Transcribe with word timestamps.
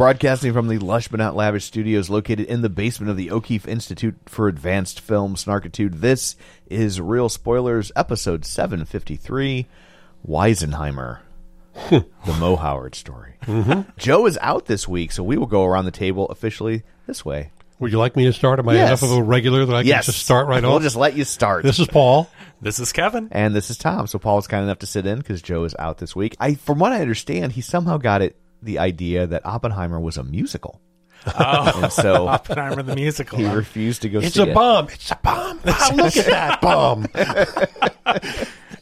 Broadcasting 0.00 0.54
from 0.54 0.68
the 0.68 0.78
lush 0.78 1.08
but 1.08 1.18
not 1.20 1.36
lavish 1.36 1.66
studios 1.66 2.08
located 2.08 2.46
in 2.46 2.62
the 2.62 2.70
basement 2.70 3.10
of 3.10 3.18
the 3.18 3.30
O'Keefe 3.30 3.68
Institute 3.68 4.16
for 4.24 4.48
Advanced 4.48 4.98
Film 4.98 5.34
Snarkitude, 5.34 6.00
this 6.00 6.36
is 6.70 6.98
Reel 7.02 7.28
Spoilers, 7.28 7.92
episode 7.94 8.46
753 8.46 9.66
Weisenheimer. 10.26 11.18
the 11.90 12.06
Mo 12.38 12.56
Howard 12.56 12.94
story. 12.94 13.34
Mm-hmm. 13.42 13.90
Joe 13.98 14.24
is 14.24 14.38
out 14.40 14.64
this 14.64 14.88
week, 14.88 15.12
so 15.12 15.22
we 15.22 15.36
will 15.36 15.44
go 15.46 15.66
around 15.66 15.84
the 15.84 15.90
table 15.90 16.26
officially 16.30 16.82
this 17.06 17.22
way. 17.22 17.50
Would 17.78 17.92
you 17.92 17.98
like 17.98 18.16
me 18.16 18.24
to 18.24 18.32
start? 18.32 18.58
Am 18.58 18.70
I 18.70 18.76
Yes. 18.76 18.88
enough 18.88 19.02
of 19.02 19.18
a 19.18 19.22
regular 19.22 19.66
that 19.66 19.76
I 19.76 19.80
yes. 19.82 20.06
can 20.06 20.12
just 20.14 20.24
start 20.24 20.48
right 20.48 20.64
off? 20.64 20.70
We'll 20.70 20.80
just 20.80 20.96
let 20.96 21.14
you 21.14 21.24
start. 21.24 21.62
This 21.62 21.78
is 21.78 21.86
Paul. 21.88 22.30
This 22.62 22.78
is 22.78 22.92
Kevin. 22.92 23.28
and 23.32 23.54
this 23.54 23.68
is 23.68 23.76
Tom. 23.76 24.06
So 24.06 24.18
Paul 24.18 24.36
was 24.36 24.46
kind 24.46 24.64
enough 24.64 24.78
to 24.80 24.86
sit 24.86 25.04
in 25.04 25.18
because 25.18 25.42
Joe 25.42 25.64
is 25.64 25.74
out 25.78 25.96
this 25.98 26.16
week. 26.16 26.36
I, 26.40 26.54
from 26.54 26.78
what 26.78 26.92
I 26.92 27.00
understand, 27.02 27.52
he 27.52 27.60
somehow 27.60 27.96
got 27.98 28.20
it 28.22 28.36
the 28.62 28.78
idea 28.78 29.26
that 29.26 29.44
Oppenheimer 29.46 29.98
was 30.00 30.16
a 30.16 30.24
musical, 30.24 30.80
Oh, 31.26 31.80
and 31.82 31.92
so 31.92 32.28
Oppenheimer 32.28 32.82
the 32.82 32.94
musical. 32.94 33.38
he 33.38 33.46
refused 33.46 34.02
to 34.02 34.08
go 34.08 34.20
It's 34.20 34.38
a 34.38 34.48
it. 34.50 34.54
bomb. 34.54 34.88
It's 34.88 35.10
a 35.10 35.16
bomb. 35.22 35.60
Wow, 35.64 35.90
look 35.94 36.16
at 36.16 36.26
that 36.26 36.60
bomb. 36.62 37.06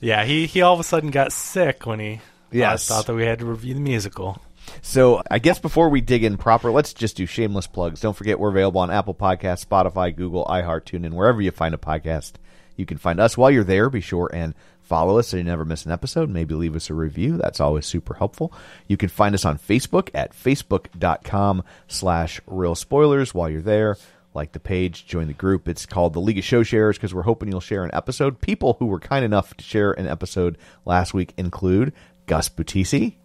yeah, 0.00 0.24
he 0.24 0.46
he 0.46 0.62
all 0.62 0.74
of 0.74 0.80
a 0.80 0.84
sudden 0.84 1.10
got 1.10 1.32
sick 1.32 1.86
when 1.86 1.98
he 2.00 2.20
uh, 2.62 2.76
thought 2.76 3.06
that 3.06 3.14
we 3.14 3.24
had 3.24 3.40
to 3.40 3.46
review 3.46 3.74
the 3.74 3.80
musical. 3.80 4.40
So 4.82 5.22
I 5.30 5.38
guess 5.38 5.58
before 5.58 5.88
we 5.88 6.00
dig 6.00 6.24
in 6.24 6.36
proper, 6.36 6.70
let's 6.70 6.92
just 6.92 7.16
do 7.16 7.26
shameless 7.26 7.66
plugs. 7.66 8.00
Don't 8.00 8.14
forget 8.16 8.38
we're 8.38 8.50
available 8.50 8.80
on 8.82 8.90
Apple 8.90 9.14
Podcasts, 9.14 9.64
Spotify, 9.66 10.14
Google, 10.14 10.44
iHeart, 10.44 10.84
TuneIn, 10.84 11.14
wherever 11.14 11.40
you 11.40 11.50
find 11.50 11.74
a 11.74 11.78
podcast. 11.78 12.32
You 12.76 12.86
can 12.86 12.98
find 12.98 13.18
us. 13.18 13.36
While 13.36 13.50
you're 13.50 13.64
there, 13.64 13.90
be 13.90 14.00
sure 14.00 14.30
and 14.32 14.54
follow 14.88 15.18
us 15.18 15.28
so 15.28 15.36
you 15.36 15.44
never 15.44 15.64
miss 15.66 15.84
an 15.84 15.92
episode. 15.92 16.30
Maybe 16.30 16.54
leave 16.54 16.74
us 16.74 16.88
a 16.88 16.94
review. 16.94 17.36
That's 17.36 17.60
always 17.60 17.84
super 17.86 18.14
helpful. 18.14 18.52
You 18.86 18.96
can 18.96 19.10
find 19.10 19.34
us 19.34 19.44
on 19.44 19.58
Facebook 19.58 20.08
at 20.14 20.32
facebook.com 20.32 21.62
slash 21.86 22.40
reel 22.46 22.74
spoilers. 22.74 23.34
While 23.34 23.50
you're 23.50 23.60
there, 23.60 23.98
like 24.34 24.52
the 24.52 24.60
page, 24.60 25.06
join 25.06 25.26
the 25.26 25.34
group. 25.34 25.68
It's 25.68 25.84
called 25.84 26.14
the 26.14 26.20
League 26.20 26.38
of 26.38 26.44
Show 26.44 26.62
Sharers 26.62 26.96
because 26.96 27.14
we're 27.14 27.22
hoping 27.22 27.50
you'll 27.50 27.60
share 27.60 27.84
an 27.84 27.90
episode. 27.92 28.40
People 28.40 28.76
who 28.78 28.86
were 28.86 29.00
kind 29.00 29.24
enough 29.24 29.54
to 29.58 29.64
share 29.64 29.92
an 29.92 30.06
episode 30.06 30.56
last 30.86 31.12
week 31.12 31.34
include 31.36 31.92
Gus 32.26 32.48
Butisi. 32.48 33.16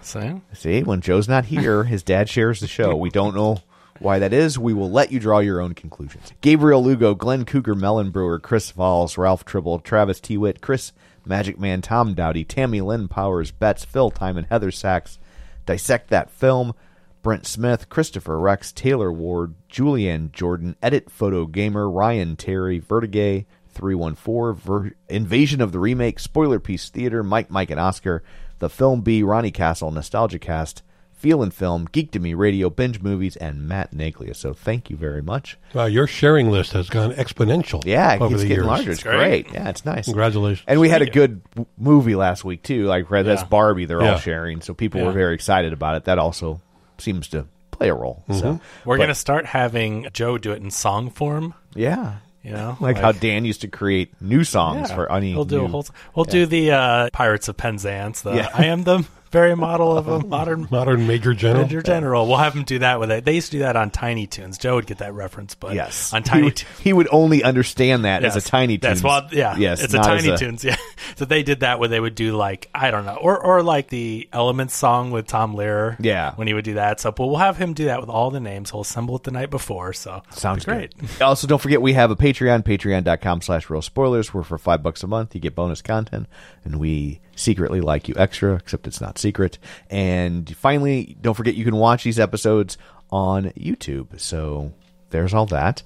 So 0.00 0.42
See, 0.52 0.82
when 0.82 1.00
Joe's 1.00 1.28
not 1.28 1.44
here, 1.44 1.84
his 1.84 2.02
dad 2.02 2.28
shares 2.28 2.58
the 2.58 2.66
show. 2.66 2.96
We 2.96 3.10
don't 3.10 3.36
know 3.36 3.58
why 4.00 4.18
that 4.18 4.32
is. 4.32 4.58
We 4.58 4.74
will 4.74 4.90
let 4.90 5.12
you 5.12 5.20
draw 5.20 5.38
your 5.38 5.60
own 5.60 5.74
conclusions. 5.74 6.32
Gabriel 6.40 6.82
Lugo, 6.82 7.14
Glenn 7.14 7.44
Cougar, 7.44 7.76
Mellon 7.76 8.10
Brewer, 8.10 8.40
Chris 8.40 8.72
Valls, 8.72 9.16
Ralph 9.16 9.44
Tribble, 9.44 9.78
Travis 9.80 10.20
Tewitt, 10.20 10.60
Chris 10.60 10.92
Magic 11.26 11.58
Man, 11.58 11.82
Tom 11.82 12.14
Dowdy, 12.14 12.44
Tammy 12.44 12.80
Lynn 12.80 13.08
Powers, 13.08 13.50
Betts, 13.50 13.84
Phil 13.84 14.10
Time, 14.10 14.36
and 14.36 14.46
Heather 14.46 14.70
Sachs. 14.70 15.18
Dissect 15.66 16.10
that 16.10 16.30
film. 16.30 16.74
Brent 17.22 17.46
Smith, 17.46 17.88
Christopher 17.88 18.38
Rex, 18.38 18.72
Taylor 18.72 19.12
Ward, 19.12 19.54
Julianne 19.70 20.32
Jordan, 20.32 20.74
Edit 20.82 21.08
Photo 21.08 21.46
Gamer, 21.46 21.88
Ryan 21.88 22.34
Terry, 22.34 22.80
Vertigay, 22.80 23.46
314, 23.68 24.60
Ver- 24.60 24.92
Invasion 25.08 25.60
of 25.60 25.70
the 25.70 25.78
Remake, 25.78 26.18
Spoiler 26.18 26.58
Piece 26.58 26.88
Theater, 26.90 27.22
Mike, 27.22 27.48
Mike, 27.48 27.70
and 27.70 27.78
Oscar, 27.78 28.24
The 28.58 28.68
Film 28.68 29.02
B, 29.02 29.22
Ronnie 29.22 29.52
Castle, 29.52 29.92
Nostalgia 29.92 30.40
Cast, 30.40 30.82
Feel 31.22 31.40
and 31.40 31.54
Film, 31.54 31.88
Geek 31.92 32.10
to 32.10 32.18
Me 32.18 32.34
Radio, 32.34 32.68
Binge 32.68 33.00
Movies, 33.00 33.36
and 33.36 33.68
Matt 33.68 33.92
Naglia. 33.94 34.34
So 34.34 34.52
thank 34.52 34.90
you 34.90 34.96
very 34.96 35.22
much. 35.22 35.56
Wow, 35.72 35.84
your 35.84 36.08
sharing 36.08 36.50
list 36.50 36.72
has 36.72 36.90
gone 36.90 37.12
exponential. 37.12 37.84
Yeah, 37.86 38.18
over 38.20 38.34
it's 38.34 38.42
the 38.42 38.48
getting 38.48 38.64
years. 38.64 38.66
larger. 38.66 38.90
It's 38.90 39.02
great. 39.04 39.46
great. 39.46 39.54
Yeah, 39.54 39.68
it's 39.68 39.84
nice. 39.84 40.06
Congratulations. 40.06 40.64
And 40.66 40.80
we 40.80 40.88
had 40.88 41.00
a 41.00 41.06
good 41.06 41.40
w- 41.50 41.66
movie 41.78 42.16
last 42.16 42.44
week 42.44 42.64
too. 42.64 42.86
Like 42.86 43.08
Red 43.08 43.24
that's 43.26 43.42
Yeah. 43.42 43.46
Barbie, 43.48 43.84
they're 43.84 44.02
Yeah. 44.02 44.14
all 44.14 44.18
sharing, 44.18 44.62
so 44.62 44.74
people 44.74 44.98
Yeah. 45.00 45.06
were 45.06 45.12
very 45.12 45.34
excited 45.34 45.72
about 45.72 45.94
it. 45.94 46.06
That 46.06 46.18
also 46.18 46.60
seems 46.98 47.28
to 47.28 47.46
play 47.70 47.88
a 47.88 47.94
role. 47.94 48.24
So 48.32 48.58
we're 48.84 48.96
but- 48.96 49.04
gonna 49.04 49.14
start 49.14 49.46
having 49.46 50.08
Joe 50.12 50.38
do 50.38 50.50
it 50.50 50.60
in 50.60 50.72
song 50.72 51.08
form. 51.08 51.54
yeah, 51.76 52.14
You 52.42 52.50
know, 52.50 52.76
like, 52.80 52.98
how 52.98 53.12
Dan 53.12 53.44
used 53.44 53.60
to 53.60 53.68
create 53.68 54.12
new 54.20 54.42
songs 54.42 54.90
Yeah. 54.90 54.96
for 54.96 55.12
any. 55.12 55.34
We'll 55.36 55.44
do 55.44 55.58
new, 55.58 55.64
a 55.66 55.68
whole. 55.68 55.86
We'll 56.16 56.24
do 56.24 56.46
the 56.46 56.72
uh, 56.72 57.10
Pirates 57.12 57.46
of 57.46 57.56
Penzance. 57.56 58.22
The 58.22 58.32
Yeah. 58.34 58.48
I 58.52 58.64
am 58.64 58.82
the 58.82 59.04
very 59.32 59.56
model 59.56 59.96
of 59.96 60.06
a 60.08 60.20
modern 60.24 60.68
Modern 60.70 61.06
Major 61.06 61.34
General. 61.34 61.64
Major 61.64 61.82
General. 61.82 62.26
We'll 62.28 62.36
have 62.36 62.54
him 62.54 62.64
do 62.64 62.78
that 62.80 63.00
with 63.00 63.10
it. 63.10 63.24
They 63.24 63.34
used 63.34 63.50
to 63.50 63.56
do 63.56 63.58
that 63.60 63.74
on 63.76 63.90
Tiny 63.90 64.26
Toons. 64.26 64.58
Joe 64.58 64.76
would 64.76 64.86
get 64.86 64.98
that 64.98 65.14
reference, 65.14 65.54
but 65.54 65.74
yes, 65.74 66.12
on 66.12 66.22
he 66.22 66.28
Tiny 66.28 66.42
would, 66.44 66.56
Toons. 66.56 66.80
he 66.80 66.92
would 66.92 67.08
only 67.10 67.42
understand 67.42 68.04
that 68.04 68.24
as 68.24 68.36
a 68.36 68.40
Tiny 68.40 68.78
Toons. 68.78 69.00
That's 69.00 69.02
well, 69.02 69.28
yeah. 69.32 69.56
yes, 69.56 69.82
it's 69.82 69.94
a 69.94 69.98
Tiny 69.98 70.36
Toons. 70.36 70.62
Yeah. 70.72 70.76
So 71.16 71.24
they 71.24 71.42
did 71.42 71.60
that 71.60 71.80
where 71.80 71.88
they 71.88 71.98
would 71.98 72.14
do 72.14 72.36
like 72.36 72.68
I 72.74 72.90
don't 72.90 73.04
know, 73.04 73.16
or 73.16 73.42
or 73.42 73.62
like 73.62 73.88
the 73.88 74.28
Elements 74.32 74.74
song 74.76 75.10
with 75.10 75.26
Tom 75.26 75.56
Lehrer. 75.56 75.96
Yeah. 75.98 76.34
when 76.34 76.46
he 76.46 76.54
would 76.54 76.64
do 76.64 76.74
that. 76.74 77.00
So, 77.00 77.10
but 77.10 77.26
we'll 77.26 77.36
have 77.36 77.56
him 77.56 77.72
do 77.74 77.86
that 77.86 78.00
with 78.00 78.08
all 78.08 78.30
the 78.30 78.38
names. 78.40 78.70
He'll 78.70 78.82
assemble 78.82 79.16
it 79.16 79.24
the 79.24 79.30
night 79.30 79.50
before. 79.50 79.92
So 79.92 80.22
Sounds 80.30 80.64
great. 80.64 80.92
Also, 81.20 81.46
don't 81.46 81.60
forget 81.60 81.80
we 81.80 81.94
have 81.94 82.10
a 82.10 82.16
Patreon, 82.16 82.62
patreon.com 82.64 83.40
slash 83.40 83.70
reel 83.70 83.82
spoilers, 83.82 84.32
where 84.34 84.44
for 84.44 84.58
five 84.58 84.82
bucks 84.82 85.02
a 85.02 85.06
month 85.06 85.34
you 85.34 85.40
get 85.40 85.54
bonus 85.54 85.80
content, 85.82 86.26
and 86.64 86.78
we 86.78 87.20
secretly 87.36 87.80
like 87.80 88.08
you 88.08 88.14
extra, 88.16 88.54
except 88.54 88.86
it's 88.86 89.00
not 89.00 89.18
secret. 89.18 89.58
And 89.90 90.54
finally, 90.56 91.16
don't 91.20 91.34
forget 91.34 91.54
you 91.54 91.64
can 91.64 91.76
watch 91.76 92.04
these 92.04 92.18
episodes 92.20 92.78
on 93.10 93.44
YouTube. 93.50 94.18
So 94.20 94.72
there's 95.10 95.34
all 95.34 95.46
that. 95.46 95.82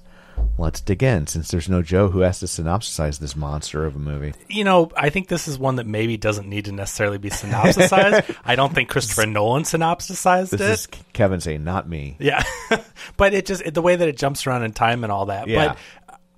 let's 0.57 0.81
dig 0.81 1.03
in 1.03 1.27
since 1.27 1.49
there's 1.49 1.69
no 1.69 1.81
Joe 1.81 2.09
who 2.09 2.19
has 2.19 2.39
to 2.39 2.45
synopsize 2.45 3.19
this 3.19 3.35
monster 3.35 3.85
of 3.85 3.95
a 3.95 3.99
movie. 3.99 4.33
You 4.49 4.63
know, 4.63 4.91
I 4.95 5.09
think 5.09 5.27
this 5.27 5.47
is 5.47 5.57
one 5.57 5.75
that 5.77 5.85
maybe 5.87 6.17
doesn't 6.17 6.47
need 6.47 6.65
to 6.65 6.71
necessarily 6.71 7.17
be 7.17 7.29
synopsisized. 7.29 8.35
I 8.45 8.55
don't 8.55 8.73
think 8.73 8.89
Christopher 8.89 9.25
Nolan 9.25 9.65
synopsisized 9.65 10.51
This 10.51 10.61
it. 10.61 10.69
is 10.69 10.87
Kevin 11.13 11.41
saying, 11.41 11.63
not 11.63 11.87
me. 11.89 12.15
Yeah, 12.19 12.43
but 13.17 13.33
it 13.33 13.45
just 13.45 13.63
it, 13.63 13.73
the 13.73 13.81
way 13.81 13.95
that 13.95 14.07
it 14.07 14.17
jumps 14.17 14.45
around 14.47 14.63
in 14.63 14.73
time 14.73 15.03
and 15.03 15.11
all 15.11 15.27
that. 15.27 15.47
Yeah. 15.47 15.69
But 15.69 15.77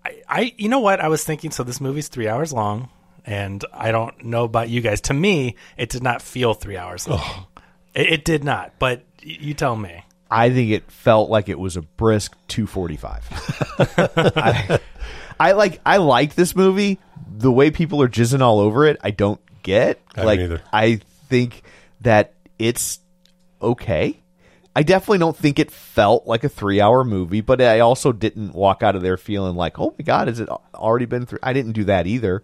I, 0.06 0.22
I, 0.30 0.54
you 0.58 0.70
know 0.70 0.80
what? 0.80 1.00
I 1.02 1.08
was 1.10 1.24
thinking. 1.24 1.52
So 1.52 1.64
this 1.64 1.82
movie's 1.82 2.08
three 2.08 2.28
hours 2.28 2.54
long, 2.54 2.90
and 3.26 3.64
I 3.74 3.92
don't 3.92 4.26
know 4.26 4.44
about 4.44 4.70
you 4.70 4.82
guys. 4.82 5.02
To 5.02 5.14
me, 5.14 5.56
it 5.78 5.90
did 5.90 6.04
not 6.04 6.22
feel 6.22 6.54
three 6.54 6.78
hours 6.78 7.08
long. 7.08 7.46
It, 7.94 8.12
it 8.14 8.26
did 8.26 8.44
not. 8.44 8.74
But 8.80 9.04
y- 9.26 9.38
you 9.40 9.54
tell 9.54 9.76
me. 9.76 10.04
I 10.32 10.52
think 10.52 10.70
it 10.72 10.92
felt 10.92 11.30
like 11.30 11.50
it 11.50 11.58
was 11.58 11.76
a 11.76 11.82
brisk 11.82 12.36
245. 12.50 13.74
I, 14.38 14.80
I 15.40 15.52
like 15.54 15.82
I 15.86 15.98
like 15.98 16.36
this 16.36 16.56
movie. 16.56 17.00
The 17.38 17.52
way 17.52 17.72
people 17.72 18.02
are 18.02 18.10
jizzing 18.10 18.42
all 18.42 18.60
over 18.60 18.86
it, 18.86 18.98
I 19.02 19.12
don't 19.12 19.40
get. 19.64 20.00
I 20.14 20.16
don't 20.18 20.26
like 20.26 20.40
either. 20.40 20.62
I 20.72 21.00
think 21.30 21.64
that 22.02 22.34
it's 22.60 23.00
okay. 23.62 24.20
I 24.76 24.84
definitely 24.84 25.18
don't 25.18 25.36
think 25.36 25.58
it 25.60 25.72
felt 25.72 26.28
like 26.28 26.44
a 26.44 26.50
three 26.50 26.80
hour 26.80 27.04
movie, 27.04 27.42
but 27.42 27.60
I 27.62 27.80
also 27.80 28.12
didn't 28.12 28.54
walk 28.54 28.84
out 28.84 28.96
of 28.96 29.02
there 29.02 29.18
feeling 29.18 29.56
like, 29.56 29.80
oh 29.80 29.96
my 29.98 30.04
god, 30.04 30.28
has 30.28 30.40
it 30.40 30.48
already 30.76 31.06
been 31.06 31.26
three? 31.26 31.40
I 31.42 31.54
didn't 31.54 31.72
do 31.74 31.86
that 31.86 32.06
either. 32.08 32.44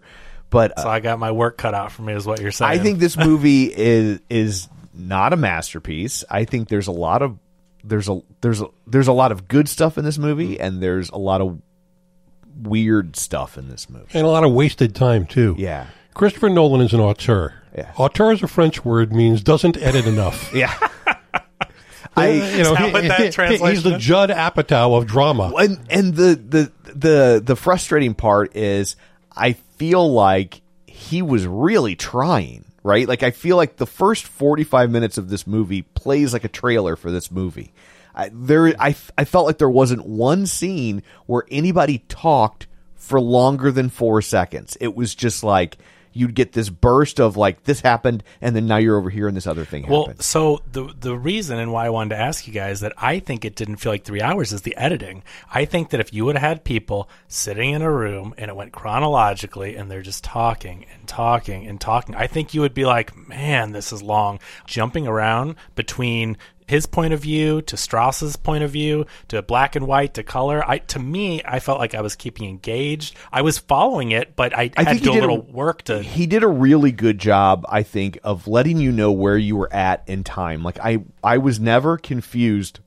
But 0.50 0.78
So 0.78 0.88
uh, 0.88 0.90
I 0.90 1.00
got 1.00 1.18
my 1.18 1.32
work 1.32 1.58
cut 1.58 1.74
out 1.74 1.92
for 1.92 2.02
me, 2.02 2.14
is 2.14 2.26
what 2.26 2.40
you're 2.40 2.52
saying. 2.52 2.70
I 2.70 2.82
think 2.82 2.98
this 2.98 3.16
movie 3.28 3.64
is 3.64 4.20
is 4.30 4.68
not 4.94 5.32
a 5.32 5.36
masterpiece. 5.36 6.24
I 6.30 6.44
think 6.44 6.68
there's 6.68 6.86
a 6.86 6.92
lot 6.92 7.22
of 7.22 7.38
there's 7.84 8.08
a 8.08 8.20
there's 8.40 8.60
a 8.60 8.68
there's 8.86 9.08
a 9.08 9.12
lot 9.12 9.32
of 9.32 9.48
good 9.48 9.68
stuff 9.68 9.98
in 9.98 10.04
this 10.04 10.18
movie, 10.18 10.54
mm-hmm. 10.54 10.62
and 10.62 10.82
there's 10.82 11.10
a 11.10 11.18
lot 11.18 11.40
of 11.40 11.60
weird 12.62 13.16
stuff 13.16 13.58
in 13.58 13.68
this 13.68 13.88
movie. 13.90 14.06
And 14.14 14.26
a 14.26 14.30
lot 14.30 14.44
of 14.44 14.52
wasted 14.52 14.94
time, 14.94 15.26
too. 15.26 15.54
Yeah, 15.58 15.86
Christopher 16.14 16.48
Nolan 16.48 16.80
is 16.80 16.92
an 16.92 17.00
auteur. 17.00 17.54
Yeah. 17.76 17.92
Auteur 17.96 18.32
is 18.32 18.42
a 18.42 18.48
French 18.48 18.84
word, 18.84 19.12
means 19.12 19.42
doesn't 19.42 19.76
edit 19.76 20.06
enough. 20.06 20.50
yeah. 20.54 20.74
I, 22.18 22.28
I 22.28 22.30
you 22.56 22.62
know, 22.62 22.74
that 22.74 22.92
what 22.92 23.02
that 23.06 23.60
he- 23.60 23.68
he's 23.68 23.82
the? 23.82 23.98
Judd 23.98 24.30
Apatow 24.30 24.96
of 24.96 25.06
drama. 25.06 25.52
and 25.58 25.78
and 25.90 26.14
the 26.14 26.34
the 26.34 26.72
the 26.94 27.42
the 27.44 27.56
frustrating 27.56 28.14
part 28.14 28.56
is 28.56 28.96
I 29.36 29.56
feel 29.76 30.12
like 30.12 30.62
he 30.86 31.22
was 31.22 31.46
really 31.46 31.94
trying, 31.96 32.64
right? 32.82 33.06
Like 33.06 33.22
I 33.22 33.30
feel 33.30 33.56
like 33.56 33.76
the 33.76 33.86
first 33.86 34.24
45 34.24 34.90
minutes 34.90 35.18
of 35.18 35.28
this 35.28 35.46
movie 35.46 35.82
plays 35.82 36.32
like 36.32 36.44
a 36.44 36.48
trailer 36.48 36.96
for 36.96 37.10
this 37.10 37.30
movie. 37.30 37.72
I, 38.14 38.30
there 38.32 38.74
I 38.80 38.96
I 39.18 39.24
felt 39.24 39.46
like 39.46 39.58
there 39.58 39.68
wasn't 39.68 40.06
one 40.06 40.46
scene 40.46 41.02
where 41.26 41.44
anybody 41.50 41.98
talked 42.08 42.66
for 42.94 43.20
longer 43.20 43.70
than 43.70 43.90
4 43.90 44.22
seconds. 44.22 44.76
It 44.80 44.96
was 44.96 45.14
just 45.14 45.44
like 45.44 45.76
you'd 46.16 46.34
get 46.34 46.52
this 46.52 46.68
burst 46.68 47.20
of 47.20 47.36
like 47.36 47.64
this 47.64 47.80
happened 47.80 48.24
and 48.40 48.56
then 48.56 48.66
now 48.66 48.76
you're 48.78 48.96
over 48.98 49.10
here 49.10 49.28
and 49.28 49.36
this 49.36 49.46
other 49.46 49.64
thing 49.64 49.86
Well, 49.86 50.06
happened. 50.06 50.22
so 50.22 50.62
the 50.72 50.92
the 50.98 51.16
reason 51.16 51.58
and 51.58 51.72
why 51.72 51.86
I 51.86 51.90
wanted 51.90 52.10
to 52.16 52.20
ask 52.20 52.46
you 52.46 52.52
guys 52.52 52.80
that 52.80 52.92
I 52.96 53.18
think 53.20 53.44
it 53.44 53.54
didn't 53.54 53.76
feel 53.76 53.92
like 53.92 54.04
three 54.04 54.22
hours 54.22 54.52
is 54.52 54.62
the 54.62 54.76
editing. 54.76 55.22
I 55.52 55.64
think 55.66 55.90
that 55.90 56.00
if 56.00 56.12
you 56.12 56.24
would 56.24 56.36
have 56.36 56.48
had 56.48 56.64
people 56.64 57.08
sitting 57.28 57.70
in 57.70 57.82
a 57.82 57.90
room 57.90 58.34
and 58.38 58.48
it 58.50 58.56
went 58.56 58.72
chronologically 58.72 59.76
and 59.76 59.90
they're 59.90 60.02
just 60.02 60.24
talking 60.24 60.86
and 60.94 61.06
talking 61.06 61.66
and 61.66 61.80
talking, 61.80 62.14
I 62.14 62.26
think 62.26 62.54
you 62.54 62.60
would 62.62 62.74
be 62.74 62.84
like, 62.84 63.16
man, 63.28 63.72
this 63.72 63.92
is 63.92 64.02
long. 64.02 64.40
Jumping 64.66 65.06
around 65.06 65.56
between 65.74 66.36
his 66.66 66.86
point 66.86 67.12
of 67.12 67.20
view 67.20 67.62
to 67.62 67.76
Strauss's 67.76 68.36
point 68.36 68.64
of 68.64 68.70
view 68.70 69.06
to 69.28 69.40
black 69.42 69.76
and 69.76 69.86
white 69.86 70.14
to 70.14 70.22
color. 70.22 70.62
I 70.68 70.78
to 70.78 70.98
me, 70.98 71.42
I 71.44 71.60
felt 71.60 71.78
like 71.78 71.94
I 71.94 72.00
was 72.00 72.16
keeping 72.16 72.48
engaged. 72.48 73.16
I 73.32 73.42
was 73.42 73.58
following 73.58 74.10
it, 74.12 74.34
but 74.36 74.52
I, 74.52 74.70
I 74.76 74.82
had 74.82 74.88
think 74.88 74.98
to 74.98 75.04
do 75.04 75.12
he 75.12 75.18
a 75.18 75.20
did 75.22 75.30
a, 75.30 75.34
work 75.34 75.82
to. 75.84 76.02
he 76.02 76.26
did 76.26 76.42
a 76.42 76.48
really 76.48 76.92
good 76.92 77.18
job 77.18 77.64
i 77.68 77.82
think 77.82 78.18
of 78.24 78.46
letting 78.48 78.78
you 78.78 78.90
know 78.92 79.12
where 79.12 79.36
you 79.38 79.56
were 79.56 79.72
at 79.72 80.02
in 80.06 80.24
time 80.24 80.62
like 80.62 80.78
i 80.80 80.98
i 81.22 81.38
was 81.38 81.58
never 81.60 81.96
confused 81.98 82.80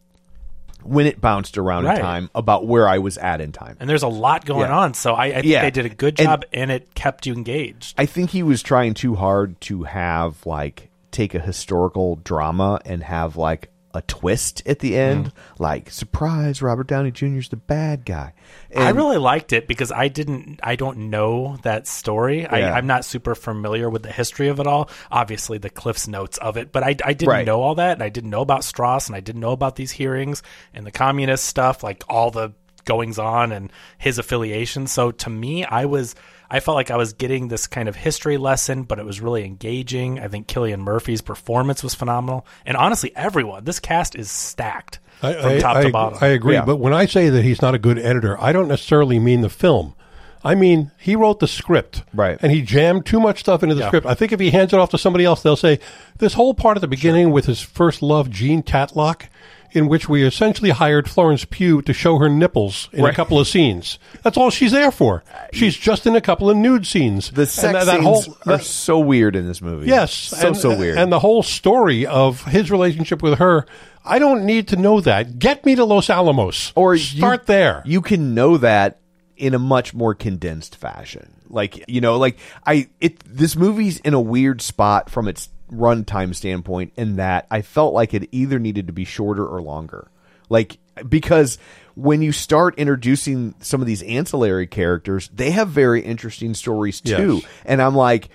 when 0.84 1.06
it 1.06 1.20
bounced 1.20 1.58
around 1.58 1.86
Right. 1.86 1.98
in 1.98 2.02
time 2.02 2.30
about 2.34 2.66
where 2.68 2.88
i 2.88 2.98
was 3.00 3.18
at 3.18 3.42
in 3.42 3.52
time 3.52 3.78
and 3.80 3.90
there's 3.90 4.04
a 4.04 4.08
lot 4.08 4.46
going 4.46 4.70
Yeah. 4.70 4.78
on, 4.80 4.94
so 4.94 5.14
I, 5.14 5.26
I 5.26 5.34
think 5.34 5.46
Yeah. 5.46 5.62
they 5.62 5.72
did 5.72 5.86
a 5.86 5.90
good 5.90 6.20
And- 6.20 6.26
job, 6.28 6.46
and, 6.54 6.72
it 6.72 6.94
kept 6.96 7.26
you 7.26 7.34
engaged. 7.34 7.96
i 7.98 8.06
think 8.06 8.30
he 8.32 8.44
was 8.44 8.62
trying 8.62 8.94
too 8.94 9.16
hard 9.16 9.60
to 9.62 9.84
have 9.84 10.46
like 10.46 10.89
take 11.12 11.34
a 11.34 11.40
historical 11.40 12.16
drama 12.18 12.80
and 12.86 13.04
have 13.04 13.36
like 13.38 13.70
a 13.96 14.02
twist 14.04 14.62
at 14.68 14.78
the 14.80 14.96
end 14.96 15.26
Mm. 15.26 15.32
like 15.58 15.90
surprise 15.90 16.62
robert 16.62 16.86
downey 16.86 17.10
Jr. 17.10 17.26
is 17.40 17.50
the 17.50 17.56
bad 17.58 18.06
guy 18.06 18.34
I 18.76 18.92
really 18.92 19.18
liked 19.18 19.52
it 19.52 19.68
because 19.68 19.92
I 19.92 20.10
didn't, 20.10 20.60
I 20.62 20.76
don't 20.76 21.10
know 21.10 21.58
that 21.64 21.88
story. 21.88 22.42
Yeah. 22.42 22.54
I, 22.54 22.72
I'm 22.78 22.86
not 22.86 23.04
super 23.04 23.34
familiar 23.34 23.90
with 23.90 24.04
the 24.04 24.12
history 24.12 24.48
of 24.50 24.60
it 24.60 24.68
all. 24.68 24.92
Obviously, 25.10 25.58
the 25.58 25.72
Cliff's 25.72 26.08
notes 26.08 26.38
of 26.38 26.56
it, 26.56 26.72
but 26.72 26.84
I, 26.84 26.90
I 27.04 27.14
didn't 27.14 27.30
Right. 27.30 27.46
know 27.48 27.64
all 27.64 27.74
that, 27.76 27.94
and 27.94 28.04
I 28.04 28.10
didn't 28.10 28.30
know 28.30 28.42
about 28.42 28.64
Strauss, 28.64 29.08
and 29.08 29.16
I 29.16 29.22
didn't 29.22 29.42
know 29.42 29.54
about 29.54 29.76
these 29.76 29.90
hearings 29.92 30.44
and 30.72 30.86
the 30.86 30.92
communist 30.92 31.46
stuff, 31.46 31.84
like 31.84 32.04
all 32.08 32.30
the 32.30 32.54
goings 32.86 33.18
on 33.18 33.52
and 33.52 33.72
his 33.98 34.20
affiliation. 34.20 34.86
So 34.86 35.10
to 35.12 35.32
me, 35.32 35.66
I 35.66 35.86
was. 35.86 36.14
I 36.50 36.60
felt 36.60 36.76
like 36.76 36.92
I 36.92 36.98
was 36.98 37.14
getting 37.14 37.48
this 37.48 37.68
kind 37.68 37.88
of 37.88 37.96
history 37.96 38.38
lesson, 38.38 38.84
but 38.84 38.98
it 39.00 39.06
was 39.06 39.22
really 39.22 39.46
engaging. 39.46 40.20
I 40.20 40.28
think 40.28 40.48
Cillian 40.48 40.80
Murphy's 40.80 41.22
performance 41.22 41.84
was 41.84 41.94
phenomenal, 41.96 42.46
and 42.66 42.76
honestly, 42.76 43.12
everyone. 43.16 43.66
This 43.66 43.80
cast 43.80 44.16
is 44.16 44.32
stacked 44.32 45.00
I, 45.22 45.34
from 45.34 45.52
I- 45.52 45.60
top 45.60 45.78
I- 45.78 45.84
to 45.84 45.90
bottom. 45.92 46.20
I 46.22 46.28
agree. 46.28 46.56
Yeah. 46.56 46.66
But 46.66 46.78
when 46.78 46.94
I 46.94 47.06
say 47.06 47.30
that 47.30 47.44
he's 47.44 47.62
not 47.62 47.76
a 47.76 47.80
good 47.80 48.00
editor, 48.00 48.42
I 48.42 48.52
don't 48.52 48.68
necessarily 48.68 49.20
mean 49.20 49.42
the 49.42 49.50
film. 49.50 49.94
I 50.42 50.56
mean, 50.56 50.92
he 50.98 51.18
wrote 51.18 51.42
the 51.42 51.50
script. 51.50 52.04
Right. 52.14 52.38
And 52.42 52.50
he 52.50 52.62
jammed 52.62 53.06
too 53.06 53.20
much 53.20 53.42
stuff 53.42 53.62
into 53.62 53.76
the 53.76 53.86
script. 53.88 54.08
I 54.08 54.14
think 54.14 54.32
if 54.32 54.40
he 54.40 54.52
hands 54.52 54.72
it 54.72 54.80
off 54.80 54.90
to 54.92 54.98
somebody 54.98 55.26
else, 55.26 55.44
they'll 55.44 55.58
say, 55.58 55.80
this 56.20 56.34
whole 56.34 56.54
part 56.54 56.78
at 56.78 56.82
the 56.82 56.88
beginning 56.88 57.32
with 57.32 57.46
his 57.46 57.60
first 57.62 58.02
love, 58.02 58.30
Jean 58.30 58.64
Tatlock, 58.64 59.24
in 59.72 59.88
which 59.88 60.10
we 60.10 60.24
essentially 60.24 60.72
hired 60.72 61.10
Florence 61.10 61.46
Pugh 61.46 61.82
to 61.84 61.94
show 61.94 62.18
her 62.18 62.30
nipples 62.30 62.90
in 62.92 63.06
a 63.06 63.14
couple 63.14 63.40
of 63.40 63.48
scenes. 63.48 64.00
That's 64.24 64.38
all 64.38 64.50
she's 64.50 64.72
there 64.72 64.92
for. 64.92 65.24
She's 65.54 65.76
just 65.78 66.08
in 66.08 66.16
a 66.16 66.22
couple 66.22 66.50
of 66.50 66.58
nude 66.58 66.86
scenes. 66.88 67.32
the 67.32 67.46
sex 67.46 67.74
that- 67.74 67.86
that 67.86 68.02
scenes 68.02 68.26
whole- 68.26 68.38
are 68.54 68.60
so 68.60 69.00
weird 69.00 69.36
in 69.36 69.48
this 69.48 69.62
movie 69.62 69.88
Yes, 69.88 70.14
so 70.14 70.48
and, 70.48 70.58
so 70.58 70.78
weird 70.78 70.98
And 70.98 71.12
the 71.12 71.20
whole 71.20 71.44
story 71.44 72.06
of 72.06 72.44
his 72.46 72.72
relationship 72.72 73.22
with 73.22 73.40
her, 73.40 73.66
I 74.04 74.18
don't 74.20 74.46
need 74.46 74.70
to 74.70 74.76
know 74.76 75.02
that. 75.02 75.40
Get 75.40 75.66
me 75.66 75.76
to 75.76 75.86
Los 75.86 76.10
Alamos, 76.10 76.72
or 76.76 76.98
start 76.98 77.42
you, 77.42 77.46
there. 77.46 77.84
You 77.86 78.02
can 78.02 78.34
know 78.34 78.58
that 78.58 79.00
in 79.38 79.54
a 79.54 79.60
much 79.60 79.94
more 79.94 80.16
condensed 80.16 80.76
fashion. 80.76 81.34
Like 81.50 81.86
you 81.88 82.02
know, 82.02 82.18
like 82.18 82.38
I 82.66 82.90
it 83.00 83.20
this 83.26 83.56
movie's 83.56 83.98
in 84.00 84.14
a 84.14 84.22
weird 84.22 84.62
spot 84.62 85.10
from 85.10 85.28
its 85.28 85.50
runtime 85.72 86.36
standpoint 86.36 86.94
in 86.96 87.18
that 87.18 87.48
I 87.52 87.62
felt 87.62 87.94
like 87.94 88.14
it 88.14 88.30
either 88.32 88.60
needed 88.60 88.88
to 88.88 88.94
be 88.94 89.06
shorter 89.06 89.46
or 89.46 89.62
longer. 89.62 90.10
Like 90.50 90.78
because 91.08 91.58
when 91.96 92.22
you 92.22 92.32
start 92.32 92.76
introducing 92.78 93.54
some 93.60 93.82
of 93.82 93.88
these 93.88 94.02
ancillary 94.04 94.68
characters, 94.68 95.30
they 95.34 95.52
have 95.52 95.70
very 95.70 96.02
interesting 96.02 96.54
stories 96.54 97.02
too. 97.02 97.42
Yes. 97.42 97.52
And 97.66 97.82
I'm 97.82 97.96
like 97.96 98.30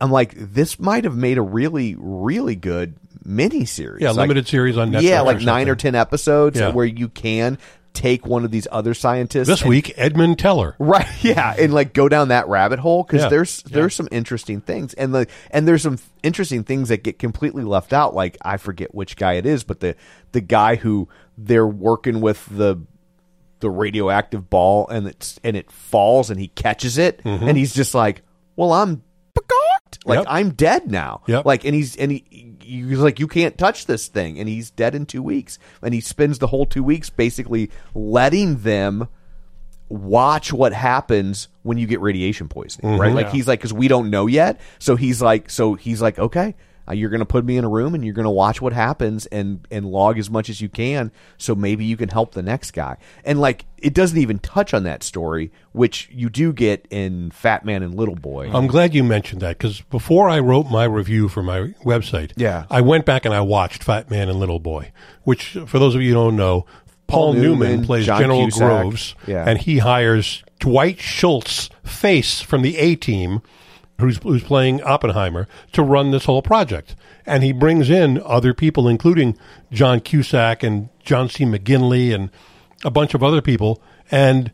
I'm 0.00 0.10
like 0.10 0.34
this 0.36 0.78
might 0.80 1.04
have 1.04 1.16
made 1.16 1.38
a 1.38 1.42
really 1.42 1.94
really 1.98 2.56
good 2.56 2.94
mini 3.24 3.64
series. 3.66 4.02
Yeah, 4.02 4.12
limited 4.12 4.48
series 4.48 4.76
on 4.76 4.90
Netflix 4.90 5.02
Yeah, 5.02 5.20
or 5.20 5.26
like 5.26 5.40
9 5.42 5.68
or 5.68 5.76
10 5.76 5.94
episodes 5.94 6.58
Yeah. 6.58 6.70
where 6.70 6.86
you 6.86 7.08
can 7.08 7.58
take 7.92 8.24
one 8.26 8.44
of 8.44 8.50
these 8.50 8.68
other 8.70 8.94
scientists 8.94 9.48
this 9.48 9.60
and- 9.62 9.68
week, 9.70 9.92
Edmund 9.96 10.38
Teller. 10.38 10.76
right 10.78 11.06
yeah 11.24 11.54
and 11.58 11.74
like 11.74 11.92
go 11.92 12.08
down 12.08 12.28
that 12.28 12.46
rabbit 12.48 12.78
hole 12.78 13.02
because 13.02 13.22
Yeah. 13.22 13.28
there's 13.28 13.62
there's 13.64 13.94
some 13.94 14.08
interesting 14.12 14.60
things 14.60 14.94
and 14.94 15.14
the 15.14 15.26
and 15.50 15.66
there's 15.66 15.82
some 15.82 15.98
interesting 16.22 16.62
things 16.64 16.88
that 16.90 17.02
get 17.02 17.18
completely 17.18 17.64
left 17.64 17.92
out 17.92 18.14
like 18.14 18.36
i 18.42 18.56
forget 18.58 18.94
which 18.94 19.16
guy 19.16 19.34
it 19.34 19.44
is 19.46 19.64
but 19.64 19.80
the 19.80 19.96
the 20.32 20.40
guy 20.40 20.76
who 20.76 21.08
they're 21.36 21.66
working 21.66 22.20
with 22.20 22.46
the 22.46 22.76
the 23.58 23.68
radioactive 23.70 24.48
ball 24.48 24.86
and 24.88 25.06
it's 25.06 25.38
and 25.44 25.56
it 25.56 25.70
falls 25.70 26.30
and 26.30 26.38
he 26.40 26.48
catches 26.48 26.96
it 26.96 27.22
mm-hmm. 27.24 27.46
and 27.48 27.58
he's 27.58 27.74
just 27.74 27.94
like 27.94 28.22
well 28.56 28.72
i'm 28.72 29.02
like 30.06 30.18
Yep. 30.20 30.26
i'm 30.28 30.50
dead 30.50 30.90
now 30.90 31.22
Yep. 31.26 31.44
like 31.44 31.64
and 31.64 31.74
he's 31.74 31.96
and 31.96 32.10
he 32.12 32.54
he's 32.70 32.98
like 32.98 33.18
you 33.18 33.26
can't 33.26 33.58
touch 33.58 33.86
this 33.86 34.06
thing 34.06 34.38
and 34.38 34.48
he's 34.48 34.70
dead 34.70 34.94
in 34.94 35.06
two 35.06 35.22
weeks 35.22 35.58
and 35.82 35.92
he 35.92 36.00
spends 36.00 36.38
the 36.38 36.46
whole 36.46 36.66
two 36.66 36.82
weeks 36.82 37.10
basically 37.10 37.70
letting 37.94 38.58
them 38.58 39.08
watch 39.88 40.52
what 40.52 40.72
happens 40.72 41.48
when 41.62 41.76
you 41.76 41.86
get 41.86 42.00
radiation 42.00 42.48
poisoning, 42.48 42.96
right? 42.96 43.08
Mm-hmm. 43.08 43.16
Like 43.16 43.30
he's 43.30 43.48
like, 43.48 43.58
because 43.58 43.72
we 43.72 43.88
don't 43.88 44.08
know 44.08 44.26
yet. 44.26 44.60
So 44.78 44.96
he's 44.96 45.20
like, 45.20 45.50
so 45.50 45.74
he's 45.74 46.00
like, 46.00 46.18
okay, 46.18 46.54
uh, 46.90 46.92
you're 46.92 47.10
going 47.10 47.20
to 47.20 47.24
put 47.26 47.44
me 47.44 47.56
in 47.56 47.64
a 47.64 47.68
room 47.68 47.94
and 47.94 48.04
you're 48.04 48.14
going 48.14 48.24
to 48.24 48.30
watch 48.30 48.60
what 48.60 48.72
happens 48.72 49.26
and 49.26 49.66
and 49.70 49.86
log 49.86 50.18
as 50.18 50.28
much 50.28 50.50
as 50.50 50.60
you 50.60 50.68
can, 50.68 51.12
so 51.38 51.54
maybe 51.54 51.84
you 51.84 51.96
can 51.96 52.08
help 52.08 52.34
the 52.34 52.42
next 52.42 52.72
guy. 52.72 52.96
And 53.24 53.40
like, 53.40 53.64
it 53.78 53.94
doesn't 53.94 54.18
even 54.18 54.38
touch 54.40 54.74
on 54.74 54.82
that 54.84 55.02
story, 55.02 55.52
which 55.72 56.08
you 56.12 56.28
do 56.28 56.52
get 56.52 56.86
in 56.90 57.30
Fat 57.30 57.64
Man 57.64 57.82
and 57.82 57.94
Little 57.94 58.14
Boy. 58.16 58.50
I'm 58.52 58.66
glad 58.66 58.94
you 58.94 59.02
mentioned 59.04 59.40
that 59.42 59.56
because 59.58 59.80
before 59.82 60.28
I 60.28 60.38
wrote 60.40 60.70
my 60.70 60.84
review 60.84 61.28
for 61.28 61.42
my 61.42 61.74
website, 61.84 62.32
Yeah. 62.36 62.66
I 62.70 62.80
went 62.80 63.06
back 63.06 63.24
and 63.24 63.32
I 63.34 63.40
watched 63.40 63.82
Fat 63.84 64.10
Man 64.10 64.28
and 64.28 64.38
Little 64.38 64.58
Boy, 64.60 64.92
which, 65.24 65.56
for 65.66 65.78
those 65.78 65.94
of 65.94 66.02
you 66.02 66.08
who 66.10 66.14
don't 66.14 66.36
know, 66.36 66.66
Paul, 67.06 67.32
Paul 67.32 67.32
Newman, 67.34 67.68
Newman, 67.70 67.84
plays 67.86 68.06
John 68.06 68.20
General 68.20 68.42
Cusack. 68.42 68.58
Groves, 68.60 69.14
Yeah. 69.26 69.44
and 69.48 69.58
he 69.58 69.78
hires 69.78 70.44
Dwight 70.60 71.00
Schultz, 71.00 71.68
face 71.82 72.40
from 72.40 72.62
the 72.62 72.76
A 72.78 72.94
Team, 72.94 73.40
who's 74.00 74.18
who's 74.18 74.42
playing 74.42 74.82
Oppenheimer, 74.82 75.46
to 75.72 75.82
run 75.82 76.10
this 76.10 76.24
whole 76.24 76.42
project. 76.42 76.96
And 77.26 77.42
he 77.42 77.52
brings 77.52 77.88
in 77.90 78.20
other 78.24 78.52
people, 78.54 78.88
including 78.88 79.36
John 79.70 80.00
Cusack 80.00 80.62
and 80.62 80.88
John 81.04 81.28
C. 81.28 81.44
McGinley 81.44 82.14
and 82.14 82.30
a 82.84 82.90
bunch 82.90 83.14
of 83.14 83.22
other 83.22 83.40
people. 83.40 83.80
And 84.10 84.50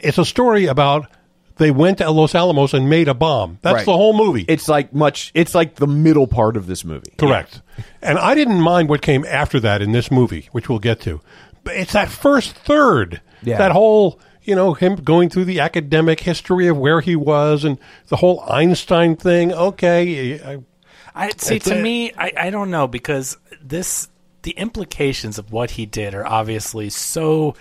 it's 0.00 0.18
a 0.18 0.24
story 0.24 0.66
about 0.66 1.06
they 1.56 1.70
went 1.70 1.98
to 1.98 2.10
Los 2.10 2.34
Alamos 2.34 2.72
and 2.72 2.88
made 2.88 3.08
a 3.08 3.14
bomb. 3.14 3.58
That's 3.62 3.74
Right. 3.76 3.84
the 3.86 3.92
whole 3.92 4.16
movie. 4.16 4.44
It's 4.48 4.68
like 4.68 4.94
much. 4.94 5.30
It's 5.34 5.54
like 5.54 5.74
the 5.76 5.86
middle 5.88 6.26
part 6.26 6.56
of 6.56 6.66
this 6.66 6.84
movie. 6.84 7.12
Correct. 7.18 7.62
And 8.00 8.16
I 8.18 8.34
didn't 8.34 8.60
mind 8.60 8.88
what 8.88 9.02
came 9.02 9.24
after 9.24 9.58
that 9.60 9.82
in 9.82 9.92
this 9.92 10.10
movie, 10.10 10.48
which 10.52 10.68
we'll 10.68 10.78
get 10.78 11.00
to. 11.02 11.20
But 11.64 11.76
it's 11.76 11.92
that 11.92 12.08
first 12.08 12.54
third. 12.54 13.20
Yeah. 13.42 13.58
That 13.58 13.72
whole, 13.72 14.20
you 14.48 14.54
know, 14.54 14.72
him 14.72 14.96
going 14.96 15.28
through 15.28 15.44
the 15.44 15.60
academic 15.60 16.20
history 16.20 16.68
of 16.68 16.78
where 16.78 17.02
he 17.02 17.14
was 17.14 17.64
and 17.64 17.78
the 18.06 18.16
whole 18.16 18.42
Einstein 18.48 19.14
thing. 19.14 19.52
Okay. 19.52 20.40
I, 20.40 20.58
I 21.14 21.30
see. 21.36 21.58
To 21.58 21.78
a- 21.78 21.82
me, 21.82 22.12
I, 22.16 22.32
I 22.34 22.50
don't 22.50 22.70
know 22.70 22.88
because 22.88 23.36
this 23.62 24.08
the 24.42 24.52
implications 24.52 25.38
of 25.38 25.52
what 25.52 25.72
he 25.72 25.84
did 25.84 26.14
are 26.14 26.26
obviously 26.26 26.88
so 26.88 27.54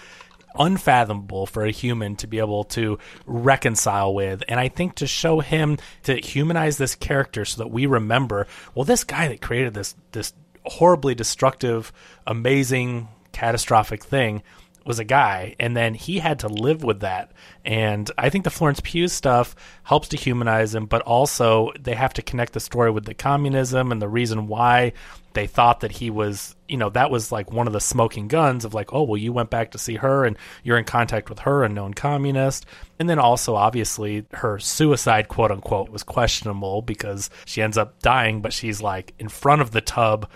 unfathomable 0.58 1.46
for 1.46 1.65
a 1.65 1.72
human 1.72 2.15
to 2.15 2.25
be 2.25 2.39
able 2.39 2.63
to 2.63 2.98
reconcile 3.27 4.12
with 4.12 4.41
and 4.48 4.60
i 4.60 4.67
think 4.67 4.96
to 4.96 5.06
show 5.06 5.39
him 5.39 5.77
to 6.01 6.15
humanize 6.15 6.79
this 6.79 6.96
character 6.96 7.46
so 7.46 7.62
that 7.62 7.67
we 7.67 7.86
remember 7.86 8.48
well 8.74 8.84
this 8.84 9.03
guy 9.03 9.27
that 9.27 9.39
created 9.39 9.75
this 9.75 9.94
this 10.13 10.34
horribly 10.65 11.13
destructive 11.13 11.94
amazing 12.25 13.08
catastrophic 13.34 14.03
thing 14.03 14.41
was 14.88 15.00
a 15.00 15.03
guy 15.03 15.56
and 15.60 15.75
then 15.75 15.94
he 15.94 16.20
had 16.20 16.39
to 16.39 16.48
live 16.48 16.84
with 16.84 17.01
that. 17.01 17.32
And 17.65 18.10
i 18.17 18.29
think 18.29 18.44
the 18.44 18.50
florence 18.50 18.79
pugh 18.82 19.08
stuff 19.08 19.56
helps 19.84 20.08
to 20.10 20.17
humanize 20.17 20.74
him 20.74 20.86
but 20.86 21.01
also 21.01 21.72
they 21.79 21.96
have 21.96 22.13
to 22.13 22.22
connect 22.22 22.53
the 22.53 22.60
story 22.60 22.91
with 22.91 23.06
the 23.06 23.13
communism 23.13 23.91
and 23.91 24.01
the 24.01 24.08
reason 24.08 24.48
why 24.48 24.94
they 25.34 25.46
thought 25.46 25.82
that 25.82 25.91
he 25.91 26.10
was 26.10 26.56
you 26.67 26.77
know 26.77 26.89
that 26.89 27.12
was 27.12 27.32
like 27.32 27.51
one 27.51 27.67
of 27.67 27.74
the 27.74 27.79
smoking 27.79 28.27
guns 28.27 28.65
of 28.65 28.74
like 28.74 28.91
oh 28.91 29.03
well 29.03 29.17
you 29.17 29.32
went 29.32 29.51
back 29.51 29.72
to 29.72 29.77
see 29.77 29.96
her 29.96 30.25
and 30.25 30.36
you're 30.63 30.79
in 30.79 30.84
contact 30.84 31.29
with 31.29 31.39
her 31.39 31.63
a 31.63 31.70
known 31.70 31.94
communist. 31.94 32.65
And 33.00 33.08
then 33.08 33.20
also 33.20 33.56
obviously 33.56 34.25
her 34.34 34.58
suicide 34.58 35.27
quote 35.27 35.51
unquote 35.51 35.89
was 35.89 36.01
questionable 36.01 36.82
because 36.82 37.29
she 37.46 37.62
ends 37.62 37.77
up 37.77 38.01
dying 38.01 38.41
but 38.41 38.51
she's 38.51 38.82
like 38.82 39.13
in 39.20 39.29
front 39.29 39.62
of 39.62 39.70
the 39.70 39.82
tub 39.82 40.27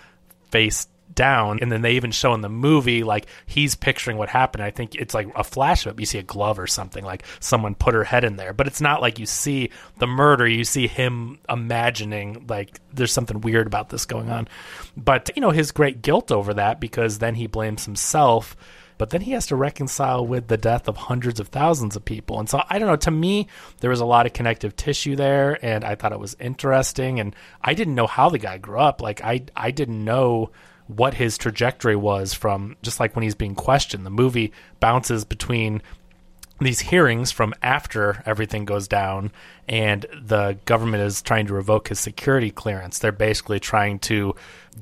face 0.52 0.86
down 1.14 1.58
and 1.60 1.70
then 1.70 1.82
they 1.82 1.92
even 1.92 2.10
show 2.10 2.34
in 2.34 2.40
the 2.40 2.48
movie 2.48 3.04
like 3.04 3.26
he's 3.46 3.74
picturing 3.74 4.16
what 4.16 4.28
happened. 4.28 4.62
I 4.62 4.70
think 4.70 4.94
it's 4.94 5.14
like 5.14 5.28
a 5.36 5.44
flash 5.44 5.86
of 5.86 5.94
it. 5.94 6.00
You 6.00 6.06
see 6.06 6.18
a 6.18 6.22
glove 6.22 6.58
or 6.58 6.66
something 6.66 7.04
like 7.04 7.24
someone 7.40 7.74
put 7.74 7.94
her 7.94 8.04
head 8.04 8.24
in 8.24 8.36
there. 8.36 8.52
But 8.52 8.66
it's 8.66 8.80
not 8.80 9.00
like 9.00 9.18
you 9.18 9.26
see 9.26 9.70
the 9.98 10.06
murder. 10.06 10.46
You 10.46 10.64
see 10.64 10.86
him 10.86 11.38
imagining 11.48 12.46
like 12.48 12.80
there's 12.92 13.12
something 13.12 13.40
weird 13.40 13.66
about 13.66 13.88
this 13.90 14.04
going 14.04 14.30
on. 14.30 14.48
But 14.96 15.30
you 15.34 15.40
know 15.40 15.50
his 15.50 15.72
great 15.72 16.02
guilt 16.02 16.32
over 16.32 16.54
that 16.54 16.80
because 16.80 17.18
then 17.18 17.34
he 17.34 17.46
blames 17.46 17.84
himself 17.84 18.56
but 19.02 19.10
then 19.10 19.22
he 19.22 19.32
has 19.32 19.46
to 19.46 19.56
reconcile 19.56 20.24
with 20.24 20.46
the 20.46 20.56
death 20.56 20.86
of 20.86 20.96
hundreds 20.96 21.40
of 21.40 21.48
thousands 21.48 21.96
of 21.96 22.04
people. 22.04 22.38
And 22.38 22.48
so 22.48 22.62
I 22.70 22.78
don't 22.78 22.86
know, 22.86 22.94
to 22.94 23.10
me 23.10 23.48
there 23.80 23.90
was 23.90 23.98
a 23.98 24.06
lot 24.06 24.26
of 24.26 24.32
connective 24.32 24.76
tissue 24.76 25.16
there 25.16 25.58
and 25.60 25.84
I 25.84 25.96
thought 25.96 26.12
it 26.12 26.20
was 26.20 26.36
interesting 26.38 27.18
and 27.18 27.34
I 27.60 27.74
didn't 27.74 27.96
know 27.96 28.06
how 28.06 28.28
the 28.28 28.38
guy 28.38 28.58
grew 28.58 28.78
up. 28.78 29.02
Like 29.02 29.20
I 29.20 29.42
I 29.56 29.72
didn't 29.72 30.04
know 30.04 30.52
what 30.96 31.14
his 31.14 31.38
trajectory 31.38 31.96
was 31.96 32.34
from 32.34 32.76
just 32.82 33.00
like 33.00 33.14
when 33.16 33.22
he's 33.22 33.34
being 33.34 33.54
questioned. 33.54 34.06
The 34.06 34.10
movie 34.10 34.52
bounces 34.80 35.24
between 35.24 35.82
these 36.60 36.80
hearings 36.80 37.30
from 37.30 37.54
after 37.62 38.22
everything 38.24 38.64
goes 38.64 38.86
down 38.88 39.32
and 39.68 40.06
the 40.20 40.58
government 40.64 41.02
is 41.02 41.22
trying 41.22 41.46
to 41.46 41.54
revoke 41.54 41.88
his 41.88 42.00
security 42.00 42.50
clearance. 42.50 42.98
They're 42.98 43.12
basically 43.12 43.60
trying 43.60 43.98
to 44.00 44.34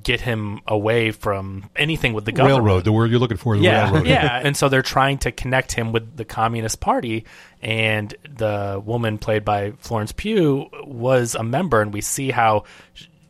get 0.03 0.21
him 0.21 0.61
away 0.67 1.11
from 1.11 1.69
anything 1.77 2.13
with 2.13 2.25
the 2.25 2.33
government 2.33 2.65
railroad, 2.65 2.85
the 2.85 2.93
word 2.93 3.11
you're 3.11 3.19
looking 3.19 3.37
for 3.37 3.57
is 3.57 3.63
yeah, 3.63 3.85
railroad. 3.85 4.07
yeah. 4.07 4.41
And 4.43 4.57
so 4.57 4.69
they're 4.69 4.83
trying 4.83 5.19
to 5.19 5.33
connect 5.33 5.73
him 5.73 5.93
with 5.93 6.17
the 6.17 6.25
Communist 6.25 6.81
Party, 6.81 7.25
and 7.61 8.15
the 8.37 8.81
woman 8.85 9.19
played 9.19 9.45
by 9.45 9.73
Florence 9.79 10.13
Pugh 10.13 10.69
was 10.85 11.35
a 11.35 11.43
member, 11.43 11.83
and 11.83 11.93
we 11.93 12.01
see 12.01 12.31
how 12.31 12.65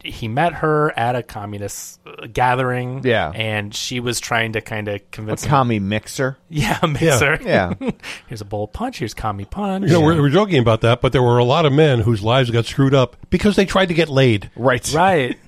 he 0.04 0.28
met 0.28 0.54
her 0.54 0.96
at 0.98 1.14
a 1.16 1.22
communist 1.22 2.00
uh, 2.06 2.26
gathering. 2.32 3.02
Yeah. 3.04 3.30
and 3.34 3.74
she 3.74 4.00
was 4.00 4.20
trying 4.20 4.52
to 4.52 4.60
kind 4.60 4.88
of 4.88 4.94
A 4.96 4.98
convince 5.10 5.44
him. 5.44 5.50
commie 5.50 5.78
mixer. 5.78 6.36
Yeah, 6.48 6.78
mixer. 6.86 7.38
Yeah. 7.42 7.74
here's 8.26 8.40
a 8.40 8.44
bowl 8.44 8.64
of 8.64 8.72
punch. 8.72 8.98
Here's 8.98 9.14
commie 9.14 9.44
punch. 9.44 9.86
You 9.86 9.92
know, 9.92 10.00
we're, 10.00 10.20
we're 10.20 10.30
joking 10.30 10.58
about 10.58 10.80
that, 10.82 11.00
but 11.00 11.12
there 11.12 11.22
were 11.22 11.38
a 11.38 11.44
lot 11.44 11.66
of 11.66 11.72
men 11.72 12.00
whose 12.00 12.22
lives 12.22 12.50
got 12.50 12.66
screwed 12.66 12.94
up 12.94 13.16
because 13.30 13.56
they 13.56 13.66
tried 13.66 13.86
to 13.86 13.94
get 13.94 14.08
laid. 14.08 14.50
Right. 14.56 14.92
right. 14.92 15.38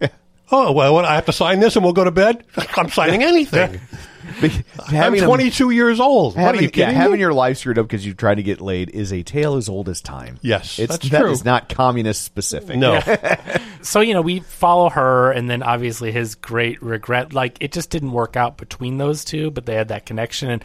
Oh, 0.52 0.72
well, 0.72 0.94
what, 0.94 1.04
I 1.04 1.14
have 1.14 1.26
to 1.26 1.32
sign 1.32 1.60
this 1.60 1.76
and 1.76 1.84
we'll 1.84 1.92
go 1.92 2.02
to 2.02 2.10
bed? 2.10 2.42
I'm 2.76 2.88
signing 2.88 3.22
anything. 3.22 3.80
Be- 4.40 4.64
I'm 4.86 4.94
having 4.94 5.22
a- 5.22 5.26
22 5.26 5.70
years 5.70 6.00
old. 6.00 6.34
What, 6.34 6.40
are 6.40 6.46
Having, 6.46 6.60
you 6.60 6.66
yeah, 6.66 6.70
kidding 6.70 6.88
me? 6.88 6.94
having 6.94 7.20
your 7.20 7.32
life 7.32 7.58
screwed 7.58 7.78
up 7.78 7.86
because 7.86 8.04
you 8.04 8.14
tried 8.14 8.36
to 8.36 8.42
get 8.42 8.60
laid 8.60 8.90
is 8.90 9.12
a 9.12 9.22
tale 9.22 9.56
as 9.56 9.68
old 9.68 9.88
as 9.88 10.00
time. 10.00 10.38
Yes, 10.42 10.78
it's 10.78 10.92
that's 10.98 11.08
that 11.10 11.20
true. 11.22 11.30
is 11.30 11.44
not 11.44 11.68
communist 11.68 12.22
specific. 12.22 12.76
No. 12.76 13.00
so 13.82 14.00
you 14.00 14.14
know 14.14 14.20
we 14.22 14.40
follow 14.40 14.88
her 14.90 15.32
and 15.32 15.48
then 15.48 15.62
obviously 15.62 16.12
his 16.12 16.34
great 16.34 16.82
regret 16.82 17.32
like 17.32 17.56
it 17.60 17.72
just 17.72 17.90
didn't 17.90 18.12
work 18.12 18.36
out 18.36 18.56
between 18.58 18.98
those 18.98 19.24
two 19.24 19.50
but 19.50 19.64
they 19.66 19.74
had 19.74 19.88
that 19.88 20.04
connection 20.04 20.50
and 20.50 20.62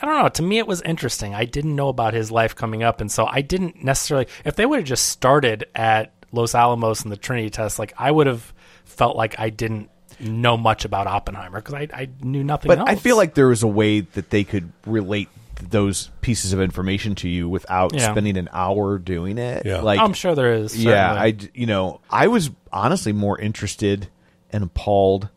i 0.00 0.06
don't 0.06 0.22
know 0.22 0.28
to 0.28 0.42
me 0.42 0.58
it 0.58 0.66
was 0.66 0.80
interesting 0.82 1.34
i 1.34 1.44
didn't 1.44 1.74
know 1.74 1.88
about 1.88 2.14
his 2.14 2.30
life 2.30 2.54
coming 2.54 2.82
up 2.84 3.00
and 3.00 3.10
so 3.10 3.26
i 3.26 3.40
didn't 3.40 3.82
necessarily 3.82 4.26
if 4.44 4.54
they 4.54 4.64
would 4.64 4.78
have 4.78 4.86
just 4.86 5.06
started 5.08 5.64
at 5.74 6.12
los 6.30 6.54
alamos 6.54 7.02
and 7.02 7.10
the 7.10 7.16
trinity 7.16 7.50
test 7.50 7.78
like 7.80 7.92
i 7.98 8.10
would 8.10 8.26
have 8.28 8.52
felt 8.84 9.16
like 9.16 9.38
i 9.40 9.50
didn't 9.50 9.90
know 10.22 10.56
much 10.56 10.84
about 10.84 11.06
oppenheimer 11.06 11.60
because 11.60 11.74
I, 11.74 11.88
I 11.92 12.08
knew 12.22 12.42
nothing 12.44 12.68
but 12.68 12.78
else 12.78 12.88
I 12.88 12.94
feel 12.96 13.16
like 13.16 13.34
there 13.34 13.48
was 13.48 13.62
a 13.62 13.68
way 13.68 14.00
that 14.00 14.30
they 14.30 14.44
could 14.44 14.72
relate 14.86 15.28
those 15.62 16.10
pieces 16.22 16.52
of 16.52 16.60
information 16.60 17.14
to 17.16 17.28
you 17.28 17.48
without 17.48 17.94
Yeah. 17.94 18.10
spending 18.10 18.36
an 18.36 18.48
hour 18.52 18.98
doing 18.98 19.38
it. 19.38 19.64
Yeah. 19.64 19.80
Like 19.80 20.00
i'm 20.00 20.12
sure 20.12 20.34
there 20.34 20.54
is 20.54 20.76
yeah, 20.82 21.12
I 21.12 21.36
you 21.54 21.66
know 21.66 22.00
I 22.10 22.28
was 22.28 22.50
honestly 22.72 23.12
more 23.12 23.38
interested 23.38 24.08
and 24.50 24.64
appalled 24.64 25.28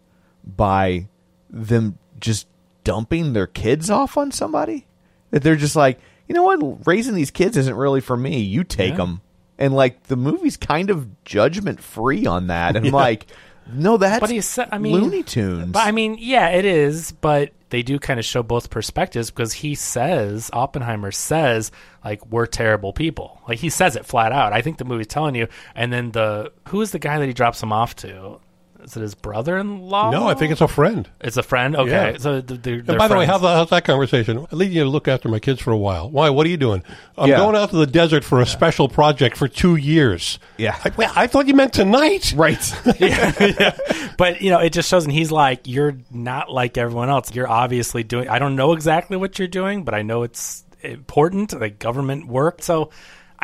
by 0.43 1.07
them 1.49 1.97
just 2.19 2.47
dumping 2.83 3.33
their 3.33 3.47
kids 3.47 3.89
off 3.89 4.17
on 4.17 4.31
somebody. 4.31 4.85
That 5.31 5.43
they're 5.43 5.55
just 5.55 5.75
like, 5.75 5.99
you 6.27 6.35
know 6.35 6.43
what, 6.43 6.87
raising 6.87 7.13
these 7.15 7.31
kids 7.31 7.57
isn't 7.57 7.75
really 7.75 8.01
for 8.01 8.15
me. 8.17 8.39
You 8.39 8.63
take 8.63 8.91
Yeah. 8.91 8.97
them, 8.97 9.21
and 9.57 9.73
like 9.73 10.03
the 10.03 10.15
movie's 10.15 10.57
kind 10.57 10.89
of 10.89 11.23
judgment 11.23 11.81
free 11.81 12.25
on 12.25 12.47
that. 12.47 12.75
And 12.75 12.85
I'm 12.87 12.91
like, 12.91 13.27
no, 13.71 13.97
that's 13.97 14.19
But 14.19 14.29
he 14.29 14.41
said, 14.41 14.69
I 14.71 14.77
mean, 14.77 14.93
Looney 14.93 15.23
Tunes. 15.23 15.71
But 15.71 15.87
I 15.87 15.91
mean, 15.91 16.17
yeah, 16.19 16.49
it 16.49 16.65
is. 16.65 17.11
But 17.11 17.51
they 17.69 17.81
do 17.83 17.99
kind 17.99 18.19
of 18.19 18.25
show 18.25 18.43
both 18.43 18.69
perspectives 18.69 19.31
because 19.31 19.53
he 19.53 19.75
says 19.75 20.49
Oppenheimer 20.53 21.11
says 21.11 21.71
like 22.03 22.25
we're 22.27 22.45
terrible 22.45 22.93
people. 22.93 23.41
Like 23.47 23.59
he 23.59 23.69
says 23.69 23.95
it 23.95 24.05
flat 24.05 24.31
out. 24.31 24.53
I 24.53 24.61
think 24.61 24.77
the 24.77 24.85
movie's 24.85 25.07
telling 25.07 25.35
you. 25.35 25.47
And 25.73 25.91
then 25.91 26.11
the 26.11 26.51
who 26.67 26.81
is 26.81 26.91
the 26.91 26.99
guy 26.99 27.19
that 27.19 27.25
he 27.25 27.33
drops 27.33 27.61
him 27.61 27.73
off 27.73 27.95
to? 27.97 28.39
Is 28.85 28.95
it 28.95 29.01
his 29.01 29.15
brother-in-law? 29.15 30.11
no, 30.11 30.27
I 30.27 30.33
think 30.35 30.51
it's 30.51 30.61
a 30.61 30.67
friend. 30.67 31.09
it's 31.19 31.37
a 31.37 31.43
friend. 31.43 31.75
Okay, 31.75 31.89
Yeah. 32.11 32.17
so 32.17 32.39
th- 32.41 32.61
they're, 32.61 32.75
And 32.75 32.97
by 32.97 33.07
the 33.07 33.17
way, 33.17 33.25
how's 33.25 33.41
that, 33.41 33.55
how's 33.55 33.69
that 33.71 33.83
conversation? 33.83 34.45
I 34.51 34.55
need 34.55 34.71
you 34.71 34.83
to 34.83 34.89
look 34.89 35.07
after 35.07 35.27
my 35.27 35.39
kids 35.39 35.59
for 35.61 35.71
a 35.71 35.77
while. 35.77 36.09
Why? 36.09 36.29
What 36.29 36.45
are 36.45 36.49
you 36.49 36.57
doing? 36.57 36.83
I'm 37.17 37.29
Yeah. 37.29 37.37
going 37.37 37.55
out 37.55 37.71
to 37.71 37.77
the 37.77 37.87
desert 37.87 38.23
for 38.23 38.39
a 38.41 38.45
special 38.45 38.87
project 38.87 39.37
for 39.37 39.47
two 39.47 39.75
years. 39.75 40.37
Yeah. 40.57 40.77
I, 40.85 40.91
well, 40.95 41.11
I 41.15 41.27
thought 41.27 41.47
you 41.47 41.53
meant 41.55 41.73
tonight. 41.73 42.33
right. 42.37 42.73
yeah, 42.99 43.75
but 44.17 44.41
you 44.41 44.49
know, 44.51 44.59
it 44.59 44.71
just 44.71 44.89
shows, 44.89 45.03
and 45.05 45.11
he's 45.13 45.31
like, 45.31 45.61
"You're 45.67 45.97
not 46.11 46.51
like 46.51 46.77
everyone 46.77 47.09
else. 47.09 47.33
You're 47.33 47.49
obviously 47.49 48.03
doing. 48.03 48.29
I 48.29 48.39
don't 48.39 48.55
know 48.55 48.73
exactly 48.73 49.17
what 49.17 49.39
you're 49.39 49.47
doing, 49.47 49.83
but 49.83 49.93
I 49.93 50.01
know 50.03 50.23
it's 50.23 50.63
important, 50.83 51.59
like 51.59 51.79
government 51.79 52.27
work. 52.27 52.61
So." 52.61 52.91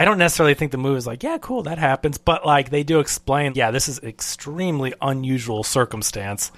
I 0.01 0.05
don't 0.05 0.17
necessarily 0.17 0.55
think 0.55 0.71
the 0.71 0.79
movie 0.79 0.97
is 0.97 1.05
like, 1.05 1.21
yeah, 1.21 1.37
cool, 1.37 1.61
that 1.63 1.77
happens, 1.77 2.17
but 2.17 2.43
like 2.43 2.71
they 2.71 2.81
do 2.81 2.99
explain, 2.99 3.53
yeah, 3.53 3.69
this 3.69 3.87
is 3.87 3.99
extremely 3.99 4.95
unusual 4.99 5.63
circumstance. 5.63 6.51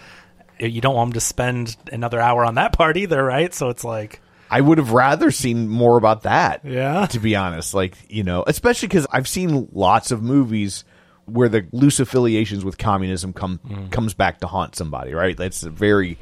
You 0.62 0.80
don't 0.80 0.96
want 0.96 1.10
them 1.10 1.14
to 1.16 1.20
spend 1.20 1.76
another 1.92 2.22
hour 2.22 2.46
on 2.46 2.56
that 2.56 2.72
part 2.72 2.96
either, 2.96 3.22
right? 3.22 3.54
So 3.54 3.68
it's 3.68 3.84
like, 3.84 4.22
I 4.50 4.62
would 4.62 4.78
have 4.78 4.92
rather 4.92 5.30
seen 5.30 5.68
more 5.68 5.98
about 5.98 6.24
that. 6.24 6.64
Yeah. 6.64 7.06
To 7.08 7.20
be 7.20 7.36
honest, 7.36 7.74
like 7.74 7.98
you 8.08 8.24
know, 8.24 8.46
especially 8.48 8.88
because 8.88 9.08
I've 9.12 9.28
seen 9.28 9.68
lots 9.74 10.12
of 10.12 10.24
movies 10.24 10.86
where 11.26 11.50
the 11.50 11.68
loose 11.74 12.00
affiliations 12.00 12.64
with 12.64 12.78
communism 12.78 13.34
come 13.34 13.60
mm. 13.68 13.92
comes 13.92 14.14
back 14.14 14.40
to 14.40 14.48
haunt 14.48 14.78
somebody. 14.78 15.14
Right. 15.14 15.36
That's 15.36 15.64
a 15.64 15.70
very 15.70 16.18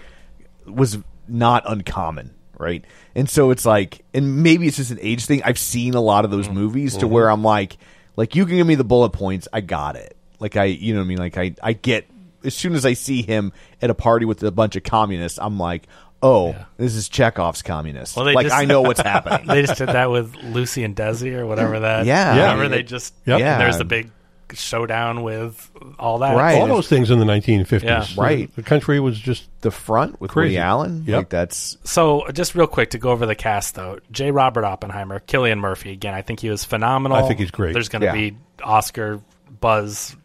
was 0.65 0.97
not 1.27 1.61
uncommon. 1.67 2.33
Right. 2.61 2.85
And 3.15 3.29
so 3.29 3.51
it's 3.51 3.65
like, 3.65 4.05
and 4.13 4.43
maybe 4.43 4.67
it's 4.67 4.77
just 4.77 4.91
an 4.91 4.99
age 5.01 5.25
thing. 5.25 5.41
I've 5.43 5.59
seen 5.59 5.95
a 5.95 6.01
lot 6.01 6.25
of 6.25 6.31
those 6.31 6.45
mm-hmm. 6.45 6.55
movies 6.55 6.93
to 6.97 7.05
mm-hmm. 7.05 7.13
where 7.13 7.29
I'm 7.29 7.43
like, 7.43 7.77
like 8.15 8.35
you 8.35 8.45
can 8.45 8.57
give 8.57 8.67
me 8.67 8.75
the 8.75 8.83
bullet 8.83 9.09
points, 9.09 9.47
I 9.51 9.61
got 9.61 9.95
it. 9.95 10.15
Like 10.39 10.55
I, 10.55 10.65
you 10.65 10.93
know 10.93 10.99
what 10.99 11.05
I 11.05 11.07
mean? 11.07 11.17
Like 11.17 11.37
I, 11.37 11.55
I 11.61 11.73
get 11.73 12.07
as 12.43 12.55
soon 12.55 12.73
as 12.73 12.85
I 12.85 12.93
see 12.93 13.21
him 13.21 13.53
at 13.81 13.89
a 13.89 13.93
party 13.93 14.25
with 14.25 14.41
a 14.43 14.51
bunch 14.51 14.75
of 14.75 14.83
communists, 14.83 15.39
I'm 15.39 15.57
like, 15.57 15.87
oh, 16.21 16.55
this 16.77 16.95
is 16.95 17.09
Chekhov's 17.09 17.61
communist. 17.61 18.15
Well, 18.15 18.25
they 18.25 18.33
like 18.33 18.45
just- 18.45 18.55
I 18.55 18.65
know 18.65 18.81
what's 18.81 19.01
happening. 19.01 19.47
They 19.51 19.61
just 19.61 19.77
did 19.77 19.89
that 19.89 20.09
with 20.09 20.35
Lucy 20.43 20.83
and 20.83 20.95
Desi 20.95 21.33
or 21.33 21.45
whatever 21.45 21.79
that. 21.81 22.05
Yeah. 22.05 22.35
Yeah. 22.35 22.53
Remember 22.53 22.75
they 22.75 22.83
just 22.83 23.13
Yep. 23.25 23.39
Yeah. 23.39 23.57
there's 23.57 23.77
the 23.77 23.85
big 23.85 24.11
showdown 24.55 25.23
with 25.23 25.69
all 25.99 26.19
that. 26.19 26.35
Right. 26.35 26.59
All 26.59 26.67
those 26.67 26.87
things 26.87 27.11
in 27.11 27.19
the 27.19 27.25
1950s. 27.25 27.83
Yeah. 27.83 28.05
Right. 28.17 28.53
The 28.55 28.63
country 28.63 28.99
was 28.99 29.19
just 29.19 29.47
the 29.61 29.71
front 29.71 30.19
with 30.21 30.31
Crazy. 30.31 30.55
Woody 30.55 30.57
Allen. 30.59 31.03
Yep. 31.07 31.17
Like 31.17 31.29
that's 31.29 31.77
So, 31.83 32.27
just 32.33 32.55
real 32.55 32.67
quick 32.67 32.91
to 32.91 32.97
go 32.97 33.11
over 33.11 33.25
the 33.25 33.35
cast, 33.35 33.75
though. 33.75 33.99
J. 34.11 34.31
Robert 34.31 34.63
Oppenheimer, 34.65 35.19
Cillian 35.19 35.59
Murphy. 35.59 35.91
Again, 35.91 36.13
I 36.13 36.21
think 36.21 36.39
he 36.39 36.49
was 36.49 36.63
phenomenal. 36.65 37.17
I 37.17 37.27
think 37.27 37.39
he's 37.39 37.51
great. 37.51 37.73
There's 37.73 37.89
going 37.89 38.01
to 38.01 38.07
Yeah. 38.07 38.13
be 38.13 38.37
Oscar 38.63 39.21
buzz 39.59 40.15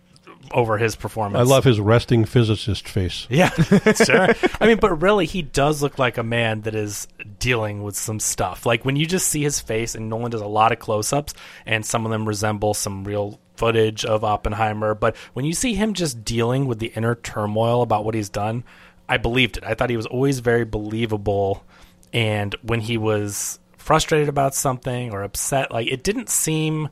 over 0.53 0.79
his 0.79 0.95
performance. 0.95 1.41
I 1.41 1.43
love 1.53 1.65
his 1.65 1.81
resting 1.81 2.25
physicist 2.25 2.87
face. 2.89 3.27
Yeah, 3.31 3.49
sure. 3.51 4.29
I 4.61 4.67
mean, 4.69 4.77
but 4.79 5.03
really, 5.03 5.27
he 5.27 5.43
does 5.43 5.83
look 5.83 5.99
like 5.99 6.19
a 6.19 6.23
man 6.23 6.61
that 6.63 6.75
is 6.77 7.09
dealing 7.41 7.83
with 7.83 7.97
some 7.97 8.21
stuff. 8.21 8.65
Like 8.65 8.85
when 8.85 8.95
you 8.95 9.07
just 9.07 9.29
see 9.29 9.43
his 9.43 9.59
face, 9.61 9.97
and 9.97 10.09
Nolan 10.09 10.31
does 10.31 10.41
a 10.41 10.47
lot 10.47 10.71
of 10.71 10.79
close-ups, 10.79 11.35
and 11.67 11.85
some 11.85 12.05
of 12.07 12.13
them 12.13 12.29
resemble 12.29 12.75
some 12.75 13.03
real 13.03 13.41
footage 13.57 14.05
of 14.05 14.25
Oppenheimer. 14.25 14.95
But 14.95 15.17
when 15.33 15.45
you 15.45 15.53
see 15.53 15.75
him 15.75 15.95
just 15.95 16.25
dealing 16.25 16.67
with 16.67 16.79
the 16.79 16.93
inner 16.97 17.15
turmoil 17.15 17.83
about 17.83 18.05
what 18.05 18.15
he's 18.15 18.29
done, 18.29 18.65
I 19.09 19.17
believed 19.19 19.57
it. 19.57 19.65
I 19.65 19.75
thought 19.75 19.91
he 19.91 19.97
was 19.97 20.07
always 20.07 20.41
very 20.41 20.65
believable, 20.65 21.65
and 22.13 22.55
when 22.63 22.81
he 22.81 22.99
was 22.99 23.59
frustrated 23.77 24.29
about 24.29 24.55
something 24.55 25.13
or 25.13 25.23
upset, 25.23 25.71
like 25.71 25.87
it 25.87 26.03
didn't 26.03 26.29
seem 26.29 26.89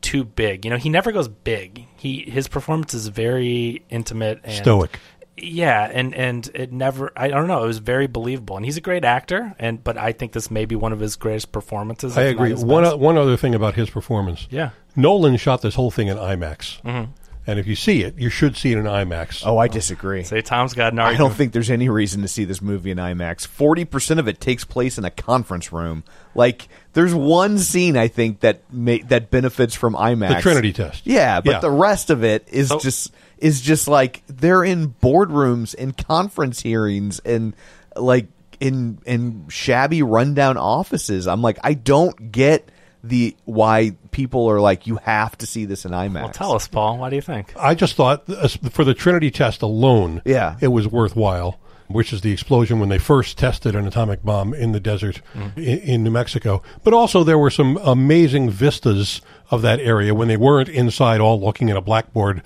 too 0.00 0.24
big. 0.24 0.64
You 0.64 0.70
know, 0.70 0.76
he 0.76 0.88
never 0.88 1.12
goes 1.12 1.28
big. 1.28 1.86
He 1.96 2.22
his 2.22 2.48
performance 2.48 2.94
is 2.94 3.08
very 3.08 3.84
intimate 3.90 4.40
and 4.44 4.54
Stoic. 4.54 4.98
yeah, 5.36 5.90
and 5.92 6.14
and 6.14 6.48
it 6.54 6.72
never. 6.72 7.12
I 7.16 7.28
don't 7.28 7.48
know. 7.48 7.64
It 7.64 7.66
was 7.66 7.78
very 7.78 8.06
believable, 8.06 8.56
and 8.56 8.64
he's 8.64 8.76
a 8.76 8.80
great 8.80 9.04
actor. 9.04 9.54
And 9.58 9.82
but 9.82 9.98
I 9.98 10.12
think 10.12 10.32
this 10.32 10.50
may 10.50 10.64
be 10.64 10.76
one 10.76 10.92
of 10.92 11.00
his 11.00 11.16
greatest 11.16 11.52
performances. 11.52 12.16
I 12.16 12.22
agree. 12.22 12.54
One, 12.54 12.84
best. 12.84 12.98
one 12.98 13.18
other 13.18 13.36
thing 13.36 13.54
about 13.54 13.74
his 13.74 13.90
performance. 13.90 14.46
Yeah. 14.50 14.70
Nolan 14.98 15.36
shot 15.38 15.62
this 15.62 15.74
whole 15.76 15.90
thing 15.90 16.08
in 16.08 16.16
IMAX. 16.18 16.82
Mm-hmm. 16.82 17.12
And 17.46 17.58
if 17.58 17.66
you 17.66 17.76
see 17.76 18.02
it, 18.02 18.18
you 18.18 18.28
should 18.28 18.58
see 18.58 18.72
it 18.72 18.76
in 18.78 18.84
IMAX. 18.84 19.42
oh, 19.46 19.56
I 19.56 19.68
disagree. 19.68 20.22
Say 20.22 20.42
Tom's 20.42 20.74
got 20.74 20.92
an 20.92 20.98
argument. 20.98 21.18
I 21.20 21.24
don't 21.24 21.34
think 21.34 21.54
there's 21.54 21.70
any 21.70 21.88
reason 21.88 22.20
to 22.20 22.28
see 22.28 22.44
this 22.44 22.60
movie 22.60 22.90
in 22.90 22.98
IMAX. 22.98 23.46
Forty 23.46 23.86
percent 23.86 24.20
of 24.20 24.28
it 24.28 24.38
takes 24.38 24.64
place 24.66 24.98
in 24.98 25.06
a 25.06 25.10
conference 25.10 25.72
room. 25.72 26.04
Like, 26.34 26.68
there's 26.92 27.14
one 27.14 27.58
scene 27.58 27.96
I 27.96 28.08
think 28.08 28.40
that 28.40 28.60
ma- 28.70 28.98
that 29.06 29.30
benefits 29.30 29.74
from 29.74 29.94
IMAX. 29.94 30.36
The 30.36 30.42
Trinity 30.42 30.74
test. 30.74 31.06
Yeah, 31.06 31.40
but 31.40 31.50
Yeah. 31.52 31.60
the 31.60 31.70
rest 31.70 32.10
of 32.10 32.22
it 32.22 32.46
is 32.52 32.68
So- 32.68 32.78
just 32.80 33.12
is 33.38 33.62
just 33.62 33.88
like 33.88 34.22
they're 34.26 34.64
in 34.64 34.88
boardrooms 35.02 35.74
and 35.78 35.96
conference 35.96 36.60
hearings 36.60 37.18
and 37.20 37.54
like 37.96 38.26
in 38.60 38.98
in 39.06 39.46
shabby 39.48 40.02
rundown 40.02 40.58
offices. 40.58 41.26
I'm 41.26 41.40
like, 41.40 41.58
I 41.64 41.72
don't 41.72 42.30
get 42.30 42.68
the 43.04 43.36
why 43.44 43.92
people 44.10 44.48
are 44.50 44.60
like 44.60 44.86
you 44.86 44.96
have 44.96 45.36
to 45.38 45.46
see 45.46 45.64
this 45.64 45.84
in 45.84 45.92
IMAX. 45.92 46.14
Well, 46.22 46.30
tell 46.30 46.52
us, 46.52 46.66
Paul. 46.68 46.98
What 46.98 47.10
do 47.10 47.16
you 47.16 47.22
think? 47.22 47.52
I 47.56 47.74
just 47.74 47.94
thought 47.94 48.24
uh, 48.28 48.48
for 48.48 48.84
the 48.84 48.94
Trinity 48.94 49.30
test 49.30 49.62
alone, 49.62 50.20
Yeah. 50.24 50.56
it 50.60 50.68
was 50.68 50.88
worthwhile. 50.88 51.58
Which 51.90 52.12
is 52.12 52.20
the 52.20 52.32
explosion 52.32 52.80
when 52.80 52.90
they 52.90 52.98
first 52.98 53.38
tested 53.38 53.74
an 53.74 53.86
atomic 53.86 54.22
bomb 54.22 54.52
in 54.52 54.72
the 54.72 54.80
desert 54.80 55.22
Mm-hmm. 55.34 55.58
in, 55.58 55.78
in 55.78 56.04
New 56.04 56.10
Mexico. 56.10 56.62
But 56.84 56.92
also 56.92 57.24
there 57.24 57.38
were 57.38 57.48
some 57.48 57.78
amazing 57.82 58.50
vistas 58.50 59.22
of 59.50 59.62
that 59.62 59.80
area 59.80 60.14
when 60.14 60.28
they 60.28 60.36
weren't 60.36 60.68
inside 60.68 61.22
all 61.22 61.40
looking 61.40 61.70
at 61.70 61.78
a 61.78 61.80
blackboard, 61.80 62.42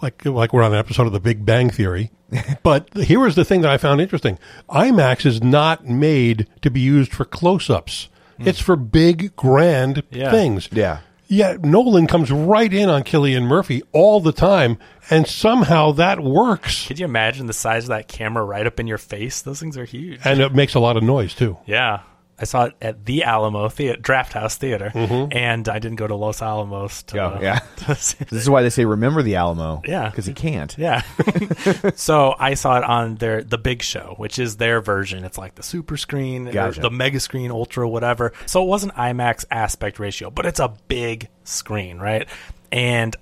like 0.00 0.24
like 0.24 0.54
we're 0.54 0.62
on 0.62 0.72
an 0.72 0.78
episode 0.78 1.06
of 1.06 1.12
The 1.12 1.20
Big 1.20 1.44
Bang 1.44 1.68
Theory. 1.68 2.10
but 2.62 2.88
here 2.96 3.20
was 3.20 3.34
the 3.34 3.44
thing 3.44 3.60
that 3.60 3.70
I 3.70 3.76
found 3.76 4.00
interesting: 4.00 4.38
IMAX 4.70 5.26
is 5.26 5.42
not 5.42 5.84
made 5.86 6.46
to 6.62 6.70
be 6.70 6.80
used 6.80 7.12
for 7.12 7.26
close-ups. 7.26 8.08
Mm. 8.40 8.46
It's 8.46 8.60
for 8.60 8.76
big, 8.76 9.34
grand 9.36 10.02
Yeah. 10.10 10.30
things. 10.30 10.68
Yeah. 10.72 10.98
Yet 11.30 11.62
Nolan 11.62 12.06
comes 12.06 12.30
right 12.30 12.72
in 12.72 12.88
on 12.88 13.02
Cillian 13.02 13.42
Murphy 13.42 13.82
all 13.92 14.20
the 14.20 14.32
time, 14.32 14.78
and 15.10 15.26
somehow 15.26 15.92
that 15.92 16.20
works. 16.20 16.86
Could 16.86 16.98
you 16.98 17.04
imagine 17.04 17.46
the 17.46 17.52
size 17.52 17.84
of 17.84 17.88
that 17.90 18.08
camera 18.08 18.42
right 18.44 18.66
up 18.66 18.80
in 18.80 18.86
your 18.86 18.96
face? 18.96 19.42
Those 19.42 19.60
things 19.60 19.76
are 19.76 19.84
huge. 19.84 20.20
And 20.24 20.40
it 20.40 20.54
makes 20.54 20.74
a 20.74 20.80
lot 20.80 20.96
of 20.96 21.02
noise, 21.02 21.34
too. 21.34 21.58
yeah. 21.66 22.00
I 22.40 22.44
saw 22.44 22.64
it 22.66 22.74
at 22.80 23.04
the 23.04 23.24
Alamo 23.24 23.68
Theater, 23.68 24.00
Draft 24.00 24.32
House 24.32 24.56
Theater, 24.56 24.90
Mm-hmm. 24.94 25.36
and 25.36 25.68
I 25.68 25.78
didn't 25.78 25.96
go 25.96 26.06
to 26.06 26.14
Los 26.14 26.40
Alamos. 26.40 27.02
To, 27.04 27.18
Oh, 27.20 27.38
yeah. 27.40 27.60
This 27.88 28.14
is 28.30 28.48
why 28.50 28.62
they 28.62 28.70
say 28.70 28.84
remember 28.84 29.22
the 29.22 29.36
Alamo. 29.36 29.82
Yeah. 29.84 30.08
because 30.08 30.26
he 30.26 30.34
can't. 30.34 30.76
Yeah. 30.78 31.02
so 31.96 32.34
I 32.38 32.54
saw 32.54 32.78
it 32.78 32.84
on 32.84 33.16
their 33.16 33.42
the 33.42 33.58
big 33.58 33.82
show, 33.82 34.14
which 34.18 34.38
is 34.38 34.56
their 34.56 34.80
version. 34.80 35.24
It's 35.24 35.38
like 35.38 35.54
the 35.56 35.62
super 35.62 35.96
screen, 35.96 36.46
Gotcha. 36.50 36.80
the 36.80 36.90
mega 36.90 37.20
screen, 37.20 37.50
ultra, 37.50 37.88
whatever. 37.88 38.32
So 38.46 38.62
it 38.62 38.66
wasn't 38.66 38.94
IMAX 38.94 39.44
aspect 39.50 39.98
ratio, 39.98 40.30
but 40.30 40.46
it's 40.46 40.60
a 40.60 40.72
big 40.88 41.28
screen, 41.44 41.98
right? 41.98 42.28
And 42.70 43.16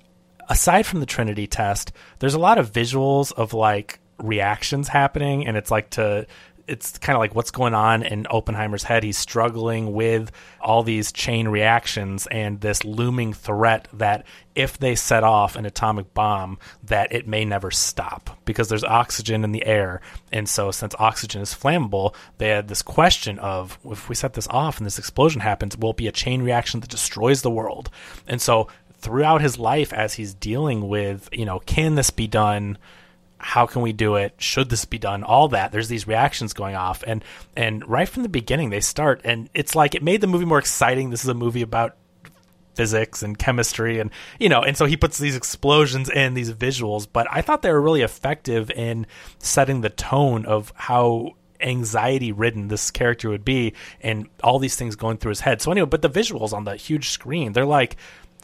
aside 0.48 0.84
from 0.86 1.00
the 1.00 1.06
Trinity 1.06 1.46
test, 1.46 1.92
there's 2.18 2.34
a 2.34 2.38
lot 2.38 2.58
of 2.58 2.70
visuals 2.72 3.32
of 3.32 3.52
like 3.54 3.98
reactions 4.18 4.88
happening, 4.88 5.46
and 5.46 5.56
it's 5.56 5.70
like 5.70 5.90
to 5.90 6.26
it's 6.68 6.98
kind 6.98 7.16
of 7.16 7.20
like 7.20 7.34
what's 7.34 7.50
going 7.50 7.74
on 7.74 8.02
in 8.02 8.26
Oppenheimer's 8.28 8.82
head. 8.82 9.02
He's 9.02 9.18
struggling 9.18 9.92
with 9.92 10.32
all 10.60 10.82
these 10.82 11.12
chain 11.12 11.48
reactions 11.48 12.26
and 12.26 12.60
this 12.60 12.84
looming 12.84 13.32
threat 13.32 13.88
that 13.92 14.26
if 14.54 14.78
they 14.78 14.94
set 14.94 15.22
off 15.22 15.54
an 15.54 15.66
atomic 15.66 16.12
bomb, 16.14 16.58
that 16.82 17.12
it 17.12 17.28
may 17.28 17.44
never 17.44 17.70
stop 17.70 18.38
because 18.44 18.68
there's 18.68 18.84
oxygen 18.84 19.44
in 19.44 19.52
the 19.52 19.64
air. 19.64 20.00
And 20.32 20.48
so 20.48 20.70
since 20.70 20.94
oxygen 20.98 21.40
is 21.40 21.54
flammable, 21.54 22.14
they 22.38 22.48
had 22.48 22.68
this 22.68 22.82
question 22.82 23.38
of 23.38 23.78
if 23.84 24.08
we 24.08 24.14
set 24.14 24.32
this 24.32 24.48
off 24.48 24.78
and 24.78 24.86
this 24.86 24.98
explosion 24.98 25.42
happens, 25.42 25.76
will 25.76 25.90
it 25.90 25.96
be 25.96 26.08
a 26.08 26.12
chain 26.12 26.42
reaction 26.42 26.80
that 26.80 26.90
destroys 26.90 27.42
the 27.42 27.50
world? 27.50 27.90
And 28.26 28.40
so 28.40 28.68
throughout 28.98 29.40
his 29.40 29.58
life 29.58 29.92
as 29.92 30.14
he's 30.14 30.34
dealing 30.34 30.88
with, 30.88 31.28
you 31.32 31.44
know, 31.44 31.60
can 31.60 31.94
this 31.94 32.10
be 32.10 32.26
done? 32.26 32.78
How 33.38 33.66
can 33.66 33.82
we 33.82 33.92
do 33.92 34.16
it? 34.16 34.34
Should 34.38 34.70
this 34.70 34.84
be 34.84 34.98
done? 34.98 35.22
All 35.22 35.48
that. 35.48 35.72
There's 35.72 35.88
these 35.88 36.06
reactions 36.06 36.52
going 36.52 36.74
off. 36.74 37.04
And 37.06 37.24
and 37.56 37.86
right 37.88 38.08
from 38.08 38.22
the 38.22 38.28
beginning 38.28 38.70
they 38.70 38.80
start. 38.80 39.20
And 39.24 39.50
it's 39.54 39.74
like 39.74 39.94
it 39.94 40.02
made 40.02 40.20
the 40.20 40.26
movie 40.26 40.44
more 40.44 40.58
exciting. 40.58 41.10
This 41.10 41.22
is 41.22 41.28
a 41.28 41.34
movie 41.34 41.62
about 41.62 41.96
physics 42.74 43.22
and 43.22 43.38
chemistry 43.38 44.00
and 44.00 44.10
you 44.38 44.50
know 44.50 44.60
and 44.60 44.76
so 44.76 44.84
he 44.84 44.98
puts 44.98 45.16
these 45.16 45.34
explosions 45.34 46.10
and 46.10 46.36
these 46.36 46.52
visuals. 46.52 47.06
But 47.10 47.26
i 47.30 47.40
thought 47.40 47.62
they 47.62 47.72
were 47.72 47.80
really 47.80 48.02
effective 48.02 48.70
in 48.70 49.06
setting 49.38 49.80
the 49.80 49.88
tone 49.88 50.44
of 50.44 50.72
how 50.76 51.36
anxiety 51.58 52.32
ridden 52.32 52.68
this 52.68 52.90
character 52.90 53.30
would 53.30 53.46
be 53.46 53.72
and 54.02 54.28
all 54.44 54.58
these 54.58 54.76
things 54.76 54.94
going 54.94 55.16
through 55.16 55.30
his 55.30 55.40
head. 55.40 55.62
So 55.62 55.72
anyway 55.72 55.88
but 55.88 56.02
the 56.02 56.10
visuals 56.10 56.52
on 56.52 56.64
the 56.64 56.76
huge 56.76 57.08
screen 57.08 57.52
they're 57.52 57.64
like 57.64 57.96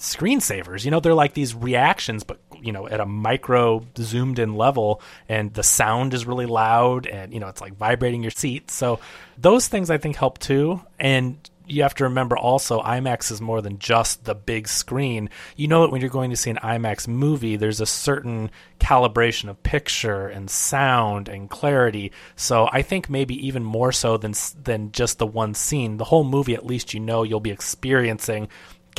screensavers. 0.02 0.84
You 0.84 0.90
know, 0.90 1.00
they're 1.00 1.14
like 1.14 1.32
these 1.32 1.54
reactions, 1.54 2.24
but 2.24 2.40
you 2.60 2.72
know, 2.72 2.88
at 2.88 3.00
a 3.00 3.06
micro 3.06 3.86
zoomed 3.96 4.38
in 4.38 4.56
level, 4.56 5.00
and 5.28 5.54
the 5.54 5.62
sound 5.62 6.12
is 6.12 6.26
really 6.26 6.46
loud, 6.46 7.06
and 7.06 7.32
you 7.32 7.40
know, 7.40 7.48
it's 7.48 7.60
like 7.60 7.76
vibrating 7.76 8.22
your 8.22 8.32
seat. 8.32 8.70
So 8.70 8.98
those 9.38 9.68
things 9.68 9.90
I 9.90 9.98
think 9.98 10.16
help 10.16 10.38
too. 10.38 10.80
And 10.98 11.38
you 11.66 11.82
have 11.82 11.94
to 11.94 12.04
remember 12.04 12.36
also, 12.36 12.80
IMAX 12.82 13.30
is 13.30 13.40
more 13.40 13.62
than 13.62 13.78
just 13.78 14.24
the 14.24 14.34
big 14.34 14.68
screen. 14.68 15.30
You 15.56 15.68
know 15.68 15.82
that 15.82 15.92
when 15.92 16.00
you're 16.00 16.10
going 16.10 16.30
to 16.30 16.36
see 16.36 16.50
an 16.50 16.56
IMAX 16.56 17.06
movie, 17.06 17.56
there's 17.56 17.80
a 17.80 17.86
certain 17.86 18.50
calibration 18.80 19.48
of 19.48 19.62
picture 19.62 20.26
and 20.28 20.50
sound 20.50 21.28
and 21.28 21.48
clarity. 21.48 22.12
So 22.36 22.68
I 22.72 22.82
think 22.82 23.08
maybe 23.08 23.46
even 23.46 23.62
more 23.62 23.92
so 23.92 24.16
than 24.16 24.34
than 24.62 24.92
just 24.92 25.18
the 25.18 25.26
one 25.26 25.54
scene, 25.54 25.96
the 25.96 26.04
whole 26.04 26.24
movie. 26.24 26.54
At 26.54 26.66
least 26.66 26.92
you 26.92 27.00
know 27.00 27.22
you'll 27.22 27.40
be 27.40 27.50
experiencing 27.50 28.48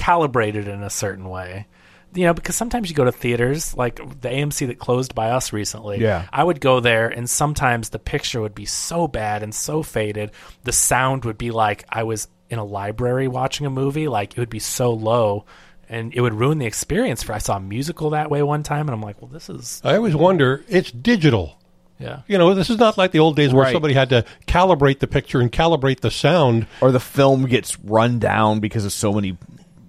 calibrated 0.03 0.67
in 0.67 0.83
a 0.83 0.89
certain 0.89 1.29
way. 1.29 1.67
You 2.15 2.25
know, 2.25 2.33
because 2.35 2.55
sometimes 2.55 2.89
you 2.91 2.95
go 2.95 3.05
to 3.05 3.11
theaters, 3.11 3.75
like 3.75 3.95
the 3.95 4.29
AMC 4.29 4.67
that 4.67 4.77
closed 4.77 5.15
by 5.15 5.31
us 5.31 5.51
recently. 5.51 5.99
Yeah. 5.99 6.27
I 6.31 6.43
would 6.43 6.61
go 6.61 6.79
there, 6.79 7.07
and 7.07 7.27
sometimes 7.27 7.89
the 7.89 7.97
picture 7.97 8.39
would 8.39 8.53
be 8.53 8.65
so 8.65 9.07
bad 9.07 9.41
and 9.41 9.53
so 9.55 9.81
faded. 9.81 10.29
The 10.63 10.71
sound 10.71 11.25
would 11.25 11.39
be 11.39 11.49
like 11.49 11.85
I 11.89 12.03
was 12.03 12.27
in 12.51 12.59
a 12.59 12.63
library 12.63 13.27
watching 13.27 13.65
a 13.65 13.71
movie. 13.71 14.07
Like 14.07 14.33
it 14.33 14.37
would 14.37 14.51
be 14.51 14.59
so 14.59 14.91
low, 14.93 15.45
and 15.89 16.13
it 16.13 16.21
would 16.21 16.35
ruin 16.35 16.59
the 16.59 16.67
experience. 16.67 17.23
For 17.23 17.33
I 17.33 17.39
saw 17.39 17.57
a 17.57 17.59
musical 17.59 18.11
that 18.11 18.29
way 18.29 18.43
one 18.43 18.61
time, 18.61 18.81
and 18.87 18.91
I'm 18.91 19.01
like, 19.01 19.19
well, 19.19 19.31
this 19.31 19.49
is 19.49 19.81
I 19.83 19.95
always 19.95 20.15
wonder, 20.15 20.63
it's 20.67 20.91
digital. 20.91 21.57
yeah. 21.97 22.21
You 22.27 22.37
know, 22.37 22.53
this 22.53 22.69
is 22.69 22.77
not 22.77 22.95
like 22.95 23.09
the 23.11 23.19
old 23.19 23.35
days 23.35 23.53
where 23.55 23.63
Right. 23.63 23.73
somebody 23.73 23.95
had 23.95 24.09
to 24.09 24.23
calibrate 24.45 24.99
the 24.99 25.07
picture 25.07 25.41
and 25.41 25.51
calibrate 25.51 26.01
the 26.01 26.11
sound. 26.11 26.67
Or 26.79 26.91
the 26.91 26.99
film 26.99 27.47
gets 27.47 27.79
run 27.79 28.19
down 28.19 28.59
because 28.59 28.85
of 28.85 28.91
so 28.93 29.11
many 29.13 29.35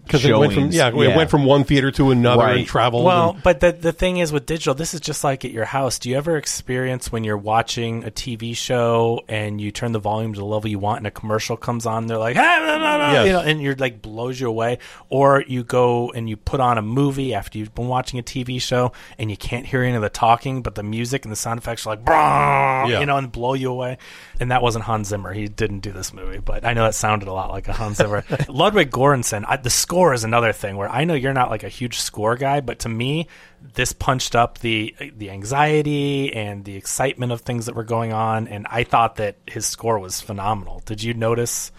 because 0.05 0.25
it 0.25 0.37
went 0.37 0.53
from 0.53 0.71
yeah, 0.71 0.89
it 0.89 1.17
went 1.17 1.31
from 1.31 1.45
one 1.45 1.65
theater 1.65 1.91
to 1.93 2.11
another 2.11 2.45
and 2.47 2.67
traveled. 2.67 3.05
Well, 3.05 3.31
and- 3.31 3.43
but 3.43 3.61
the 3.61 3.73
the 3.73 3.93
thing 3.93 4.19
is 4.19 4.33
with 4.33 4.47
digital, 4.47 4.75
this 4.75 4.95
is 4.95 5.01
just 5.01 5.25
like 5.25 5.45
at 5.45 5.51
your 5.51 5.65
house. 5.65 5.99
Do 5.99 6.11
you 6.11 6.17
ever 6.17 6.37
experience 6.37 7.11
when 7.11 7.25
you're 7.25 7.37
watching 7.39 8.05
a 8.05 8.11
TV 8.11 8.57
show 8.57 9.23
and 9.29 9.61
you 9.61 9.71
turn 9.71 9.93
the 9.93 9.99
volume 9.99 10.33
to 10.35 10.39
the 10.41 10.45
level 10.47 10.69
you 10.71 10.79
want, 10.79 10.99
and 10.99 11.07
a 11.07 11.11
commercial 11.11 11.57
comes 11.57 11.87
on? 11.87 12.07
They're 12.07 12.19
like, 12.19 12.37
ah, 12.37 12.59
blah, 12.65 12.79
blah, 12.79 12.97
blah," 12.97 13.13
Yes. 13.13 13.27
you 13.27 13.33
know, 13.33 13.41
and 13.41 13.63
you're 13.63 13.75
like 13.77 14.03
blows 14.03 14.39
you 14.41 14.49
away. 14.49 14.79
Or 15.09 15.43
you 15.47 15.65
go 15.65 16.11
and 16.11 16.29
you 16.29 16.37
put 16.37 16.61
on 16.61 16.79
a 16.79 16.83
movie 16.83 17.35
after 17.35 17.59
you've 17.59 17.75
been 17.75 17.89
watching 17.89 18.19
a 18.19 18.23
TV 18.23 18.61
show 18.61 18.93
and 19.19 19.31
you 19.31 19.37
can't 19.37 19.67
hear 19.67 19.83
any 19.83 19.95
of 19.97 20.03
the 20.03 20.09
talking, 20.11 20.63
but 20.63 20.75
the 20.75 20.83
music 20.83 21.25
and 21.25 21.33
the 21.33 21.37
sound 21.37 21.59
effects 21.59 21.87
are 21.87 21.91
like, 21.97 22.01
Yeah. 22.07 23.01
you 23.01 23.07
know, 23.07 23.17
and 23.17 23.31
blow 23.31 23.55
you 23.55 23.71
away. 23.71 23.99
And 24.41 24.51
that 24.51 24.63
wasn't 24.63 24.85
Hans 24.85 25.09
Zimmer. 25.09 25.33
He 25.33 25.49
didn't 25.49 25.81
do 25.81 25.93
this 25.93 26.13
movie, 26.13 26.39
but 26.39 26.65
I 26.65 26.73
know 26.75 26.85
that 26.85 26.95
sounded 26.95 27.29
a 27.29 27.33
lot 27.33 27.51
like 27.51 27.69
a 27.69 27.73
Hans 27.73 27.99
Zimmer. 27.99 28.25
Ludwig 28.49 28.91
Göransson. 28.91 29.45
The 29.63 29.71
score 29.71 29.94
is 30.13 30.25
another 30.25 30.53
thing 30.53 30.77
where 30.77 30.89
I 30.91 31.05
know 31.05 31.15
you're 31.15 31.33
not 31.33 31.51
like 31.51 31.63
a 31.63 31.69
huge 31.69 31.99
score 32.01 32.37
guy, 32.37 32.61
but 32.61 32.81
to 32.81 32.89
me, 32.89 33.29
this 33.75 33.93
punched 33.93 34.35
up 34.35 34.59
the 34.59 34.95
the 35.17 35.31
anxiety 35.31 36.33
and 36.35 36.65
the 36.65 36.77
excitement 36.77 37.33
of 37.33 37.41
things 37.43 37.67
that 37.67 37.75
were 37.75 37.85
going 37.85 38.13
on, 38.13 38.49
and 38.49 38.67
I 38.71 38.85
thought 38.85 39.17
that 39.17 39.37
his 39.47 39.67
score 39.67 39.99
was 39.99 40.21
phenomenal. 40.21 40.83
Did 40.85 41.03
you 41.03 41.15
notice 41.15 41.71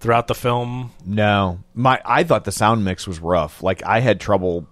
throughout 0.00 0.26
the 0.28 0.34
film? 0.34 0.92
No, 1.04 1.60
my 1.74 2.00
I 2.04 2.24
thought 2.24 2.44
the 2.44 2.52
sound 2.52 2.84
mix 2.84 3.06
was 3.06 3.20
rough. 3.20 3.62
Like 3.62 3.84
I 3.84 4.00
had 4.00 4.20
trouble. 4.20 4.66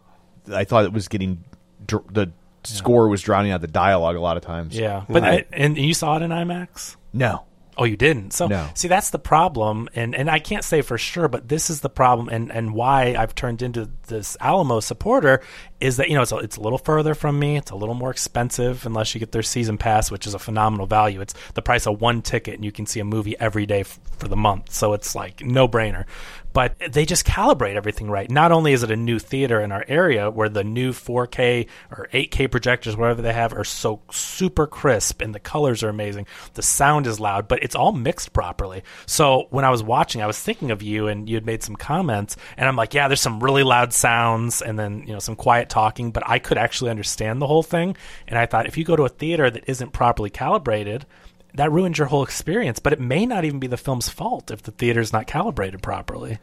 I 0.53 0.65
thought 0.65 0.85
it 0.85 0.93
was 0.93 1.09
getting 1.09 1.45
dr- 1.87 2.13
the 2.13 2.31
score 2.65 3.09
was 3.09 3.23
drowning 3.23 3.53
out 3.53 3.61
the 3.61 3.67
dialogue 3.69 4.17
a 4.17 4.21
lot 4.21 4.37
of 4.37 4.43
times. 4.43 4.77
Yeah, 4.77 5.05
but 5.09 5.23
I- 5.23 5.31
I, 5.31 5.45
and 5.53 5.77
you 5.79 5.95
saw 5.95 6.17
it 6.17 6.23
in 6.23 6.31
IMAX. 6.31 6.97
no. 7.13 7.45
Oh, 7.79 7.85
you 7.85 7.97
didn't. 7.97 8.33
So 8.33 8.47
No. 8.47 8.69
see, 8.75 8.89
that's 8.89 9.11
the 9.11 9.19
problem, 9.19 9.89
and 9.95 10.15
and 10.15 10.31
I 10.31 10.39
can't 10.39 10.65
say 10.65 10.81
for 10.83 10.97
sure, 10.97 11.29
but 11.29 11.49
this 11.49 11.69
is 11.69 11.81
the 11.81 11.91
problem, 11.91 12.29
and 12.31 12.51
and 12.51 12.73
why 12.73 13.15
I've 13.19 13.35
turned 13.35 13.61
into 13.61 13.91
this 14.07 14.37
Alamo 14.41 14.81
supporter 14.81 15.43
is 15.81 15.99
that 15.99 16.09
you 16.09 16.15
know 16.15 16.23
it's 16.23 16.33
a, 16.33 16.37
it's 16.39 16.57
a 16.57 16.61
little 16.63 16.79
further 16.79 17.15
from 17.15 17.39
me, 17.39 17.57
it's 17.59 17.71
a 17.71 17.77
little 17.77 17.95
more 17.95 18.11
expensive 18.11 18.87
unless 18.87 19.15
you 19.15 19.19
get 19.19 19.33
their 19.33 19.43
season 19.43 19.77
pass, 19.77 20.11
which 20.11 20.27
is 20.27 20.33
a 20.33 20.39
phenomenal 20.39 20.87
value. 20.87 21.21
It's 21.21 21.35
the 21.55 21.61
price 21.63 21.87
of 21.87 22.01
one 22.01 22.23
ticket, 22.23 22.55
and 22.55 22.65
you 22.65 22.73
can 22.73 22.87
see 22.87 23.01
a 23.01 23.05
movie 23.05 23.37
every 23.39 23.67
day 23.67 23.81
f- 23.81 23.99
for 24.17 24.29
the 24.29 24.37
month, 24.37 24.73
so 24.73 24.95
it's 24.95 25.15
like 25.15 25.43
no 25.45 25.69
brainer. 25.69 26.05
But 26.57 26.75
they 26.91 27.05
just 27.05 27.27
calibrate 27.27 27.77
everything 27.77 28.11
right. 28.11 28.31
Not 28.31 28.51
only 28.51 28.73
is 28.73 28.83
it 28.83 28.91
a 28.91 28.97
new 28.97 29.19
theater 29.19 29.61
in 29.61 29.73
our 29.73 29.85
area 29.89 30.31
where 30.31 30.49
the 30.49 30.65
new 30.65 30.93
4K 30.93 31.69
or 31.91 32.09
8K 32.15 32.51
projectors, 32.51 32.97
whatever 32.97 33.21
they 33.21 33.35
have, 33.35 33.53
are 33.53 33.63
so 33.63 34.01
super 34.11 34.67
crisp 34.67 35.21
and 35.21 35.35
the 35.35 35.39
colors 35.39 35.83
are 35.83 35.91
amazing. 35.91 36.27
The 36.55 36.63
sound 36.63 37.07
is 37.07 37.21
loud, 37.21 37.47
but 37.47 37.63
it's 37.63 37.75
all 37.75 37.93
mixed 37.93 38.33
properly. 38.33 38.85
So 39.05 39.49
when 39.51 39.67
I 39.67 39.71
was 39.71 39.83
watching, 39.83 40.23
I 40.23 40.27
was 40.27 40.41
thinking 40.41 40.71
of 40.71 40.83
you 40.83 41.09
and 41.09 41.29
you 41.29 41.35
had 41.35 41.45
made 41.45 41.63
some 41.63 41.77
comments, 41.77 42.39
and 42.57 42.67
I'm 42.67 42.77
like, 42.77 42.95
yeah, 42.95 43.07
there's 43.07 43.21
some 43.21 43.45
really 43.45 43.63
loud 43.63 43.93
sounds 43.93 44.63
and 44.63 44.79
then 44.79 45.05
you 45.07 45.13
know 45.13 45.19
some 45.19 45.37
quiet 45.37 45.69
talking, 45.69 46.11
but 46.11 46.23
I 46.27 46.39
could 46.39 46.57
actually 46.57 46.91
understand 46.91 47.43
the 47.43 47.47
whole 47.47 47.63
thing. 47.63 47.99
And 48.27 48.39
I 48.39 48.47
thought 48.47 48.67
if 48.67 48.79
you 48.79 48.85
go 48.85 48.97
to 48.97 49.05
a 49.05 49.11
theater 49.11 49.51
that 49.51 49.69
isn't 49.69 49.93
properly 49.93 50.31
calibrated, 50.31 51.05
that 51.57 51.73
ruins 51.73 51.99
your 51.99 52.07
whole 52.07 52.23
experience. 52.23 52.79
But 52.79 52.93
it 52.93 53.01
may 53.01 53.27
not 53.27 53.45
even 53.45 53.59
be 53.59 53.67
the 53.67 53.77
film's 53.77 54.09
fault 54.09 54.51
if 54.51 54.63
the 54.63 54.71
theater's 54.71 55.13
not 55.13 55.27
calibrated 55.27 55.83
properly. 55.83 56.39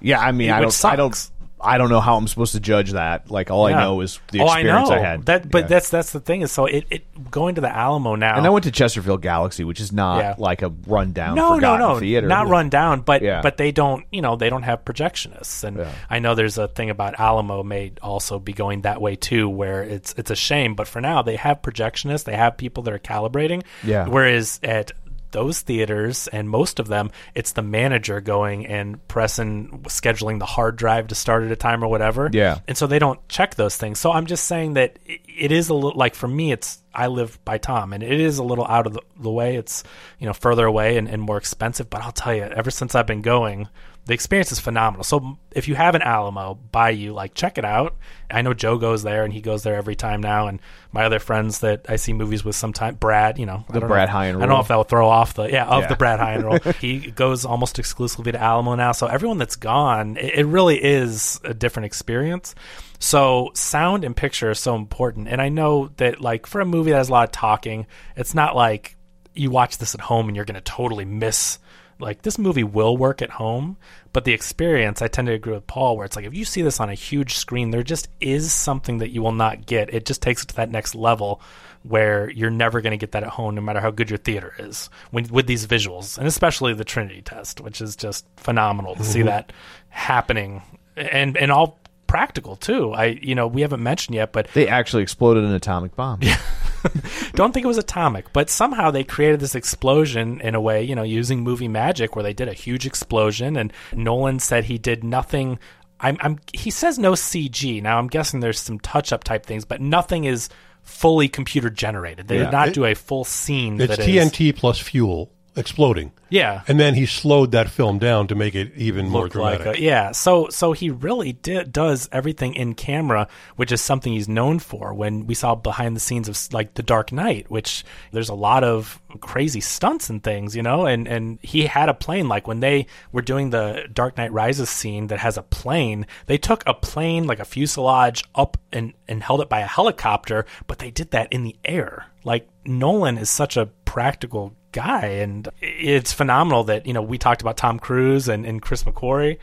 Yeah, 0.00 0.20
I 0.20 0.32
mean, 0.32 0.50
I 0.50 0.60
don't, 0.60 0.84
I 0.84 0.96
don't. 0.96 1.30
I 1.62 1.78
don't 1.78 1.90
know 1.90 2.00
how 2.00 2.16
I'm 2.16 2.26
supposed 2.28 2.52
to 2.52 2.60
judge 2.60 2.92
that. 2.92 3.30
Like 3.30 3.50
all 3.50 3.66
I 3.66 3.72
know 3.72 4.00
is 4.00 4.18
the 4.32 4.40
oh, 4.40 4.46
experience 4.46 4.90
I, 4.90 4.96
I, 4.96 4.98
had. 4.98 5.26
That, 5.26 5.50
but 5.50 5.62
Yeah. 5.62 5.66
that's 5.68 5.88
that's 5.90 6.12
the 6.12 6.20
thing 6.20 6.40
is 6.42 6.50
so 6.52 6.66
it, 6.66 6.86
it 6.90 7.30
going 7.30 7.56
to 7.56 7.60
the 7.60 7.68
Alamo 7.74 8.14
now. 8.14 8.36
and 8.36 8.46
I 8.46 8.50
went 8.50 8.64
to 8.64 8.70
Chesterfield 8.70 9.22
Galaxy, 9.22 9.64
which 9.64 9.80
is 9.80 9.92
not 9.92 10.18
Yeah. 10.18 10.34
like 10.38 10.62
a 10.62 10.72
rundown, 10.86 11.34
no, 11.36 11.56
no, 11.58 11.76
no, 11.76 11.98
theater. 11.98 12.26
not 12.26 12.48
run 12.48 12.68
down, 12.68 13.00
but 13.02 13.22
Yeah. 13.22 13.40
but 13.42 13.56
they 13.56 13.72
don't, 13.72 14.04
you 14.10 14.22
know, 14.22 14.36
they 14.36 14.48
don't 14.50 14.62
have 14.62 14.84
projectionists, 14.84 15.64
and 15.64 15.76
Yeah. 15.78 15.90
I 16.08 16.18
know 16.18 16.34
there's 16.34 16.58
a 16.58 16.68
thing 16.68 16.90
about 16.90 17.18
Alamo 17.20 17.62
may 17.62 17.92
also 18.02 18.38
be 18.38 18.52
going 18.52 18.82
that 18.82 19.00
way 19.00 19.16
too, 19.16 19.48
where 19.48 19.82
it's 19.82 20.14
it's 20.16 20.30
a 20.30 20.36
shame, 20.36 20.74
but 20.74 20.88
for 20.88 21.00
now 21.00 21.22
they 21.22 21.36
have 21.36 21.62
projectionists, 21.62 22.24
they 22.24 22.36
have 22.36 22.56
people 22.56 22.82
that 22.84 22.94
are 22.94 22.98
calibrating, 22.98 23.62
Yeah. 23.84 24.06
Whereas 24.06 24.60
at 24.62 24.92
those 25.32 25.60
theaters 25.60 26.28
and 26.28 26.48
most 26.48 26.78
of 26.78 26.88
them, 26.88 27.10
it's 27.34 27.52
the 27.52 27.62
manager 27.62 28.20
going 28.20 28.66
and 28.66 29.06
pressing 29.08 29.80
scheduling 29.84 30.38
the 30.38 30.46
hard 30.46 30.76
drive 30.76 31.08
to 31.08 31.14
start 31.14 31.44
at 31.44 31.52
a 31.52 31.56
time 31.56 31.82
or 31.84 31.88
whatever. 31.88 32.28
Yeah. 32.32 32.58
and 32.68 32.76
so 32.76 32.86
they 32.86 32.98
don't 32.98 33.26
check 33.28 33.54
those 33.54 33.76
things. 33.76 33.98
So 33.98 34.10
I'm 34.12 34.26
just 34.26 34.44
saying 34.44 34.74
that 34.74 34.98
it, 35.06 35.52
is 35.52 35.68
a 35.68 35.74
little 35.74 35.98
like 35.98 36.14
for 36.14 36.28
me, 36.28 36.52
it's 36.52 36.82
I 36.94 37.06
live 37.06 37.42
by 37.44 37.58
Tom, 37.58 37.92
and 37.92 38.02
it 38.02 38.20
is 38.20 38.38
a 38.38 38.44
little 38.44 38.66
out 38.66 38.86
of 38.86 38.94
the, 38.94 39.02
the 39.20 39.30
way. 39.30 39.56
It's 39.56 39.84
you 40.18 40.26
know 40.26 40.32
further 40.32 40.66
away 40.66 40.96
and, 40.96 41.08
and 41.08 41.22
more 41.22 41.36
expensive. 41.36 41.88
But 41.88 42.02
I'll 42.02 42.12
tell 42.12 42.34
you, 42.34 42.42
ever 42.42 42.70
since 42.70 42.94
I've 42.94 43.06
been 43.06 43.22
going, 43.22 43.68
the 44.06 44.14
experience 44.14 44.50
is 44.50 44.58
phenomenal. 44.58 45.04
So 45.04 45.38
if 45.52 45.68
you 45.68 45.74
have 45.74 45.94
an 45.94 46.02
Alamo 46.02 46.54
by 46.54 46.90
you, 46.90 47.12
like 47.12 47.34
check 47.34 47.58
it 47.58 47.64
out. 47.64 47.96
I 48.30 48.42
know 48.42 48.54
Joe 48.54 48.78
goes 48.78 49.02
there, 49.02 49.24
and 49.24 49.32
he 49.32 49.40
goes 49.40 49.62
there 49.62 49.76
every 49.76 49.94
time 49.94 50.20
now. 50.20 50.48
And 50.48 50.60
my 50.90 51.04
other 51.04 51.18
friends 51.18 51.60
that 51.60 51.86
I 51.88 51.96
see 51.96 52.12
movies 52.12 52.44
with, 52.44 52.56
sometimes 52.56 52.96
Brad, 52.98 53.38
you 53.38 53.46
know, 53.46 53.64
The 53.68 53.80
Brad 53.80 54.08
know, 54.08 54.14
Hyan 54.14 54.36
I 54.36 54.40
don't 54.40 54.48
know 54.48 54.60
if 54.60 54.68
that 54.68 54.76
will 54.76 54.84
throw 54.84 55.08
off 55.08 55.34
the 55.34 55.44
yeah 55.44 55.66
of 55.66 55.82
Yeah. 55.82 55.88
the 55.88 55.96
Brad 55.96 56.18
Hyan 56.18 56.42
rule. 56.42 56.72
he 56.80 57.10
goes 57.10 57.44
almost 57.44 57.78
exclusively 57.78 58.32
to 58.32 58.40
Alamo 58.40 58.74
now. 58.74 58.92
So 58.92 59.06
everyone 59.06 59.38
that's 59.38 59.56
gone, 59.56 60.16
it, 60.16 60.40
it 60.40 60.46
really 60.46 60.82
is 60.82 61.40
a 61.44 61.54
different 61.54 61.86
experience. 61.86 62.54
So 62.98 63.50
sound 63.54 64.04
and 64.04 64.16
picture 64.16 64.50
are 64.50 64.54
so 64.54 64.74
important. 64.74 65.28
And 65.28 65.40
I 65.40 65.48
know 65.50 65.90
that 65.98 66.20
like 66.20 66.46
for 66.46 66.60
a 66.60 66.66
movie 66.66 66.90
that 66.90 66.98
has 66.98 67.08
a 67.08 67.12
lot 67.12 67.24
of 67.28 67.32
talking, 67.32 67.86
it's 68.16 68.34
not 68.34 68.56
like 68.56 68.96
you 69.34 69.50
watch 69.50 69.78
this 69.78 69.94
at 69.94 70.00
home 70.00 70.26
and 70.28 70.36
you're 70.36 70.44
going 70.44 70.56
to 70.56 70.60
totally 70.60 71.04
miss 71.04 71.58
like 72.00 72.22
this 72.22 72.38
movie 72.38 72.64
will 72.64 72.96
work 72.96 73.22
at 73.22 73.30
home, 73.30 73.76
but 74.12 74.24
the 74.24 74.32
experience 74.32 75.02
I 75.02 75.08
tend 75.08 75.26
to 75.28 75.34
agree 75.34 75.54
with 75.54 75.66
Paul 75.66 75.96
where 75.96 76.06
it's 76.06 76.16
like 76.16 76.24
if 76.24 76.34
you 76.34 76.44
see 76.44 76.62
this 76.62 76.80
on 76.80 76.90
a 76.90 76.94
huge 76.94 77.34
screen, 77.36 77.70
there 77.70 77.82
just 77.82 78.08
is 78.20 78.52
something 78.52 78.98
that 78.98 79.10
you 79.10 79.22
will 79.22 79.32
not 79.32 79.66
get. 79.66 79.92
It 79.92 80.06
just 80.06 80.22
takes 80.22 80.42
it 80.42 80.48
to 80.48 80.56
that 80.56 80.70
next 80.70 80.94
level 80.94 81.40
where 81.82 82.30
you're 82.30 82.50
never 82.50 82.80
going 82.80 82.90
to 82.90 82.96
get 82.98 83.12
that 83.12 83.22
at 83.22 83.30
home 83.30 83.54
no 83.54 83.62
matter 83.62 83.80
how 83.80 83.90
good 83.90 84.10
your 84.10 84.18
theater 84.18 84.54
is 84.58 84.90
when, 85.10 85.24
with 85.28 85.46
these 85.46 85.66
visuals 85.66 86.18
and 86.18 86.26
especially 86.26 86.74
the 86.74 86.84
Trinity 86.84 87.22
test, 87.22 87.60
which 87.60 87.80
is 87.80 87.96
just 87.96 88.26
phenomenal 88.36 88.94
to 88.94 89.04
see 89.04 89.20
mm-hmm. 89.20 89.28
that 89.28 89.52
happening 89.88 90.62
and 90.96 91.36
and 91.36 91.50
all 91.50 91.79
practical 92.10 92.56
too. 92.56 92.92
I 92.92 93.06
you 93.22 93.34
know, 93.34 93.46
we 93.46 93.62
haven't 93.62 93.82
mentioned 93.82 94.14
yet, 94.16 94.32
but 94.32 94.48
They 94.54 94.68
actually 94.68 95.02
exploded 95.02 95.44
an 95.44 95.52
atomic 95.54 95.94
bomb. 95.96 96.20
don't 97.34 97.52
think 97.52 97.64
it 97.64 97.68
was 97.68 97.78
atomic, 97.78 98.32
but 98.32 98.50
somehow 98.50 98.90
they 98.90 99.04
created 99.04 99.40
this 99.40 99.54
explosion 99.54 100.40
in 100.40 100.54
a 100.54 100.60
way, 100.60 100.82
you 100.82 100.94
know, 100.94 101.02
using 101.02 101.40
movie 101.40 101.68
magic 101.68 102.16
where 102.16 102.22
they 102.22 102.32
did 102.32 102.48
a 102.48 102.52
huge 102.54 102.86
explosion 102.86 103.56
and 103.56 103.72
Nolan 103.94 104.38
said 104.40 104.64
he 104.64 104.78
did 104.78 105.04
nothing 105.04 105.58
I'm, 106.02 106.16
I'm 106.20 106.38
he 106.54 106.70
says 106.70 106.98
no 106.98 107.12
CG. 107.12 107.82
Now 107.82 107.98
I'm 107.98 108.06
guessing 108.08 108.40
there's 108.40 108.58
some 108.60 108.80
touch 108.80 109.12
up 109.12 109.22
type 109.22 109.44
things, 109.44 109.64
but 109.66 109.80
nothing 109.82 110.24
is 110.24 110.48
fully 110.82 111.28
computer 111.28 111.68
generated. 111.68 112.26
They 112.26 112.38
Yeah. 112.38 112.44
did 112.44 112.52
not 112.52 112.68
It- 112.68 112.74
do 112.74 112.84
a 112.86 112.94
full 112.94 113.24
scene 113.24 113.78
it's 113.80 113.96
that 113.96 113.98
is 114.00 114.06
TNT 114.06 114.52
plus 114.56 114.78
fuel 114.78 115.30
exploding. 115.56 116.12
Yeah. 116.28 116.62
And 116.68 116.78
then 116.78 116.94
he 116.94 117.06
slowed 117.06 117.52
that 117.52 117.68
film 117.68 117.98
down 117.98 118.28
to 118.28 118.34
make 118.34 118.54
it 118.54 118.72
even 118.76 119.08
more 119.08 119.22
look 119.22 119.32
dramatic. 119.32 119.66
like 119.66 119.78
a, 119.78 119.82
yeah 119.82 120.12
so 120.12 120.48
so 120.48 120.72
he 120.72 120.90
really 120.90 121.32
did, 121.32 121.72
does 121.72 122.08
everything 122.12 122.54
in 122.54 122.74
camera 122.74 123.26
which 123.56 123.72
is 123.72 123.80
something 123.80 124.12
he's 124.12 124.28
known 124.28 124.60
for 124.60 124.94
when 124.94 125.26
we 125.26 125.34
saw 125.34 125.56
behind 125.56 125.96
the 125.96 126.00
scenes 126.00 126.28
of 126.28 126.38
like 126.52 126.74
the 126.74 126.82
dark 126.82 127.10
knight 127.10 127.50
which 127.50 127.84
there's 128.12 128.28
a 128.28 128.34
lot 128.34 128.62
of 128.62 129.00
crazy 129.20 129.60
stunts 129.60 130.08
and 130.08 130.22
things 130.22 130.54
you 130.54 130.62
know 130.62 130.86
and 130.86 131.08
and 131.08 131.40
he 131.42 131.66
had 131.66 131.88
a 131.88 131.94
plane 131.94 132.28
like 132.28 132.46
when 132.46 132.60
they 132.60 132.86
were 133.10 133.22
doing 133.22 133.50
the 133.50 133.88
dark 133.92 134.16
knight 134.16 134.32
rises 134.32 134.70
scene 134.70 135.08
that 135.08 135.18
has 135.18 135.36
a 135.36 135.42
plane 135.42 136.06
they 136.26 136.38
took 136.38 136.62
a 136.66 136.74
plane 136.74 137.26
like 137.26 137.40
a 137.40 137.44
fuselage 137.44 138.22
up 138.36 138.56
and 138.72 138.92
and 139.08 139.22
held 139.22 139.40
it 139.40 139.48
by 139.48 139.60
a 139.60 139.66
helicopter 139.66 140.46
but 140.68 140.78
they 140.78 140.92
did 140.92 141.10
that 141.10 141.32
in 141.32 141.42
the 141.42 141.56
air 141.64 142.06
like 142.22 142.48
nolan 142.64 143.18
is 143.18 143.28
such 143.28 143.56
a 143.56 143.66
practical 143.84 144.54
guy. 144.72 145.06
And 145.06 145.48
it's 145.60 146.12
phenomenal 146.12 146.64
that 146.64 146.86
you 146.86 146.92
know 146.92 147.02
we 147.02 147.18
talked 147.18 147.42
about 147.42 147.56
tom 147.56 147.78
cruise 147.78 148.28
and, 148.28 148.44
and 148.44 148.60
chris 148.60 148.84
mcquarrie. 148.84 149.38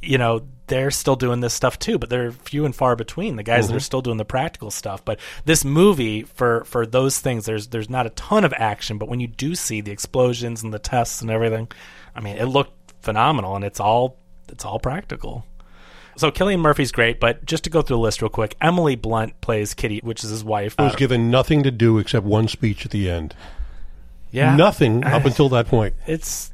You 0.00 0.18
know 0.18 0.46
they're 0.66 0.90
still 0.90 1.16
doing 1.16 1.40
this 1.40 1.52
stuff 1.52 1.78
too 1.78 1.98
but 1.98 2.08
they're 2.08 2.32
few 2.32 2.64
and 2.64 2.74
far 2.74 2.96
between 2.96 3.36
the 3.36 3.42
guys 3.42 3.66
that 3.66 3.74
are 3.74 3.76
mm-hmm. 3.76 3.82
still 3.82 4.02
doing 4.02 4.16
the 4.16 4.24
practical 4.24 4.70
stuff. 4.70 5.04
But 5.04 5.20
this 5.44 5.64
movie 5.64 6.22
for 6.22 6.64
for 6.64 6.86
those 6.86 7.18
things 7.18 7.44
there's 7.44 7.68
there's 7.68 7.90
not 7.90 8.06
a 8.06 8.10
ton 8.10 8.44
of 8.44 8.52
action 8.56 8.98
but 8.98 9.08
when 9.08 9.20
you 9.20 9.26
do 9.26 9.54
see 9.54 9.80
the 9.80 9.92
explosions 9.92 10.62
and 10.62 10.72
the 10.72 10.78
tests 10.78 11.20
and 11.22 11.30
everything 11.30 11.68
i 12.14 12.20
mean 12.20 12.36
it 12.36 12.46
looked 12.46 12.72
phenomenal 13.02 13.56
and 13.56 13.64
it's 13.64 13.80
all 13.80 14.16
it's 14.48 14.64
all 14.64 14.78
practical. 14.78 15.44
So 16.16 16.30
Cillian 16.30 16.60
Murphy's 16.60 16.92
great, 16.92 17.18
but 17.18 17.44
just 17.46 17.64
to 17.64 17.70
go 17.70 17.80
through 17.80 17.96
the 17.96 18.02
list 18.02 18.20
real 18.20 18.28
quick, 18.28 18.54
Emily 18.60 18.96
Blunt 18.96 19.40
plays 19.40 19.72
Kitty, 19.72 20.00
which 20.02 20.22
is 20.22 20.30
his 20.30 20.44
wife. 20.44 20.76
Was 20.78 20.94
given 20.94 21.30
nothing 21.30 21.62
to 21.62 21.70
do 21.70 21.98
except 21.98 22.26
one 22.26 22.48
speech 22.48 22.84
at 22.84 22.90
the 22.90 23.10
end. 23.10 23.34
Yeah, 24.32 24.56
Nothing 24.56 25.04
up 25.04 25.24
until 25.24 25.50
that 25.50 25.68
point. 25.68 25.94
It's 26.06 26.52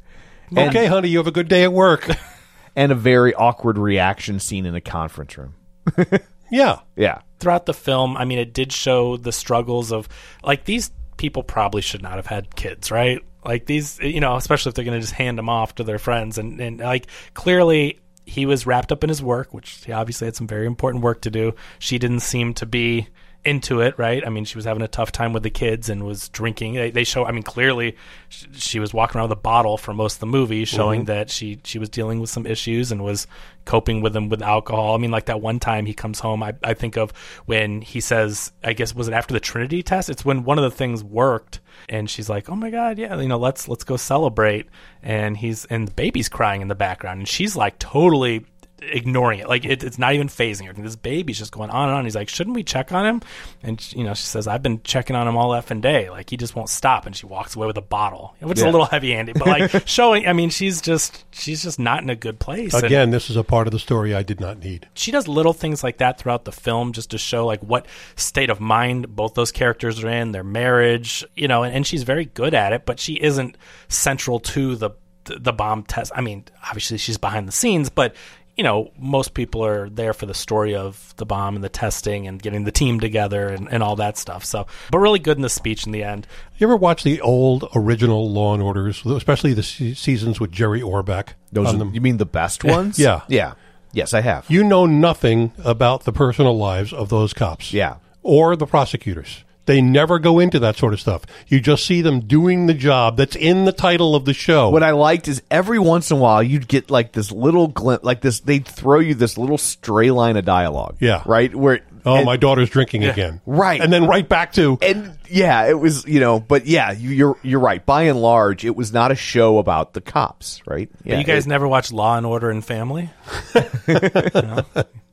okay, 0.55 0.85
honey, 0.85 1.09
you 1.09 1.17
have 1.17 1.27
a 1.27 1.31
good 1.31 1.47
day 1.47 1.63
at 1.63 1.73
work. 1.73 2.07
and 2.75 2.91
a 2.91 2.95
very 2.95 3.33
awkward 3.33 3.77
reaction 3.77 4.39
scene 4.39 4.65
in 4.65 4.75
a 4.75 4.81
conference 4.81 5.37
room. 5.37 5.55
yeah. 6.51 6.79
Yeah. 6.95 7.21
throughout 7.39 7.65
the 7.65 7.73
film, 7.73 8.17
I 8.17 8.25
mean, 8.25 8.37
it 8.37 8.53
did 8.53 8.71
show 8.71 9.17
the 9.17 9.31
struggles 9.31 9.91
of 9.91 10.07
like 10.43 10.65
these 10.65 10.91
people 11.17 11.41
probably 11.43 11.81
should 11.81 12.01
not 12.01 12.15
have 12.15 12.27
had 12.27 12.55
kids, 12.55 12.91
right? 12.91 13.23
Like 13.45 13.65
these, 13.65 13.99
you 13.99 14.19
know, 14.19 14.35
especially 14.35 14.69
if 14.69 14.75
they're 14.75 14.85
going 14.85 14.97
to 14.97 15.01
just 15.01 15.13
hand 15.13 15.37
them 15.37 15.49
off 15.49 15.75
to 15.75 15.83
their 15.83 15.99
friends, 15.99 16.37
and 16.37 16.59
and 16.59 16.79
like 16.79 17.07
clearly 17.33 17.99
he 18.25 18.45
was 18.45 18.67
wrapped 18.67 18.91
up 18.91 19.03
in 19.03 19.09
his 19.09 19.23
work, 19.23 19.53
which 19.53 19.83
he 19.85 19.91
obviously 19.91 20.25
had 20.25 20.35
some 20.35 20.47
very 20.47 20.67
important 20.67 21.03
work 21.03 21.21
to 21.21 21.31
do. 21.31 21.55
She 21.79 21.97
didn't 21.97 22.19
seem 22.19 22.53
to 22.55 22.65
be 22.65 23.07
into 23.45 23.81
it, 23.81 23.97
right? 23.97 24.25
I 24.25 24.29
mean, 24.29 24.45
she 24.45 24.57
was 24.57 24.65
having 24.65 24.83
a 24.83 24.87
tough 24.87 25.11
time 25.11 25.31
with 25.31 25.43
the 25.43 25.49
kids 25.49 25.89
and 25.89 26.03
was 26.03 26.29
drinking. 26.29 26.73
They, 26.73 26.91
they 26.91 27.03
show, 27.03 27.25
I 27.25 27.31
mean, 27.31 27.43
clearly 27.43 27.95
sh- 28.27 28.45
she 28.53 28.79
was 28.79 28.93
walking 28.93 29.17
around 29.17 29.29
with 29.29 29.37
a 29.37 29.41
bottle 29.41 29.77
for 29.77 29.93
most 29.93 30.15
of 30.15 30.19
the 30.19 30.25
movie, 30.25 30.63
mm-hmm. 30.63 30.75
showing 30.75 31.05
that 31.05 31.29
she 31.29 31.59
she 31.63 31.79
was 31.79 31.89
dealing 31.89 32.19
with 32.19 32.29
some 32.29 32.45
issues 32.45 32.91
and 32.91 33.03
was 33.03 33.27
coping 33.65 34.01
with 34.01 34.13
them 34.13 34.29
with 34.29 34.41
alcohol. 34.41 34.93
I 34.93 34.97
mean, 34.97 35.11
like 35.11 35.25
that 35.25 35.41
one 35.41 35.59
time 35.59 35.85
he 35.85 35.93
comes 35.93 36.19
home, 36.19 36.43
I, 36.43 36.53
I 36.63 36.73
think 36.73 36.97
of 36.97 37.11
when 37.45 37.81
he 37.81 38.01
says, 38.01 38.51
I 38.63 38.73
guess 38.73 38.93
was 38.93 39.07
it 39.07 39.13
after 39.13 39.33
the 39.33 39.39
Trinity 39.39 39.83
test? 39.83 40.09
It's 40.09 40.25
when 40.25 40.43
one 40.43 40.57
of 40.57 40.63
the 40.63 40.71
things 40.71 41.03
worked, 41.03 41.61
and 41.87 42.09
she's 42.09 42.29
like, 42.29 42.49
"Oh 42.49 42.55
my 42.55 42.69
god, 42.69 42.97
yeah, 42.97 43.19
you 43.19 43.27
know, 43.27 43.37
let's 43.39 43.67
let's 43.67 43.83
go 43.83 43.95
celebrate." 43.95 44.67
And 45.01 45.37
he's 45.37 45.65
and 45.65 45.87
the 45.87 45.93
baby's 45.93 46.29
crying 46.29 46.61
in 46.61 46.67
the 46.67 46.75
background, 46.75 47.19
and 47.19 47.27
she's 47.27 47.55
like 47.55 47.79
totally 47.79 48.45
ignoring 48.81 49.39
it. 49.39 49.49
Like 49.49 49.65
it, 49.65 49.83
it's 49.83 49.97
not 49.97 50.13
even 50.13 50.27
phasing 50.27 50.67
her. 50.67 50.73
This 50.73 50.95
baby's 50.95 51.37
just 51.37 51.51
going 51.51 51.69
on 51.69 51.89
and 51.89 51.97
on. 51.97 52.03
He's 52.05 52.15
like, 52.15 52.29
shouldn't 52.29 52.55
we 52.55 52.63
check 52.63 52.91
on 52.91 53.05
him? 53.05 53.21
And 53.63 53.93
you 53.93 54.03
know, 54.03 54.13
she 54.13 54.23
says, 54.23 54.47
I've 54.47 54.63
been 54.63 54.81
checking 54.83 55.15
on 55.15 55.27
him 55.27 55.37
all 55.37 55.51
effing 55.51 55.81
day. 55.81 56.09
Like 56.09 56.29
he 56.29 56.37
just 56.37 56.55
won't 56.55 56.69
stop. 56.69 57.05
And 57.05 57.15
she 57.15 57.25
walks 57.25 57.55
away 57.55 57.67
with 57.67 57.77
a 57.77 57.81
bottle, 57.81 58.35
which 58.39 58.57
is 58.57 58.63
a 58.63 58.69
little 58.69 58.85
heavy 58.85 59.11
handed, 59.11 59.37
but 59.37 59.47
like 59.47 59.87
showing. 59.87 60.27
I 60.27 60.33
mean, 60.33 60.49
she's 60.49 60.81
just 60.81 61.25
she's 61.31 61.63
just 61.63 61.79
not 61.79 62.03
in 62.03 62.09
a 62.09 62.15
good 62.15 62.39
place. 62.39 62.73
And 62.73 62.83
Again, 62.83 63.11
this 63.11 63.29
is 63.29 63.35
a 63.35 63.43
part 63.43 63.67
of 63.67 63.71
the 63.71 63.79
story 63.79 64.13
I 64.13 64.23
did 64.23 64.39
not 64.39 64.59
need. 64.59 64.87
she 64.93 65.11
does 65.11 65.27
little 65.27 65.53
things 65.53 65.83
like 65.83 65.97
that 65.97 66.19
throughout 66.19 66.45
the 66.45 66.51
film 66.51 66.93
just 66.93 67.11
to 67.11 67.17
show 67.17 67.45
like 67.45 67.61
what 67.61 67.85
state 68.15 68.49
of 68.49 68.59
mind 68.59 69.15
both 69.15 69.33
those 69.33 69.51
characters 69.51 70.03
are 70.03 70.09
in, 70.09 70.31
their 70.31 70.43
marriage, 70.43 71.25
you 71.35 71.47
know, 71.47 71.63
and, 71.63 71.75
and 71.75 71.85
she's 71.87 72.03
very 72.03 72.25
good 72.25 72.53
at 72.53 72.73
it, 72.73 72.85
but 72.85 72.99
she 72.99 73.13
isn't 73.13 73.57
central 73.87 74.39
to 74.39 74.75
the 74.75 74.91
the 75.25 75.53
bomb 75.53 75.83
test. 75.83 76.11
I 76.15 76.21
mean, 76.21 76.45
obviously 76.67 76.97
she's 76.97 77.17
behind 77.17 77.47
the 77.47 77.51
scenes, 77.51 77.89
but 77.89 78.15
you 78.59 78.63
know, 78.63 78.91
most 78.97 79.35
people 79.35 79.63
are 79.63 79.87
there 79.87 80.11
for 80.11 80.25
the 80.25 80.33
story 80.33 80.75
of 80.75 81.13
the 81.15 81.25
bomb 81.25 81.55
and 81.55 81.63
the 81.63 81.69
testing 81.69 82.27
and 82.27 82.41
getting 82.41 82.65
the 82.65 82.73
team 82.73 82.99
together 82.99 83.47
and, 83.47 83.71
and 83.71 83.81
all 83.81 83.95
that 83.95 84.17
stuff. 84.17 84.43
So, 84.43 84.67
but 84.91 84.99
really 84.99 85.19
good 85.19 85.37
in 85.37 85.43
the 85.43 85.49
speech 85.49 85.85
in 85.85 85.93
the 85.93 86.03
end. 86.03 86.27
You 86.57 86.67
ever 86.67 86.75
watch 86.75 87.03
the 87.03 87.21
old 87.21 87.69
original 87.73 88.29
Law 88.29 88.53
and 88.53 88.61
Orders, 88.61 89.05
especially 89.05 89.53
the 89.53 89.63
se- 89.63 89.93
seasons 89.93 90.41
with 90.41 90.51
Jerry 90.51 90.81
Orbach? 90.81 91.35
Those 91.53 91.73
are, 91.73 91.77
them? 91.77 91.93
you 91.93 92.01
mean 92.01 92.17
the 92.17 92.25
best 92.25 92.65
ones? 92.65 92.99
Yeah. 92.99 93.21
yeah, 93.29 93.53
yes, 93.93 94.13
I 94.13 94.19
have. 94.19 94.45
You 94.49 94.65
know 94.65 94.85
nothing 94.85 95.53
about 95.63 96.03
the 96.03 96.11
personal 96.11 96.57
lives 96.57 96.91
of 96.91 97.07
those 97.07 97.31
cops. 97.31 97.71
Yeah. 97.71 97.95
Or 98.23 98.57
the 98.57 98.67
prosecutors. 98.67 99.45
They 99.69 99.83
never 99.83 100.17
go 100.17 100.39
into 100.39 100.57
that 100.61 100.77
sort 100.77 100.93
of 100.93 100.99
stuff. 100.99 101.21
You 101.47 101.59
just 101.59 101.85
see 101.85 102.01
them 102.01 102.21
doing 102.21 102.65
the 102.65 102.73
job 102.73 103.17
that's 103.17 103.35
in 103.35 103.65
the 103.65 103.71
title 103.71 104.15
of 104.15 104.25
the 104.25 104.33
show. 104.33 104.71
What 104.71 104.81
I 104.81 104.89
liked 104.89 105.27
is 105.27 105.43
every 105.51 105.77
once 105.77 106.09
in 106.09 106.17
a 106.17 106.19
while 106.19 106.41
you'd 106.41 106.67
get 106.67 106.89
like 106.89 107.11
this 107.11 107.31
little 107.31 107.67
glimpse, 107.67 108.03
like 108.03 108.21
this. 108.21 108.39
They'd 108.39 108.67
throw 108.67 108.97
you 108.97 109.13
this 109.13 109.37
little 109.37 109.59
stray 109.59 110.09
line 110.09 110.37
of 110.37 110.45
dialogue. 110.45 110.97
Yeah. 110.99 111.21
right. 111.27 111.53
Where 111.55 111.81
oh, 112.03 112.15
and- 112.15 112.25
my 112.25 112.35
daughter's 112.35 112.71
drinking 112.71 113.03
again. 113.05 113.41
Right. 113.45 113.79
And 113.79 113.93
then 113.93 114.07
right 114.07 114.27
back 114.27 114.53
to 114.53 114.79
and 114.81 115.15
yeah, 115.29 115.67
it 115.69 115.77
was 115.79 116.03
you 116.07 116.19
know, 116.19 116.39
but 116.39 116.65
yeah, 116.65 116.91
you, 116.91 117.11
you're 117.11 117.37
you're 117.43 117.59
right. 117.59 117.85
By 117.85 118.05
and 118.05 118.19
large, 118.19 118.65
it 118.65 118.75
was 118.75 118.91
not 118.91 119.11
a 119.11 119.15
show 119.15 119.59
about 119.59 119.93
the 119.93 120.01
cops, 120.01 120.63
right? 120.65 120.89
But 121.05 121.19
you 121.19 121.23
guys 121.23 121.45
it- 121.45 121.49
never 121.49 121.67
watched 121.67 121.93
Law 121.93 122.17
and 122.17 122.25
Order 122.25 122.49
and 122.49 122.65
Family? 122.65 123.11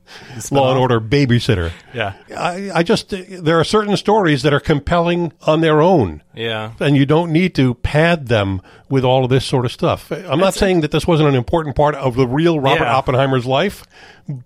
Law 0.51 0.71
and 0.71 0.79
Order 0.79 0.99
babysitter. 1.01 1.71
Yeah. 1.93 2.13
I, 2.35 2.71
I 2.75 2.83
just, 2.83 3.09
there 3.09 3.59
are 3.59 3.63
certain 3.63 3.95
stories 3.97 4.43
that 4.43 4.53
are 4.53 4.59
compelling 4.59 5.33
on 5.45 5.61
their 5.61 5.81
own. 5.81 6.21
Yeah. 6.35 6.73
and 6.79 6.95
you 6.95 7.05
don't 7.07 7.31
need 7.31 7.55
to 7.55 7.73
pad 7.73 8.27
them 8.27 8.61
with 8.89 9.03
all 9.03 9.23
of 9.23 9.29
this 9.31 9.43
sort 9.43 9.65
of 9.65 9.71
stuff. 9.71 10.11
I'm 10.11 10.39
not 10.39 10.53
saying 10.53 10.81
that 10.81 10.91
this 10.91 11.07
wasn't 11.07 11.29
an 11.29 11.35
important 11.35 11.75
part 11.75 11.95
of 11.95 12.15
the 12.15 12.27
real 12.27 12.59
Robert 12.59 12.83
Yeah. 12.83 12.95
Oppenheimer's 12.95 13.45
life, 13.47 13.83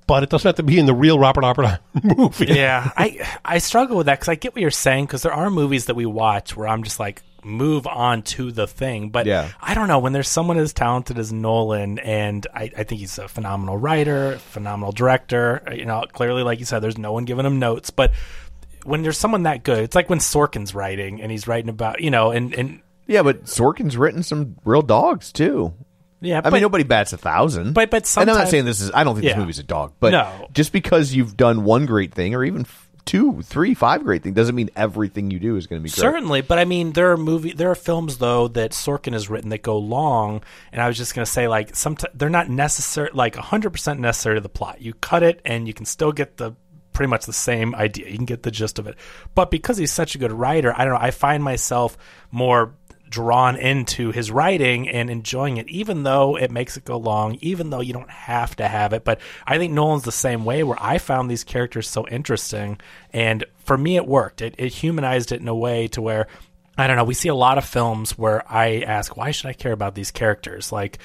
but 0.07 0.23
it 0.23 0.29
doesn't 0.29 0.47
have 0.47 0.55
to 0.55 0.63
be 0.63 0.79
in 0.79 0.85
the 0.85 0.93
real 0.93 1.19
Robert 1.19 1.43
Oppenheimer 1.43 1.79
movie. 2.17 2.45
yeah, 2.45 2.91
I 2.95 3.27
I 3.43 3.57
struggle 3.57 3.97
with 3.97 4.05
that 4.05 4.19
because 4.19 4.29
I 4.29 4.35
get 4.35 4.53
what 4.53 4.61
you're 4.61 4.71
saying 4.71 5.05
because 5.07 5.21
there 5.23 5.33
are 5.33 5.49
movies 5.49 5.85
that 5.87 5.95
we 5.95 6.05
watch 6.05 6.55
where 6.55 6.67
I'm 6.67 6.83
just 6.83 6.99
like 6.99 7.21
move 7.43 7.87
on 7.87 8.21
to 8.23 8.51
the 8.51 8.67
thing, 8.67 9.09
but 9.09 9.25
Yeah. 9.25 9.49
I 9.61 9.73
don't 9.73 9.87
know 9.87 9.99
when 9.99 10.13
there's 10.13 10.27
someone 10.29 10.57
as 10.57 10.73
talented 10.73 11.17
as 11.17 11.31
Nolan, 11.33 11.99
and 11.99 12.45
I, 12.53 12.71
I 12.77 12.83
think 12.83 12.99
he's 13.01 13.17
a 13.17 13.27
phenomenal 13.27 13.77
writer, 13.77 14.37
phenomenal 14.37 14.91
director. 14.91 15.61
Uh, 15.67 15.73
you 15.73 15.85
know, 15.85 16.03
clearly, 16.11 16.43
like 16.43 16.59
you 16.59 16.65
said, 16.65 16.79
there's 16.79 16.97
no 16.97 17.11
one 17.13 17.25
giving 17.25 17.45
him 17.45 17.59
notes, 17.59 17.89
but 17.89 18.11
when 18.83 19.03
there's 19.03 19.17
someone 19.17 19.43
that 19.43 19.63
good, 19.63 19.79
it's 19.79 19.95
like 19.95 20.09
when 20.09 20.19
Sorkin's 20.19 20.73
writing 20.73 21.21
and 21.21 21.31
he's 21.31 21.47
writing 21.47 21.69
about 21.69 22.01
you 22.01 22.09
know, 22.11 22.31
and 22.31 22.53
and 22.53 22.81
yeah, 23.07 23.23
but 23.23 23.43
Sorkin's 23.45 23.97
written 23.97 24.23
some 24.23 24.55
real 24.65 24.81
dogs 24.81 25.31
too. 25.31 25.73
yeah, 26.21 26.37
I 26.37 26.41
but, 26.41 26.53
mean, 26.53 26.61
nobody 26.61 26.83
bats 26.83 27.13
a 27.13 27.17
thousand. 27.17 27.73
But- 27.73 27.89
but 27.89 28.15
and 28.17 28.29
I'm 28.29 28.37
not 28.37 28.47
saying 28.47 28.65
this 28.65 28.79
is. 28.81 28.91
I 28.93 29.03
don't 29.03 29.15
think 29.15 29.25
this 29.25 29.37
movie's 29.37 29.59
a 29.59 29.63
dog. 29.63 29.93
But 29.99 30.11
No. 30.11 30.47
just 30.53 30.71
because 30.71 31.13
you've 31.13 31.35
done 31.35 31.63
one 31.63 31.85
great 31.87 32.13
thing, 32.13 32.35
or 32.35 32.43
even 32.43 32.61
f- 32.61 32.89
two, 33.05 33.41
three, 33.41 33.73
five 33.73 34.03
great 34.03 34.23
things, 34.23 34.35
doesn't 34.35 34.55
mean 34.55 34.69
everything 34.75 35.31
you 35.31 35.39
do 35.39 35.55
is 35.55 35.67
going 35.67 35.81
to 35.81 35.83
be 35.83 35.89
great. 35.89 35.99
Certainly, 35.99 36.41
but 36.41 36.59
I 36.59 36.65
mean, 36.65 36.93
there 36.93 37.11
are 37.11 37.17
movie, 37.17 37.53
there 37.53 37.71
are 37.71 37.75
films 37.75 38.17
though 38.17 38.47
that 38.49 38.71
Sorkin 38.71 39.13
has 39.13 39.29
written 39.29 39.49
that 39.49 39.61
go 39.61 39.77
long, 39.77 40.43
and 40.71 40.81
I 40.81 40.87
was 40.87 40.97
just 40.97 41.15
going 41.15 41.25
to 41.25 41.31
say, 41.31 41.47
like, 41.47 41.75
sometimes 41.75 42.13
they're 42.15 42.29
not 42.29 42.49
necessary, 42.49 43.09
like 43.13 43.35
hundred 43.35 43.71
percent 43.71 43.99
necessary 43.99 44.35
to 44.35 44.41
the 44.41 44.49
plot. 44.49 44.81
You 44.81 44.93
cut 44.93 45.23
it, 45.23 45.41
and 45.45 45.67
you 45.67 45.73
can 45.73 45.85
still 45.85 46.11
get 46.11 46.37
the 46.37 46.55
pretty 46.93 47.09
much 47.09 47.25
the 47.25 47.33
same 47.33 47.73
idea. 47.73 48.09
You 48.09 48.17
can 48.17 48.25
get 48.25 48.43
the 48.43 48.51
gist 48.51 48.77
of 48.77 48.87
it, 48.87 48.95
but 49.33 49.49
because 49.49 49.77
he's 49.77 49.91
such 49.91 50.15
a 50.15 50.17
good 50.17 50.31
writer, 50.31 50.73
I 50.75 50.85
don't 50.85 50.93
know. 50.93 50.99
I 50.99 51.11
find 51.11 51.43
myself 51.43 51.97
more 52.31 52.75
drawn 53.11 53.57
into 53.57 54.11
his 54.11 54.31
writing 54.31 54.89
and 54.89 55.11
enjoying 55.11 55.57
it, 55.57 55.69
even 55.69 56.01
though 56.01 56.37
it 56.37 56.49
makes 56.49 56.77
it 56.77 56.85
go 56.85 56.97
long, 56.97 57.37
even 57.41 57.69
though 57.69 57.81
you 57.81 57.93
don't 57.93 58.09
have 58.09 58.55
to 58.55 58.67
have 58.67 58.93
it. 58.93 59.03
But 59.03 59.19
I 59.45 59.59
think 59.59 59.73
Nolan's 59.73 60.03
the 60.03 60.11
same 60.11 60.45
way, 60.45 60.63
where 60.63 60.81
I 60.81 60.97
found 60.97 61.29
these 61.29 61.43
characters 61.43 61.87
so 61.87 62.07
interesting, 62.07 62.79
and 63.13 63.45
for 63.59 63.77
me, 63.77 63.97
it 63.97 64.07
worked. 64.07 64.41
It, 64.41 64.55
it 64.57 64.69
humanized 64.69 65.31
it 65.31 65.41
in 65.41 65.47
a 65.47 65.55
way 65.55 65.87
to 65.89 66.01
where 66.01 66.27
I 66.77 66.87
don't 66.87 66.95
know. 66.95 67.03
We 67.03 67.13
see 67.13 67.29
a 67.29 67.35
lot 67.35 67.57
of 67.57 67.65
films 67.65 68.17
where 68.17 68.49
I 68.51 68.79
ask, 68.79 69.15
why 69.17 69.31
should 69.31 69.49
I 69.49 69.53
care 69.53 69.73
about 69.73 69.93
these 69.93 70.09
characters? 70.09 70.71
Like 70.71 70.99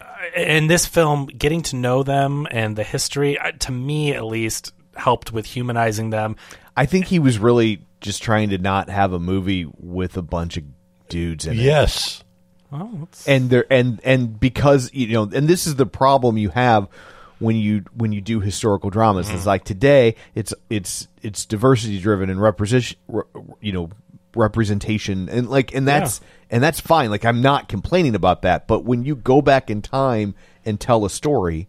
uh, 0.00 0.40
in 0.40 0.66
this 0.66 0.86
film, 0.86 1.26
getting 1.26 1.62
to 1.62 1.76
know 1.76 2.02
them 2.02 2.46
and 2.50 2.76
the 2.76 2.84
history, 2.84 3.38
uh, 3.38 3.52
to 3.60 3.72
me 3.72 4.12
at 4.12 4.24
least, 4.24 4.72
helped 4.94 5.32
with 5.32 5.46
humanizing 5.46 6.10
them. 6.10 6.36
I 6.76 6.86
think 6.86 7.06
he 7.06 7.18
was 7.18 7.38
really 7.38 7.86
just 8.00 8.22
trying 8.22 8.50
to 8.50 8.58
not 8.58 8.88
have 8.88 9.12
a 9.12 9.18
movie 9.18 9.66
with 9.78 10.16
a 10.16 10.22
bunch 10.22 10.56
of 10.58 10.64
dudes 11.10 11.46
in 11.46 11.52
it. 11.52 11.58
Yes. 11.58 12.24
Well, 12.70 13.08
and 13.26 13.50
there 13.50 13.66
and 13.70 14.00
and 14.04 14.38
because 14.38 14.92
you 14.94 15.08
know 15.08 15.24
and 15.24 15.48
this 15.48 15.66
is 15.66 15.74
the 15.74 15.86
problem 15.86 16.38
you 16.38 16.50
have 16.50 16.88
when 17.40 17.56
you 17.56 17.84
when 17.94 18.12
you 18.12 18.20
do 18.20 18.40
historical 18.40 18.90
dramas. 18.90 19.26
Mm-hmm. 19.26 19.36
it's 19.36 19.46
like 19.46 19.64
today 19.64 20.14
it's 20.34 20.54
it's 20.68 21.08
it's 21.22 21.44
diversity 21.44 22.00
driven 22.00 22.30
and 22.30 22.40
representation 22.40 22.98
you 23.60 23.72
know 23.72 23.90
representation. 24.36 25.28
And 25.28 25.50
like 25.50 25.74
and 25.74 25.86
that's 25.86 26.20
and 26.48 26.62
that's 26.62 26.80
fine. 26.80 27.10
Like 27.10 27.24
i'm 27.24 27.42
not 27.42 27.68
complaining 27.68 28.14
about 28.14 28.42
that. 28.42 28.68
But 28.68 28.84
when 28.84 29.04
you 29.04 29.16
go 29.16 29.42
back 29.42 29.68
in 29.68 29.82
time 29.82 30.34
and 30.64 30.78
tell 30.78 31.04
a 31.04 31.10
story 31.10 31.68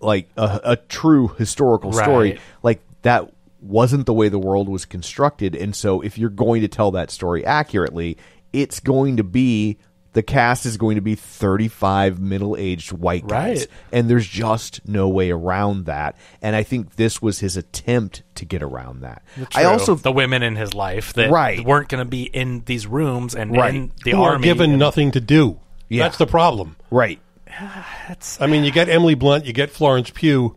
like 0.00 0.28
a, 0.36 0.60
a 0.64 0.76
true 0.76 1.28
historical 1.28 1.92
story 1.92 2.40
like 2.64 2.80
that 3.02 3.32
wasn't 3.60 4.06
the 4.06 4.12
way 4.12 4.28
the 4.28 4.38
world 4.38 4.68
was 4.68 4.84
constructed. 4.84 5.54
And 5.54 5.74
so 5.74 6.00
if 6.00 6.18
you're 6.18 6.30
going 6.30 6.62
to 6.62 6.68
tell 6.68 6.90
that 6.92 7.10
story 7.10 7.44
accurately 7.46 8.16
it's 8.52 8.80
going 8.80 9.16
to 9.18 9.24
be 9.24 9.78
the 10.14 10.22
cast 10.22 10.66
is 10.66 10.76
going 10.76 10.96
to 10.96 11.00
be 11.00 11.14
35 11.14 12.20
middle-aged 12.20 12.92
white 12.92 13.26
guys 13.26 13.60
Right. 13.60 13.66
and 13.92 14.10
there's 14.10 14.26
just 14.26 14.86
no 14.86 15.08
way 15.08 15.30
around 15.30 15.86
that 15.86 16.16
and 16.42 16.54
i 16.54 16.62
think 16.62 16.96
this 16.96 17.22
was 17.22 17.38
his 17.38 17.56
attempt 17.56 18.22
to 18.34 18.44
get 18.44 18.62
around 18.62 19.00
that 19.00 19.22
i 19.54 19.64
also 19.64 19.94
the 19.94 20.12
women 20.12 20.42
in 20.42 20.56
his 20.56 20.74
life 20.74 21.14
that 21.14 21.30
Right. 21.30 21.64
weren't 21.64 21.88
going 21.88 22.04
to 22.04 22.08
be 22.10 22.24
in 22.24 22.62
these 22.66 22.86
rooms 22.86 23.34
and 23.34 23.56
Right. 23.56 23.74
in 23.74 23.92
the 24.04 24.10
Who 24.10 24.22
are 24.22 24.32
army. 24.32 24.44
given 24.44 24.70
and- 24.70 24.78
nothing 24.78 25.12
to 25.12 25.20
do. 25.20 25.58
Yeah. 25.88 26.04
That's 26.04 26.18
the 26.18 26.26
problem. 26.26 26.76
right 26.90 27.18
that's, 28.08 28.40
I 28.40 28.46
mean, 28.46 28.64
you 28.64 28.70
get 28.70 28.88
Emily 28.88 29.14
Blunt, 29.14 29.44
you 29.46 29.52
get 29.52 29.70
Florence 29.70 30.10
Pugh, 30.10 30.56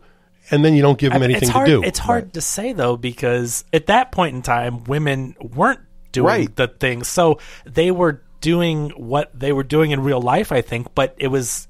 and 0.50 0.64
then 0.64 0.74
you 0.74 0.80
don't 0.82 0.98
give 0.98 1.12
them 1.12 1.22
anything 1.22 1.42
it's 1.42 1.50
hard, 1.50 1.66
to 1.66 1.72
do. 1.72 1.82
It's 1.82 1.98
hard 1.98 2.32
to 2.34 2.40
say 2.40 2.72
though 2.72 2.96
because 2.96 3.64
at 3.72 3.86
that 3.86 4.12
point 4.12 4.34
in 4.36 4.42
time, 4.42 4.84
women 4.84 5.34
weren't 5.40 5.80
doing 6.16 6.26
Right. 6.26 6.56
the 6.56 6.68
things, 6.68 7.08
so 7.08 7.38
they 7.64 7.90
were 7.90 8.22
doing 8.40 8.90
what 8.90 9.30
they 9.38 9.52
were 9.52 9.62
doing 9.64 9.90
in 9.92 10.02
real 10.02 10.20
life. 10.20 10.52
I 10.52 10.60
think, 10.62 10.94
but 10.94 11.14
it 11.18 11.28
was 11.28 11.68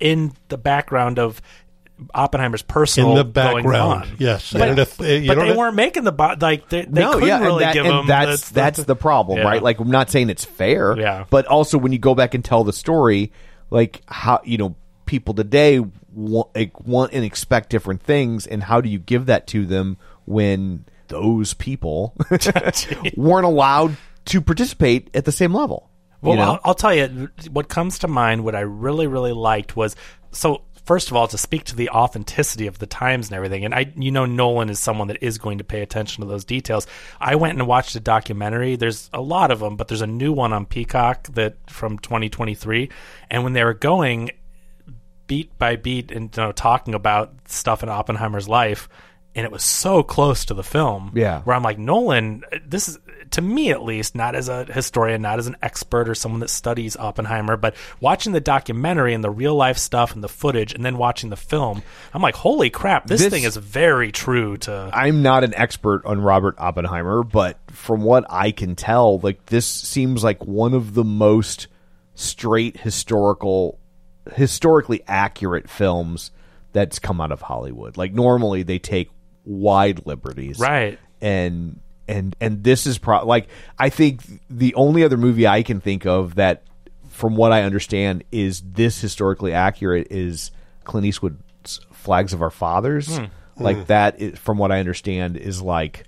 in 0.00 0.32
the 0.48 0.58
background 0.58 1.18
of 1.18 1.40
Oppenheimer's 2.14 2.60
personal 2.62 3.12
In 3.12 3.16
the 3.16 3.22
going 3.24 3.62
background, 3.64 4.02
on. 4.02 4.16
yes. 4.18 4.52
but, 4.52 4.68
And 4.68 4.78
if- 4.78 5.00
uh, 5.00 5.04
you 5.04 5.28
but 5.28 5.34
don't 5.36 5.44
they 5.44 5.48
have- 5.48 5.56
weren't 5.56 5.76
making 5.76 6.04
the 6.04 6.12
bo- 6.12 6.34
like 6.38 6.68
they, 6.68 6.82
they 6.82 7.00
no, 7.00 7.14
couldn't 7.14 7.28
yeah, 7.28 7.40
really 7.40 7.64
that, 7.64 7.72
give 7.72 7.84
them 7.86 8.06
that's 8.06 8.50
that's 8.50 8.82
the 8.84 8.94
problem, 8.94 9.38
Yeah. 9.38 9.44
right? 9.44 9.62
Like, 9.62 9.80
I'm 9.80 9.90
not 9.90 10.10
saying 10.10 10.28
it's 10.28 10.44
fair, 10.44 10.94
Yeah. 10.98 11.24
but 11.30 11.46
also 11.46 11.78
when 11.78 11.92
you 11.92 11.98
go 11.98 12.14
back 12.14 12.34
and 12.34 12.44
tell 12.44 12.64
the 12.64 12.72
story, 12.74 13.32
like 13.70 14.02
how 14.06 14.40
you 14.44 14.58
know 14.58 14.74
people 15.06 15.32
today 15.32 15.80
want, 16.12 16.48
like, 16.54 16.78
want 16.86 17.12
and 17.14 17.24
expect 17.24 17.70
different 17.70 18.02
things, 18.02 18.46
and 18.46 18.62
how 18.62 18.82
do 18.82 18.90
you 18.90 18.98
give 18.98 19.24
that 19.26 19.46
to 19.48 19.64
them 19.64 19.96
when 20.26 20.84
those 21.08 21.54
people 21.54 22.14
weren't 23.16 23.46
allowed 23.46 23.96
to 24.26 24.40
participate 24.40 25.10
at 25.14 25.24
the 25.24 25.32
same 25.32 25.54
level? 25.54 25.90
Well, 26.20 26.34
you 26.34 26.38
know? 26.38 26.52
I'll, 26.52 26.60
I'll 26.64 26.74
tell 26.74 26.94
you 26.94 27.30
what 27.50 27.68
comes 27.68 28.00
to 28.00 28.08
mind. 28.08 28.44
What 28.44 28.54
I 28.54 28.60
really, 28.60 29.06
really 29.06 29.32
liked 29.32 29.76
was 29.76 29.96
so 30.32 30.62
first 30.86 31.10
of 31.10 31.16
all 31.16 31.26
to 31.26 31.36
speak 31.36 31.64
to 31.64 31.76
the 31.76 31.90
authenticity 31.90 32.68
of 32.68 32.78
the 32.78 32.86
times 32.86 33.26
and 33.28 33.36
everything. 33.36 33.64
And 33.64 33.74
I, 33.74 33.92
you 33.96 34.12
know, 34.12 34.24
Nolan 34.24 34.70
is 34.70 34.78
someone 34.78 35.08
that 35.08 35.18
is 35.20 35.36
going 35.36 35.58
to 35.58 35.64
pay 35.64 35.82
attention 35.82 36.22
to 36.22 36.28
those 36.28 36.44
details. 36.44 36.86
I 37.20 37.34
went 37.34 37.58
and 37.58 37.66
watched 37.66 37.96
a 37.96 38.00
documentary. 38.00 38.76
There's 38.76 39.10
a 39.12 39.20
lot 39.20 39.50
of 39.50 39.58
them, 39.58 39.76
but 39.76 39.88
there's 39.88 40.00
a 40.00 40.06
new 40.06 40.32
one 40.32 40.52
on 40.52 40.64
Peacock 40.64 41.24
that 41.34 41.56
from 41.68 41.98
2023. 41.98 42.88
And 43.30 43.42
when 43.42 43.52
they 43.52 43.64
were 43.64 43.74
going 43.74 44.30
beat 45.26 45.58
by 45.58 45.74
beat 45.74 46.12
and 46.12 46.34
you 46.36 46.42
know, 46.42 46.52
talking 46.52 46.94
about 46.94 47.34
stuff 47.46 47.82
in 47.82 47.88
Oppenheimer's 47.88 48.48
life, 48.48 48.88
and 49.36 49.44
it 49.44 49.52
was 49.52 49.62
so 49.62 50.02
close 50.02 50.46
to 50.46 50.54
the 50.54 50.64
film. 50.64 51.12
Yeah. 51.14 51.42
Where 51.42 51.54
I'm 51.54 51.62
like, 51.62 51.78
Nolan, 51.78 52.42
this 52.66 52.88
is 52.88 52.98
to 53.32 53.42
me 53.42 53.70
at 53.70 53.82
least, 53.82 54.14
not 54.14 54.34
as 54.34 54.48
a 54.48 54.64
historian, 54.64 55.20
not 55.20 55.38
as 55.38 55.46
an 55.48 55.56
expert 55.60 56.08
or 56.08 56.14
someone 56.14 56.40
that 56.40 56.48
studies 56.48 56.96
Oppenheimer, 56.96 57.56
but 57.56 57.74
watching 58.00 58.32
the 58.32 58.40
documentary 58.40 59.14
and 59.14 59.22
the 59.22 59.30
real 59.30 59.54
life 59.54 59.78
stuff 59.78 60.14
and 60.14 60.22
the 60.24 60.28
footage 60.28 60.72
and 60.72 60.84
then 60.84 60.96
watching 60.96 61.30
the 61.30 61.36
film, 61.36 61.82
I'm 62.14 62.22
like, 62.22 62.36
holy 62.36 62.70
crap, 62.70 63.06
this, 63.06 63.20
This- 63.20 63.32
thing 63.32 63.42
is 63.42 63.56
very 63.56 64.10
true 64.12 64.56
to 64.58 64.90
I'm 64.92 65.22
not 65.22 65.44
an 65.44 65.54
expert 65.54 66.06
on 66.06 66.20
Robert 66.20 66.54
Oppenheimer, 66.58 67.22
but 67.24 67.58
from 67.70 68.02
what 68.02 68.24
I 68.30 68.52
can 68.52 68.74
tell, 68.74 69.18
like 69.18 69.46
this 69.46 69.66
seems 69.66 70.24
like 70.24 70.44
one 70.46 70.72
of 70.72 70.94
the 70.94 71.04
most 71.04 71.66
straight 72.14 72.78
historical 72.80 73.78
historically 74.34 75.02
accurate 75.06 75.68
films 75.68 76.30
that's 76.72 76.98
come 76.98 77.20
out 77.20 77.32
of 77.32 77.42
Hollywood. 77.42 77.96
Like 77.96 78.12
normally 78.12 78.62
they 78.62 78.78
take 78.78 79.10
wide 79.46 80.04
liberties. 80.04 80.58
Right. 80.58 80.98
And 81.22 81.80
and 82.06 82.36
and 82.40 82.62
this 82.62 82.86
is 82.86 82.98
pro 82.98 83.24
like 83.24 83.48
I 83.78 83.88
think 83.88 84.22
the 84.50 84.74
only 84.74 85.02
other 85.02 85.16
movie 85.16 85.46
I 85.46 85.62
can 85.62 85.80
think 85.80 86.04
of 86.04 86.34
that 86.34 86.62
from 87.08 87.36
what 87.36 87.52
I 87.52 87.62
understand 87.62 88.24
is 88.30 88.60
this 88.60 89.00
historically 89.00 89.54
accurate 89.54 90.08
is 90.10 90.50
Clint 90.84 91.06
Eastwood's 91.06 91.80
Flags 91.90 92.32
of 92.32 92.42
Our 92.42 92.50
Fathers. 92.50 93.16
Hmm. 93.16 93.24
Like 93.58 93.78
hmm. 93.78 93.84
that 93.84 94.20
is, 94.20 94.38
from 94.38 94.58
what 94.58 94.70
I 94.70 94.80
understand 94.80 95.38
is 95.38 95.62
like 95.62 96.04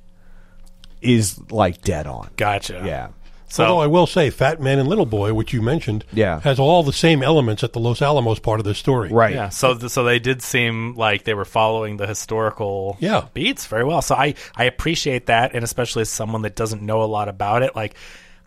is 1.01 1.41
like 1.51 1.81
dead 1.81 2.07
on. 2.07 2.31
Gotcha. 2.37 2.83
Yeah. 2.85 3.09
So 3.51 3.65
Although 3.65 3.81
I 3.81 3.87
will 3.87 4.07
say, 4.07 4.31
Fat 4.31 4.61
Man 4.61 4.79
and 4.79 4.89
Little 4.89 5.07
Boy, 5.07 5.33
which 5.33 5.53
you 5.55 5.63
mentioned, 5.63 6.05
Yeah. 6.13 6.41
has 6.41 6.59
all 6.59 6.83
the 6.83 6.93
same 6.93 7.23
elements 7.23 7.65
at 7.65 7.73
the 7.73 7.81
Los 7.81 8.03
Alamos 8.03 8.39
part 8.39 8.61
of 8.61 8.65
this 8.65 8.77
story. 8.79 9.09
Right. 9.11 9.35
Yeah, 9.35 9.49
so 9.49 9.75
th- 9.75 9.91
so 9.91 10.05
they 10.05 10.19
did 10.19 10.43
seem 10.43 10.95
like 10.97 11.25
they 11.25 11.35
were 11.35 11.45
following 11.47 11.97
the 11.97 12.07
historical 12.07 12.97
Yeah. 13.01 13.25
beats 13.35 13.67
very 13.67 13.85
well. 13.85 14.03
So 14.03 14.15
I 14.15 14.35
I 14.57 14.65
appreciate 14.65 15.27
that, 15.27 15.55
and 15.55 15.65
especially 15.65 16.03
as 16.03 16.11
someone 16.11 16.43
that 16.43 16.57
doesn't 16.57 16.83
know 16.83 17.03
a 17.03 17.09
lot 17.09 17.29
about 17.29 17.63
it, 17.63 17.75
like 17.75 17.95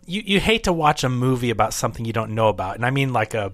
you 0.05 0.21
you 0.25 0.39
hate 0.39 0.63
to 0.65 0.73
watch 0.73 1.03
a 1.03 1.09
movie 1.09 1.49
about 1.49 1.73
something 1.73 2.05
you 2.05 2.13
don't 2.13 2.31
know 2.31 2.47
about, 2.49 2.75
and 2.75 2.85
I 2.85 2.89
mean 2.91 3.11
like 3.13 3.33
a 3.33 3.53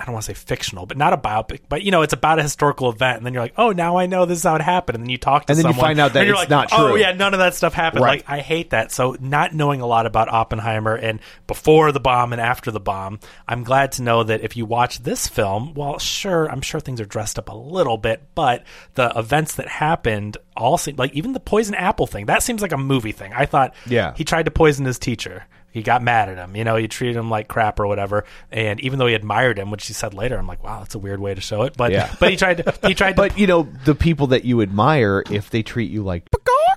I 0.00 0.04
don't 0.04 0.14
want 0.14 0.24
to 0.24 0.30
say 0.30 0.34
fictional, 0.34 0.86
but 0.86 0.96
not 0.96 1.12
a 1.12 1.16
biopic, 1.18 1.60
but 1.68 1.82
you 1.82 1.90
know, 1.90 2.02
it's 2.02 2.12
about 2.14 2.38
a 2.38 2.42
historical 2.42 2.90
event, 2.90 3.18
and 3.18 3.26
then 3.26 3.34
you're 3.34 3.42
like, 3.42 3.54
oh, 3.58 3.70
now 3.72 3.98
I 3.98 4.06
know 4.06 4.24
this 4.24 4.38
is 4.38 4.44
how 4.44 4.54
it 4.56 4.62
happened, 4.62 4.96
and 4.96 5.04
then 5.04 5.10
you 5.10 5.18
talk 5.18 5.46
to 5.46 5.52
And 5.52 5.58
then 5.60 5.66
you 5.72 5.80
find 5.80 5.98
out 6.00 6.14
that 6.14 6.26
it's 6.26 6.34
like, 6.34 6.48
not 6.48 6.68
Oh 6.72 6.94
yeah, 6.94 7.12
none 7.12 7.34
of 7.34 7.38
that 7.38 7.54
stuff 7.54 7.74
happened. 7.74 8.02
Right. 8.04 8.20
Like 8.26 8.30
I 8.30 8.40
hate 8.40 8.70
that. 8.70 8.92
So 8.92 9.16
not 9.20 9.54
knowing 9.54 9.80
a 9.80 9.86
lot 9.86 10.06
about 10.06 10.28
Oppenheimer 10.28 10.94
and 10.94 11.20
before 11.46 11.92
the 11.92 12.00
bomb 12.00 12.32
and 12.32 12.40
after 12.40 12.70
the 12.70 12.80
bomb, 12.80 13.20
I'm 13.46 13.62
glad 13.64 13.92
to 13.92 14.02
know 14.02 14.22
that 14.24 14.40
if 14.42 14.56
you 14.56 14.64
watch 14.66 15.00
this 15.02 15.26
film, 15.28 15.74
well, 15.74 15.98
sure, 15.98 16.50
I'm 16.50 16.62
sure 16.62 16.80
things 16.80 17.00
are 17.00 17.04
dressed 17.06 17.38
up 17.38 17.48
a 17.48 17.54
little 17.54 17.98
bit, 17.98 18.22
but 18.34 18.64
the 18.94 19.12
events 19.16 19.56
that 19.56 19.68
happened 19.68 20.36
all 20.56 20.78
seem 20.78 20.96
like 20.96 21.12
even 21.14 21.32
the 21.32 21.40
poison 21.40 21.74
apple 21.74 22.06
thing. 22.06 22.26
That 22.26 22.42
seems 22.42 22.62
like 22.62 22.72
a 22.72 22.78
movie 22.78 23.12
thing. 23.12 23.32
I 23.34 23.46
thought, 23.46 23.74
Yeah. 23.86 24.14
he 24.16 24.24
tried 24.24 24.44
to 24.44 24.50
poison 24.50 24.84
his 24.84 24.98
teacher. 24.98 25.46
He 25.72 25.82
got 25.82 26.02
mad 26.02 26.28
at 26.28 26.36
him. 26.36 26.56
You 26.56 26.64
know, 26.64 26.76
he 26.76 26.88
treated 26.88 27.16
him 27.16 27.30
like 27.30 27.46
crap 27.48 27.78
or 27.78 27.86
whatever. 27.86 28.24
And 28.50 28.80
even 28.80 28.98
though 28.98 29.06
he 29.06 29.14
admired 29.14 29.58
him, 29.58 29.70
which 29.70 29.86
he 29.86 29.92
said 29.92 30.14
later, 30.14 30.36
I'm 30.36 30.46
like, 30.46 30.64
wow, 30.64 30.80
that's 30.80 30.94
a 30.94 30.98
weird 30.98 31.20
way 31.20 31.34
to 31.34 31.40
show 31.40 31.62
it. 31.62 31.76
But 31.76 31.92
Yeah. 31.92 32.12
but 32.18 32.30
he 32.30 32.36
tried 32.36 32.58
to 32.58 32.74
he 32.88 32.94
tried 32.94 33.12
to 33.12 33.16
But 33.16 33.38
you 33.38 33.46
know, 33.46 33.68
the 33.84 33.94
people 33.94 34.28
that 34.28 34.44
you 34.44 34.62
admire, 34.62 35.22
if 35.30 35.50
they 35.50 35.62
treat 35.62 35.90
you 35.90 36.02
like 36.02 36.24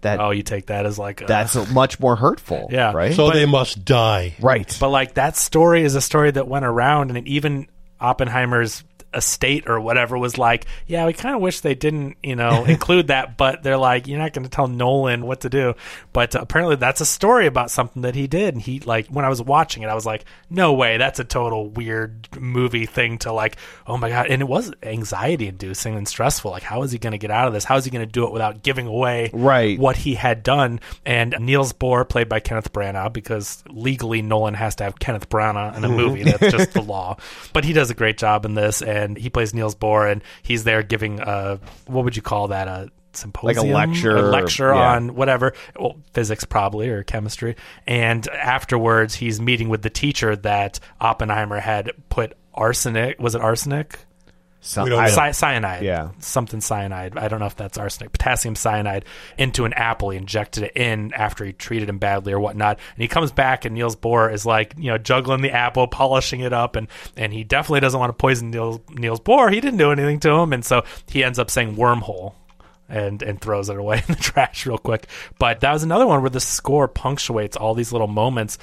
that, 0.03 0.19
oh, 0.19 0.32
you 0.32 0.43
take 0.43 0.65
that 0.67 0.86
as 0.86 0.99
like 0.99 1.21
a, 1.21 1.25
that's 1.25 1.56
much 1.71 1.99
more 1.99 2.15
hurtful. 2.15 2.67
Yeah. 2.71 2.91
Right. 2.93 3.13
So 3.13 3.32
they 3.32 3.45
must 3.45 3.84
die. 3.86 4.36
right. 4.41 4.75
But 4.79 4.89
like 4.89 5.13
that 5.15 5.38
story 5.38 5.84
is 5.84 5.95
a 5.95 6.01
story 6.01 6.29
that 6.32 6.47
went 6.47 6.65
around, 6.65 7.15
and 7.15 7.27
even 7.27 7.67
Oppenheimer's 7.99 8.84
estate 9.13 9.67
or 9.67 9.80
whatever 9.80 10.17
was 10.17 10.38
like, 10.38 10.65
yeah, 10.88 11.06
we 11.06 11.13
kind 11.13 11.36
of 11.36 11.41
wish 11.41 11.60
they 11.60 11.76
didn't, 11.76 12.17
you 12.23 12.36
know, 12.36 12.63
include 12.67 13.08
that. 13.08 13.38
But 13.38 13.63
they're 13.63 13.78
like, 13.78 14.08
you're 14.08 14.19
not 14.19 14.34
going 14.34 14.43
to 14.43 14.49
tell 14.49 14.67
Nolan 14.67 15.26
what 15.26 15.41
to 15.41 15.49
do. 15.49 15.76
But 16.12 16.36
apparently, 16.36 16.76
that's 16.76 17.02
a 17.02 17.06
story 17.06 17.47
about 17.47 17.71
something 17.71 18.04
that 18.04 18.15
he 18.15 18.28
did. 18.28 18.54
And 18.54 18.62
he 18.62 18.80
like 18.80 19.08
when 19.08 19.26
I 19.26 19.30
was 19.30 19.41
watching 19.41 19.84
it, 19.84 19.88
I 19.88 19.95
was 19.95 20.06
like, 20.06 20.26
no 20.49 20.73
way, 20.73 20.97
that's 20.97 21.19
a 21.19 21.23
total 21.23 21.69
weird 21.69 22.28
movie 22.39 22.86
thing 22.86 23.17
to 23.19 23.32
like, 23.32 23.58
oh 23.88 23.97
my 23.97 24.10
god. 24.10 24.28
And 24.28 24.41
it 24.41 24.47
was 24.47 24.71
anxiety 24.84 25.47
inducing 25.47 25.95
and 25.95 26.08
stressful. 26.08 26.52
Like, 26.52 26.63
how 26.63 26.84
is 26.84 26.91
he 26.91 26.97
going 26.97 27.12
to 27.12 27.17
get 27.17 27.32
out 27.32 27.47
of 27.47 27.54
this? 27.54 27.63
How 27.63 27.78
is 27.78 27.86
he 27.86 27.91
going 27.91 28.06
to 28.06 28.12
do 28.12 28.26
it 28.26 28.32
without 28.32 28.63
giving 28.63 28.88
away 28.88 29.30
Right. 29.34 29.78
what 29.80 29.97
he 29.97 30.15
had 30.15 30.43
done. 30.43 30.80
And 31.06 31.36
Niels 31.39 31.73
Bohr, 31.73 32.08
played 32.08 32.30
by 32.30 32.39
Kenneth 32.39 32.71
Branagh, 32.71 33.12
because 33.13 33.63
legally 33.67 34.21
Nolan 34.21 34.54
has 34.54 34.76
to 34.76 34.84
have 34.84 34.99
Kenneth 34.99 35.30
Branagh 35.30 35.76
in 35.76 35.84
a 35.84 35.88
mm-hmm. 35.88 35.97
movie. 35.97 36.23
That's 36.23 36.52
just 36.52 36.73
the 36.73 36.82
law. 36.82 37.17
But 37.52 37.65
he 37.65 37.73
does 37.73 37.89
a 37.89 37.93
great 37.93 38.17
job 38.17 38.45
in 38.45 38.54
this, 38.54 38.82
and 38.82 39.02
he 39.17 39.29
plays 39.29 39.53
Niels 39.53 39.75
Bohr, 39.75 40.11
and 40.11 40.23
he's 40.41 40.63
there 40.63 40.83
giving 40.83 41.19
a 41.19 41.59
what 41.85 42.03
would 42.03 42.15
you 42.15 42.21
call 42.21 42.49
that 42.49 42.67
a 42.67 42.89
symposium, 43.13 43.69
lecture, 43.69 44.17
a 44.17 44.21
lecture 44.21 44.73
yeah. 44.73 44.95
on 44.95 45.15
whatever, 45.15 45.53
well, 45.79 45.97
physics 46.13 46.43
probably 46.43 46.89
or 46.89 47.03
chemistry. 47.03 47.55
And 47.87 48.27
afterwards, 48.29 49.15
he's 49.15 49.39
meeting 49.39 49.69
with 49.69 49.81
the 49.81 49.89
teacher 49.89 50.35
that 50.37 50.79
Oppenheimer 50.99 51.59
had 51.59 51.91
put 52.09 52.33
arsenic. 52.53 53.19
Was 53.19 53.35
it 53.35 53.41
arsenic? 53.41 53.99
So- 54.65 54.84
We 54.86 54.89
don't 54.89 54.99
know. 54.99 55.06
don't- 55.08 55.15
Cy- 55.15 55.32
cyanide. 55.32 55.84
Yeah. 55.84 56.10
Something 56.19 56.62
cyanide. 56.62 57.17
I 57.17 57.28
don't 57.28 57.39
know 57.41 57.45
if 57.47 57.56
that's 57.58 57.78
arsenic. 57.78 58.13
Potassium 58.13 58.56
cyanide 58.56 59.04
into 59.38 59.65
an 59.65 59.73
apple. 59.73 60.12
He 60.12 60.17
injected 60.17 60.63
it 60.63 60.71
in 60.78 61.13
after 61.13 61.43
he 61.43 61.52
treated 61.52 61.89
him 61.89 61.97
badly 61.97 62.32
or 62.32 62.39
whatnot. 62.39 62.80
And 62.95 63.02
he 63.02 63.08
comes 63.10 63.32
back 63.34 63.65
and 63.65 63.76
Niels 63.76 63.95
Bohr 63.97 64.34
is 64.34 64.45
like, 64.45 64.73
you 64.78 64.89
know, 64.89 64.97
juggling 64.97 65.41
the 65.41 65.52
apple, 65.52 65.88
polishing 65.88 66.39
it 66.39 66.54
up. 66.54 66.76
And, 66.78 66.88
and 67.17 67.34
he 67.34 67.43
definitely 67.43 67.82
doesn't 67.82 67.99
want 67.99 68.10
to 68.10 68.13
poison 68.13 68.52
Niels, 68.52 68.80
Niels 68.89 69.19
Bohr. 69.19 69.54
He 69.54 69.60
didn't 69.60 69.80
do 69.80 69.91
anything 69.91 70.19
to 70.21 70.32
him. 70.32 70.54
And 70.54 70.63
so 70.63 70.84
he 71.10 71.23
ends 71.23 71.39
up 71.39 71.52
saying 71.52 71.76
wormhole. 71.76 72.34
And, 72.89 73.23
and 73.23 73.39
throws 73.41 73.69
it 73.69 73.78
away 73.78 73.97
in 74.08 74.13
the 74.13 74.21
trash 74.21 74.65
real 74.67 74.78
quick. 74.78 75.08
But 75.39 75.62
that 75.62 75.71
was 75.73 75.82
another 75.84 76.06
one 76.06 76.21
where 76.21 76.30
the 76.30 76.39
score 76.41 76.88
punctuates 76.88 77.58
all 77.58 77.73
these 77.73 77.91
little 77.91 78.08
moments 78.10 78.60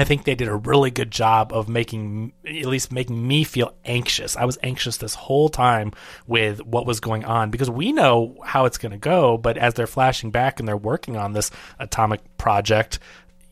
I 0.00 0.04
think 0.04 0.24
they 0.24 0.34
did 0.34 0.48
a 0.48 0.56
really 0.56 0.90
good 0.90 1.10
job 1.10 1.52
of 1.52 1.68
making, 1.68 2.32
at 2.46 2.66
least 2.66 2.92
making 2.92 3.26
me 3.26 3.44
feel 3.44 3.74
anxious. 3.84 4.36
I 4.36 4.44
was 4.44 4.58
anxious 4.62 4.96
this 4.96 5.14
whole 5.14 5.48
time 5.48 5.92
with 6.26 6.64
what 6.64 6.86
was 6.86 7.00
going 7.00 7.24
on 7.24 7.50
because 7.50 7.70
we 7.70 7.92
know 7.92 8.36
how 8.44 8.64
it's 8.64 8.78
going 8.78 8.92
to 8.92 8.98
go, 8.98 9.36
but 9.36 9.56
as 9.58 9.74
they're 9.74 9.86
flashing 9.86 10.30
back 10.30 10.58
and 10.58 10.68
they're 10.68 10.76
working 10.76 11.16
on 11.16 11.32
this 11.32 11.50
atomic 11.78 12.20
project, 12.38 12.98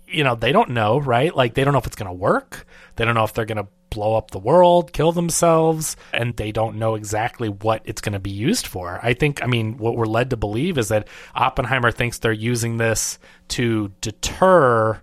you 0.07 0.25
know, 0.25 0.35
they 0.35 0.53
don't 0.53 0.71
know, 0.71 0.99
right? 0.99 1.35
Like, 1.35 1.55
they 1.55 1.65
don't 1.65 1.73
know 1.73 1.81
if 1.81 1.87
it's 1.87 1.97
going 1.97 2.09
to 2.09 2.13
work. 2.13 2.67
They 2.97 3.05
don't 3.05 3.15
know 3.15 3.25
if 3.25 3.35
they're 3.35 3.45
going 3.45 3.65
to 3.65 3.69
blow 3.91 4.17
up 4.17 4.31
the 4.31 4.39
world, 4.39 4.93
kill 4.93 5.13
themselves, 5.13 5.97
and 6.13 6.37
they 6.37 6.53
don't 6.53 6.77
know 6.77 6.95
exactly 6.95 7.49
what 7.49 7.83
it's 7.85 8.01
going 8.01 8.13
to 8.13 8.19
be 8.19 8.31
used 8.31 8.67
for. 8.67 9.01
I 9.03 9.15
think, 9.15 9.43
I 9.43 9.47
mean, 9.47 9.77
what 9.79 9.97
we're 9.97 10.07
led 10.07 10.31
to 10.31 10.37
believe 10.37 10.79
is 10.79 10.89
that 10.89 11.09
Oppenheimer 11.35 11.91
thinks 11.91 12.19
they're 12.19 12.33
using 12.33 12.77
this 12.77 13.19
to 13.49 13.93
deter 14.01 15.01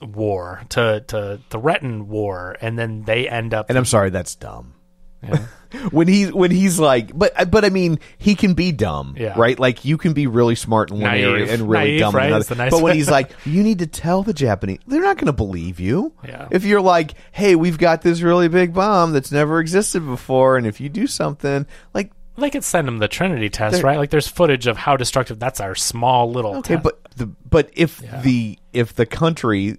war, 0.00 0.62
to, 0.70 1.04
to 1.08 1.40
threaten 1.50 2.08
war, 2.08 2.56
and 2.60 2.78
then 2.78 3.02
they 3.04 3.28
end 3.28 3.54
up. 3.54 3.68
And 3.68 3.78
I'm 3.78 3.84
sorry, 3.84 4.10
that's 4.10 4.34
dumb. 4.34 4.74
when 5.90 6.06
he 6.06 6.26
when 6.26 6.52
he's 6.52 6.78
like, 6.78 7.10
but 7.16 7.50
but 7.50 7.64
I 7.64 7.70
mean, 7.70 7.98
he 8.18 8.36
can 8.36 8.54
be 8.54 8.70
dumb, 8.70 9.16
Yeah. 9.18 9.34
right? 9.36 9.58
Like 9.58 9.84
you 9.84 9.98
can 9.98 10.12
be 10.12 10.28
really 10.28 10.54
smart 10.54 10.90
in 10.92 11.00
one 11.00 11.10
Naive. 11.10 11.24
area 11.26 11.52
and 11.52 11.68
really 11.68 11.84
Naive, 11.86 12.00
dumb 12.00 12.14
right? 12.14 12.26
in 12.28 12.34
another. 12.34 12.54
Nice 12.54 12.70
but 12.70 12.82
when 12.82 12.94
he's 12.94 13.10
like, 13.10 13.32
you 13.44 13.64
need 13.64 13.80
to 13.80 13.88
tell 13.88 14.22
the 14.22 14.32
Japanese, 14.32 14.78
they're 14.86 15.02
not 15.02 15.16
going 15.16 15.26
to 15.26 15.32
believe 15.32 15.80
you. 15.80 16.12
Yeah. 16.24 16.46
If 16.52 16.64
you're 16.64 16.80
like, 16.80 17.14
hey, 17.32 17.56
we've 17.56 17.78
got 17.78 18.02
this 18.02 18.20
really 18.20 18.46
big 18.46 18.72
bomb 18.72 19.12
that's 19.12 19.32
never 19.32 19.58
existed 19.58 20.06
before, 20.06 20.56
and 20.56 20.68
if 20.68 20.80
you 20.80 20.88
do 20.88 21.08
something 21.08 21.66
like. 21.94 22.12
they 22.36 22.50
could 22.50 22.62
send 22.62 22.86
them 22.86 22.98
the 22.98 23.08
Trinity 23.08 23.50
test, 23.50 23.82
right? 23.82 23.98
Like, 23.98 24.10
there's 24.10 24.28
footage 24.28 24.68
of 24.68 24.76
how 24.76 24.96
destructive. 24.96 25.40
That's 25.40 25.58
our 25.60 25.74
small 25.74 26.30
little. 26.30 26.58
Okay, 26.58 26.74
test. 26.74 26.84
but 26.84 27.00
the 27.16 27.26
but 27.26 27.70
if 27.72 27.98
the 28.22 28.56
if 28.72 28.94
the 28.94 29.04
country 29.06 29.78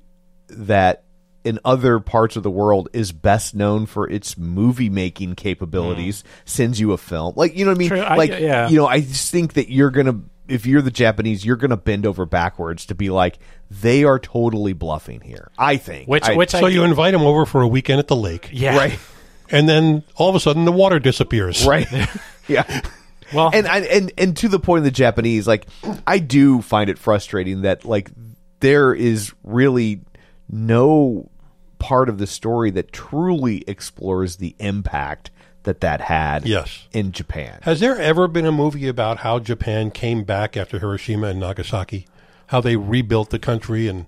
that 0.49 1.03
in 1.43 1.57
other 1.63 1.99
parts 1.99 2.35
of 2.35 2.43
the 2.43 2.51
world 2.51 2.89
is 2.93 3.12
best 3.12 3.55
known 3.55 3.85
for 3.85 4.09
its 4.09 4.38
movie 4.38 4.89
making 4.89 5.35
capabilities 5.35 6.23
sends 6.45 6.79
you 6.79 6.91
a 6.91 6.97
film, 6.97 7.33
like 7.38 7.55
you 7.55 7.63
know 7.65 7.71
what 7.71 7.77
I 7.77 7.79
mean? 7.79 7.89
Mm. 7.89 7.95
True, 7.95 8.01
I- 8.01 8.15
like 8.15 8.31
yeah. 8.31 8.67
you 8.69 8.75
know, 8.77 8.88
I 8.88 8.99
just 9.01 9.31
think 9.31 9.53
that 9.53 9.71
you're 9.71 9.89
gonna 9.91 10.19
if 10.47 10.65
you're 10.65 10.81
the 10.81 10.91
Japanese, 10.91 11.45
you're 11.45 11.55
gonna 11.55 11.77
bend 11.77 12.05
over 12.05 12.25
backwards 12.25 12.88
to 12.88 12.95
be 12.95 13.09
like 13.09 13.39
they 13.71 14.03
are 14.03 14.19
totally 14.19 14.73
bluffing 14.73 15.21
here. 15.21 15.49
I 15.57 15.77
think 15.77 16.07
Which- 16.09 16.25
I- 16.27 16.35
which 16.35 16.49
So 16.51 16.65
I- 16.65 16.69
you 16.69 16.83
invite 16.83 17.13
them 17.13 17.21
over 17.21 17.45
for 17.45 17.62
a 17.62 17.67
weekend 17.67 17.99
at 17.99 18.07
the 18.07 18.15
lake, 18.17 18.49
yeah, 18.51 18.75
right 18.77 18.99
and 19.49 19.67
then 19.67 20.03
all 20.15 20.29
of 20.29 20.35
a 20.35 20.39
sudden 20.39 20.65
the 20.65 20.71
water 20.71 20.99
disappears. 20.99 21.65
right 21.65 21.88
yeah. 22.47 22.81
Well, 23.33 23.51
and 23.53 23.67
I, 23.67 23.79
and 23.81 24.12
and 24.17 24.35
to 24.38 24.47
the 24.49 24.59
point 24.59 24.79
of 24.79 24.83
the 24.85 24.91
Japanese, 24.91 25.47
like 25.47 25.67
I 26.05 26.17
do 26.19 26.62
find 26.63 26.89
it 26.89 26.97
frustrating 26.97 27.62
that 27.62 27.85
like 27.85 28.09
there 28.59 28.93
is 28.93 29.32
really 29.43 30.01
no 30.50 31.30
part 31.78 32.10
of 32.10 32.18
the 32.18 32.28
story 32.28 32.72
that 32.72 32.91
truly 32.91 33.64
explores 33.68 34.38
the 34.38 34.56
impact 34.60 35.32
that 35.64 35.82
that 35.82 36.02
had 36.02 36.45
Yes. 36.47 36.88
in 36.91 37.12
Japan. 37.12 37.60
Has 37.64 37.80
there 37.80 37.97
ever 37.97 38.28
been 38.28 38.45
a 38.45 38.52
movie 38.52 38.88
about 38.88 39.20
how 39.20 39.39
Japan 39.39 39.91
came 39.91 40.24
back 40.24 40.58
after 40.58 40.80
Hiroshima 40.80 41.28
and 41.28 41.39
Nagasaki? 41.39 42.08
How 42.47 42.62
they 42.62 42.76
rebuilt 42.76 43.30
the 43.30 43.39
country 43.39 43.88
and 43.88 44.06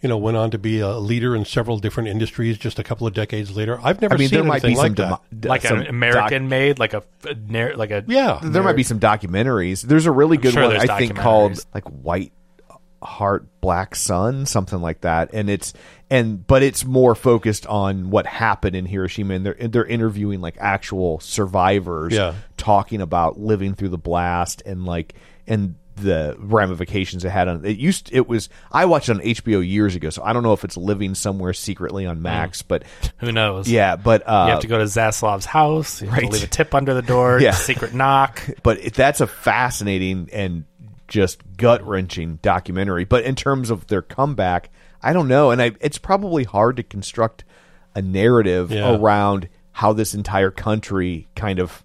you 0.00 0.08
know 0.08 0.16
went 0.16 0.36
on 0.36 0.50
to 0.50 0.58
be 0.58 0.80
a 0.80 0.96
leader 0.98 1.36
in 1.36 1.44
several 1.44 1.78
different 1.78 2.08
industries 2.08 2.56
just 2.58 2.78
a 2.78 2.82
couple 2.84 3.06
of 3.06 3.12
decades 3.14 3.54
later? 3.54 3.78
I've 3.82 4.00
never 4.00 4.14
I 4.14 4.16
mean, 4.16 4.28
seen 4.30 4.38
there 4.38 4.44
might 4.48 4.62
be 4.62 4.68
anything 4.68 4.96
some 4.96 5.10
like 5.10 5.20
that. 5.30 5.40
demo- 5.40 5.52
like 5.52 5.62
some 5.62 5.80
an 5.80 5.86
American 5.88 6.44
doc- 6.44 6.50
made, 6.50 6.78
like 6.78 6.94
a, 6.94 7.02
a 7.26 7.74
like 7.76 7.90
a 7.90 8.04
yeah, 8.08 8.40
there 8.42 8.62
might 8.62 8.76
be 8.76 8.82
some 8.82 8.98
documentaries. 8.98 9.82
There's 9.82 10.06
a 10.06 10.10
really 10.12 10.38
good 10.38 10.54
sure 10.54 10.68
one 10.68 10.76
I 10.76 10.98
think 10.98 11.16
called 11.16 11.64
like 11.74 11.84
White 11.88 12.32
Heart 13.02 13.60
Black 13.60 13.94
Sun, 13.94 14.46
something 14.46 14.80
like 14.80 15.02
that. 15.02 15.30
And 15.32 15.50
it's 15.50 15.72
and 16.10 16.46
but 16.46 16.62
it's 16.62 16.84
more 16.84 17.14
focused 17.14 17.66
on 17.66 18.10
what 18.10 18.26
happened 18.26 18.76
in 18.76 18.86
Hiroshima 18.86 19.34
and 19.34 19.44
they're 19.46 19.56
they're 19.68 19.84
interviewing 19.84 20.40
like 20.40 20.56
actual 20.58 21.20
survivors 21.20 22.12
Yeah. 22.14 22.34
talking 22.56 23.00
about 23.00 23.38
living 23.38 23.74
through 23.74 23.90
the 23.90 23.98
blast 23.98 24.62
and 24.66 24.84
like 24.84 25.14
and 25.46 25.74
the 25.96 26.34
ramifications 26.38 27.22
it 27.22 27.28
had 27.28 27.48
on 27.48 27.66
it 27.66 27.76
used 27.76 28.08
it 28.14 28.26
was 28.26 28.48
I 28.72 28.86
watched 28.86 29.10
it 29.10 29.12
on 29.12 29.20
HBO 29.20 29.66
years 29.66 29.94
ago, 29.94 30.08
so 30.08 30.22
I 30.24 30.32
don't 30.32 30.42
know 30.42 30.54
if 30.54 30.64
it's 30.64 30.78
living 30.78 31.14
somewhere 31.14 31.52
secretly 31.52 32.06
on 32.06 32.22
Max, 32.22 32.62
but 32.62 32.84
who 33.18 33.30
knows? 33.30 33.68
yeah, 33.68 33.96
but 33.96 34.22
uh 34.26 34.44
You 34.46 34.50
have 34.52 34.60
to 34.60 34.68
go 34.68 34.78
to 34.78 34.84
Zaslav's 34.84 35.44
house. 35.44 36.00
You 36.00 36.08
have 36.08 36.16
right. 36.18 36.26
to 36.26 36.32
leave 36.32 36.44
a 36.44 36.46
tip 36.46 36.74
under 36.74 36.94
the 36.94 37.02
door. 37.02 37.38
Yeah. 37.42 37.50
Secret 37.50 37.92
knock. 37.92 38.42
but 38.62 38.78
it, 38.78 38.94
that's 38.94 39.20
a 39.20 39.26
fascinating 39.26 40.30
and 40.32 40.64
just 41.12 41.42
gut 41.58 41.86
wrenching 41.86 42.36
documentary. 42.40 43.04
But 43.04 43.24
in 43.24 43.34
terms 43.34 43.68
of 43.68 43.86
their 43.88 44.00
comeback, 44.00 44.70
I 45.02 45.12
don't 45.12 45.28
know, 45.28 45.50
and 45.50 45.60
I, 45.60 45.72
it's 45.80 45.98
probably 45.98 46.44
hard 46.44 46.76
to 46.78 46.82
construct 46.82 47.44
a 47.94 48.00
narrative 48.00 48.70
Yeah. 48.72 48.96
around 48.96 49.48
how 49.72 49.92
this 49.92 50.14
entire 50.14 50.50
country 50.50 51.28
kind 51.36 51.58
of 51.58 51.84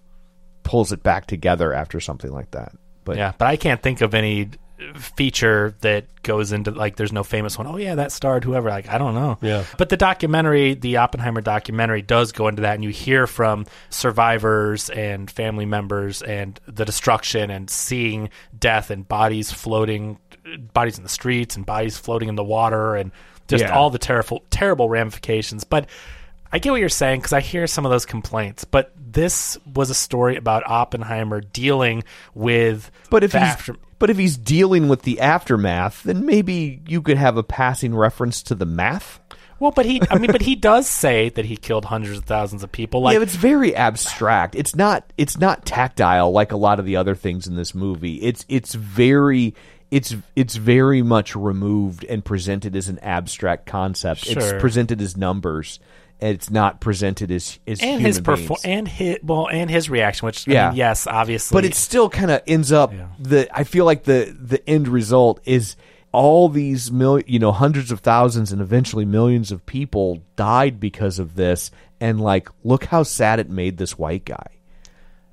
pulls 0.62 0.92
it 0.92 1.02
back 1.02 1.26
together 1.26 1.74
after 1.74 2.00
something 2.00 2.32
like 2.32 2.50
that. 2.52 2.72
But 3.04 3.18
Yeah, 3.18 3.32
but 3.36 3.46
I 3.48 3.56
can't 3.56 3.82
think 3.82 4.00
of 4.00 4.14
any 4.14 4.48
feature 4.94 5.74
that 5.80 6.06
goes 6.22 6.52
into 6.52 6.70
like 6.70 6.96
there's 6.96 7.12
no 7.12 7.24
famous 7.24 7.58
one. 7.58 7.66
Oh 7.66 7.76
yeah, 7.76 7.96
that 7.96 8.12
starred 8.12 8.44
whoever. 8.44 8.68
Like 8.68 8.88
I 8.88 8.98
don't 8.98 9.14
know. 9.14 9.38
Yeah. 9.40 9.64
But 9.76 9.88
the 9.88 9.96
documentary, 9.96 10.74
the 10.74 10.98
Oppenheimer 10.98 11.40
documentary, 11.40 12.02
does 12.02 12.32
go 12.32 12.48
into 12.48 12.62
that, 12.62 12.74
and 12.74 12.84
you 12.84 12.90
hear 12.90 13.26
from 13.26 13.66
survivors 13.90 14.88
and 14.90 15.30
family 15.30 15.66
members 15.66 16.22
and 16.22 16.58
the 16.66 16.84
destruction 16.84 17.50
and 17.50 17.68
seeing 17.68 18.30
death 18.58 18.90
and 18.90 19.06
bodies 19.06 19.52
floating, 19.52 20.18
bodies 20.72 20.96
in 20.96 21.02
the 21.02 21.08
streets 21.08 21.56
and 21.56 21.66
bodies 21.66 21.98
floating 21.98 22.28
in 22.28 22.36
the 22.36 22.44
water 22.44 22.96
and 22.96 23.12
just 23.48 23.64
Yeah. 23.64 23.74
all 23.76 23.90
the 23.90 23.98
terrible 23.98 24.42
terrible 24.50 24.88
ramifications. 24.88 25.64
But 25.64 25.88
I 26.50 26.58
get 26.58 26.70
what 26.70 26.80
you're 26.80 26.88
saying 26.88 27.20
because 27.20 27.34
I 27.34 27.40
hear 27.40 27.66
some 27.66 27.84
of 27.84 27.90
those 27.90 28.06
complaints, 28.06 28.64
but 28.64 28.92
this 28.96 29.58
was 29.74 29.90
a 29.90 29.94
story 29.94 30.36
about 30.36 30.62
Oppenheimer 30.66 31.40
dealing 31.42 32.04
with. 32.34 32.90
But 33.10 33.24
if 33.24 33.32
he's 33.32 33.42
after- 33.42 33.76
but 33.98 34.10
if 34.10 34.18
he's 34.18 34.36
dealing 34.36 34.88
with 34.88 35.02
the 35.02 35.20
aftermath, 35.20 36.02
then 36.02 36.24
maybe 36.24 36.80
you 36.86 37.02
could 37.02 37.16
have 37.16 37.36
a 37.36 37.42
passing 37.42 37.94
reference 37.94 38.42
to 38.44 38.54
the 38.54 38.66
math. 38.66 39.20
well, 39.58 39.72
but 39.72 39.86
he, 39.86 40.00
I 40.10 40.18
mean, 40.18 40.30
but 40.32 40.42
he 40.42 40.54
does 40.54 40.88
say 40.88 41.30
that 41.30 41.44
he 41.44 41.56
killed 41.56 41.84
hundreds 41.84 42.18
of 42.18 42.24
thousands 42.24 42.62
of 42.62 42.70
people. 42.70 43.02
Like, 43.02 43.14
yeah, 43.14 43.22
it's 43.22 43.34
very 43.34 43.74
abstract. 43.74 44.54
It's 44.54 44.76
not 44.76 45.12
it's 45.16 45.38
not 45.38 45.66
tactile 45.66 46.30
like 46.30 46.52
a 46.52 46.56
lot 46.56 46.78
of 46.78 46.84
the 46.84 46.96
other 46.96 47.14
things 47.14 47.46
in 47.46 47.56
this 47.56 47.74
movie. 47.74 48.16
It's 48.16 48.44
it's 48.48 48.74
very 48.74 49.54
it's 49.90 50.14
it's 50.36 50.56
very 50.56 51.02
much 51.02 51.34
removed 51.34 52.04
and 52.04 52.24
presented 52.24 52.76
as 52.76 52.88
an 52.88 52.98
abstract 53.00 53.66
concept. 53.66 54.24
Sure. 54.24 54.38
It's 54.38 54.60
presented 54.60 55.00
as 55.00 55.16
numbers. 55.16 55.80
And 56.20 56.34
it's 56.34 56.50
not 56.50 56.80
presented 56.80 57.30
as 57.30 57.60
as 57.66 57.80
and 57.80 58.00
human 58.00 58.04
his 58.06 58.64
and 58.64 58.88
his 58.88 59.18
well, 59.22 59.48
and 59.48 59.70
his 59.70 59.88
reaction, 59.88 60.26
which 60.26 60.48
I 60.48 60.52
Yeah. 60.52 60.68
mean, 60.70 60.78
yes, 60.78 61.06
obviously, 61.06 61.54
but 61.56 61.64
it 61.64 61.74
still 61.74 62.08
kind 62.10 62.30
of 62.30 62.42
ends 62.46 62.72
up 62.72 62.92
Yeah. 62.92 63.06
the 63.20 63.48
I 63.56 63.62
feel 63.64 63.84
like 63.84 64.02
the 64.04 64.36
the 64.40 64.68
end 64.68 64.88
result 64.88 65.40
is 65.44 65.76
all 66.10 66.48
these 66.48 66.90
mil 66.90 67.20
you 67.26 67.38
know 67.38 67.52
hundreds 67.52 67.92
of 67.92 68.00
thousands 68.00 68.50
and 68.50 68.60
eventually 68.60 69.04
millions 69.04 69.52
of 69.52 69.64
people 69.66 70.22
died 70.34 70.80
because 70.80 71.18
of 71.20 71.36
this. 71.36 71.70
And 72.00 72.20
like 72.20 72.48
look 72.64 72.86
how 72.86 73.02
sad 73.04 73.38
it 73.38 73.48
made 73.50 73.76
this 73.76 73.96
white 73.98 74.24
guy. 74.24 74.46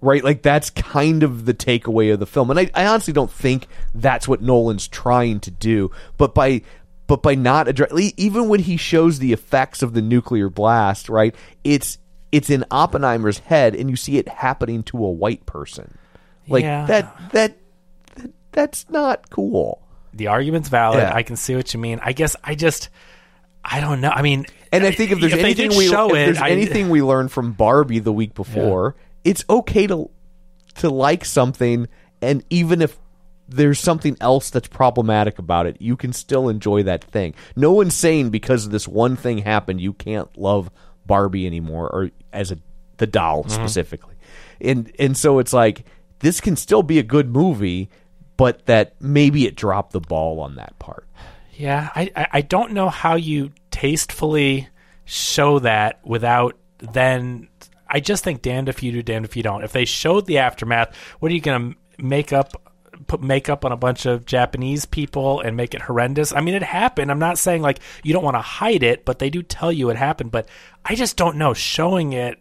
Right? 0.01 0.23
Like 0.23 0.43
that's 0.43 0.69
kind 0.69 1.23
of 1.23 1.45
the 1.45 1.53
takeaway 1.55 2.13
of 2.13 2.19
the 2.19 2.27
film. 2.27 2.51
And 2.51 2.59
I, 2.59 2.69
I 2.75 2.85
honestly 2.85 3.13
don't 3.13 3.31
think 3.31 3.67
that's 3.95 4.27
what 4.27 4.41
Nolan's 4.41 4.87
trying 4.87 5.39
to 5.39 5.51
do. 5.51 5.89
But 6.17 6.35
by 6.35 6.61
but 7.07 7.21
by 7.21 7.35
not 7.35 7.67
addressing, 7.67 8.11
even 8.17 8.49
when 8.49 8.59
he 8.61 8.77
shows 8.77 9.19
the 9.19 9.33
effects 9.33 9.81
of 9.83 9.93
the 9.93 10.01
nuclear 10.01 10.49
blast 10.49 11.09
right 11.09 11.35
it's 11.63 11.97
it's 12.31 12.49
in 12.49 12.65
Oppenheimer's 12.71 13.39
head 13.39 13.75
and 13.75 13.89
you 13.89 13.95
see 13.95 14.17
it 14.17 14.27
happening 14.27 14.83
to 14.83 14.97
a 15.05 15.09
white 15.11 15.45
person 15.45 15.97
like 16.47 16.63
Yeah. 16.63 16.85
that, 16.87 17.31
that 17.31 17.57
that 18.15 18.31
that's 18.51 18.89
not 18.89 19.29
cool 19.29 19.81
the 20.13 20.27
argument's 20.27 20.69
valid. 20.69 20.99
Yeah. 20.99 21.13
I 21.13 21.23
can 21.23 21.35
see 21.35 21.55
what 21.55 21.73
you 21.73 21.79
mean. 21.81 21.99
I 22.01 22.13
guess 22.13 22.37
I 22.41 22.55
just, 22.55 22.87
I 23.65 23.81
don't 23.81 23.99
know. 23.99 24.11
I 24.11 24.21
mean, 24.21 24.45
and 24.71 24.85
I 24.85 24.91
think 24.91 25.11
if 25.11 25.19
there's 25.19 25.33
they 25.33 25.41
anything 25.41 25.75
we 25.75 25.89
show 25.89 26.07
if 26.07 26.13
it, 26.13 26.25
there's 26.25 26.37
I- 26.37 26.51
anything 26.51 26.87
we 26.87 27.01
learned 27.01 27.33
from 27.33 27.51
Barbie 27.51 27.99
the 27.99 28.13
week 28.13 28.33
before, 28.33 28.95
it's 29.25 29.43
okay 29.49 29.87
to 29.87 30.09
to 30.75 30.89
like 30.89 31.25
something, 31.25 31.89
and 32.21 32.45
even 32.49 32.81
if 32.81 32.97
there's 33.47 33.79
something 33.79 34.17
else 34.21 34.49
that's 34.49 34.67
problematic 34.67 35.37
about 35.39 35.65
it, 35.67 35.77
you 35.79 35.95
can 35.95 36.13
still 36.13 36.49
enjoy 36.49 36.83
that 36.83 37.03
thing. 37.03 37.33
No 37.55 37.71
one's 37.73 37.93
saying 37.93 38.29
because 38.29 38.69
this 38.69 38.87
one 38.87 39.15
thing 39.15 39.39
happened, 39.39 39.81
you 39.81 39.93
can't 39.93 40.35
love 40.37 40.69
Barbie 41.05 41.45
anymore, 41.45 41.89
or 41.89 42.11
as 42.33 42.51
a 42.51 42.57
the 42.97 43.07
doll 43.07 43.43
Mm-hmm. 43.43 43.51
specifically, 43.53 44.15
and 44.61 44.91
and 44.97 45.17
so 45.17 45.39
it's 45.39 45.53
like 45.53 45.85
this 46.19 46.41
can 46.41 46.55
still 46.55 46.81
be 46.81 46.97
a 46.97 47.03
good 47.03 47.29
movie, 47.29 47.89
but 48.37 48.65
that 48.65 48.95
maybe 48.99 49.45
it 49.45 49.55
dropped 49.55 49.91
the 49.91 49.99
ball 49.99 50.39
on 50.39 50.55
that 50.55 50.77
part. 50.79 51.07
Yeah, 51.53 51.89
I, 51.95 52.11
I 52.15 52.27
I 52.33 52.41
don't 52.41 52.71
know 52.71 52.89
how 52.89 53.15
you 53.15 53.51
tastefully 53.71 54.69
show 55.05 55.59
that 55.59 55.99
without 56.05 56.57
then. 56.79 57.49
I 57.87 57.99
just 57.99 58.23
think 58.23 58.41
damned 58.41 58.67
if 58.67 58.81
you 58.81 58.91
do, 58.91 59.03
damned 59.03 59.25
if 59.25 59.37
you 59.37 59.43
don't. 59.43 59.63
If 59.63 59.71
they 59.71 59.85
showed 59.85 60.25
the 60.25 60.39
aftermath, 60.39 60.95
what 61.19 61.31
are 61.31 61.35
you 61.35 61.41
going 61.41 61.75
to 61.97 62.03
make 62.03 62.33
up? 62.33 62.64
Put 63.07 63.21
makeup 63.21 63.65
on 63.65 63.71
a 63.71 63.77
bunch 63.77 64.05
of 64.05 64.25
Japanese 64.25 64.85
people 64.85 65.41
and 65.41 65.55
make 65.57 65.73
it 65.73 65.81
horrendous. 65.81 66.33
I 66.33 66.41
mean, 66.41 66.53
it 66.53 66.63
happened. 66.63 67.11
I'm 67.11 67.19
not 67.19 67.37
saying 67.37 67.61
like 67.61 67.79
you 68.03 68.13
don't 68.13 68.23
want 68.23 68.35
to 68.35 68.41
hide 68.41 68.83
it, 68.83 69.05
but 69.05 69.19
they 69.19 69.29
do 69.29 69.43
tell 69.43 69.71
you 69.71 69.89
it 69.89 69.97
happened. 69.97 70.31
But 70.31 70.47
I 70.83 70.95
just 70.95 71.17
don't 71.17 71.37
know. 71.37 71.53
Showing 71.53 72.13
it, 72.13 72.39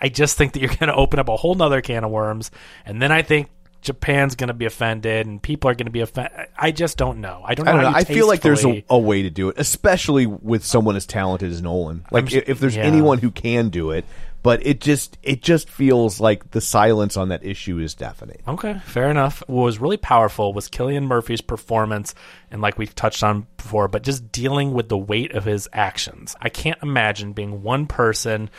I- 0.00 0.08
just 0.08 0.38
think 0.38 0.52
that 0.52 0.60
you're 0.60 0.68
going 0.68 0.88
to 0.88 0.94
open 0.94 1.18
up 1.18 1.28
a 1.28 1.36
whole 1.36 1.54
nother 1.54 1.80
can 1.80 2.04
of 2.04 2.10
worms, 2.10 2.50
and 2.86 3.02
then 3.02 3.10
I 3.12 3.22
think 3.22 3.48
Japan's 3.80 4.34
going 4.34 4.48
to 4.48 4.54
be 4.54 4.64
offended 4.64 5.26
and 5.26 5.42
people 5.42 5.70
are 5.70 5.74
going 5.74 5.86
to 5.86 5.92
be 5.92 6.00
offended. 6.00 6.32
I 6.56 6.72
just 6.72 6.98
don't 6.98 7.20
know. 7.20 7.42
I 7.44 7.54
don't 7.54 7.66
know. 7.66 7.72
I 7.72 7.74
don't 7.74 7.92
know. 7.92 7.98
I 7.98 8.04
feel 8.04 8.26
like 8.26 8.40
there's 8.40 8.64
a, 8.64 8.84
a 8.90 8.98
way 8.98 9.22
to 9.22 9.30
do 9.30 9.48
it, 9.50 9.56
especially 9.58 10.26
with 10.26 10.64
someone 10.64 10.96
as 10.96 11.06
talented 11.06 11.50
as 11.50 11.62
Nolan. 11.62 12.04
Like 12.10 12.32
if, 12.32 12.48
if 12.48 12.60
there's 12.60 12.76
yeah. 12.76 12.82
anyone 12.82 13.18
who 13.18 13.30
can 13.30 13.68
do 13.68 13.90
it, 13.90 14.04
but 14.42 14.64
it 14.64 14.80
just 14.80 15.18
it 15.22 15.42
just 15.42 15.68
feels 15.68 16.20
like 16.20 16.52
the 16.52 16.60
silence 16.60 17.16
on 17.16 17.28
that 17.28 17.44
issue 17.44 17.78
is 17.78 17.94
deafening. 17.94 18.38
Okay, 18.46 18.80
fair 18.84 19.10
enough. 19.10 19.42
What 19.46 19.64
was 19.64 19.78
really 19.78 19.96
powerful 19.96 20.52
was 20.52 20.68
Cillian 20.68 21.04
Murphy's 21.04 21.40
performance, 21.40 22.14
and 22.50 22.62
like 22.62 22.78
we've 22.78 22.94
touched 22.94 23.22
on 23.22 23.46
before, 23.56 23.88
but 23.88 24.02
just 24.02 24.30
dealing 24.30 24.72
with 24.72 24.88
the 24.88 24.98
weight 24.98 25.32
of 25.32 25.44
his 25.44 25.68
actions. 25.72 26.36
I 26.40 26.48
can't 26.48 26.78
imagine 26.82 27.32
being 27.32 27.62
one 27.62 27.86
person. 27.86 28.50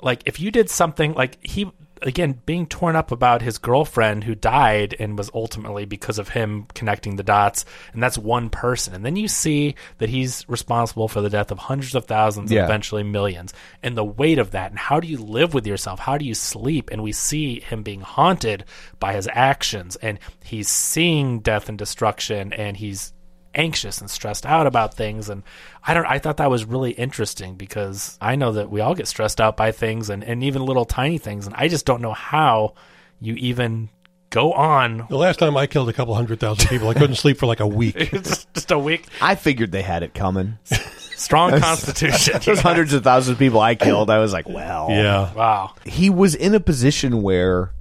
Like 0.00 0.22
if 0.26 0.38
you 0.40 0.50
did 0.50 0.68
something 0.68 1.14
like 1.14 1.38
he 1.44 1.70
again 2.02 2.40
being 2.46 2.66
torn 2.66 2.96
up 2.96 3.12
about 3.12 3.42
his 3.42 3.58
girlfriend 3.58 4.24
who 4.24 4.34
died 4.34 4.94
and 4.98 5.16
was 5.16 5.30
ultimately 5.34 5.84
because 5.84 6.18
of 6.18 6.28
him 6.30 6.66
connecting 6.74 7.16
the 7.16 7.22
dots, 7.22 7.64
and 7.92 8.02
that's 8.02 8.18
one 8.18 8.50
person. 8.50 8.94
And 8.94 9.04
then 9.04 9.16
you 9.16 9.28
see 9.28 9.74
that 9.98 10.08
he's 10.08 10.48
responsible 10.48 11.08
for 11.08 11.20
the 11.20 11.30
death 11.30 11.50
of 11.50 11.58
hundreds 11.58 11.94
of 11.94 12.04
thousands 12.06 12.50
Yeah. 12.50 12.60
and 12.60 12.70
eventually 12.70 13.02
millions, 13.02 13.54
and 13.82 13.96
the 13.96 14.04
weight 14.04 14.38
of 14.38 14.50
that. 14.52 14.70
And 14.70 14.78
how 14.78 15.00
do 15.00 15.08
you 15.08 15.18
live 15.18 15.54
with 15.54 15.66
yourself? 15.66 16.00
How 16.00 16.18
do 16.18 16.24
you 16.24 16.34
sleep? 16.34 16.90
And 16.90 17.02
we 17.02 17.12
see 17.12 17.60
him 17.60 17.82
being 17.82 18.00
haunted 18.00 18.64
by 18.98 19.14
his 19.14 19.28
actions, 19.32 19.96
and 19.96 20.18
he's 20.44 20.68
seeing 20.68 21.40
death 21.40 21.68
and 21.68 21.78
destruction, 21.78 22.52
and 22.52 22.76
he's 22.76 23.12
anxious 23.54 24.00
and 24.00 24.10
stressed 24.10 24.46
out 24.46 24.66
about 24.66 24.94
things. 24.94 25.28
And 25.28 25.42
I 25.86 25.94
don't 25.94 26.06
I 26.06 26.18
thought 26.18 26.38
that 26.38 26.50
was 26.50 26.64
really 26.64 26.92
interesting 26.92 27.54
because 27.54 28.16
I 28.20 28.36
know 28.36 28.52
that 28.52 28.70
we 28.70 28.80
all 28.80 28.94
get 28.94 29.08
stressed 29.08 29.40
out 29.40 29.56
by 29.56 29.72
things 29.72 30.10
and, 30.10 30.22
and 30.24 30.42
even 30.44 30.64
little 30.64 30.84
tiny 30.84 31.18
things. 31.18 31.46
And 31.46 31.54
I 31.56 31.68
just 31.68 31.86
don't 31.86 32.00
know 32.02 32.12
how 32.12 32.74
you 33.20 33.34
even 33.34 33.88
go 34.30 34.52
on. 34.52 35.06
The 35.10 35.16
last 35.18 35.38
time 35.38 35.56
I 35.56 35.66
killed 35.66 35.88
a 35.88 35.92
couple 35.92 36.14
hundred 36.14 36.40
thousand 36.40 36.68
people, 36.68 36.88
I 36.88 36.94
couldn't 36.94 37.16
sleep 37.16 37.38
for 37.38 37.46
like 37.46 37.60
a 37.60 37.66
week. 37.66 37.94
it's 38.12 38.46
just 38.54 38.70
a 38.70 38.78
week. 38.78 39.06
I 39.20 39.34
figured 39.34 39.72
they 39.72 39.82
had 39.82 40.02
it 40.02 40.14
coming. 40.14 40.58
strong 40.64 41.60
constitution. 41.60 42.40
Those 42.44 42.60
hundreds 42.60 42.92
of 42.94 43.04
thousands 43.04 43.34
of 43.34 43.38
people 43.38 43.60
I 43.60 43.74
killed, 43.74 44.10
I 44.10 44.18
was 44.18 44.32
like, 44.32 44.48
well, 44.48 44.88
Yeah. 44.90 45.32
wow. 45.34 45.74
He 45.84 46.10
was 46.10 46.34
in 46.34 46.54
a 46.54 46.60
position 46.60 47.22
where 47.22 47.72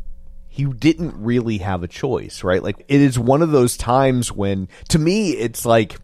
he 0.53 0.65
didn't 0.65 1.15
really 1.15 1.59
have 1.59 1.81
a 1.81 1.87
choice, 1.87 2.43
right? 2.43 2.61
Like 2.61 2.83
it 2.89 2.99
is 3.01 3.17
one 3.17 3.41
of 3.41 3.51
those 3.51 3.77
times 3.77 4.31
when 4.33 4.67
to 4.89 4.99
me 4.99 5.31
it's 5.31 5.65
like 5.65 5.95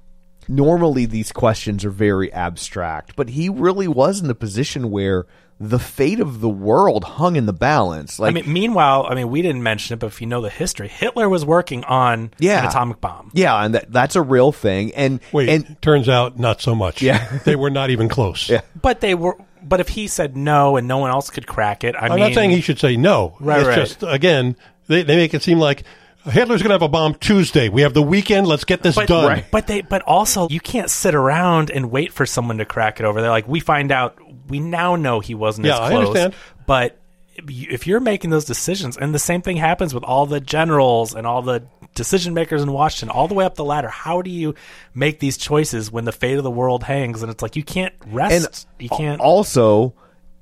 normally 0.47 1.05
these 1.05 1.31
questions 1.33 1.83
are 1.83 1.89
very 1.89 2.31
abstract, 2.31 3.15
but 3.17 3.29
he 3.29 3.49
really 3.49 3.87
was 3.89 4.21
in 4.21 4.29
a 4.29 4.33
position 4.35 4.89
where 4.89 5.25
the 5.59 5.79
fate 5.79 6.19
of 6.19 6.39
the 6.39 6.47
world 6.47 7.03
hung 7.03 7.35
in 7.35 7.45
the 7.47 7.51
balance. 7.53 8.19
Like 8.19 8.29
I 8.29 8.33
mean, 8.35 8.53
meanwhile, 8.53 9.07
I 9.09 9.15
mean, 9.15 9.29
we 9.29 9.41
didn't 9.41 9.63
mention 9.63 9.95
it, 9.95 9.99
but 9.99 10.07
if 10.07 10.21
you 10.21 10.27
know 10.27 10.39
the 10.39 10.51
history, 10.51 10.87
Hitler 10.87 11.27
was 11.27 11.43
working 11.43 11.83
on 11.85 12.31
Yeah. 12.39 12.61
an 12.61 12.67
atomic 12.67 13.01
bomb. 13.01 13.31
yeah, 13.33 13.65
and 13.65 13.73
that, 13.73 13.91
that's 13.91 14.15
a 14.15 14.21
real 14.21 14.51
thing. 14.51 14.93
And 14.95 15.19
Wait, 15.33 15.49
and 15.49 15.81
turns 15.81 16.07
out 16.07 16.37
not 16.39 16.61
so 16.61 16.75
much. 16.75 17.01
Yeah. 17.01 17.39
they 17.43 17.55
were 17.55 17.71
not 17.71 17.89
even 17.89 18.07
close. 18.07 18.47
Yeah. 18.49 18.61
But 18.81 19.01
they 19.01 19.15
were. 19.15 19.35
But 19.67 19.79
if 19.79 19.89
he 19.89 20.07
said 20.07 20.37
no 20.37 20.77
and 20.77 20.87
no 20.87 20.97
one 20.99 21.11
else 21.11 21.29
could 21.29 21.47
crack 21.47 21.83
it, 21.83 21.95
I 21.95 22.05
I'm 22.07 22.11
mean, 22.11 22.19
not 22.19 22.33
saying 22.33 22.51
he 22.51 22.61
should 22.61 22.79
say 22.79 22.97
no. 22.97 23.35
Right, 23.39 23.59
it's 23.59 23.67
right. 23.67 23.75
just 23.75 24.03
again 24.03 24.55
they, 24.87 25.03
they 25.03 25.15
make 25.15 25.33
it 25.33 25.43
seem 25.43 25.59
like 25.59 25.83
Hitler's 26.25 26.61
going 26.61 26.69
to 26.69 26.75
have 26.75 26.81
a 26.81 26.89
bomb 26.89 27.15
Tuesday. 27.15 27.69
We 27.69 27.81
have 27.83 27.93
the 27.93 28.01
weekend. 28.01 28.47
Let's 28.47 28.65
get 28.65 28.83
this 28.83 28.95
But, 28.95 29.07
done. 29.07 29.43
but 29.51 29.67
they, 29.67 29.81
but 29.81 30.01
also, 30.01 30.49
you 30.49 30.59
can't 30.59 30.89
sit 30.89 31.15
around 31.15 31.71
and 31.71 31.89
wait 31.89 32.11
for 32.11 32.25
someone 32.25 32.57
to 32.57 32.65
crack 32.65 32.99
it 32.99 33.05
over 33.05 33.21
there. 33.21 33.29
Like 33.29 33.47
we 33.47 33.59
find 33.61 33.91
out, 33.91 34.17
we 34.49 34.59
now 34.59 34.95
know 34.95 35.19
he 35.19 35.35
wasn't 35.35 35.67
Yeah, 35.67 35.75
as 35.75 35.79
I 35.91 35.95
understand. 35.95 36.35
But 36.65 36.99
if 37.47 37.87
you're 37.87 37.99
making 37.99 38.29
those 38.29 38.45
decisions, 38.45 38.97
and 38.97 39.13
the 39.13 39.19
same 39.19 39.41
thing 39.41 39.57
happens 39.57 39.93
with 39.93 40.03
all 40.03 40.25
the 40.25 40.39
generals 40.39 41.13
and 41.13 41.27
all 41.27 41.41
the 41.41 41.67
decision 41.95 42.33
makers 42.33 42.61
in 42.61 42.71
Washington, 42.71 43.09
all 43.15 43.27
the 43.27 43.33
way 43.33 43.45
up 43.45 43.55
the 43.55 43.65
ladder, 43.65 43.89
how 43.89 44.21
do 44.21 44.29
you 44.29 44.55
make 44.93 45.19
these 45.19 45.37
choices 45.37 45.91
when 45.91 46.05
the 46.05 46.11
fate 46.11 46.37
of 46.37 46.43
the 46.43 46.51
world 46.51 46.83
hangs? 46.83 47.21
And 47.21 47.31
it's 47.31 47.41
like 47.41 47.55
you 47.55 47.63
can't 47.63 47.93
rest. 48.07 48.67
and 48.79 48.83
you 48.83 48.89
can't. 48.89 49.21
also, 49.21 49.93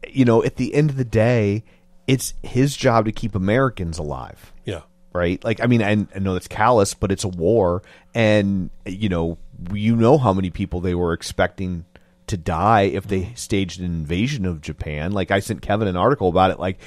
you 0.08 0.26
know, 0.26 0.44
at 0.44 0.56
the 0.56 0.74
end 0.74 0.90
of 0.90 0.98
the 0.98 1.06
day, 1.06 1.64
it's 2.08 2.34
his 2.44 2.76
job 2.76 3.06
to 3.06 3.12
keep 3.12 3.36
Americans 3.36 3.98
alive. 3.98 4.54
yeah. 4.66 4.82
right? 5.14 5.44
Like, 5.44 5.62
I 5.62 5.68
mean, 5.68 5.82
I, 5.82 6.06
I 6.16 6.20
know 6.20 6.36
it's 6.36 6.48
callous, 6.48 6.94
but 6.94 7.12
it's 7.12 7.24
a 7.24 7.30
war, 7.30 7.82
and 8.14 8.70
you 8.86 9.10
know, 9.10 9.38
you 9.74 9.96
know 9.96 10.18
how 10.18 10.34
many 10.34 10.50
people 10.50 10.82
they 10.82 10.96
were 10.96 11.14
expecting 11.14 11.86
to 12.28 12.38
die 12.38 12.84
if 12.84 13.08
they 13.08 13.22
mm-hmm. 13.22 13.36
staged 13.36 13.80
an 13.80 13.86
invasion 13.86 14.46
of 14.46 14.62
Japan. 14.62 15.12
Like, 15.12 15.32
I 15.32 15.40
sent 15.40 15.62
Kevin 15.62 15.88
an 15.88 15.98
article 15.98 16.30
about 16.30 16.52
it. 16.52 16.60
Like, 16.60 16.80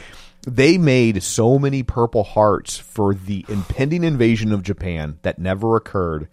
they 0.46 0.78
made 0.78 1.22
so 1.22 1.58
many 1.58 1.82
Purple 1.82 2.24
Hearts 2.24 2.76
for 2.76 3.14
the 3.14 3.44
impending 3.48 4.04
invasion 4.04 4.52
of 4.52 4.62
Japan 4.62 5.18
that 5.22 5.38
never 5.38 5.76
occurred 5.76 6.28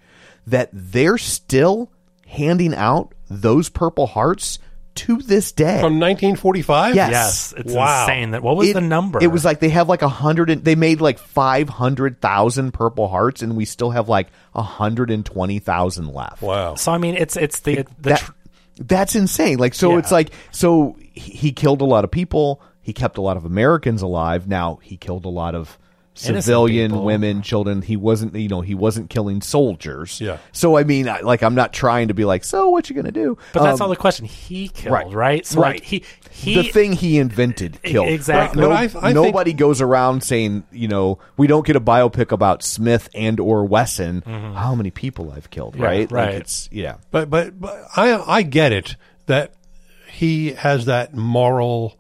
that 0.47 0.69
they're 0.71 1.17
still 1.17 1.91
handing 2.27 2.73
out 2.73 3.13
those 3.29 3.69
Purple 3.69 4.07
Hearts 4.07 4.59
to 4.95 5.17
this 5.17 5.51
day. 5.51 5.81
From 5.81 5.99
1945. 5.99 6.95
Yes. 6.95 7.11
yes, 7.11 7.53
it's 7.57 7.73
Wow. 7.73 8.03
insane. 8.03 8.31
That 8.31 8.41
what 8.41 8.55
was 8.55 8.69
It- 8.69 8.73
the 8.73 8.81
number? 8.81 9.19
It 9.21 9.27
was 9.27 9.43
like 9.43 9.59
they 9.59 9.69
have 9.69 9.89
like 9.89 10.01
a 10.01 10.07
hundred 10.09 10.49
and 10.49 10.63
they 10.63 10.75
made 10.75 11.01
like 11.01 11.19
five 11.19 11.67
hundred 11.67 12.21
thousand 12.21 12.73
Purple 12.73 13.09
Hearts, 13.09 13.41
and 13.41 13.57
we 13.57 13.65
still 13.65 13.91
have 13.91 14.07
like 14.07 14.27
a 14.53 14.61
hundred 14.61 15.11
and 15.11 15.25
twenty 15.25 15.59
thousand 15.59 16.13
left. 16.13 16.41
Wow. 16.41 16.75
so. 16.75 16.91
I 16.93 16.97
mean, 16.97 17.15
it's 17.15 17.35
it's 17.35 17.59
the 17.59 17.75
the 17.99 18.09
That, 18.09 18.19
tr- 18.19 18.31
that's 18.77 19.15
insane. 19.15 19.57
Like 19.59 19.73
so, 19.73 19.91
Yeah. 19.93 19.99
it's 19.99 20.11
like 20.11 20.31
so 20.51 20.97
he, 21.13 21.31
he 21.31 21.51
killed 21.51 21.81
a 21.81 21.85
lot 21.85 22.03
of 22.03 22.11
people. 22.11 22.61
He 22.81 22.93
kept 22.93 23.17
a 23.17 23.21
lot 23.21 23.37
of 23.37 23.45
Americans 23.45 24.01
alive. 24.01 24.47
Now 24.47 24.79
he 24.81 24.97
killed 24.97 25.25
a 25.25 25.29
lot 25.29 25.55
of 25.55 25.77
civilian 26.15 27.03
women, 27.03 27.41
children. 27.41 27.81
He 27.81 27.95
wasn't, 27.97 28.35
you 28.35 28.47
know, 28.47 28.61
he 28.61 28.73
wasn't 28.75 29.09
killing 29.09 29.41
soldiers. 29.41 30.19
Yeah. 30.21 30.37
So 30.51 30.77
I 30.77 30.83
mean, 30.83 31.07
I, 31.09 31.19
like, 31.19 31.43
I'm 31.43 31.55
not 31.55 31.73
trying 31.73 32.07
to 32.07 32.13
be 32.13 32.25
like, 32.25 32.43
so 32.43 32.69
what 32.69 32.89
you 32.89 32.95
gonna 32.95 33.11
do? 33.11 33.37
But 33.53 33.63
that's 33.63 33.81
Um, 33.81 33.85
all 33.85 33.89
the 33.89 33.95
question. 33.95 34.25
He 34.25 34.69
killed, 34.69 34.93
right. 34.93 35.11
right? 35.11 35.45
So 35.45 35.61
Right. 35.61 35.75
like 35.75 35.83
he 35.83 36.03
he 36.31 36.55
the 36.55 36.63
thing 36.63 36.93
he 36.93 37.17
invented 37.19 37.81
killed. 37.83 38.07
exactly. 38.09 38.61
No- 38.61 38.69
But 38.69 38.77
I- 38.77 38.83
I 38.83 38.87
think- 38.87 39.13
nobody 39.15 39.53
goes 39.53 39.81
around 39.81 40.23
saying, 40.23 40.63
you 40.71 40.87
know, 40.87 41.19
we 41.37 41.47
don't 41.47 41.65
get 41.65 41.75
a 41.75 41.81
biopic 41.81 42.31
about 42.31 42.63
Smith 42.63 43.09
and 43.13 43.39
or 43.39 43.65
Wesson. 43.65 44.21
How 44.25 44.73
many 44.75 44.91
people 44.91 45.31
I've 45.35 45.49
killed, 45.49 45.77
right? 45.79 46.11
right. 46.11 46.31
Like 46.33 46.41
it's 46.41 46.69
yeah. 46.71 46.95
But 47.11 47.29
but, 47.29 47.59
but 47.59 47.75
I 47.95 48.17
I 48.25 48.41
get 48.41 48.71
it 48.71 48.95
that 49.27 49.53
he 50.11 50.53
has 50.53 50.85
that 50.85 51.13
moral 51.13 51.97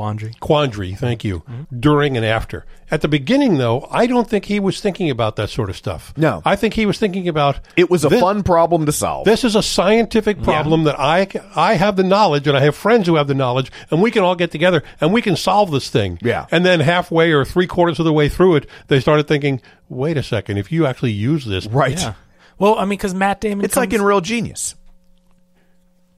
quandary. 0.00 0.32
quandary. 0.40 0.94
Thank 0.94 1.24
you. 1.24 1.40
Mm-hmm. 1.40 1.78
During 1.78 2.16
and 2.16 2.24
after. 2.24 2.64
At 2.90 3.02
the 3.02 3.08
beginning, 3.08 3.58
though, 3.58 3.86
I 3.90 4.06
don't 4.06 4.28
think 4.28 4.46
he 4.46 4.58
was 4.58 4.80
thinking 4.80 5.10
about 5.10 5.36
that 5.36 5.50
sort 5.50 5.68
of 5.68 5.76
stuff. 5.76 6.14
No. 6.16 6.40
I 6.44 6.56
think 6.56 6.72
he 6.72 6.86
was 6.86 6.98
thinking 6.98 7.28
about 7.28 7.60
It 7.76 7.90
was 7.90 8.04
a 8.04 8.08
this, 8.08 8.20
fun 8.20 8.42
problem 8.42 8.86
to 8.86 8.92
solve. 8.92 9.26
This 9.26 9.44
is 9.44 9.54
a 9.54 9.62
scientific 9.62 10.42
problem 10.42 10.84
that 10.84 10.98
I 10.98 11.28
I 11.54 11.74
have 11.74 11.96
the 11.96 12.02
knowledge, 12.02 12.48
and 12.48 12.56
I 12.56 12.60
have 12.60 12.74
friends 12.74 13.06
who 13.06 13.16
have 13.16 13.28
the 13.28 13.34
knowledge, 13.34 13.70
and 13.90 14.00
we 14.00 14.10
can 14.10 14.22
all 14.22 14.34
get 14.34 14.50
together 14.50 14.82
and 15.02 15.12
we 15.12 15.20
can 15.20 15.36
solve 15.36 15.70
this 15.70 15.90
thing. 15.90 16.18
Yeah. 16.22 16.46
And 16.50 16.64
then 16.64 16.80
halfway 16.80 17.32
or 17.32 17.44
three 17.44 17.66
quarters 17.66 17.98
of 17.98 18.06
the 18.06 18.12
way 18.12 18.30
through 18.30 18.56
it, 18.56 18.66
they 18.88 19.00
started 19.00 19.28
thinking, 19.28 19.60
wait 19.90 20.16
a 20.16 20.22
second, 20.22 20.56
if 20.56 20.72
you 20.72 20.86
actually 20.86 21.12
use 21.12 21.44
this, 21.44 21.66
right. 21.66 21.98
Yeah. 22.00 22.14
Well, 22.58 22.76
I 22.76 22.82
mean, 22.82 22.90
because 22.90 23.14
Matt 23.14 23.40
Damon. 23.40 23.64
It's 23.64 23.76
like 23.76 23.90
comes- 23.90 24.00
in 24.00 24.06
Real 24.06 24.20
Genius. 24.20 24.74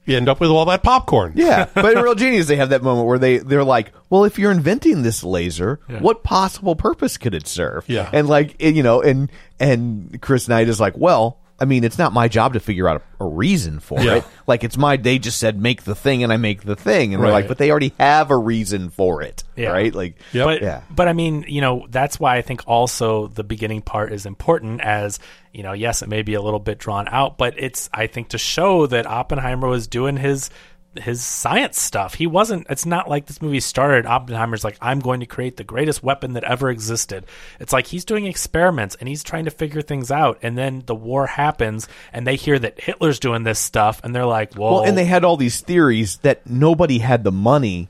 You 0.05 0.17
end 0.17 0.27
up 0.29 0.39
with 0.39 0.49
all 0.49 0.65
that 0.65 0.83
popcorn. 0.83 1.33
Yeah, 1.35 1.67
but 1.73 1.97
in 1.97 2.03
Real 2.03 2.15
Genius, 2.15 2.47
they 2.47 2.57
have 2.57 2.69
that 2.69 2.83
moment 2.83 3.07
where 3.07 3.19
they 3.19 3.37
they're 3.37 3.63
like, 3.63 3.91
"Well, 4.09 4.25
if 4.25 4.37
you're 4.39 4.51
inventing 4.51 5.03
this 5.03 5.23
laser, 5.23 5.79
what 5.99 6.23
possible 6.23 6.75
purpose 6.75 7.17
could 7.17 7.33
it 7.33 7.47
serve?" 7.47 7.85
Yeah. 7.87 8.09
and 8.11 8.27
like 8.27 8.61
you 8.61 8.83
know, 8.83 9.01
and 9.01 9.31
and 9.59 10.21
Chris 10.21 10.47
Knight 10.47 10.67
is 10.69 10.79
like, 10.79 10.97
"Well, 10.97 11.39
I 11.63 11.65
mean, 11.65 11.83
it's 11.85 11.97
not 11.97 12.11
my 12.13 12.27
job 12.27 12.53
to 12.53 12.59
figure 12.59 12.87
out 12.89 13.01
a, 13.19 13.23
a 13.23 13.27
reason 13.27 13.79
for 13.79 13.99
Yeah. 14.01 14.15
it. 14.17 14.25
Like, 14.45 14.63
it's 14.65 14.77
my 14.77 14.97
they 14.97 15.17
just 15.17 15.39
said 15.39 15.59
make 15.59 15.83
the 15.83 15.95
thing, 15.95 16.21
and 16.21 16.31
I 16.33 16.37
make 16.37 16.63
the 16.63 16.75
thing, 16.75 17.13
and 17.13 17.23
we're 17.23 17.31
like, 17.31 17.47
but 17.47 17.57
they 17.57 17.71
already 17.71 17.93
have 17.99 18.29
a 18.31 18.37
reason 18.37 18.89
for 18.89 19.21
it, 19.21 19.43
Yeah. 19.55 19.69
right? 19.69 19.95
Like, 19.95 20.17
Yep. 20.33 20.45
But, 20.45 20.61
Yeah. 20.61 20.81
but 20.93 21.07
I 21.07 21.13
mean, 21.13 21.45
you 21.47 21.61
know, 21.61 21.87
that's 21.89 22.19
why 22.19 22.35
I 22.35 22.41
think 22.41 22.63
also 22.67 23.27
the 23.27 23.43
beginning 23.45 23.81
part 23.81 24.11
is 24.11 24.25
important 24.25 24.81
as, 24.81 25.19
you 25.53 25.63
know, 25.63 25.71
yes, 25.73 26.01
it 26.01 26.09
may 26.09 26.21
be 26.21 26.33
a 26.33 26.41
little 26.41 26.59
bit 26.59 26.77
drawn 26.79 27.07
out, 27.07 27.37
but 27.37 27.53
it's, 27.57 27.89
I 27.93 28.07
think, 28.07 28.27
to 28.29 28.37
show 28.37 28.85
that 28.87 29.07
Oppenheimer 29.07 29.67
was 29.69 29.87
doing 29.87 30.17
his 30.17 30.49
his 30.95 31.23
science 31.23 31.79
stuff. 31.79 32.15
He 32.15 32.27
wasn't 32.27 32.67
it's 32.69 32.85
not 32.85 33.09
like 33.09 33.25
this 33.25 33.41
movie 33.41 33.59
started 33.59 34.05
Oppenheimer's 34.05 34.63
like 34.63 34.77
I'm 34.81 34.99
going 34.99 35.19
to 35.19 35.25
create 35.25 35.57
the 35.57 35.63
greatest 35.63 36.03
weapon 36.03 36.33
that 36.33 36.43
ever 36.43 36.69
existed. 36.69 37.25
It's 37.59 37.73
like 37.73 37.87
he's 37.87 38.05
doing 38.05 38.25
experiments 38.25 38.95
and 38.99 39.09
he's 39.09 39.23
trying 39.23 39.45
to 39.45 39.51
figure 39.51 39.81
things 39.81 40.11
out 40.11 40.39
and 40.41 40.57
then 40.57 40.83
the 40.85 40.95
war 40.95 41.27
happens 41.27 41.87
and 42.11 42.27
they 42.27 42.35
hear 42.35 42.59
that 42.59 42.79
Hitler's 42.79 43.19
doing 43.19 43.43
this 43.43 43.59
stuff 43.59 44.01
and 44.03 44.15
they're 44.15 44.25
like, 44.25 44.55
"Well, 44.57 44.73
well, 44.73 44.83
and 44.83 44.97
they 44.97 45.05
had 45.05 45.23
all 45.23 45.37
these 45.37 45.61
theories 45.61 46.17
that 46.17 46.47
nobody 46.49 46.99
had 46.99 47.23
the 47.23 47.31
money 47.31 47.89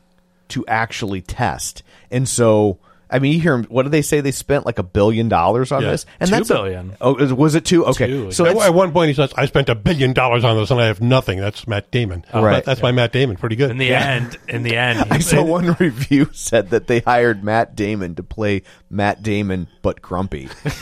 to 0.49 0.65
actually 0.67 1.21
test, 1.21 1.83
and 2.11 2.27
so. 2.27 2.77
I 3.13 3.19
mean, 3.19 3.33
you 3.33 3.39
hear 3.39 3.53
'em- 3.53 3.65
what 3.65 3.83
do 3.83 3.89
they 3.89 4.01
say? 4.01 4.19
They 4.21 4.31
spent 4.31 4.65
like 4.65 4.79
a 4.79 4.83
billion 4.83 5.29
dollars 5.29 5.71
on 5.71 5.83
Yeah. 5.83 5.91
this, 5.91 6.05
and 6.19 6.29
Two 6.29 6.35
that's 6.35 6.49
a- 6.49 6.53
billion. 6.55 6.93
oh, 6.99 7.33
was 7.35 7.53
it 7.55 7.63
two? 7.63 7.85
Okay, 7.85 8.07
Two, 8.07 8.31
so 8.31 8.45
At, 8.45 8.55
that's, 8.55 8.65
at 8.67 8.73
one 8.73 8.91
point, 8.91 9.09
he 9.09 9.13
says, 9.13 9.31
"I 9.37 9.45
spent 9.45 9.69
a 9.69 9.75
billion 9.75 10.13
dollars 10.13 10.43
on 10.43 10.57
this, 10.57 10.71
and 10.71 10.81
I 10.81 10.87
have 10.87 10.99
nothing." 10.99 11.39
That's 11.39 11.67
Matt 11.67 11.91
Damon. 11.91 12.25
Oh, 12.33 12.41
right. 12.41 12.55
That- 12.55 12.65
that's 12.65 12.81
my 12.81 12.91
Matt 12.91 13.11
Damon. 13.13 13.37
Pretty 13.37 13.55
good. 13.55 13.69
in 13.71 13.77
the 13.77 13.93
end, 13.93 14.37
in 14.49 14.63
the 14.63 14.75
end, 14.75 15.05
I 15.11 15.19
saw 15.19 15.43
one 15.43 15.73
review 15.79 16.29
said 16.33 16.71
that 16.71 16.87
they 16.87 16.99
hired 16.99 17.43
Matt 17.43 17.75
Damon 17.75 18.15
to 18.15 18.23
play 18.23 18.63
Matt 18.89 19.21
Damon 19.23 19.67
but 19.83 20.01
grumpy. 20.01 20.49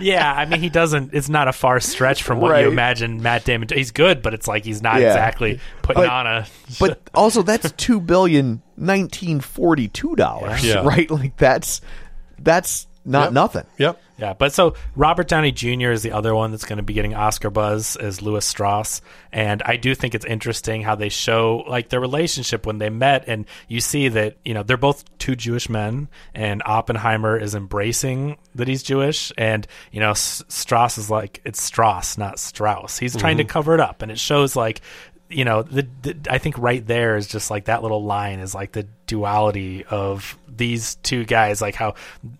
yeah, 0.00 0.34
I 0.36 0.46
mean, 0.48 0.60
he 0.60 0.68
doesn't. 0.68 1.14
It's 1.14 1.28
not 1.28 1.48
a 1.48 1.52
far 1.52 1.80
stretch 1.80 2.22
from 2.22 2.40
what 2.40 2.50
Right. 2.50 2.64
you 2.64 2.70
imagine 2.70 3.22
Matt 3.22 3.44
Damon. 3.44 3.68
He's 3.72 3.90
good, 3.92 4.22
but 4.22 4.34
it's 4.34 4.48
like 4.48 4.64
he's 4.64 4.82
not 4.82 5.00
Yeah. 5.00 5.08
exactly 5.08 5.60
putting 5.82 6.02
But- 6.02 6.10
on 6.10 6.26
a. 6.26 6.46
but 6.78 7.00
also 7.14 7.42
that's 7.42 7.70
two 7.72 8.00
billion 8.00 8.62
nineteen 8.80 9.40
forty 9.40 9.88
two 9.88 10.16
dollars, 10.16 10.64
Yeah. 10.64 10.82
right? 10.84 11.10
Like 11.20 11.36
that's 11.36 11.80
that's 12.38 12.86
not 13.04 13.24
Yep. 13.24 13.32
nothing. 13.32 13.64
Yep. 13.78 14.00
Yeah, 14.20 14.34
but 14.34 14.52
so 14.52 14.74
Robert 14.96 15.28
Downey 15.28 15.50
Jr. 15.50 15.90
is 15.92 16.02
the 16.02 16.12
other 16.12 16.34
one 16.34 16.50
that's 16.50 16.66
going 16.66 16.76
to 16.76 16.82
be 16.82 16.92
getting 16.92 17.14
Oscar 17.14 17.48
buzz 17.48 17.96
as 17.96 18.20
Lewis 18.20 18.44
Strauss, 18.44 19.00
and 19.32 19.62
I 19.62 19.76
do 19.76 19.94
think 19.94 20.14
it's 20.14 20.26
interesting 20.26 20.82
how 20.82 20.94
they 20.94 21.08
show 21.08 21.64
like 21.66 21.88
their 21.88 22.00
relationship 22.00 22.66
when 22.66 22.76
they 22.76 22.90
met, 22.90 23.24
and 23.26 23.46
you 23.66 23.80
see 23.80 24.08
that 24.08 24.36
you 24.44 24.52
know 24.52 24.62
they're 24.62 24.76
both 24.76 25.04
two 25.16 25.36
Jewish 25.36 25.70
men, 25.70 26.08
and 26.34 26.62
Oppenheimer 26.66 27.38
is 27.38 27.54
embracing 27.54 28.36
that 28.56 28.68
he's 28.68 28.82
Jewish, 28.82 29.32
and 29.38 29.66
you 29.90 30.00
know 30.00 30.10
S- 30.10 30.44
Strauss 30.48 30.98
is 30.98 31.08
like 31.08 31.40
it's 31.46 31.62
Strauss, 31.62 32.18
not 32.18 32.38
Strauss. 32.38 32.98
He's 32.98 33.16
trying 33.16 33.38
to 33.38 33.44
mm-hmm. 33.44 33.50
cover 33.50 33.72
it 33.72 33.80
up, 33.80 34.02
and 34.02 34.12
it 34.12 34.18
shows 34.18 34.54
like 34.54 34.82
you 35.30 35.44
know 35.44 35.62
the, 35.62 35.86
the 36.02 36.16
I 36.28 36.38
think 36.38 36.58
right 36.58 36.84
there 36.84 37.16
is 37.16 37.26
just 37.26 37.50
like 37.50 37.66
that 37.66 37.82
little 37.82 38.04
line 38.04 38.40
is 38.40 38.54
like 38.54 38.72
the 38.72 38.86
duality 39.06 39.84
of 39.84 40.36
these 40.48 40.96
two 40.96 41.24
guys 41.24 41.62
like 41.62 41.74
how 41.74 41.94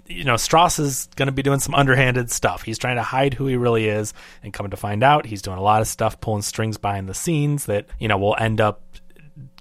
you 0.07 0.25
know 0.25 0.37
Strauss 0.37 0.79
is 0.79 1.09
going 1.17 1.27
to 1.27 1.33
be 1.33 1.43
doing 1.43 1.61
some 1.61 1.75
underhanded 1.75 2.31
stuff. 2.31 2.63
He's 2.63 2.79
trying 2.79 2.97
to 2.97 3.03
hide 3.03 3.35
who 3.35 3.47
he 3.47 3.57
really 3.57 3.87
is 3.87 4.13
and 4.43 4.53
coming 4.53 4.71
to 4.71 4.77
find 4.77 5.03
out 5.03 5.27
he's 5.27 5.43
doing 5.43 5.59
a 5.59 5.63
lot 5.63 5.81
of 5.81 5.89
stuff 5.89 6.21
pulling 6.21 6.43
strings 6.43 6.77
behind 6.77 7.09
the 7.09 7.15
scenes 7.15 7.67
that 7.67 7.87
you 7.99 8.09
know 8.09 8.19
will 8.19 8.37
end 8.39 8.61
up 8.61 8.83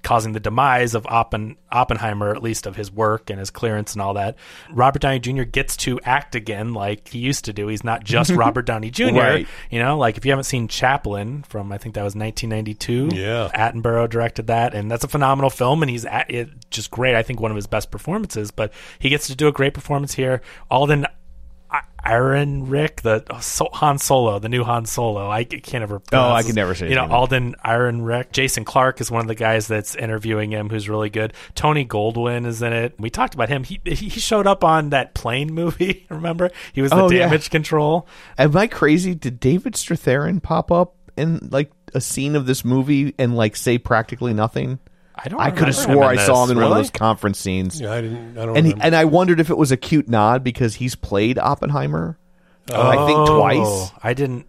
causing 0.02 0.32
the 0.32 0.40
demise 0.40 0.94
of 0.94 1.04
Oppen, 1.04 1.56
Oppenheimer, 1.70 2.34
at 2.34 2.42
least 2.42 2.66
of 2.66 2.76
his 2.76 2.90
work 2.90 3.30
and 3.30 3.38
his 3.38 3.50
clearance 3.50 3.92
and 3.92 4.02
all 4.02 4.14
that. 4.14 4.36
Robert 4.70 5.02
Downey 5.02 5.18
Jr. 5.18 5.42
gets 5.42 5.76
to 5.78 6.00
act 6.04 6.34
again 6.34 6.72
like 6.72 7.08
he 7.08 7.18
used 7.18 7.44
to 7.44 7.52
do. 7.52 7.68
He's 7.68 7.84
not 7.84 8.04
just 8.04 8.30
Robert 8.34 8.66
Downey 8.66 8.90
Jr. 8.90 9.12
Right. 9.12 9.48
You 9.70 9.78
know, 9.78 9.98
like 9.98 10.16
if 10.16 10.24
you 10.24 10.32
haven't 10.32 10.44
seen 10.44 10.68
Chaplin 10.68 11.42
from 11.42 11.70
I 11.72 11.78
think 11.78 11.94
that 11.94 12.02
was 12.02 12.14
1992. 12.14 13.16
Yeah. 13.16 13.50
Attenborough 13.54 14.08
directed 14.08 14.46
that, 14.48 14.74
and 14.74 14.90
that's 14.90 15.04
a 15.04 15.08
phenomenal 15.08 15.50
film, 15.50 15.82
and 15.82 15.90
he's 15.90 16.04
at, 16.04 16.30
it, 16.30 16.48
just 16.70 16.90
great. 16.90 17.14
I 17.14 17.22
think 17.22 17.40
one 17.40 17.50
of 17.50 17.56
his 17.56 17.66
best 17.66 17.90
performances. 17.90 18.50
But 18.50 18.72
he 18.98 19.08
gets 19.08 19.26
to 19.28 19.36
do 19.36 19.48
a 19.48 19.52
great 19.52 19.74
performance 19.74 20.14
here. 20.14 20.40
Alden, 20.70 21.06
Ehrenreich, 22.04 23.00
the 23.02 23.24
so, 23.40 23.68
Han 23.74 23.98
Solo, 23.98 24.38
the 24.38 24.48
new 24.48 24.64
Han 24.64 24.86
Solo. 24.86 25.30
I 25.30 25.44
can't 25.44 25.82
ever. 25.82 26.00
Oh, 26.12 26.30
I 26.30 26.42
can 26.42 26.54
never 26.54 26.74
say 26.74 26.88
You 26.88 26.94
know. 26.94 27.06
Alden 27.10 27.54
Ehrenreich. 27.64 28.32
Jason 28.32 28.64
Clarke 28.64 29.00
is 29.00 29.10
one 29.10 29.20
of 29.22 29.28
the 29.28 29.34
guys 29.34 29.66
that's 29.66 29.94
interviewing 29.94 30.50
him, 30.50 30.68
who's 30.70 30.88
really 30.88 31.10
good. 31.10 31.32
Tony 31.54 31.84
Goldwyn 31.84 32.46
is 32.46 32.62
in 32.62 32.72
it. 32.72 32.94
We 32.98 33.10
talked 33.10 33.34
about 33.34 33.48
him. 33.48 33.64
He 33.64 33.80
he 33.84 34.08
showed 34.10 34.46
up 34.46 34.64
on 34.64 34.90
that 34.90 35.14
plane 35.14 35.52
movie. 35.54 36.06
Remember, 36.10 36.50
he 36.72 36.82
was 36.82 36.90
the 36.90 36.96
Oh, 36.96 37.10
yeah. 37.10 37.20
damage 37.28 37.50
control. 37.50 38.06
Am 38.38 38.56
I 38.56 38.66
crazy? 38.66 39.14
Did 39.14 39.40
David 39.40 39.74
Strathairn 39.74 40.42
pop 40.42 40.70
up 40.72 40.94
in 41.16 41.48
like 41.50 41.70
a 41.94 42.00
scene 42.00 42.36
of 42.36 42.46
this 42.46 42.64
movie 42.64 43.14
and 43.18 43.36
like 43.36 43.56
say 43.56 43.78
practically 43.78 44.32
nothing? 44.34 44.78
I 45.22 45.28
don't. 45.28 45.40
I 45.40 45.50
could 45.50 45.68
have 45.68 45.76
swore 45.76 46.04
I 46.04 46.16
saw 46.16 46.44
him 46.44 46.52
in 46.52 46.56
one 46.56 46.72
of 46.72 46.76
those 46.76 46.90
conference 46.90 47.38
scenes. 47.38 47.80
Yeah, 47.80 47.92
I 47.92 48.00
didn't. 48.00 48.38
I 48.38 48.46
don't 48.46 48.56
And 48.56 48.66
he, 48.66 48.72
remember. 48.72 48.84
and 48.86 48.96
I 48.96 49.04
wondered 49.04 49.40
if 49.40 49.50
it 49.50 49.58
was 49.58 49.70
a 49.70 49.76
cute 49.76 50.08
nod 50.08 50.42
because 50.42 50.76
he's 50.76 50.94
played 50.94 51.38
Oppenheimer. 51.38 52.18
I 52.72 53.06
think 53.06 53.18
oh. 53.18 53.38
twice. 53.38 53.58
Oh, 53.60 53.92
I 54.02 54.14
didn't. 54.14 54.46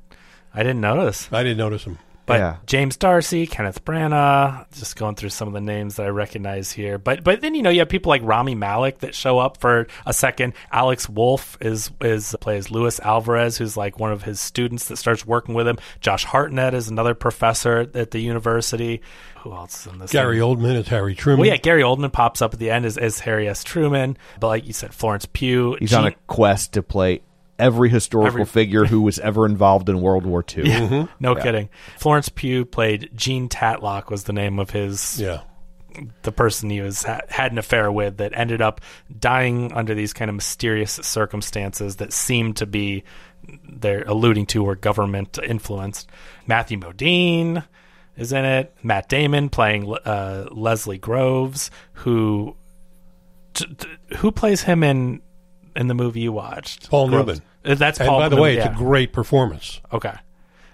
I 0.54 0.64
didn't 0.64 0.82
notice. 0.82 1.28
I 1.32 1.44
didn't 1.44 1.58
notice 1.58 1.84
him. 1.86 1.98
But 2.26 2.40
Yeah. 2.40 2.56
James 2.66 2.98
D'Arcy, 2.98 3.48
Kenneth 3.48 3.84
Branagh, 3.84 4.66
just 4.78 4.96
going 4.96 5.16
through 5.16 5.30
some 5.30 5.48
of 5.48 5.54
the 5.54 5.62
names 5.62 5.96
that 5.96 6.06
I 6.06 6.10
recognize 6.10 6.72
here. 6.72 6.98
But 6.98 7.24
but 7.24 7.42
then 7.42 7.56
you 7.56 7.62
know 7.62 7.70
you 7.70 7.80
have 7.80 7.90
people 7.90 8.10
like 8.10 8.22
Rami 8.24 8.56
Malek 8.56 9.00
that 9.00 9.16
show 9.16 9.40
up 9.40 9.58
for 9.58 9.88
a 10.06 10.14
second. 10.14 10.54
Alex 10.72 11.10
Wolff 11.10 11.58
is 11.62 11.92
is 12.02 12.36
plays 12.40 12.72
Luis 12.72 13.00
Alvarez, 13.00 13.58
who's 13.58 13.76
like 13.76 14.00
one 14.00 14.12
of 14.12 14.24
his 14.24 14.40
students 14.40 14.88
that 14.88 14.98
starts 14.98 15.26
working 15.26 15.56
with 15.56 15.68
him. 15.68 15.78
Josh 16.00 16.24
Hartnett 16.26 16.74
is 16.74 16.88
another 16.88 17.14
professor 17.14 17.90
at 17.94 18.12
the 18.12 18.20
university. 18.20 19.02
Who 19.40 19.54
else 19.54 19.86
is 19.88 19.92
in 19.92 20.00
this? 20.00 20.12
Gary 20.12 20.40
thing? 20.40 20.48
Oldman 20.48 20.76
is 20.76 20.88
Harry 20.90 21.16
Truman. 21.16 21.40
Well, 21.40 21.50
yeah, 21.50 21.58
Gary 21.58 21.82
Oldman 21.82 22.12
pops 22.14 22.44
up 22.44 22.54
at 22.54 22.60
the 22.60 22.70
end 22.70 22.86
as, 22.86 22.98
as 22.98 23.20
Harry 23.20 23.48
S. 23.48 23.64
Truman. 23.64 24.16
But 24.40 24.48
like 24.48 24.68
you 24.68 24.74
said, 24.74 24.94
Florence 24.94 25.26
Pugh. 25.26 25.76
He's 25.80 25.94
on 25.94 26.06
a 26.06 26.12
quest 26.28 26.74
to 26.74 26.84
play 26.84 27.22
every 27.62 27.90
historical 27.90 28.28
Every- 28.42 28.46
figure 28.46 28.86
who 28.86 29.02
was 29.02 29.20
ever 29.20 29.46
involved 29.46 29.88
in 29.88 30.02
World 30.02 30.26
War 30.26 30.44
II. 30.58 31.08
no 31.20 31.36
kidding. 31.36 31.70
Florence 31.98 32.28
Pugh 32.30 32.66
played 32.66 33.10
Jean 33.16 33.48
Tatlock 33.48 34.10
was 34.10 34.24
the 34.26 34.34
name 34.34 34.60
of 34.60 34.72
his 34.72 35.20
Yeah. 35.22 35.42
the 36.24 36.32
person 36.32 36.70
he 36.70 36.82
was 36.82 37.04
ha- 37.04 37.20
had 37.30 37.52
an 37.52 37.58
affair 37.58 37.92
with 37.92 38.18
that 38.18 38.32
ended 38.34 38.62
up 38.62 38.80
dying 39.20 39.72
under 39.74 39.94
these 39.94 40.14
kind 40.14 40.30
of 40.30 40.36
mysterious 40.36 40.94
circumstances 41.04 41.98
that 41.98 42.12
seemed 42.14 42.56
to 42.58 42.66
be 42.66 43.04
they're 43.68 44.04
alluding 44.04 44.46
to 44.46 44.64
were 44.64 44.76
government 44.76 45.38
influenced. 45.44 46.08
Matthew 46.48 46.78
Modine 46.80 47.64
is 48.16 48.32
in 48.32 48.46
it. 48.46 48.74
Matt 48.84 49.10
Damon 49.10 49.50
playing 49.50 49.92
uh, 50.06 50.48
Leslie 50.52 51.00
Groves, 51.00 51.72
who 51.94 52.56
t- 53.54 53.66
t- 53.78 54.16
who 54.18 54.32
plays 54.32 54.62
him 54.64 54.84
in 54.84 55.22
in 55.76 55.88
the 55.88 55.94
movie 55.96 56.22
you 56.22 56.32
watched. 56.32 56.90
Paul 56.90 57.10
Groves. 57.10 57.28
Newman. 57.28 57.42
Uh, 57.66 57.76
That's 57.76 58.00
And 58.00 58.10
Paul. 58.10 58.20
by 58.20 58.30
the 58.30 58.36
Newman, 58.36 58.44
way, 58.44 58.58
it's 58.58 58.66
yeah. 58.66 58.74
a 58.74 58.78
great 58.78 59.14
performance. 59.14 59.82
okay. 59.92 60.14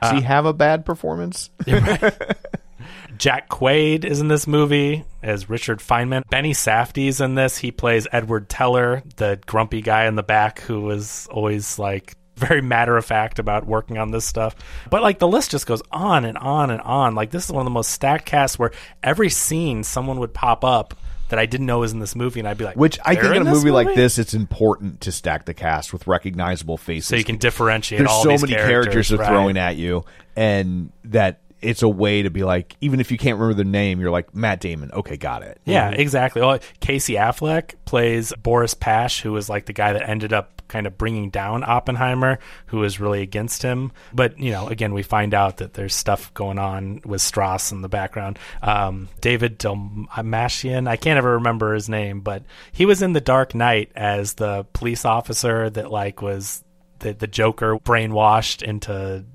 Does 0.01 0.11
he 0.11 0.21
have 0.21 0.45
a 0.45 0.53
bad 0.53 0.85
performance? 0.85 1.49
Jack 3.17 3.49
Quaid 3.49 4.05
is 4.05 4.21
in 4.21 4.27
this 4.27 4.45
movie 4.45 5.05
as 5.23 5.49
Richard 5.49 5.79
Feynman. 5.79 6.21
Benny 6.29 6.53
Safdie's 6.53 7.19
in 7.19 7.33
this. 7.35 7.57
He 7.57 7.71
plays 7.71 8.07
Edward 8.11 8.47
Teller, 8.47 9.01
the 9.15 9.39
grumpy 9.47 9.81
guy 9.81 10.05
in 10.05 10.15
the 10.15 10.21
back 10.23 10.59
who 10.61 10.81
was 10.81 11.27
always 11.31 11.79
like 11.79 12.13
very 12.35 12.61
matter 12.61 12.95
of 12.95 13.05
fact 13.05 13.39
about 13.39 13.65
working 13.65 13.97
on 13.97 14.11
this 14.11 14.25
stuff. 14.25 14.55
But 14.91 15.01
like 15.01 15.17
the 15.17 15.27
list 15.27 15.49
just 15.51 15.65
goes 15.65 15.81
on 15.91 16.25
and 16.25 16.37
on 16.37 16.69
and 16.69 16.81
on. 16.81 17.15
Like 17.15 17.31
this 17.31 17.45
is 17.45 17.51
one 17.51 17.61
of 17.61 17.65
the 17.65 17.71
most 17.71 17.89
stacked 17.91 18.25
casts 18.27 18.59
where 18.59 18.71
every 19.01 19.29
scene 19.29 19.83
someone 19.83 20.19
would 20.19 20.33
pop 20.35 20.63
up 20.63 20.93
that 21.29 21.39
I 21.39 21.45
didn't 21.45 21.65
know 21.65 21.79
was 21.79 21.93
in 21.93 21.99
this 21.99 22.15
movie, 22.15 22.39
and 22.39 22.47
I'd 22.47 22.57
be 22.57 22.65
like, 22.65 22.75
Which 22.75 22.99
I 23.03 23.15
think 23.15 23.35
in 23.35 23.41
a 23.41 23.45
this 23.45 23.53
movie, 23.53 23.71
like 23.71 23.95
this, 23.95 24.17
it's 24.17 24.33
important 24.33 25.01
to 25.01 25.11
stack 25.11 25.45
the 25.45 25.53
cast 25.53 25.93
with 25.93 26.07
recognizable 26.07 26.77
faces. 26.77 27.07
so 27.07 27.15
you 27.15 27.23
can 27.23 27.37
differentiate. 27.37 27.99
There's 27.99 28.09
all 28.09 28.23
so 28.23 28.29
these 28.29 28.41
many 28.41 28.53
characters, 28.53 28.85
characters 28.85 29.09
they're 29.09 29.19
right. 29.19 29.27
throwing 29.27 29.57
at 29.57 29.75
you, 29.75 30.05
and 30.35 30.91
that 31.05 31.41
it's 31.61 31.81
a 31.81 31.89
way 31.89 32.21
to 32.21 32.29
be 32.29 32.43
like, 32.43 32.75
even 32.81 32.99
if 32.99 33.11
you 33.11 33.17
can't 33.17 33.39
remember 33.39 33.55
the 33.55 33.69
name, 33.69 33.99
you're 33.99 34.11
like 34.11 34.33
Matt 34.35 34.59
Damon. 34.59 34.91
Okay, 34.91 35.17
got 35.17 35.41
it. 35.43 35.59
Yeah, 35.65 35.89
exactly. 35.89 36.41
Well, 36.41 36.59
Casey 36.79 37.13
Affleck 37.13 37.73
plays 37.85 38.33
Boris 38.41 38.73
Pash, 38.73 39.21
who 39.21 39.31
was 39.31 39.49
like 39.49 39.65
the 39.65 39.73
guy 39.73 39.93
that 39.93 40.07
ended 40.07 40.33
up 40.33 40.56
kind 40.67 40.87
of 40.87 40.97
bringing 40.97 41.29
down 41.29 41.63
Oppenheimer, 41.63 42.39
who 42.67 42.83
is 42.83 42.99
really 42.99 43.21
against 43.21 43.61
him. 43.61 43.91
But 44.13 44.39
you 44.39 44.51
know, 44.51 44.67
again, 44.67 44.93
we 44.93 45.03
find 45.03 45.33
out 45.33 45.57
that 45.57 45.73
there's 45.73 45.95
stuff 45.95 46.33
going 46.33 46.59
on 46.59 47.01
with 47.05 47.21
Strauss 47.21 47.71
in 47.71 47.81
the 47.81 47.89
background. 47.89 48.39
Um, 48.61 49.09
David 49.21 49.57
Dalmatian, 49.57 50.87
I 50.87 50.95
can't 50.95 51.17
ever 51.17 51.33
remember 51.33 51.73
his 51.73 51.89
name, 51.89 52.21
but 52.21 52.43
he 52.71 52.85
was 52.85 53.01
in 53.01 53.13
The 53.13 53.21
Dark 53.21 53.55
Knight 53.55 53.91
as 53.95 54.33
the 54.33 54.65
police 54.73 55.05
officer 55.05 55.69
that 55.69 55.91
like 55.91 56.21
was 56.21 56.63
the 56.99 57.13
the 57.13 57.27
Joker 57.27 57.77
brainwashed 57.77 58.61
into 58.61 59.25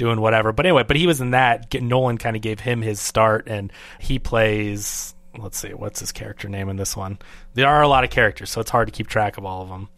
doing 0.00 0.20
whatever. 0.20 0.50
But 0.52 0.66
anyway, 0.66 0.84
but 0.84 0.96
he 0.96 1.06
was 1.06 1.20
in 1.20 1.32
that. 1.32 1.72
Nolan 1.74 2.18
kind 2.18 2.34
of 2.34 2.42
gave 2.42 2.60
him 2.60 2.82
his 2.82 3.00
start, 3.00 3.46
and 3.48 3.72
he 3.98 4.18
plays. 4.18 5.14
Let's 5.38 5.58
see, 5.58 5.74
what's 5.74 6.00
his 6.00 6.10
character 6.10 6.48
name 6.48 6.68
in 6.68 6.76
this 6.76 6.96
one? 6.96 7.18
There 7.54 7.68
are 7.68 7.82
a 7.82 7.88
lot 7.88 8.02
of 8.02 8.10
characters, 8.10 8.50
so 8.50 8.60
it's 8.60 8.70
hard 8.70 8.88
to 8.88 8.92
keep 8.92 9.06
track 9.06 9.38
of 9.38 9.44
all 9.44 9.62
of 9.62 9.68
them. 9.68 9.88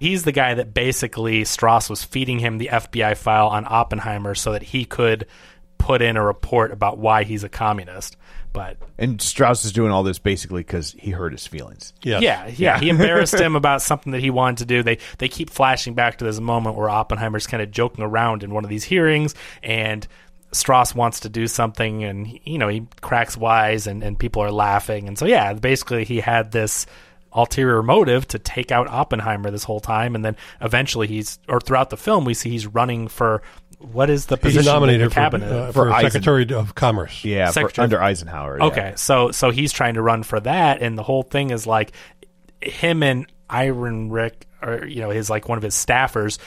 He's 0.00 0.24
the 0.24 0.32
guy 0.32 0.54
that 0.54 0.72
basically 0.72 1.44
Strauss 1.44 1.90
was 1.90 2.02
feeding 2.02 2.38
him 2.38 2.56
the 2.56 2.70
FBI 2.72 3.16
file 3.18 3.48
on 3.48 3.66
Oppenheimer 3.68 4.34
so 4.34 4.52
that 4.52 4.62
he 4.62 4.86
could 4.86 5.26
put 5.76 6.00
in 6.00 6.16
a 6.16 6.24
report 6.24 6.72
about 6.72 6.96
why 6.96 7.24
he's 7.24 7.44
a 7.44 7.50
communist. 7.50 8.16
But 8.54 8.78
And 8.98 9.20
Strauss 9.20 9.64
is 9.66 9.72
doing 9.72 9.92
all 9.92 10.02
this 10.02 10.18
basically 10.18 10.62
because 10.62 10.96
he 10.98 11.10
hurt 11.10 11.32
his 11.32 11.46
feelings. 11.46 11.92
Yes. 12.02 12.22
yeah, 12.22 12.46
yeah, 12.48 12.80
he 12.80 12.88
embarrassed 12.88 13.34
him 13.38 13.54
about 13.56 13.82
something 13.82 14.12
that 14.12 14.22
he 14.22 14.30
wanted 14.30 14.58
to 14.58 14.64
do. 14.64 14.82
They 14.82 14.98
they 15.18 15.28
keep 15.28 15.50
flashing 15.50 15.92
back 15.92 16.16
to 16.18 16.24
this 16.24 16.40
moment 16.40 16.76
where 16.76 16.88
Oppenheimer's 16.88 17.46
kind 17.46 17.62
of 17.62 17.70
joking 17.70 18.02
around 18.02 18.42
in 18.42 18.54
one 18.54 18.64
of 18.64 18.70
these 18.70 18.84
hearings, 18.84 19.34
and 19.62 20.06
Strauss 20.52 20.94
wants 20.94 21.20
to 21.20 21.28
do 21.28 21.46
something, 21.46 22.02
and 22.02 22.40
you 22.44 22.58
know 22.58 22.68
he 22.68 22.86
cracks 23.02 23.36
wise, 23.36 23.86
and 23.86 24.02
and 24.02 24.18
people 24.18 24.42
are 24.42 24.50
laughing, 24.50 25.06
and 25.06 25.16
so 25.18 25.26
yeah, 25.26 25.52
basically 25.52 26.04
he 26.04 26.18
had 26.20 26.50
this 26.50 26.86
ulterior 27.32 27.82
motive 27.82 28.26
to 28.28 28.38
take 28.38 28.72
out 28.72 28.88
Oppenheimer 28.88 29.50
this 29.50 29.64
whole 29.64 29.80
time, 29.80 30.14
and 30.14 30.24
then 30.24 30.36
eventually 30.60 31.06
he's 31.06 31.38
or 31.48 31.60
throughout 31.60 31.90
the 31.90 31.96
film 31.96 32.24
we 32.24 32.34
see 32.34 32.50
he's 32.50 32.66
running 32.66 33.08
for 33.08 33.42
what 33.78 34.10
is 34.10 34.26
the 34.26 34.36
He's 34.36 34.42
position 34.42 34.60
in 34.68 34.74
nominated 34.74 35.06
the 35.06 35.10
for, 35.10 35.14
cabinet 35.14 35.52
uh, 35.52 35.72
For 35.72 35.90
for, 35.90 36.00
Secretary 36.00 36.46
of 36.52 36.74
Commerce. 36.74 37.24
Yeah, 37.24 37.46
for, 37.46 37.52
Secretary- 37.52 37.84
under 37.84 38.02
Eisenhower. 38.02 38.58
yeah. 38.58 38.64
Okay, 38.66 38.92
so 38.96 39.30
so 39.30 39.50
he's 39.50 39.72
trying 39.72 39.94
to 39.94 40.02
run 40.02 40.22
for 40.22 40.40
that, 40.40 40.82
and 40.82 40.98
the 40.98 41.02
whole 41.02 41.22
thing 41.22 41.50
is 41.50 41.66
like 41.66 41.92
him 42.60 43.02
and 43.02 43.26
Ehrenreich, 43.48 44.34
or 44.62 44.86
you 44.86 45.00
know, 45.00 45.10
his 45.10 45.30
like 45.30 45.48
one 45.48 45.56
of 45.58 45.62
his 45.64 45.74
staffers. 45.74 46.38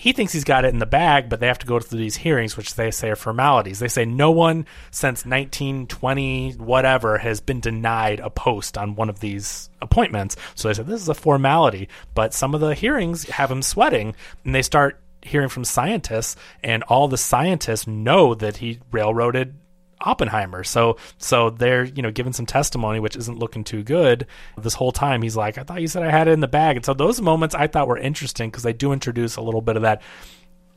He 0.00 0.14
thinks 0.14 0.32
he's 0.32 0.44
got 0.44 0.64
it 0.64 0.72
in 0.72 0.78
the 0.78 0.86
bag, 0.86 1.28
but 1.28 1.40
they 1.40 1.46
have 1.46 1.58
to 1.58 1.66
go 1.66 1.78
through 1.78 1.98
these 1.98 2.16
hearings, 2.16 2.56
which 2.56 2.74
they 2.74 2.90
say 2.90 3.10
are 3.10 3.16
formalities. 3.16 3.80
They 3.80 3.88
say 3.88 4.06
no 4.06 4.30
one 4.30 4.64
since 4.90 5.26
1920 5.26 6.52
whatever 6.52 7.18
has 7.18 7.42
been 7.42 7.60
denied 7.60 8.18
a 8.20 8.30
post 8.30 8.78
on 8.78 8.94
one 8.94 9.10
of 9.10 9.20
these 9.20 9.68
appointments. 9.82 10.36
So 10.54 10.68
they 10.68 10.74
said 10.74 10.86
this 10.86 11.02
is 11.02 11.10
a 11.10 11.14
formality, 11.14 11.90
but 12.14 12.32
some 12.32 12.54
of 12.54 12.62
the 12.62 12.74
hearings 12.74 13.28
have 13.28 13.50
him 13.50 13.60
sweating, 13.60 14.14
and 14.42 14.54
they 14.54 14.62
start 14.62 14.98
hearing 15.20 15.50
from 15.50 15.64
scientists, 15.64 16.34
and 16.64 16.82
all 16.84 17.06
the 17.06 17.18
scientists 17.18 17.86
know 17.86 18.34
that 18.34 18.56
he 18.56 18.78
railroaded 18.90 19.54
Oppenheimer. 20.00 20.64
So 20.64 20.96
so 21.18 21.50
they're, 21.50 21.84
you 21.84 22.02
know, 22.02 22.10
giving 22.10 22.32
some 22.32 22.46
testimony 22.46 23.00
which 23.00 23.16
isn't 23.16 23.38
looking 23.38 23.64
too 23.64 23.82
good. 23.82 24.26
This 24.58 24.74
whole 24.74 24.92
time 24.92 25.22
he's 25.22 25.36
like, 25.36 25.58
I 25.58 25.62
thought 25.62 25.80
you 25.80 25.88
said 25.88 26.02
I 26.02 26.10
had 26.10 26.28
it 26.28 26.32
in 26.32 26.40
the 26.40 26.48
bag. 26.48 26.76
And 26.76 26.84
so 26.84 26.94
those 26.94 27.20
moments 27.20 27.54
I 27.54 27.66
thought 27.66 27.88
were 27.88 27.98
interesting 27.98 28.50
because 28.50 28.62
they 28.62 28.72
do 28.72 28.92
introduce 28.92 29.36
a 29.36 29.42
little 29.42 29.60
bit 29.62 29.76
of 29.76 29.82
that 29.82 30.02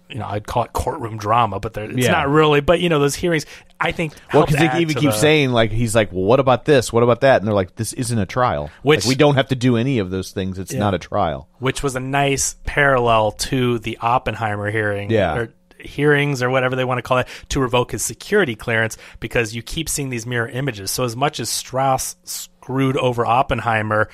you 0.10 0.20
know, 0.20 0.28
I'd 0.28 0.46
call 0.46 0.64
it 0.64 0.74
courtroom 0.74 1.18
drama, 1.18 1.60
but 1.60 1.74
there- 1.74 1.86
it's 1.90 1.98
Yeah. 2.06 2.12
not 2.12 2.30
really. 2.30 2.60
But 2.62 2.82
you 2.82 2.90
know, 2.90 3.00
those 3.00 3.16
hearings, 3.16 3.46
I 3.80 3.92
think, 3.94 4.14
Well, 4.32 4.46
because 4.46 4.60
they 4.60 4.80
even 4.82 4.94
keep 4.96 5.10
the- 5.12 5.18
saying 5.18 5.52
like 5.52 5.72
he's 5.72 5.96
like, 5.96 6.12
well, 6.12 6.26
what 6.26 6.40
about 6.40 6.66
this? 6.66 6.94
What 6.94 7.02
about 7.02 7.22
that? 7.22 7.38
And 7.42 7.48
they're 7.48 7.54
like, 7.56 7.78
this 7.78 7.94
isn't 7.94 8.20
a 8.20 8.26
trial. 8.26 8.70
Which- 8.84 9.06
Like, 9.06 9.10
we 9.10 9.16
don't 9.16 9.36
have 9.36 9.48
to 9.48 9.56
do 9.56 9.76
any 9.76 9.98
of 10.00 10.12
those 10.12 10.32
things. 10.32 10.60
It's 10.60 10.74
Yeah. 10.74 10.80
not 10.80 10.94
a 10.94 11.00
trial. 11.00 11.48
which 11.60 11.82
was 11.82 11.96
a 11.96 12.00
nice 12.02 12.58
parallel 12.66 13.32
to 13.32 13.80
the 13.80 13.98
Oppenheimer 14.02 14.70
hearing. 14.70 15.10
Yeah. 15.10 15.36
Or 15.36 15.54
hearings 15.86 16.42
or 16.42 16.50
whatever 16.50 16.76
they 16.76 16.86
want 16.86 16.98
to 16.98 17.02
call 17.04 17.20
it 17.20 17.28
to 17.50 17.60
revoke 17.60 17.92
his 17.92 18.04
security 18.04 18.56
clearance 18.56 18.98
because 19.20 19.54
you 19.56 19.62
keep 19.62 19.90
seeing 19.90 20.10
these 20.10 20.26
mirror 20.26 20.48
images. 20.48 20.92
So 20.92 21.04
as 21.04 21.16
much 21.16 21.40
as 21.40 21.50
Strauss 21.50 22.16
screwed 22.24 22.98
over 22.98 23.26
Oppenheimer, 23.26 24.10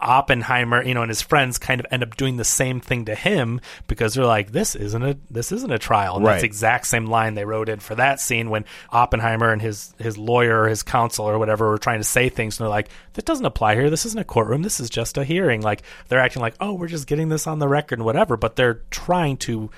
Oppenheimer, 0.00 0.84
you 0.84 0.94
know, 0.94 1.02
and 1.02 1.10
his 1.10 1.22
friends 1.22 1.58
kind 1.58 1.80
of 1.80 1.86
end 1.90 2.04
up 2.04 2.16
doing 2.16 2.36
the 2.36 2.44
same 2.44 2.78
thing 2.80 3.06
to 3.06 3.16
him 3.16 3.60
because 3.88 4.14
they're 4.14 4.24
like, 4.24 4.52
"This 4.52 4.76
isn't 4.76 5.02
a 5.02 5.18
this 5.28 5.50
isn't 5.50 5.72
a 5.72 5.78
trial." 5.78 6.16
And 6.16 6.24
that's 6.24 6.34
Right. 6.34 6.40
the 6.42 6.46
exact 6.46 6.86
same 6.86 7.06
line 7.06 7.34
they 7.34 7.44
wrote 7.44 7.68
in 7.68 7.80
for 7.80 7.96
that 7.96 8.20
scene 8.20 8.48
when 8.48 8.64
Oppenheimer 8.92 9.50
and 9.50 9.60
his 9.60 9.92
his 9.98 10.16
lawyer 10.16 10.62
or 10.62 10.68
his 10.68 10.84
counsel 10.84 11.24
or 11.28 11.36
whatever 11.36 11.68
were 11.68 11.78
trying 11.78 11.98
to 11.98 12.04
say 12.04 12.28
things, 12.28 12.58
and 12.58 12.64
they're 12.64 12.70
like, 12.70 12.90
"That 13.14 13.24
doesn't 13.24 13.44
apply 13.44 13.74
here. 13.74 13.90
This 13.90 14.06
isn't 14.06 14.20
a 14.20 14.24
courtroom. 14.24 14.62
This 14.62 14.78
is 14.78 14.88
just 14.88 15.18
a 15.18 15.24
hearing." 15.24 15.62
Like 15.62 15.82
they're 16.06 16.20
acting 16.20 16.42
like, 16.42 16.54
"Oh, 16.60 16.74
we're 16.74 16.86
just 16.86 17.08
getting 17.08 17.28
this 17.28 17.48
on 17.48 17.58
the 17.58 17.66
record 17.66 17.98
and 17.98 18.06
whatever," 18.06 18.36
but 18.36 18.54
they're 18.54 18.82
trying 18.90 19.36
to 19.38 19.68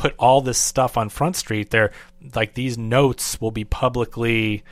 put 0.00 0.14
all 0.18 0.40
this 0.40 0.58
stuff 0.58 0.96
on 0.96 1.08
Front 1.08 1.36
Street. 1.36 1.70
They're 1.70 1.92
like 2.34 2.54
these 2.54 2.78
notes 2.78 3.40
will 3.40 3.50
be 3.50 3.64
publicly 3.64 4.64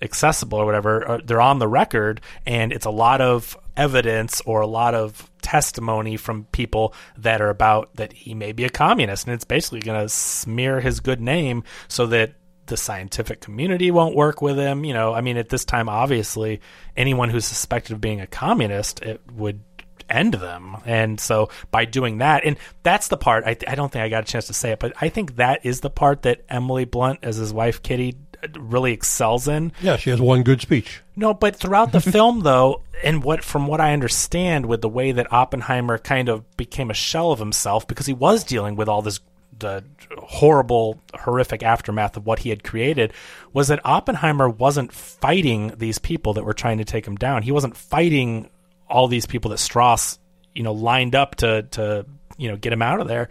accessible 0.00 0.58
or 0.58 0.64
whatever 0.64 1.10
uh, 1.10 1.18
they're 1.24 1.40
on 1.40 1.58
the 1.58 1.66
record 1.66 2.20
and 2.46 2.72
it's 2.72 2.86
a 2.86 2.90
lot 2.90 3.20
of 3.20 3.58
evidence 3.76 4.40
or 4.42 4.60
a 4.60 4.66
lot 4.66 4.94
of 4.94 5.28
testimony 5.42 6.16
from 6.16 6.44
people 6.52 6.94
that 7.16 7.40
are 7.40 7.48
about 7.48 7.94
that 7.94 8.12
he 8.12 8.34
may 8.34 8.52
be 8.52 8.64
a 8.64 8.68
communist, 8.68 9.26
and 9.26 9.34
it's 9.34 9.44
basically 9.44 9.80
going 9.80 10.00
to 10.00 10.08
smear 10.08 10.80
his 10.80 11.00
good 11.00 11.20
name 11.20 11.64
so 11.86 12.06
that 12.06 12.34
the 12.66 12.76
scientific 12.76 13.40
community 13.40 13.90
won't 13.90 14.14
work 14.14 14.42
with 14.42 14.58
him. 14.58 14.84
You 14.84 14.92
know, 14.92 15.14
I 15.14 15.22
mean, 15.22 15.38
at 15.38 15.48
this 15.48 15.64
time, 15.64 15.88
obviously, 15.88 16.60
anyone 16.96 17.30
who's 17.30 17.46
suspected 17.46 17.94
of 17.94 18.00
being 18.00 18.20
a 18.20 18.26
communist, 18.26 19.00
it 19.00 19.22
would 19.32 19.60
end 20.08 20.34
them. 20.34 20.76
And 20.84 21.20
so 21.20 21.50
by 21.70 21.84
doing 21.84 22.18
that, 22.18 22.44
and 22.44 22.56
that's 22.82 23.08
the 23.08 23.16
part, 23.16 23.44
I, 23.44 23.56
I 23.66 23.74
don't 23.74 23.90
think 23.90 24.02
I 24.02 24.08
got 24.08 24.24
a 24.24 24.30
chance 24.30 24.46
to 24.48 24.54
say 24.54 24.72
it, 24.72 24.78
but 24.78 24.92
I 25.00 25.08
think 25.08 25.36
that 25.36 25.64
is 25.64 25.80
the 25.80 25.90
part 25.90 26.22
that 26.22 26.42
Emily 26.48 26.84
Blunt, 26.84 27.20
as 27.22 27.36
his 27.36 27.52
wife 27.52 27.82
Kitty, 27.82 28.16
really 28.58 28.92
excels 28.92 29.48
in. 29.48 29.72
Yeah, 29.80 29.96
she 29.96 30.10
has 30.10 30.20
one 30.20 30.42
good 30.42 30.60
speech. 30.60 31.02
No, 31.16 31.34
but 31.34 31.56
throughout 31.56 31.92
the 31.92 32.00
film, 32.00 32.40
though, 32.40 32.82
and 33.02 33.22
what 33.22 33.42
from 33.44 33.66
what 33.66 33.80
I 33.80 33.92
understand, 33.92 34.66
with 34.66 34.80
the 34.80 34.88
way 34.88 35.12
that 35.12 35.32
Oppenheimer 35.32 35.98
kind 35.98 36.28
of 36.28 36.56
became 36.56 36.90
a 36.90 36.94
shell 36.94 37.32
of 37.32 37.38
himself 37.38 37.86
because 37.86 38.06
he 38.06 38.12
was 38.12 38.44
dealing 38.44 38.76
with 38.76 38.88
all 38.88 39.02
this 39.02 39.20
the 39.58 39.84
horrible, 40.18 41.00
horrific 41.14 41.64
aftermath 41.64 42.16
of 42.16 42.24
what 42.24 42.40
he 42.40 42.50
had 42.50 42.62
created, 42.62 43.12
was 43.52 43.68
that 43.68 43.84
Oppenheimer 43.84 44.48
wasn't 44.48 44.92
fighting 44.92 45.72
these 45.76 45.98
people 45.98 46.34
that 46.34 46.44
were 46.44 46.54
trying 46.54 46.78
to 46.78 46.84
take 46.84 47.06
him 47.06 47.16
down. 47.16 47.42
He 47.42 47.50
wasn't 47.50 47.76
fighting 47.76 48.50
all 48.90 49.08
these 49.08 49.26
people 49.26 49.50
that 49.50 49.58
Strauss, 49.58 50.18
you 50.54 50.62
know, 50.62 50.72
lined 50.72 51.14
up 51.14 51.36
to 51.36 51.62
to 51.62 52.06
you 52.36 52.48
know 52.50 52.56
get 52.56 52.72
him 52.72 52.82
out 52.82 53.00
of 53.00 53.08
there. 53.08 53.28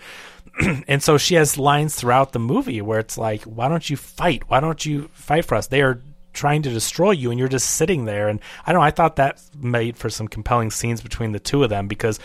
and 0.88 1.04
so 1.04 1.18
she 1.18 1.36
has 1.36 1.58
lines 1.58 1.96
throughout 1.96 2.32
the 2.32 2.40
movie 2.40 2.82
where 2.82 3.00
it's 3.00 3.18
like, 3.18 3.44
why 3.44 3.68
don't 3.70 3.90
you 3.90 3.96
fight? 3.98 4.44
Why 4.50 4.60
don't 4.60 4.84
you 4.86 5.10
fight 5.14 5.46
for 5.46 5.56
us? 5.56 5.68
They 5.68 5.82
are 5.82 6.02
trying 6.34 6.62
to 6.64 6.70
destroy 6.70 7.12
you 7.12 7.30
and 7.32 7.40
you're 7.40 7.48
just 7.48 7.70
sitting 7.76 8.06
there 8.06 8.28
and 8.28 8.40
I 8.66 8.72
don't 8.72 8.82
know, 8.82 8.86
I 8.86 8.92
thought 8.92 9.16
that 9.18 9.42
made 9.60 9.98
for 9.98 10.10
some 10.10 10.28
compelling 10.28 10.72
scenes 10.72 11.02
between 11.02 11.32
the 11.32 11.40
two 11.40 11.64
of 11.64 11.70
them 11.70 11.88
because 11.88 12.20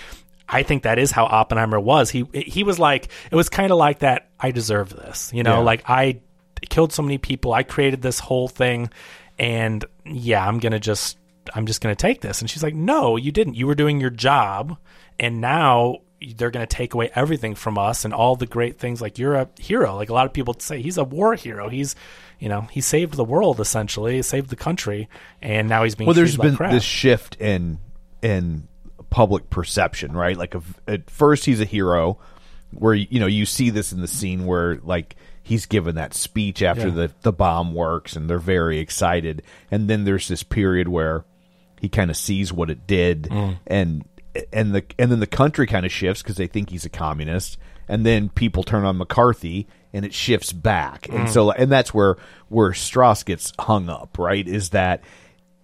I 0.49 0.63
think 0.63 0.83
that 0.83 0.99
is 0.99 1.11
how 1.11 1.25
Oppenheimer 1.25 1.81
was. 1.81 2.11
He 2.11 2.25
he 2.35 2.63
was 2.65 2.79
like 2.79 3.09
it 3.31 3.37
was 3.37 3.49
kind 3.49 3.71
of 3.71 3.79
like 3.79 4.01
that 4.01 4.29
I 4.41 4.51
deserve 4.51 4.91
this. 4.91 5.31
You 5.35 5.43
know, 5.43 5.59
Yeah. 5.59 5.65
like 5.65 5.83
I 5.89 6.21
killed 6.69 6.93
so 6.93 7.03
many 7.03 7.19
people. 7.19 7.53
I 7.53 7.63
created 7.65 8.03
this 8.03 8.19
whole 8.19 8.49
thing 8.49 8.91
and 9.39 9.85
yeah, 10.05 10.47
I'm 10.47 10.59
going 10.59 10.73
to 10.73 10.81
just 10.81 11.17
I'm 11.55 11.67
just 11.67 11.81
going 11.81 11.95
to 11.95 12.01
take 12.01 12.21
this. 12.21 12.41
And 12.41 12.49
she's 12.51 12.63
like, 12.63 12.75
"No, 12.75 13.17
you 13.17 13.33
didn't. 13.33 13.55
You 13.55 13.67
were 13.67 13.75
doing 13.75 14.01
your 14.01 14.11
job 14.11 14.77
and 15.19 15.41
now 15.41 15.99
they're 16.37 16.51
going 16.53 16.65
to 16.67 16.77
take 16.77 16.95
away 16.95 17.11
everything 17.17 17.55
from 17.57 17.77
us 17.77 18.05
and 18.05 18.15
all 18.15 18.37
the 18.37 18.47
great 18.47 18.79
things 18.79 19.01
like 19.03 19.19
you're 19.19 19.35
a 19.35 19.49
hero. 19.59 19.97
Like 19.97 20.09
a 20.09 20.15
lot 20.15 20.25
of 20.27 20.33
people 20.33 20.55
say 20.59 20.81
he's 20.81 20.97
a 20.99 21.05
war 21.05 21.35
hero. 21.35 21.69
He's 21.69 21.97
you 22.39 22.49
know, 22.49 22.63
he 22.63 22.81
saved 22.81 23.15
the 23.15 23.25
world 23.25 23.61
essentially, 23.61 24.21
saved 24.23 24.51
the 24.51 24.57
country, 24.57 25.09
and 25.41 25.69
now 25.69 25.85
he's 25.85 25.95
being 25.95 26.07
well, 26.07 26.15
there's 26.15 26.37
been 26.37 26.57
crap. 26.57 26.73
this 26.73 26.83
shift 26.85 27.37
in 27.41 27.79
in 28.21 28.67
public 29.11 29.51
perception, 29.51 30.13
right? 30.13 30.37
Like 30.37 30.55
at 30.89 31.09
first 31.11 31.45
he's 31.45 31.61
a 31.61 31.65
hero, 31.65 32.19
where 32.73 32.95
you 32.95 33.21
know 33.21 33.27
you 33.27 33.45
see 33.47 33.71
this 33.71 33.93
in 33.93 34.01
the 34.01 34.09
scene 34.09 34.47
where 34.47 34.79
like 34.83 35.17
he's 35.43 35.67
given 35.67 35.97
that 35.97 36.15
speech 36.15 36.63
after 36.63 36.89
Yeah. 36.89 36.95
the 36.95 37.13
the 37.23 37.33
bomb 37.33 37.75
works, 37.75 38.17
and 38.17 38.29
they're 38.31 38.39
very 38.39 38.79
excited, 38.79 39.43
and 39.71 39.89
then 39.89 40.05
there's 40.05 40.27
this 40.29 40.43
period 40.43 40.89
where 40.89 41.25
he 41.83 41.89
kind 41.91 42.11
of 42.11 42.17
sees 42.17 42.51
what 42.53 42.71
it 42.71 42.87
did, 42.87 43.25
Mm. 43.25 43.59
and 43.67 44.05
and 44.53 44.75
the 44.75 44.83
and 44.99 45.13
then 45.13 45.21
the 45.21 45.27
country 45.27 45.67
kind 45.67 45.85
of 45.85 45.93
shifts 45.93 46.23
because 46.23 46.37
they 46.37 46.47
think 46.47 46.71
he's 46.71 46.87
a 46.87 46.89
communist, 46.89 47.59
and 47.89 48.07
then 48.07 48.31
people 48.31 48.63
turn 48.63 48.85
on 48.87 48.97
McCarthy, 48.97 49.67
and 49.93 50.05
it 50.07 50.15
shifts 50.15 50.53
back, 50.55 51.07
and 51.11 51.27
Mm. 51.27 51.29
so 51.29 51.51
and 51.51 51.71
that's 51.71 51.93
where 51.93 52.17
where 52.49 52.73
Strauss 52.73 53.23
gets 53.25 53.53
hung 53.59 53.91
up, 53.91 54.17
right? 54.19 54.47
Is 54.49 54.71
that 54.71 55.03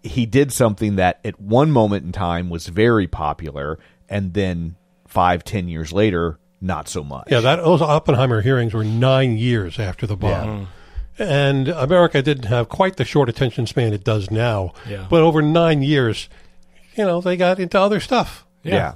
he 0.02 0.26
did 0.26 0.52
something 0.52 0.96
that 0.96 1.20
at 1.24 1.40
one 1.40 1.70
moment 1.70 2.04
in 2.04 2.12
time 2.12 2.50
was 2.50 2.66
very 2.66 3.06
popular, 3.06 3.78
and 4.08 4.34
then 4.34 4.74
five, 5.06 5.44
ten 5.44 5.68
years 5.68 5.92
later, 5.92 6.38
not 6.60 6.88
so 6.88 7.02
much. 7.04 7.28
Yeah, 7.30 7.40
that 7.40 7.56
those 7.56 7.80
Oppenheimer 7.80 8.40
hearings 8.42 8.74
were 8.74 8.84
nine 8.84 9.36
years 9.38 9.78
after 9.78 10.06
the 10.06 10.16
bomb. 10.16 10.68
And 11.18 11.68
America 11.68 12.22
didn't 12.22 12.44
have 12.44 12.68
quite 12.68 12.96
the 12.96 13.04
short 13.04 13.28
attention 13.28 13.66
span 13.66 13.92
it 13.92 14.04
does 14.04 14.30
now. 14.30 14.72
Yeah. 14.88 15.06
But 15.10 15.22
over 15.22 15.42
nine 15.42 15.82
years, 15.82 16.28
you 16.96 17.04
know, 17.04 17.20
they 17.20 17.36
got 17.36 17.58
into 17.58 17.80
other 17.80 18.00
stuff. 18.00 18.46
Yeah. 18.62 18.94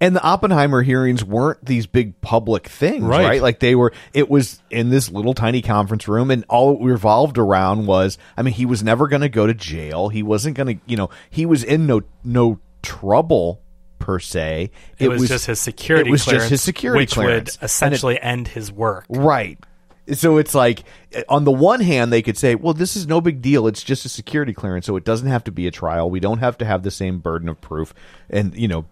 And 0.00 0.16
the 0.16 0.22
Oppenheimer 0.22 0.82
hearings 0.82 1.24
weren't 1.24 1.64
these 1.64 1.86
big 1.86 2.20
public 2.20 2.66
things, 2.66 3.04
Right. 3.04 3.24
right. 3.24 3.42
Like 3.42 3.60
they 3.60 3.76
were, 3.76 3.92
it 4.12 4.28
was 4.28 4.60
in 4.68 4.90
this 4.90 5.08
little 5.08 5.32
tiny 5.32 5.62
conference 5.62 6.08
room, 6.08 6.32
and 6.32 6.44
all 6.48 6.76
it 6.76 6.84
revolved 6.84 7.38
around 7.38 7.86
was, 7.86 8.18
I 8.36 8.42
mean, 8.42 8.52
he 8.52 8.66
was 8.66 8.82
never 8.82 9.06
going 9.06 9.22
to 9.22 9.28
go 9.28 9.46
to 9.46 9.54
jail. 9.54 10.08
He 10.08 10.24
wasn't 10.24 10.56
going 10.56 10.76
to, 10.78 10.82
you 10.86 10.96
know, 10.96 11.08
he 11.30 11.46
was 11.46 11.62
in 11.62 11.86
no 11.86 12.02
no 12.24 12.58
trouble 12.82 13.62
per 14.00 14.18
se. 14.18 14.72
It, 14.98 15.08
was, 15.08 15.28
just 15.28 15.46
his 15.46 15.60
security 15.60 16.08
It 16.08 16.10
was 16.10 16.24
clearance, 16.24 16.42
just 16.44 16.50
his 16.50 16.62
security 16.62 17.02
which 17.02 17.12
clearance, 17.12 17.60
would 17.60 17.64
essentially 17.64 18.20
end 18.20 18.48
his 18.48 18.72
work. 18.72 19.04
Right. 19.08 19.56
So 20.14 20.38
it's 20.38 20.54
like, 20.54 20.84
eh, 21.12 21.22
on 21.28 21.44
the 21.44 21.50
one 21.52 21.80
hand, 21.80 22.12
they 22.12 22.22
could 22.22 22.36
say, 22.38 22.54
well, 22.54 22.74
this 22.74 22.96
is 22.96 23.06
no 23.06 23.20
big 23.20 23.40
deal. 23.42 23.66
It's 23.66 23.82
just 23.82 24.04
a 24.04 24.08
security 24.08 24.52
clearance, 24.52 24.86
so 24.86 24.96
it 24.96 25.04
doesn't 25.04 25.28
have 25.28 25.44
to 25.44 25.52
be 25.52 25.66
a 25.66 25.70
trial. 25.70 26.10
We 26.10 26.20
don't 26.20 26.38
have 26.38 26.58
to 26.58 26.64
have 26.64 26.82
the 26.82 26.90
same 26.90 27.18
burden 27.18 27.48
of 27.48 27.60
proof. 27.60 27.94
And, 28.30 28.54
you 28.56 28.68
know, 28.68 28.84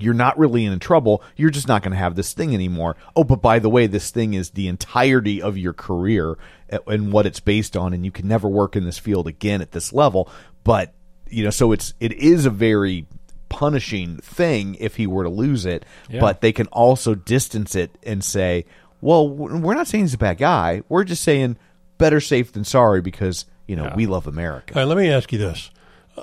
you're 0.00 0.14
not 0.14 0.38
really 0.38 0.64
in 0.64 0.78
trouble. 0.78 1.22
You're 1.36 1.50
just 1.50 1.66
not 1.66 1.82
going 1.82 1.90
to 1.92 1.98
have 1.98 2.14
this 2.14 2.32
thing 2.32 2.54
anymore. 2.54 2.96
Oh, 3.16 3.24
but 3.24 3.42
by 3.42 3.58
the 3.58 3.68
way, 3.68 3.86
this 3.88 4.10
thing 4.10 4.34
is 4.34 4.50
the 4.50 4.68
entirety 4.68 5.42
of 5.42 5.58
your 5.58 5.72
career 5.72 6.38
eh, 6.70 6.78
and 6.86 7.12
what 7.12 7.26
it's 7.26 7.40
based 7.40 7.76
on, 7.76 7.92
and 7.92 8.04
you 8.04 8.12
can 8.12 8.28
never 8.28 8.48
work 8.48 8.76
in 8.76 8.84
this 8.84 8.98
field 8.98 9.26
again 9.26 9.60
at 9.60 9.72
this 9.72 9.92
level. 9.92 10.30
But, 10.62 10.94
you 11.28 11.42
know, 11.44 11.50
so 11.50 11.72
it's, 11.72 11.94
it 11.98 12.12
is 12.12 12.46
a 12.46 12.50
very 12.50 13.06
punishing 13.48 14.18
thing 14.18 14.76
if 14.78 14.96
he 14.96 15.06
were 15.06 15.24
to 15.24 15.30
lose 15.30 15.66
it, 15.66 15.84
Yeah. 16.08 16.20
but 16.20 16.42
they 16.42 16.52
can 16.52 16.66
also 16.68 17.14
distance 17.14 17.74
it 17.74 17.90
and 18.04 18.22
say, 18.22 18.66
well, 19.00 19.28
we're 19.28 19.74
not 19.74 19.86
saying 19.88 20.04
he's 20.04 20.14
a 20.14 20.18
bad 20.18 20.38
guy. 20.38 20.82
We're 20.88 21.04
just 21.04 21.22
saying 21.22 21.56
better 21.98 22.20
safe 22.20 22.52
than 22.52 22.64
sorry 22.64 23.00
because, 23.00 23.46
you 23.66 23.76
know, 23.76 23.92
we 23.96 24.06
love 24.06 24.26
America. 24.26 24.74
All 24.74 24.82
right, 24.82 24.88
let 24.88 24.96
me 24.98 25.10
ask 25.10 25.32
you 25.32 25.38
this. 25.38 25.70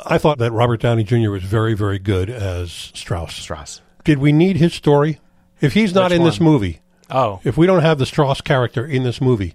I 0.06 0.18
thought 0.18 0.40
that 0.40 0.52
Robert 0.52 0.82
Downey 0.82 1.04
Jr. 1.04 1.30
was 1.30 1.44
very, 1.44 1.74
very 1.74 2.00
good 2.00 2.30
as 2.30 2.72
Strauss. 2.72 3.36
Strauss. 3.36 3.82
Did 4.04 4.20
we 4.20 4.32
need 4.32 4.58
his 4.58 4.74
story? 4.74 5.20
If 5.62 5.74
he's 5.74 5.94
not 5.96 6.12
Which 6.12 6.20
in 6.20 6.24
this 6.26 6.40
movie, 6.40 6.82
Oh, 7.10 7.40
if 7.44 7.56
we 7.56 7.66
don't 7.66 7.82
have 7.82 7.98
the 7.98 8.06
Strauss 8.06 8.42
character 8.42 8.86
in 8.86 9.04
this 9.04 9.22
movie, 9.22 9.54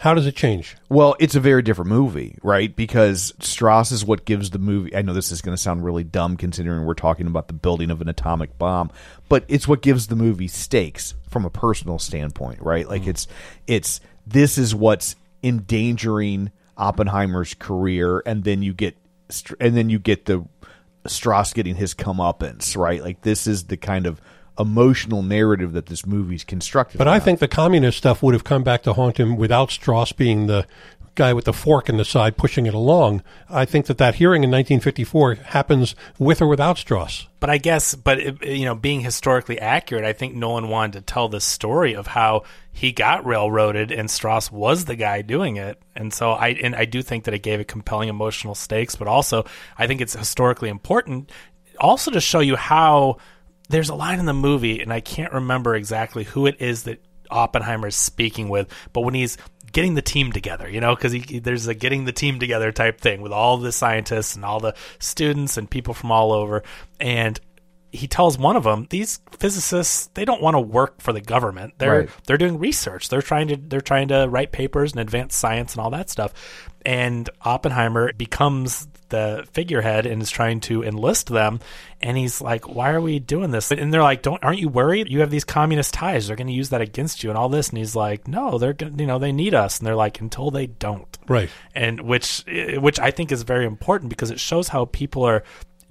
how 0.00 0.12
does 0.12 0.26
it 0.26 0.36
change? 0.36 0.76
Well, 0.88 1.16
it's 1.18 1.34
a 1.34 1.40
very 1.40 1.62
different 1.62 1.88
movie, 1.88 2.38
right? 2.42 2.74
Because 2.74 3.32
Strauss 3.40 3.92
is 3.92 4.04
what 4.04 4.26
gives 4.26 4.50
the 4.50 4.58
movie. 4.58 4.94
I 4.94 5.02
know 5.02 5.14
this 5.14 5.32
is 5.32 5.40
going 5.40 5.56
to 5.56 5.62
sound 5.62 5.84
really 5.84 6.04
dumb 6.04 6.36
considering 6.36 6.84
we're 6.84 6.94
talking 6.94 7.26
about 7.26 7.48
the 7.48 7.54
building 7.54 7.90
of 7.90 8.02
an 8.02 8.08
atomic 8.08 8.58
bomb, 8.58 8.90
but 9.28 9.44
it's 9.48 9.66
what 9.66 9.80
gives 9.80 10.08
the 10.08 10.16
movie 10.16 10.48
stakes 10.48 11.14
from 11.30 11.44
a 11.44 11.50
personal 11.50 11.98
standpoint, 11.98 12.60
right? 12.60 12.86
Like 12.86 13.02
mm-hmm. 13.02 13.10
it's 13.10 13.26
it's 13.66 14.00
this 14.26 14.58
is 14.58 14.74
what's 14.74 15.16
endangering 15.42 16.50
Oppenheimer's 16.76 17.54
career, 17.54 18.22
and 18.26 18.44
then 18.44 18.62
you 18.62 18.74
get 18.74 18.96
and 19.60 19.76
then 19.76 19.88
you 19.88 19.98
get 19.98 20.26
the 20.26 20.46
Strauss 21.06 21.52
getting 21.52 21.76
his 21.76 21.94
comeuppance, 21.94 22.76
right? 22.76 23.02
Like 23.02 23.22
this 23.22 23.46
is 23.46 23.64
the 23.64 23.76
kind 23.76 24.06
of 24.06 24.20
emotional 24.58 25.22
narrative 25.22 25.72
that 25.72 25.86
this 25.86 26.06
movie's 26.06 26.44
constructed. 26.44 26.98
But 26.98 27.08
I 27.08 27.18
think 27.18 27.40
the 27.40 27.48
communist 27.48 27.98
stuff 27.98 28.22
would 28.22 28.34
have 28.34 28.44
come 28.44 28.62
back 28.62 28.82
to 28.84 28.94
haunt 28.94 29.18
him 29.18 29.36
without 29.36 29.70
Strauss 29.70 30.12
being 30.12 30.46
the 30.46 30.66
guy 31.16 31.32
with 31.32 31.46
the 31.46 31.52
fork 31.52 31.88
in 31.88 31.96
the 31.96 32.04
side 32.04 32.36
pushing 32.36 32.66
it 32.66 32.74
along. 32.74 33.22
I 33.48 33.64
think 33.64 33.86
that 33.86 33.98
that 33.98 34.16
hearing 34.16 34.44
in 34.44 34.50
1954 34.50 35.36
happens 35.36 35.96
with 36.18 36.40
or 36.40 36.46
without 36.46 36.78
Strauss. 36.78 37.26
but 37.40 37.50
I 37.50 37.58
guess, 37.58 37.94
but 37.94 38.18
it, 38.18 38.44
you 38.44 38.64
know, 38.64 38.74
being 38.74 39.00
historically 39.00 39.58
accurate, 39.58 40.04
I 40.04 40.12
think 40.12 40.34
Nolan 40.34 40.68
wanted 40.68 40.92
to 40.92 41.00
tell 41.00 41.28
the 41.28 41.40
story 41.40 41.96
of 41.96 42.06
how 42.06 42.44
he 42.70 42.92
got 42.92 43.26
railroaded 43.26 43.90
and 43.90 44.10
Strauss 44.10 44.52
was 44.52 44.84
the 44.84 44.94
guy 44.94 45.22
doing 45.22 45.56
it, 45.56 45.80
and 45.96 46.12
so 46.12 46.32
I 46.32 46.48
and 46.48 46.76
I 46.76 46.84
do 46.84 47.02
think 47.02 47.24
that 47.24 47.34
it 47.34 47.42
gave 47.42 47.60
it 47.60 47.66
compelling 47.66 48.08
emotional 48.08 48.54
stakes, 48.54 48.94
but 48.94 49.08
also 49.08 49.46
I 49.78 49.86
think 49.86 50.00
it's 50.00 50.14
historically 50.14 50.68
important, 50.68 51.32
also 51.80 52.10
to 52.10 52.20
show 52.20 52.40
you 52.40 52.56
how 52.56 53.16
there's 53.68 53.88
a 53.88 53.94
line 53.94 54.18
in 54.18 54.26
the 54.26 54.32
movie, 54.34 54.80
and 54.80 54.92
I 54.92 55.00
can't 55.00 55.32
remember 55.32 55.74
exactly 55.74 56.24
who 56.24 56.46
it 56.46 56.60
is 56.60 56.84
that 56.84 57.02
Oppenheimer 57.30 57.88
is 57.88 57.96
speaking 57.96 58.48
with, 58.48 58.72
but 58.92 59.00
when 59.00 59.14
he's 59.14 59.36
getting 59.72 59.94
the 59.94 60.02
team 60.02 60.32
together, 60.32 60.68
you 60.68 60.80
know, 60.80 60.94
because 60.94 61.14
there's 61.42 61.66
a 61.66 61.74
getting 61.74 62.04
the 62.04 62.12
team 62.12 62.38
together 62.38 62.70
type 62.72 63.00
thing 63.00 63.20
with 63.20 63.32
all 63.32 63.58
the 63.58 63.72
scientists 63.72 64.36
and 64.36 64.44
all 64.44 64.60
the 64.60 64.74
students 65.00 65.56
and 65.56 65.68
people 65.68 65.92
from 65.92 66.12
all 66.12 66.32
over, 66.32 66.62
and 67.00 67.40
he 67.92 68.06
tells 68.06 68.36
one 68.38 68.56
of 68.56 68.64
them 68.64 68.86
these 68.90 69.20
physicists 69.38 70.08
they 70.14 70.24
don't 70.24 70.42
want 70.42 70.54
to 70.54 70.60
work 70.60 71.00
for 71.00 71.12
the 71.12 71.20
government. 71.20 71.74
They're 71.78 72.00
Right. 72.00 72.10
they're 72.26 72.36
doing 72.36 72.58
research. 72.58 73.08
They're 73.08 73.22
trying 73.22 73.48
to 73.48 73.56
they're 73.56 73.80
trying 73.80 74.08
to 74.08 74.26
write 74.28 74.52
papers 74.52 74.92
and 74.92 75.00
advance 75.00 75.34
science 75.34 75.74
and 75.74 75.80
all 75.82 75.90
that 75.90 76.10
stuff. 76.10 76.32
And 76.84 77.28
oppenheimer 77.42 78.12
becomes 78.12 78.86
the 79.08 79.46
figurehead 79.52 80.06
and 80.06 80.22
is 80.22 80.30
trying 80.30 80.60
to 80.60 80.82
enlist 80.82 81.28
them. 81.28 81.60
And 82.00 82.16
he's 82.16 82.40
like 82.40 82.68
why 82.68 82.90
are 82.90 83.00
we 83.00 83.18
doing 83.18 83.50
this? 83.50 83.70
And 83.70 83.92
they're 83.92 84.02
like 84.02 84.22
don't 84.22 84.42
aren't 84.42 84.58
you 84.58 84.68
worried? 84.68 85.08
You 85.08 85.20
have 85.20 85.30
these 85.30 85.44
communist 85.44 85.94
ties. 85.94 86.26
They're 86.26 86.36
going 86.36 86.46
to 86.46 86.52
use 86.52 86.70
that 86.70 86.80
against 86.80 87.22
you 87.22 87.30
and 87.30 87.38
all 87.38 87.48
this. 87.48 87.68
And 87.68 87.78
he's 87.78 87.96
like 87.96 88.28
no 88.28 88.58
they're 88.58 88.72
gonna 88.72 88.96
you 88.98 89.06
know 89.06 89.18
they 89.18 89.32
need 89.32 89.54
us. 89.54 89.78
And 89.78 89.86
they're 89.86 89.96
like 89.96 90.20
until 90.20 90.50
they 90.50 90.66
don't. 90.66 91.06
Right. 91.28 91.50
and 91.74 92.00
which 92.02 92.44
eh, 92.46 92.76
which 92.76 92.98
I 92.98 93.10
think 93.10 93.32
is 93.32 93.42
very 93.42 93.66
important 93.66 94.10
because 94.10 94.30
it 94.30 94.40
shows 94.40 94.68
how 94.68 94.84
people 94.86 95.24
are 95.24 95.42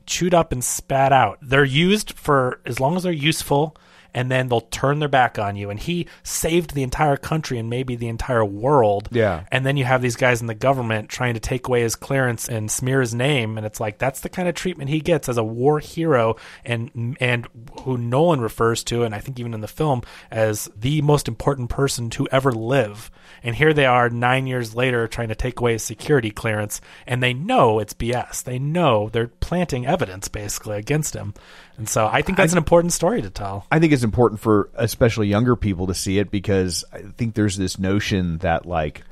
chewed 0.05 0.33
up 0.33 0.51
and 0.51 0.63
spat 0.63 1.11
out. 1.11 1.39
They're 1.41 1.63
used 1.63 2.13
for 2.13 2.61
as 2.65 2.79
long 2.79 2.95
as 2.95 3.03
they're 3.03 3.11
useful 3.11 3.75
and 4.15 4.31
then 4.31 4.47
they'll 4.47 4.61
turn 4.61 4.99
their 4.99 5.09
back 5.09 5.37
on 5.37 5.57
you. 5.57 5.69
And 5.69 5.79
he 5.79 6.07
saved 6.23 6.73
the 6.73 6.83
entire 6.83 7.17
country 7.17 7.59
and 7.59 7.69
maybe 7.69 7.97
the 7.97 8.07
entire 8.07 8.45
world. 8.45 9.09
Yeah. 9.11 9.43
And 9.51 9.65
then 9.65 9.75
you 9.75 9.83
have 9.83 10.01
these 10.01 10.15
guys 10.15 10.39
in 10.41 10.47
the 10.47 10.55
government 10.55 11.09
trying 11.09 11.33
to 11.33 11.39
take 11.41 11.67
away 11.67 11.81
his 11.81 11.95
clearance 11.95 12.47
and 12.47 12.71
smear 12.71 13.01
his 13.01 13.13
name, 13.13 13.57
and 13.57 13.67
it's 13.67 13.79
like 13.79 13.97
that's 13.97 14.21
the 14.21 14.29
kind 14.29 14.47
of 14.47 14.55
treatment 14.55 14.89
he 14.89 15.01
gets 15.01 15.27
as 15.27 15.37
a 15.37 15.43
war 15.43 15.79
hero, 15.79 16.37
and 16.63 17.17
and 17.19 17.47
who 17.81 17.97
Nolan 17.97 18.39
refers 18.39 18.83
to, 18.85 19.03
and 19.03 19.13
I 19.13 19.19
think 19.19 19.39
even 19.39 19.53
in 19.53 19.61
the 19.61 19.67
film 19.67 20.01
as 20.31 20.69
the 20.75 21.01
most 21.01 21.27
important 21.27 21.69
person 21.69 22.09
to 22.11 22.27
ever 22.31 22.53
live. 22.53 23.11
And 23.43 23.55
here 23.55 23.73
they 23.73 23.85
are 23.85 24.09
nine 24.09 24.47
years 24.47 24.75
later 24.75 25.07
trying 25.07 25.27
to 25.27 25.35
take 25.35 25.59
away 25.59 25.73
his 25.73 25.83
security 25.83 26.31
clearance, 26.31 26.79
and 27.05 27.21
they 27.21 27.33
know 27.33 27.79
it's 27.79 27.93
BS. 27.93 28.43
They 28.43 28.59
know 28.59 29.09
they're 29.09 29.27
planting 29.27 29.85
evidence 29.85 30.29
basically 30.29 30.77
against 30.77 31.15
him. 31.15 31.33
And 31.77 31.87
so 31.89 32.07
I 32.07 32.21
think 32.21 32.37
that's 32.37 32.53
an 32.53 32.57
important 32.57 32.93
story 32.93 33.21
to 33.21 33.29
tell. 33.29 33.65
I 33.71 33.79
think 33.79 33.91
it's 33.93 34.03
important 34.03 34.39
for 34.39 34.69
especially 34.75 35.27
younger 35.27 35.55
people 35.55 35.87
to 35.87 35.93
see 35.93 36.19
it 36.19 36.31
because 36.31 36.85
I 36.93 36.99
think 37.17 37.35
there's 37.35 37.57
this 37.57 37.77
notion 37.77 38.37
that 38.39 38.65
like, 38.65 39.03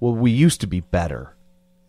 well, 0.00 0.14
we 0.14 0.30
used 0.30 0.60
to 0.62 0.66
be 0.66 0.80
better, 0.80 1.34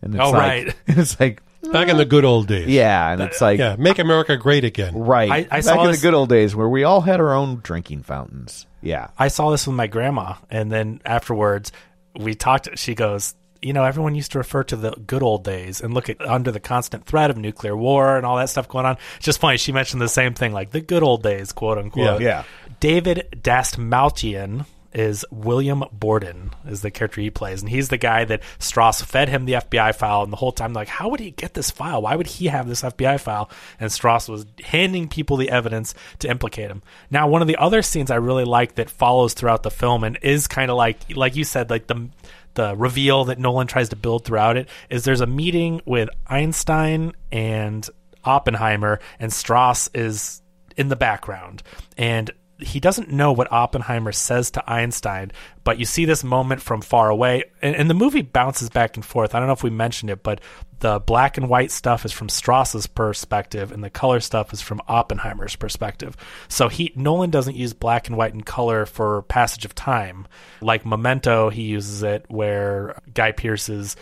and 0.00 0.14
it's 0.14 0.22
Oh, 0.22 0.30
like, 0.30 0.38
right. 0.66 0.74
it's 0.86 1.18
like, 1.20 1.42
Back 1.72 1.88
in 1.88 1.96
the 1.96 2.04
good 2.04 2.24
old 2.24 2.48
days. 2.48 2.66
yeah, 2.68 3.12
and 3.12 3.20
it's 3.22 3.40
like, 3.40 3.58
Yeah. 3.58 3.76
Make 3.78 3.98
America 3.98 4.36
great 4.36 4.64
again. 4.64 4.94
right, 4.96 5.30
I- 5.30 5.36
I 5.36 5.42
back 5.60 5.62
saw 5.64 5.84
in 5.84 5.90
this- 5.92 6.00
the 6.00 6.06
good 6.08 6.14
old 6.14 6.28
days 6.28 6.56
where 6.56 6.68
we 6.68 6.82
all 6.84 7.02
had 7.02 7.20
our 7.20 7.32
own 7.34 7.60
drinking 7.62 8.02
fountains. 8.02 8.66
Yeah, 8.80 9.08
I 9.18 9.28
saw 9.28 9.50
this 9.50 9.66
with 9.66 9.76
my 9.76 9.86
grandma, 9.86 10.34
and 10.50 10.72
then 10.72 11.00
afterwards 11.04 11.70
we 12.18 12.34
talked. 12.34 12.68
She 12.78 12.94
goes, 12.94 13.34
"You 13.62 13.72
know, 13.72 13.84
everyone 13.84 14.14
used 14.14 14.32
to 14.32 14.38
refer 14.38 14.64
to 14.64 14.76
the 14.76 14.90
good 15.06 15.22
old 15.22 15.44
days 15.44 15.80
and 15.80 15.94
look 15.94 16.08
at 16.10 16.20
under 16.20 16.50
the 16.50 16.60
constant 16.60 17.06
threat 17.06 17.30
of 17.30 17.36
nuclear 17.36 17.76
war 17.76 18.16
and 18.16 18.26
all 18.26 18.36
that 18.36 18.48
stuff 18.50 18.68
going 18.68 18.86
on." 18.86 18.96
It's 19.16 19.26
just 19.26 19.40
funny. 19.40 19.56
She 19.56 19.72
mentioned 19.72 20.02
the 20.02 20.08
same 20.08 20.34
thing, 20.34 20.52
like 20.52 20.70
the 20.70 20.80
good 20.80 21.02
old 21.02 21.22
days, 21.22 21.52
quote 21.52 21.78
unquote. 21.78 22.20
Yeah. 22.20 22.28
Yeah. 22.32 22.44
David 22.80 23.38
Dastmalchian 23.40 24.66
is 24.94 25.24
William 25.30 25.84
Borden 25.92 26.50
is 26.66 26.82
the 26.82 26.90
character 26.90 27.20
he 27.20 27.30
plays, 27.30 27.62
and 27.62 27.70
he's 27.70 27.88
the 27.88 27.96
guy 27.96 28.24
that 28.24 28.42
Strauss 28.58 29.02
fed 29.02 29.28
him 29.28 29.44
the 29.44 29.54
FBI 29.54 29.94
file, 29.94 30.22
and 30.22 30.32
the 30.32 30.36
whole 30.36 30.52
time 30.52 30.72
like, 30.72 30.88
how 30.88 31.08
would 31.08 31.20
he 31.20 31.30
get 31.30 31.54
this 31.54 31.70
file? 31.70 32.02
Why 32.02 32.16
would 32.16 32.26
he 32.26 32.46
have 32.46 32.68
this 32.68 32.82
FBI 32.82 33.18
file? 33.20 33.50
And 33.80 33.90
Strauss 33.90 34.28
was 34.28 34.46
handing 34.62 35.08
people 35.08 35.36
the 35.36 35.50
evidence 35.50 35.94
to 36.20 36.28
implicate 36.28 36.70
him. 36.70 36.82
Now, 37.10 37.28
one 37.28 37.42
of 37.42 37.48
the 37.48 37.56
other 37.56 37.82
scenes 37.82 38.10
I 38.10 38.16
really 38.16 38.44
like 38.44 38.74
that 38.74 38.90
follows 38.90 39.34
throughout 39.34 39.62
the 39.62 39.70
film 39.70 40.04
and 40.04 40.18
is 40.22 40.46
kind 40.46 40.70
of 40.70 40.76
like, 40.76 40.98
like 41.16 41.36
you 41.36 41.44
said, 41.44 41.70
like 41.70 41.86
the 41.86 42.08
the 42.54 42.76
reveal 42.76 43.24
that 43.24 43.38
Nolan 43.38 43.66
tries 43.66 43.88
to 43.90 43.96
build 43.96 44.24
throughout 44.24 44.56
it 44.56 44.68
is 44.90 45.04
there's 45.04 45.20
a 45.20 45.26
meeting 45.26 45.80
with 45.84 46.08
Einstein 46.26 47.12
and 47.30 47.88
Oppenheimer, 48.24 49.00
and 49.18 49.32
Strauss 49.32 49.88
is 49.94 50.42
in 50.76 50.88
the 50.88 50.96
background. 50.96 51.62
And 51.96 52.30
he 52.62 52.80
doesn't 52.80 53.10
know 53.10 53.32
what 53.32 53.50
Oppenheimer 53.52 54.12
says 54.12 54.50
to 54.52 54.70
Einstein, 54.70 55.32
but 55.64 55.78
you 55.78 55.84
see 55.84 56.04
this 56.04 56.24
moment 56.24 56.60
from 56.60 56.80
far 56.80 57.10
away. 57.10 57.44
And, 57.60 57.76
and 57.76 57.90
the 57.90 57.94
movie 57.94 58.22
bounces 58.22 58.70
back 58.70 58.96
and 58.96 59.04
forth. 59.04 59.34
I 59.34 59.38
don't 59.38 59.48
know 59.48 59.54
if 59.54 59.62
we 59.62 59.70
mentioned 59.70 60.10
it, 60.10 60.22
but 60.22 60.40
the 60.80 60.98
black 60.98 61.38
and 61.38 61.48
white 61.48 61.70
stuff 61.70 62.04
is 62.04 62.12
from 62.12 62.28
Strauss's 62.28 62.86
perspective, 62.86 63.70
and 63.70 63.84
the 63.84 63.90
color 63.90 64.20
stuff 64.20 64.52
is 64.52 64.60
from 64.60 64.80
Oppenheimer's 64.88 65.54
perspective. 65.54 66.16
So 66.48 66.68
he 66.68 66.92
Nolan 66.96 67.30
doesn't 67.30 67.56
use 67.56 67.72
black 67.72 68.08
and 68.08 68.16
white 68.16 68.34
and 68.34 68.44
color 68.44 68.84
for 68.86 69.22
passage 69.22 69.64
of 69.64 69.74
time. 69.74 70.26
Like 70.60 70.84
Memento, 70.84 71.50
he 71.50 71.62
uses 71.62 72.02
it 72.02 72.24
where 72.28 73.00
Guy 73.14 73.30
Pearce 73.32 73.68
is 73.68 73.96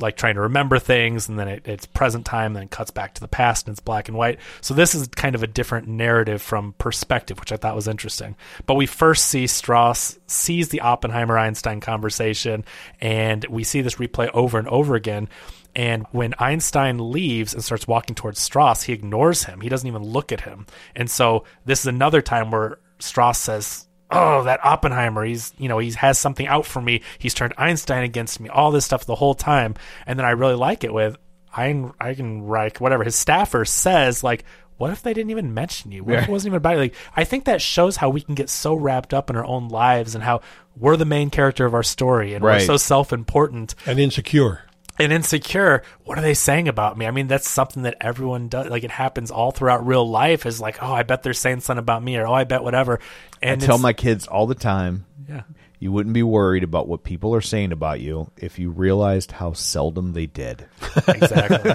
like 0.00 0.16
trying 0.16 0.34
to 0.34 0.40
remember 0.40 0.78
things 0.78 1.28
and 1.28 1.38
then 1.38 1.48
it, 1.48 1.66
it's 1.66 1.86
present 1.86 2.24
time 2.24 2.52
then 2.52 2.64
it 2.64 2.70
cuts 2.70 2.90
back 2.90 3.14
to 3.14 3.20
the 3.20 3.28
past 3.28 3.66
and 3.66 3.74
it's 3.74 3.80
black 3.80 4.08
and 4.08 4.16
white 4.16 4.38
so 4.60 4.74
this 4.74 4.94
is 4.94 5.08
kind 5.08 5.34
of 5.34 5.42
a 5.42 5.46
different 5.46 5.88
narrative 5.88 6.40
from 6.40 6.72
perspective 6.78 7.38
which 7.40 7.52
i 7.52 7.56
thought 7.56 7.74
was 7.74 7.88
interesting 7.88 8.36
but 8.66 8.74
we 8.74 8.86
first 8.86 9.26
see 9.26 9.46
strauss 9.46 10.18
sees 10.26 10.68
the 10.68 10.80
oppenheimer 10.80 11.36
einstein 11.38 11.80
conversation 11.80 12.64
and 13.00 13.44
we 13.46 13.64
see 13.64 13.80
this 13.80 13.96
replay 13.96 14.30
over 14.32 14.58
and 14.58 14.68
over 14.68 14.94
again 14.94 15.28
and 15.74 16.06
when 16.10 16.34
Einstein 16.38 16.98
leaves 17.12 17.54
and 17.54 17.64
starts 17.64 17.88
walking 17.88 18.14
towards 18.14 18.38
Strauss, 18.38 18.82
he 18.82 18.92
ignores 18.92 19.44
him. 19.44 19.62
He 19.62 19.70
doesn't 19.70 19.88
even 19.88 20.02
look 20.02 20.30
at 20.30 20.42
him. 20.42 20.66
And 20.94 21.10
so 21.10 21.44
this 21.64 21.80
is 21.80 21.86
another 21.86 22.20
time 22.20 22.50
where 22.50 22.78
Strauss 22.98 23.38
says, 23.38 23.86
oh, 24.12 24.44
that 24.44 24.64
Oppenheimer, 24.64 25.24
he's, 25.24 25.52
you 25.58 25.68
know, 25.68 25.78
he 25.78 25.90
has 25.92 26.18
something 26.18 26.46
out 26.46 26.66
for 26.66 26.80
me. 26.80 27.02
He's 27.18 27.34
turned 27.34 27.54
Einstein 27.56 28.04
against 28.04 28.38
me, 28.40 28.48
all 28.48 28.70
this 28.70 28.84
stuff 28.84 29.04
the 29.06 29.14
whole 29.14 29.34
time. 29.34 29.74
And 30.06 30.18
then 30.18 30.26
I 30.26 30.30
really 30.30 30.54
like 30.54 30.84
it 30.84 30.92
with 30.92 31.16
Ein, 31.56 31.92
Eigenreich, 32.00 32.80
whatever, 32.80 33.04
his 33.04 33.16
staffer 33.16 33.64
says, 33.64 34.22
like, 34.22 34.44
what 34.78 34.90
if 34.90 35.02
they 35.02 35.14
didn't 35.14 35.30
even 35.30 35.54
mention 35.54 35.92
you? 35.92 36.02
What 36.02 36.14
if 36.16 36.22
it 36.24 36.28
wasn't 36.30 36.50
even 36.50 36.56
about 36.56 36.72
you? 36.74 36.78
Like, 36.80 36.94
I 37.14 37.24
think 37.24 37.44
that 37.44 37.62
shows 37.62 37.96
how 37.96 38.08
we 38.10 38.20
can 38.20 38.34
get 38.34 38.48
so 38.50 38.74
wrapped 38.74 39.14
up 39.14 39.30
in 39.30 39.36
our 39.36 39.44
own 39.44 39.68
lives 39.68 40.14
and 40.14 40.24
how 40.24 40.40
we're 40.76 40.96
the 40.96 41.04
main 41.04 41.30
character 41.30 41.66
of 41.66 41.74
our 41.74 41.82
story 41.84 42.34
and 42.34 42.44
Right. 42.44 42.60
we're 42.60 42.66
so 42.66 42.76
self 42.76 43.12
important 43.12 43.74
And 43.86 44.00
insecure. 44.00 44.62
And 44.98 45.12
insecure 45.12 45.82
what 46.04 46.18
are 46.18 46.22
they 46.22 46.34
saying 46.34 46.68
about 46.68 46.96
me 46.98 47.06
i 47.06 47.10
mean 47.10 47.26
that's 47.26 47.48
something 47.48 47.82
that 47.82 47.96
everyone 48.00 48.48
does 48.48 48.68
like 48.68 48.84
it 48.84 48.90
happens 48.90 49.30
all 49.30 49.50
throughout 49.50 49.86
real 49.86 50.08
life 50.08 50.44
is 50.46 50.60
like 50.60 50.82
oh 50.82 50.92
i 50.92 51.02
bet 51.02 51.22
they're 51.22 51.32
saying 51.32 51.60
something 51.60 51.78
about 51.78 52.02
me 52.02 52.16
or 52.16 52.26
oh 52.26 52.32
i 52.32 52.44
bet 52.44 52.62
whatever 52.62 53.00
and 53.40 53.62
I 53.62 53.66
tell 53.66 53.78
my 53.78 53.92
kids 53.92 54.26
all 54.26 54.46
the 54.46 54.54
time. 54.54 55.06
yeah 55.28 55.42
You 55.82 55.90
wouldn't 55.90 56.12
be 56.12 56.22
worried 56.22 56.62
about 56.62 56.86
what 56.86 57.02
people 57.02 57.34
are 57.34 57.40
saying 57.40 57.72
about 57.72 57.98
you 57.98 58.30
if 58.36 58.56
you 58.56 58.70
realized 58.70 59.32
how 59.32 59.52
seldom 59.52 60.12
they 60.12 60.26
did. 60.26 60.64
exactly. 61.08 61.72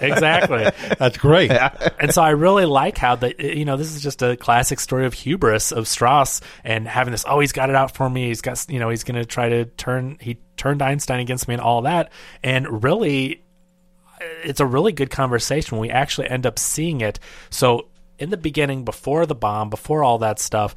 Exactly. 0.08 0.66
That's 0.98 1.16
great. 1.18 1.52
and 1.52 2.12
so 2.12 2.20
I 2.20 2.30
really 2.30 2.64
like 2.64 2.98
how 2.98 3.14
that 3.14 3.36
eh, 3.38 3.52
you 3.52 3.64
know 3.64 3.76
this 3.76 3.94
is 3.94 4.02
just 4.02 4.22
a 4.22 4.36
classic 4.36 4.80
story 4.80 5.06
of 5.06 5.14
hubris 5.14 5.70
of 5.70 5.86
Strauss 5.86 6.40
and 6.64 6.88
having 6.88 7.12
this 7.12 7.24
oh 7.28 7.38
he's 7.38 7.52
got 7.52 7.70
it 7.70 7.76
out 7.76 7.94
for 7.94 8.10
me. 8.10 8.26
He's 8.26 8.40
got 8.40 8.66
you 8.68 8.80
know 8.80 8.88
he's 8.88 9.04
going 9.04 9.20
to 9.20 9.24
try 9.24 9.48
to 9.48 9.66
turn 9.66 10.18
he 10.20 10.38
turned 10.56 10.82
Einstein 10.82 11.20
against 11.20 11.46
me 11.46 11.54
and 11.54 11.62
all 11.62 11.82
that. 11.82 12.10
And 12.42 12.82
really 12.82 13.44
eh, 14.20 14.24
it's 14.42 14.58
a 14.58 14.66
really 14.66 14.90
good 14.90 15.10
conversation. 15.10 15.78
We 15.78 15.90
actually 15.90 16.28
end 16.28 16.44
up 16.44 16.58
seeing 16.58 17.02
it. 17.02 17.20
So 17.50 17.86
in 18.18 18.30
the 18.30 18.36
beginning 18.36 18.84
before 18.84 19.26
the 19.26 19.36
bomb 19.36 19.70
before 19.70 20.02
all 20.02 20.18
that 20.18 20.40
stuff 20.40 20.74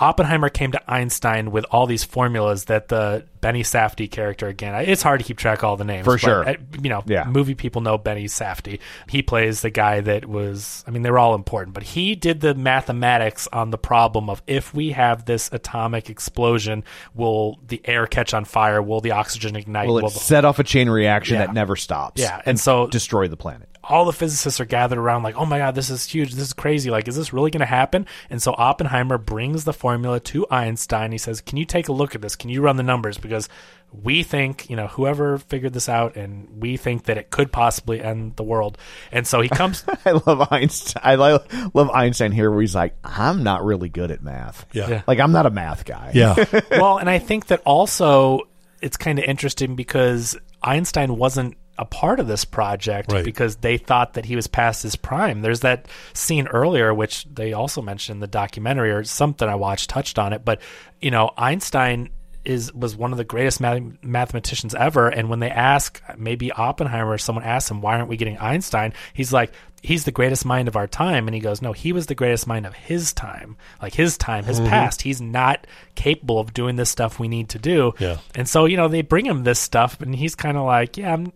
Oppenheimer 0.00 0.48
came 0.48 0.72
to 0.72 0.90
Einstein 0.90 1.50
with 1.50 1.64
all 1.70 1.86
these 1.86 2.04
formulas 2.04 2.64
that 2.66 2.88
the 2.88 3.24
Benny 3.40 3.62
Safdie 3.62 4.10
character 4.10 4.48
again. 4.48 4.74
It's 4.86 5.02
hard 5.02 5.20
to 5.20 5.24
keep 5.24 5.38
track 5.38 5.58
of 5.58 5.64
all 5.64 5.76
the 5.76 5.84
names 5.84 6.04
For 6.04 6.14
but, 6.14 6.20
sure. 6.20 6.48
uh, 6.48 6.54
You 6.80 6.90
know, 6.90 7.02
Yeah. 7.06 7.24
movie 7.24 7.54
people 7.54 7.80
know 7.82 7.96
Benny 7.98 8.24
Safdie. 8.26 8.80
He 9.08 9.22
plays 9.22 9.60
the 9.60 9.70
guy 9.70 10.00
that 10.00 10.26
was, 10.26 10.84
I 10.86 10.90
mean, 10.90 11.02
they 11.02 11.10
were 11.10 11.18
all 11.18 11.34
important, 11.34 11.74
but 11.74 11.82
he 11.82 12.14
did 12.14 12.40
the 12.40 12.54
mathematics 12.54 13.48
on 13.52 13.70
the 13.70 13.78
problem 13.78 14.28
of 14.30 14.42
if 14.46 14.74
we 14.74 14.90
have 14.92 15.24
this 15.24 15.50
atomic 15.52 16.10
explosion, 16.10 16.84
will 17.14 17.58
the 17.66 17.80
air 17.84 18.06
catch 18.06 18.34
on 18.34 18.44
fire? 18.44 18.82
Will 18.82 19.00
the 19.00 19.12
oxygen 19.12 19.54
ignite? 19.56 19.88
Will 19.88 19.98
it 19.98 20.02
the- 20.02 20.10
set 20.10 20.44
off 20.44 20.58
a 20.58 20.64
chain 20.64 20.88
reaction 20.90 21.36
Yeah. 21.38 21.46
that 21.46 21.54
never 21.54 21.76
stops. 21.76 22.20
Yeah, 22.20 22.40
and 22.44 22.58
so- 22.58 22.86
destroy 22.88 23.28
the 23.28 23.36
planet. 23.36 23.67
All 23.88 24.04
the 24.04 24.12
physicists 24.12 24.60
are 24.60 24.64
gathered 24.64 24.98
around 24.98 25.22
like, 25.22 25.36
oh 25.36 25.46
my 25.46 25.58
god, 25.58 25.74
this 25.74 25.90
is 25.90 26.04
huge, 26.06 26.32
this 26.32 26.48
is 26.48 26.52
crazy. 26.52 26.90
Like, 26.90 27.08
is 27.08 27.16
this 27.16 27.32
really 27.32 27.50
going 27.50 27.60
to 27.60 27.66
happen? 27.66 28.06
And 28.30 28.42
so 28.42 28.54
Oppenheimer 28.56 29.18
brings 29.18 29.64
the 29.64 29.72
formula 29.72 30.20
to 30.20 30.46
Einstein. 30.50 31.12
He 31.12 31.18
says, 31.18 31.40
"Can 31.40 31.56
you 31.56 31.64
take 31.64 31.88
a 31.88 31.92
look 31.92 32.14
at 32.14 32.20
this? 32.20 32.36
Can 32.36 32.50
you 32.50 32.60
run 32.60 32.76
the 32.76 32.82
numbers? 32.82 33.18
Because 33.18 33.48
we 33.90 34.22
think, 34.22 34.68
you 34.68 34.76
know, 34.76 34.86
whoever 34.88 35.38
figured 35.38 35.72
this 35.72 35.88
out, 35.88 36.16
and 36.16 36.60
we 36.60 36.76
think 36.76 37.04
that 37.04 37.16
it 37.16 37.30
could 37.30 37.50
possibly 37.50 38.02
end 38.02 38.36
the 38.36 38.42
world." 38.42 38.76
And 39.10 39.26
so 39.26 39.40
he 39.40 39.48
comes. 39.48 39.84
I 40.04 40.12
love 40.12 40.48
Einstein. 40.50 41.02
I 41.04 41.14
lo- 41.14 41.44
love 41.74 41.90
Einstein 41.90 42.32
here, 42.32 42.50
where 42.50 42.60
he's 42.60 42.74
like, 42.74 42.94
"I'm 43.02 43.42
not 43.42 43.64
really 43.64 43.88
good 43.88 44.10
at 44.10 44.22
math. 44.22 44.66
Yeah. 44.72 44.88
Yeah. 44.88 45.02
like 45.06 45.20
I'm 45.20 45.32
not 45.32 45.46
a 45.46 45.50
math 45.50 45.84
guy." 45.84 46.12
Yeah. 46.14 46.44
well, 46.70 46.98
and 46.98 47.08
I 47.08 47.18
think 47.18 47.46
that 47.46 47.62
also 47.64 48.42
it's 48.80 48.96
kind 48.96 49.18
of 49.18 49.24
interesting 49.24 49.74
because 49.74 50.36
Einstein 50.62 51.16
wasn't 51.16 51.56
a 51.78 51.84
part 51.84 52.18
of 52.20 52.26
this 52.26 52.44
project 52.44 53.12
Right. 53.12 53.24
because 53.24 53.56
they 53.56 53.76
thought 53.78 54.14
that 54.14 54.24
he 54.24 54.34
was 54.36 54.46
past 54.46 54.82
his 54.82 54.96
prime. 54.96 55.42
There's 55.42 55.60
that 55.60 55.86
scene 56.12 56.48
earlier, 56.48 56.92
which 56.92 57.24
they 57.32 57.52
also 57.52 57.80
mentioned 57.82 58.16
in 58.16 58.20
the 58.20 58.26
documentary 58.26 58.90
or 58.90 59.04
something 59.04 59.48
I 59.48 59.54
watched 59.54 59.88
touched 59.88 60.18
on 60.18 60.32
it, 60.32 60.44
but 60.44 60.60
you 61.00 61.10
know, 61.10 61.30
Einstein 61.36 62.10
is 62.44 62.72
was 62.72 62.96
one 62.96 63.12
of 63.12 63.18
the 63.18 63.24
greatest 63.24 63.60
math- 63.60 63.82
mathematicians 64.02 64.74
ever 64.74 65.08
and 65.08 65.28
when 65.28 65.38
they 65.40 65.50
ask 65.50 66.00
maybe 66.16 66.50
Oppenheimer 66.52 67.10
or 67.10 67.18
someone 67.18 67.44
asks 67.44 67.70
him 67.70 67.80
why 67.82 67.96
aren't 67.96 68.08
we 68.08 68.16
getting 68.16 68.38
Einstein 68.38 68.94
he's 69.12 69.32
like 69.32 69.52
he's 69.82 70.04
the 70.04 70.12
greatest 70.12 70.44
mind 70.44 70.68
of 70.68 70.76
our 70.76 70.86
time. 70.86 71.28
And 71.28 71.34
he 71.34 71.40
goes 71.40 71.62
no 71.62 71.72
he 71.72 71.92
was 71.92 72.06
the 72.06 72.14
greatest 72.14 72.46
mind 72.46 72.66
of 72.66 72.74
his 72.74 73.12
time. 73.12 73.56
Like 73.80 73.94
his 73.94 74.16
time 74.16 74.44
his 74.44 74.60
mm-hmm. 74.60 74.68
past 74.68 75.02
he's 75.02 75.20
not 75.20 75.66
capable 75.94 76.38
of 76.38 76.52
doing 76.52 76.76
this 76.76 76.90
stuff 76.90 77.18
we 77.18 77.28
need 77.28 77.50
to 77.50 77.58
do. 77.58 77.92
Yeah. 77.98 78.18
and 78.34 78.48
so 78.48 78.64
you 78.64 78.76
know 78.76 78.88
they 78.88 79.02
bring 79.02 79.26
him 79.26 79.44
this 79.44 79.58
stuff 79.58 80.00
and 80.00 80.14
he's 80.14 80.34
kind 80.34 80.56
of 80.56 80.64
like 80.64 80.96
yeah 80.96 81.12
I'm 81.14 81.32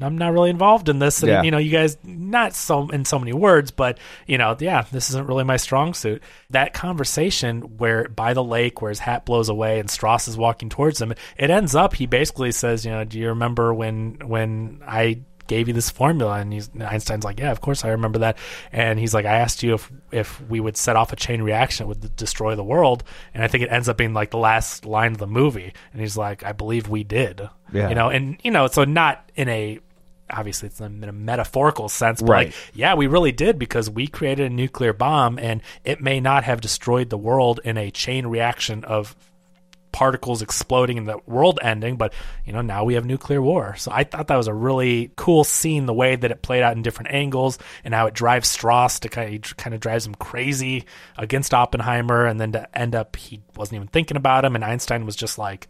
I'm 0.00 0.18
not 0.18 0.32
really 0.32 0.50
involved 0.50 0.88
in 0.88 0.98
this. 0.98 1.22
And 1.22 1.30
Yeah. 1.30 1.42
you 1.42 1.50
know 1.50 1.58
you 1.58 1.70
guys 1.70 1.96
not 2.04 2.54
so 2.54 2.88
in 2.88 3.04
so 3.04 3.18
many 3.18 3.32
words 3.32 3.70
but 3.70 3.98
you 4.26 4.38
know 4.38 4.56
yeah 4.58 4.84
this 4.92 5.10
isn't 5.10 5.26
really 5.26 5.44
my 5.44 5.56
strong 5.56 5.94
suit. 5.94 6.22
That 6.50 6.74
conversation 6.74 7.78
where 7.78 8.08
by 8.08 8.34
the 8.34 8.44
lake 8.44 8.82
where 8.82 8.90
his 8.90 8.98
hat 8.98 9.24
blows 9.24 9.48
away 9.48 9.78
and 9.80 9.90
Strauss 9.90 10.28
is 10.28 10.36
walking 10.36 10.68
towards 10.68 11.00
him 11.00 11.14
it 11.36 11.50
ends 11.50 11.74
up 11.74 11.94
he 11.94 12.06
basically 12.06 12.52
says 12.52 12.84
you 12.84 12.90
know 12.90 13.04
do 13.04 13.18
you 13.18 13.28
remember 13.28 13.72
when 13.72 14.18
when 14.26 14.80
I 14.86 15.20
gave 15.54 15.68
you 15.68 15.74
this 15.74 15.90
formula, 15.90 16.38
and 16.40 16.52
he's, 16.52 16.70
Einstein's 16.80 17.24
like, 17.24 17.38
yeah, 17.40 17.50
of 17.52 17.60
course 17.60 17.84
I 17.84 17.88
remember 17.90 18.20
that, 18.20 18.36
and 18.72 18.98
he's 18.98 19.12
like, 19.14 19.26
I 19.26 19.36
asked 19.44 19.62
you 19.62 19.74
if 19.74 19.90
if 20.10 20.40
we 20.48 20.60
would 20.60 20.76
set 20.76 20.96
off 20.96 21.12
a 21.12 21.16
chain 21.16 21.42
reaction, 21.42 21.84
it 21.84 21.88
would 21.88 22.16
destroy 22.16 22.54
the 22.56 22.64
world, 22.64 23.04
and 23.34 23.42
I 23.44 23.48
think 23.48 23.62
it 23.64 23.70
ends 23.70 23.88
up 23.88 23.96
being 23.96 24.14
like 24.14 24.30
the 24.30 24.38
last 24.38 24.84
line 24.86 25.12
of 25.12 25.18
the 25.18 25.26
movie, 25.26 25.72
and 25.92 26.00
he's 26.00 26.16
like, 26.16 26.42
I 26.44 26.52
believe 26.52 26.88
we 26.88 27.04
did, 27.04 27.48
Yeah. 27.72 27.88
you 27.88 27.94
know, 27.94 28.08
and 28.08 28.38
you 28.42 28.50
know, 28.50 28.66
so 28.68 28.84
not 28.84 29.30
in 29.36 29.48
a 29.48 29.78
obviously 30.34 30.68
it's 30.68 30.80
in 30.80 31.04
a 31.04 31.12
metaphorical 31.12 31.90
sense, 31.90 32.22
but 32.22 32.30
Right. 32.30 32.46
like, 32.46 32.54
yeah, 32.72 32.94
we 32.94 33.06
really 33.06 33.32
did 33.32 33.58
because 33.58 33.90
we 33.90 34.06
created 34.06 34.50
a 34.50 34.54
nuclear 34.54 34.94
bomb, 34.94 35.38
and 35.38 35.60
it 35.84 36.00
may 36.00 36.20
not 36.20 36.44
have 36.44 36.60
destroyed 36.62 37.10
the 37.10 37.18
world 37.18 37.60
in 37.64 37.76
a 37.76 37.90
chain 37.90 38.26
reaction 38.26 38.82
of 38.84 39.14
particles 39.92 40.42
exploding 40.42 40.98
and 40.98 41.06
the 41.06 41.18
world 41.26 41.58
ending, 41.62 41.96
but 41.96 42.12
you 42.44 42.52
know 42.52 42.62
now 42.62 42.82
we 42.84 42.94
have 42.94 43.04
nuclear 43.04 43.40
war. 43.42 43.76
So 43.76 43.90
I 43.92 44.04
thought 44.04 44.28
that 44.28 44.36
was 44.36 44.48
a 44.48 44.54
really 44.54 45.12
cool 45.16 45.44
scene, 45.44 45.86
the 45.86 45.94
way 45.94 46.16
that 46.16 46.30
it 46.30 46.42
played 46.42 46.62
out 46.62 46.74
in 46.76 46.82
different 46.82 47.12
angles 47.12 47.58
and 47.84 47.92
how 47.94 48.06
it 48.06 48.14
drives 48.14 48.48
Strauss 48.48 49.00
to 49.00 49.08
kind 49.08 49.44
of 49.44 49.56
kind 49.56 49.74
of 49.74 49.80
drives 49.80 50.06
him 50.06 50.14
crazy 50.14 50.84
against 51.16 51.52
Oppenheimer, 51.54 52.26
and 52.26 52.40
then 52.40 52.52
to 52.52 52.78
end 52.78 52.94
up 52.94 53.16
he 53.16 53.40
wasn't 53.56 53.76
even 53.76 53.88
thinking 53.88 54.16
about 54.16 54.44
him, 54.44 54.54
and 54.54 54.64
Einstein 54.64 55.04
was 55.06 55.14
just 55.16 55.38
like 55.38 55.68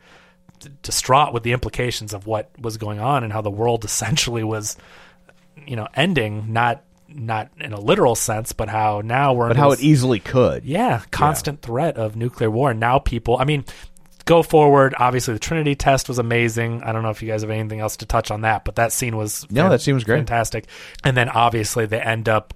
d- 0.61 0.71
distraught 0.83 1.33
with 1.35 1.43
the 1.43 1.53
implications 1.53 2.15
of 2.15 2.27
what 2.27 2.51
was 2.61 2.77
going 2.77 3.01
on 3.01 3.25
and 3.25 3.33
how 3.33 3.41
the 3.43 3.51
world 3.51 3.85
essentially 3.93 4.45
was, 4.45 4.77
you 5.67 5.77
know, 5.77 5.89
ending 5.95 6.53
not. 6.53 6.85
Not 7.15 7.51
in 7.61 7.75
a 7.75 7.79
literal 7.79 8.15
sense, 8.15 8.53
but 8.55 8.71
how 8.71 9.03
now 9.05 9.35
we're 9.35 9.49
but 9.49 9.59
how 9.59 9.69
this- 9.69 9.81
it 9.81 9.85
easily 9.85 10.19
could. 10.19 10.65
yeah, 10.65 11.03
constant 11.11 11.61
threat 11.61 11.99
of 11.99 12.17
nuclear 12.17 12.51
war. 12.51 12.71
And 12.71 12.81
now 12.81 12.99
people, 13.01 13.37
I 13.39 13.45
mean, 13.45 13.67
go 14.25 14.43
forward. 14.43 14.95
Obviously, 14.99 15.35
the 15.35 15.41
Trinity 15.41 15.75
test 15.75 16.09
was 16.09 16.19
amazing. 16.19 16.83
I 16.83 16.93
don't 16.93 17.03
know 17.03 17.11
if 17.11 17.23
you 17.23 17.29
guys 17.29 17.43
have 17.43 17.51
anything 17.51 17.81
else 17.81 17.97
to 17.99 18.07
touch 18.07 18.31
on 18.31 18.43
that, 18.43 18.65
but 18.65 18.77
that 18.77 18.93
scene 18.93 19.17
was 19.17 19.47
No, 19.51 19.69
that 19.69 19.81
seems 19.81 20.05
great. 20.05 20.19
fantastic. 20.19 20.67
And 21.05 21.17
then 21.17 21.29
obviously 21.29 21.87
they 21.87 22.01
end 22.01 22.29
up 22.29 22.55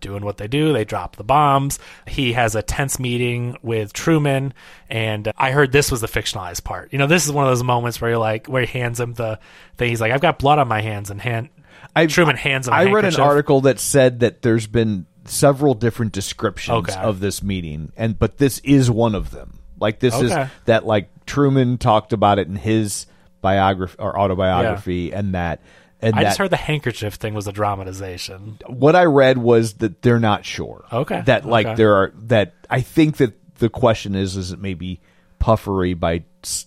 doing 0.00 0.24
what 0.24 0.36
they 0.36 0.46
do. 0.46 0.72
They 0.74 0.84
drop 0.84 1.16
the 1.16 1.24
bombs. 1.24 1.78
He 2.06 2.34
has 2.34 2.54
a 2.54 2.62
tense 2.62 2.98
meeting 2.98 3.56
with 3.62 3.92
Truman, 3.94 4.52
and 4.90 5.32
I 5.38 5.52
heard 5.52 5.72
this 5.72 5.90
was 5.90 6.02
the 6.02 6.06
fictionalized 6.06 6.64
part. 6.64 6.92
You 6.92 6.98
know, 6.98 7.06
this 7.06 7.24
is 7.26 7.32
one 7.32 7.44
of 7.46 7.50
those 7.50 7.62
moments 7.64 8.00
where 8.00 8.10
you're 8.10 8.18
like, 8.18 8.46
where 8.46 8.64
he 8.64 8.78
hands 8.78 9.00
him 9.00 9.14
the 9.14 9.38
thing. 9.78 9.88
He's 9.88 10.00
like, 10.00 10.12
"I've 10.12 10.20
got 10.20 10.38
blood 10.38 10.58
on 10.58 10.68
my 10.68 10.82
hands," 10.82 11.10
and 11.10 11.20
hand 11.20 11.48
I, 11.94 12.06
Truman 12.06 12.36
hands 12.36 12.68
him. 12.68 12.74
I 12.74 12.84
read 12.92 13.06
an 13.06 13.18
article 13.20 13.62
that 13.62 13.80
said 13.80 14.20
that 14.20 14.42
there's 14.42 14.66
been 14.66 15.06
several 15.24 15.72
different 15.74 16.12
descriptions 16.12 16.90
Okay. 16.90 17.00
of 17.00 17.20
this 17.20 17.42
meeting, 17.42 17.90
and 17.96 18.18
but 18.18 18.36
this 18.36 18.58
is 18.60 18.90
one 18.90 19.14
of 19.14 19.30
them. 19.30 19.60
Like 19.78 19.98
this 20.00 20.18
is 20.20 20.34
that 20.64 20.86
like 20.86 21.08
Truman 21.26 21.78
talked 21.78 22.12
about 22.12 22.38
it 22.38 22.48
in 22.48 22.56
his 22.56 23.06
biography 23.40 23.96
or 23.98 24.18
autobiography, 24.18 25.12
and 25.12 25.34
that 25.34 25.60
and 26.00 26.14
I 26.14 26.22
that 26.22 26.28
just 26.30 26.38
heard 26.38 26.50
the 26.50 26.56
handkerchief 26.56 27.14
thing 27.14 27.34
was 27.34 27.46
a 27.46 27.52
dramatization. 27.52 28.58
what 28.66 28.94
I 28.96 29.04
read 29.04 29.38
was 29.38 29.74
that 29.74 30.02
they're 30.02 30.20
not 30.20 30.44
sure. 30.44 30.84
Okay. 30.92 31.22
That 31.26 31.44
like 31.46 31.66
Okay. 31.66 31.74
there 31.76 31.94
are 31.94 32.12
that 32.24 32.54
I 32.68 32.80
think 32.80 33.16
that 33.18 33.34
the 33.58 33.68
question 33.70 34.14
is 34.14 34.36
is 34.36 34.52
it 34.52 34.58
maybe 34.60 35.00
puffery 35.38 35.94
by 35.94 36.24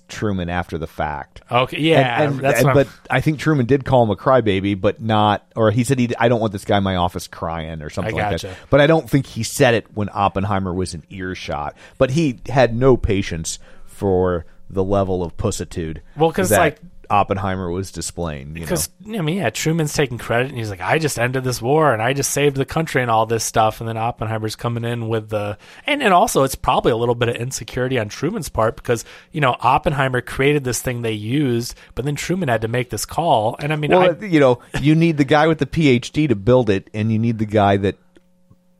Truman 0.07 0.49
after 0.49 0.77
the 0.77 0.87
fact. 0.87 1.41
Okay, 1.51 1.79
yeah, 1.79 2.21
And- 2.23 2.33
and- 2.33 2.39
that's 2.41 2.61
and- 2.63 2.73
but 2.73 2.87
I'm- 3.09 3.21
think 3.21 3.39
Truman 3.39 3.65
did 3.65 3.85
call 3.85 4.03
him 4.03 4.09
a 4.09 4.15
crybaby, 4.15 4.79
but 4.79 5.01
not, 5.01 5.45
or 5.55 5.71
he 5.71 5.83
said 5.83 5.99
he, 5.99 6.09
I 6.19 6.27
don't 6.27 6.39
want 6.41 6.51
this 6.53 6.65
guy 6.65 6.77
in 6.77 6.83
my 6.83 6.95
office 6.97 7.27
crying 7.27 7.81
or 7.81 7.89
something 7.89 8.15
like 8.15 8.31
gotcha. 8.31 8.47
that. 8.47 8.55
But 8.69 8.81
I 8.81 8.87
don't 8.87 9.09
think 9.09 9.25
he 9.25 9.43
said 9.43 9.73
it 9.73 9.85
when 9.93 10.09
Oppenheimer 10.13 10.73
was 10.73 10.93
in 10.93 11.03
earshot. 11.09 11.75
But 11.97 12.11
he 12.11 12.39
had 12.49 12.75
no 12.75 12.97
patience 12.97 13.59
for 13.85 14.45
the 14.69 14.83
level 14.83 15.23
of 15.23 15.35
pussitude. 15.37 16.01
Well, 16.17 16.31
'cause, 16.31 16.49
that 16.49 16.59
like- 16.59 16.79
Oppenheimer 17.09 17.69
was 17.71 17.91
displaying. 17.91 18.49
You 18.49 18.61
know? 18.61 18.61
Because 18.61 18.89
I 19.05 19.21
mean, 19.21 19.37
yeah, 19.37 19.49
Truman's 19.49 19.93
taking 19.93 20.17
credit, 20.17 20.49
and 20.49 20.57
he's 20.57 20.69
like, 20.69 20.81
"I 20.81 20.99
just 20.99 21.17
ended 21.17 21.43
this 21.43 21.61
war, 21.61 21.91
and 21.91 22.01
I 22.01 22.13
just 22.13 22.31
saved 22.31 22.55
the 22.55 22.65
country, 22.65 23.01
and 23.01 23.09
all 23.09 23.25
this 23.25 23.43
stuff." 23.43 23.79
And 23.79 23.87
then 23.87 23.97
Oppenheimer's 23.97 24.55
coming 24.55 24.83
in 24.83 25.07
with 25.07 25.29
the, 25.29 25.57
and 25.87 26.03
and 26.03 26.13
also 26.13 26.43
it's 26.43 26.55
probably 26.55 26.91
a 26.91 26.97
little 26.97 27.15
bit 27.15 27.29
of 27.29 27.35
insecurity 27.35 27.97
on 27.97 28.09
Truman's 28.09 28.49
part 28.49 28.75
because 28.75 29.05
you 29.31 29.41
know 29.41 29.55
Oppenheimer 29.59 30.21
created 30.21 30.63
this 30.63 30.81
thing 30.81 31.01
they 31.01 31.13
used, 31.13 31.75
but 31.95 32.05
then 32.05 32.15
Truman 32.15 32.49
had 32.49 32.61
to 32.61 32.67
make 32.67 32.89
this 32.89 33.05
call, 33.05 33.55
and 33.59 33.73
I 33.73 33.75
mean, 33.75 33.91
Well, 33.91 34.15
I, 34.21 34.25
you 34.25 34.39
know, 34.39 34.59
you 34.79 34.95
need 34.95 35.17
the 35.17 35.25
guy 35.25 35.47
with 35.47 35.57
the 35.57 35.65
PhD 35.65 36.27
to 36.29 36.35
build 36.35 36.69
it, 36.69 36.89
and 36.93 37.11
you 37.11 37.19
need 37.19 37.39
the 37.39 37.45
guy 37.45 37.77
that 37.77 37.97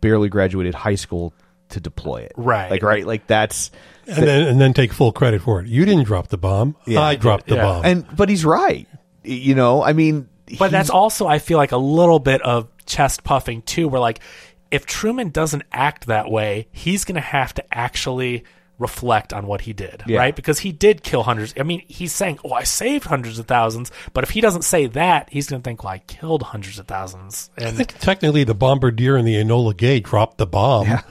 barely 0.01 0.29
graduated 0.29 0.75
high 0.75 0.95
school 0.95 1.33
to 1.69 1.79
deploy 1.79 2.21
it. 2.21 2.33
Right. 2.35 2.69
Like, 2.71 2.83
right. 2.83 3.05
Like 3.05 3.27
that's 3.27 3.71
and 4.17 4.27
then 4.27 4.47
and 4.47 4.61
then 4.61 4.73
take 4.73 4.91
full 4.93 5.11
credit 5.11 5.41
for 5.41 5.61
it. 5.61 5.67
You 5.67 5.85
didn't 5.85 6.03
drop 6.05 6.27
the 6.29 6.37
bomb. 6.37 6.75
Yeah. 6.85 7.01
I 7.01 7.15
dropped 7.15 7.47
the 7.47 7.55
Yeah. 7.55 7.63
bomb. 7.63 7.85
and 7.85 8.05
but 8.15 8.29
he's 8.29 8.43
right. 8.45 8.87
You 9.23 9.55
know, 9.55 9.83
I 9.83 9.93
mean, 9.93 10.27
but 10.57 10.71
that's 10.71 10.89
also 10.89 11.27
I 11.27 11.39
feel 11.39 11.57
like 11.57 11.71
a 11.71 11.77
little 11.77 12.19
bit 12.19 12.41
of 12.41 12.67
chest 12.85 13.23
puffing 13.23 13.61
too, 13.63 13.87
where 13.87 14.01
like 14.01 14.19
if 14.71 14.85
Truman 14.85 15.29
doesn't 15.29 15.63
act 15.71 16.07
that 16.07 16.29
way, 16.29 16.67
he's 16.71 17.03
going 17.03 17.15
to 17.15 17.21
have 17.21 17.53
to 17.55 17.63
actually 17.75 18.43
reflect 18.77 19.33
on 19.33 19.45
what 19.45 19.61
he 19.61 19.73
did, 19.73 20.03
Yeah. 20.07 20.19
right? 20.19 20.33
Because 20.35 20.59
he 20.59 20.71
did 20.71 21.03
kill 21.03 21.23
hundreds. 21.23 21.53
I 21.59 21.63
mean, 21.63 21.81
he's 21.87 22.13
saying, 22.13 22.39
"Oh, 22.45 22.53
I 22.53 22.63
saved 22.63 23.05
hundreds 23.05 23.37
of 23.37 23.45
thousands," 23.45 23.91
but 24.13 24.23
if 24.23 24.29
he 24.29 24.39
doesn't 24.41 24.61
say 24.61 24.85
that, 24.87 25.27
he's 25.31 25.49
going 25.49 25.61
to 25.61 25.67
think, 25.67 25.83
"Well, 25.83 25.93
I 25.93 25.97
killed 25.99 26.43
hundreds 26.43 26.79
of 26.79 26.87
thousands. 26.87 27.49
I 27.59 27.63
And 27.65 27.75
think 27.77 27.99
technically 27.99 28.45
the 28.45 28.53
bombardier 28.55 29.17
and 29.17 29.27
the 29.27 29.35
Enola 29.35 29.75
Gay 29.75 29.99
dropped 29.99 30.37
the 30.37 30.45
bomb. 30.47 30.87
Yeah. 30.87 31.01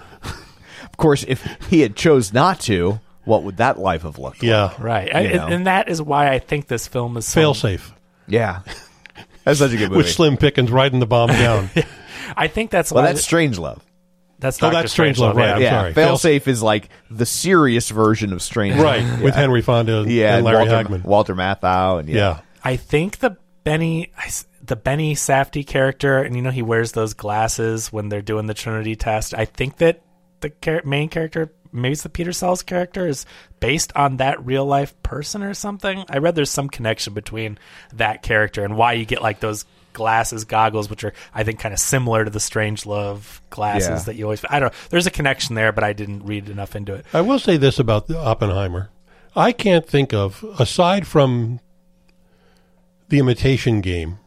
Of 0.98 1.02
course, 1.02 1.24
if 1.28 1.46
he 1.70 1.80
had 1.80 1.94
chose 1.94 2.32
not 2.32 2.58
to, 2.62 2.98
what 3.24 3.44
would 3.44 3.58
that 3.58 3.78
life 3.78 4.02
have 4.02 4.18
looked 4.18 4.42
like? 4.42 4.48
Yeah. 4.50 4.74
right, 4.80 5.14
I- 5.14 5.20
and 5.20 5.68
that 5.68 5.88
is 5.88 6.02
why 6.02 6.28
I 6.32 6.40
think 6.40 6.66
this 6.66 6.88
film 6.88 7.16
is 7.16 7.24
so, 7.24 7.40
Fail 7.40 7.54
safe. 7.54 7.92
Yeah. 8.26 8.62
That's 9.44 9.60
such 9.60 9.72
a 9.72 9.76
good 9.76 9.90
movie. 9.90 9.98
With 9.98 10.10
Slim 10.10 10.36
Pickens 10.36 10.70
riding 10.72 10.98
the 10.98 11.06
bomb 11.06 11.28
down. 11.30 11.70
I 12.36 12.48
think 12.48 12.70
that's 12.70 12.92
well, 12.92 13.02
why 13.04 13.12
that's 13.12 13.26
Strangelove. 13.26 13.80
that's 14.38 14.62
Oh, 14.62 14.70
Dr. 14.70 14.82
that's 14.82 14.94
Strangelove, 14.94 15.34
right. 15.34 15.50
I'm 15.50 15.62
yeah. 15.62 15.70
sorry. 15.80 15.92
Fail- 15.94 16.16
Failsafe 16.16 16.46
is 16.48 16.62
like 16.62 16.90
the 17.10 17.24
serious 17.24 17.88
version 17.88 18.32
of 18.34 18.40
Strangelove. 18.40 18.82
right. 18.82 19.22
With 19.22 19.34
Henry 19.34 19.62
Fonda 19.62 20.00
and, 20.00 20.10
Yeah. 20.10 20.36
and 20.36 20.44
Larry 20.44 20.68
Walter, 20.68 20.88
Hagman. 20.90 21.04
Walter 21.04 21.34
Matthau. 21.34 22.00
And 22.00 22.08
yeah. 22.08 22.14
yeah. 22.16 22.40
I 22.62 22.76
think 22.76 23.20
the 23.20 23.36
Benny 23.64 24.12
I 24.18 24.24
s- 24.26 24.46
the 24.62 24.76
Benny 24.76 25.14
Safdie 25.14 25.66
character, 25.66 26.18
and 26.18 26.36
you 26.36 26.42
know 26.42 26.50
he 26.50 26.60
wears 26.62 26.92
those 26.92 27.14
glasses 27.14 27.90
when 27.90 28.10
they're 28.10 28.20
doing 28.20 28.46
the 28.46 28.54
Trinity 28.54 28.96
test. 28.96 29.32
I 29.32 29.46
think 29.46 29.78
that 29.78 30.02
the 30.40 30.50
char- 30.62 30.82
main 30.84 31.08
character, 31.08 31.50
maybe 31.72 31.92
it's 31.92 32.02
the 32.02 32.08
Peter 32.08 32.32
Sellers 32.32 32.62
character, 32.62 33.06
is 33.06 33.26
based 33.60 33.92
on 33.96 34.18
that 34.18 34.44
real 34.44 34.64
life 34.66 35.00
person 35.02 35.42
or 35.42 35.54
something. 35.54 36.04
I 36.08 36.18
read 36.18 36.34
there's 36.34 36.50
some 36.50 36.68
connection 36.68 37.14
between 37.14 37.58
that 37.94 38.22
character 38.22 38.64
and 38.64 38.76
why 38.76 38.92
you 38.94 39.04
get 39.04 39.22
like 39.22 39.40
those 39.40 39.64
glasses, 39.94 40.44
goggles, 40.44 40.88
which 40.88 41.02
are 41.02 41.12
I 41.34 41.42
think 41.44 41.58
kind 41.58 41.72
of 41.72 41.80
similar 41.80 42.24
to 42.24 42.30
the 42.30 42.38
Strangelove 42.38 43.40
glasses 43.50 43.88
Yeah. 43.88 43.98
that 44.04 44.14
you 44.16 44.24
always. 44.24 44.44
I 44.48 44.60
don't. 44.60 44.72
know. 44.72 44.78
There's 44.90 45.06
a 45.06 45.10
connection 45.10 45.54
there, 45.56 45.72
but 45.72 45.82
I 45.84 45.92
didn't 45.92 46.24
read 46.24 46.48
enough 46.48 46.76
into 46.76 46.94
it. 46.94 47.04
I 47.12 47.20
will 47.22 47.38
say 47.38 47.56
this 47.56 47.78
about 47.78 48.06
the 48.06 48.18
Oppenheimer. 48.18 48.90
I 49.36 49.52
can't 49.52 49.86
think 49.86 50.12
of, 50.14 50.44
aside 50.58 51.06
from 51.06 51.60
The 53.08 53.18
Imitation 53.18 53.80
Game, 53.80 54.18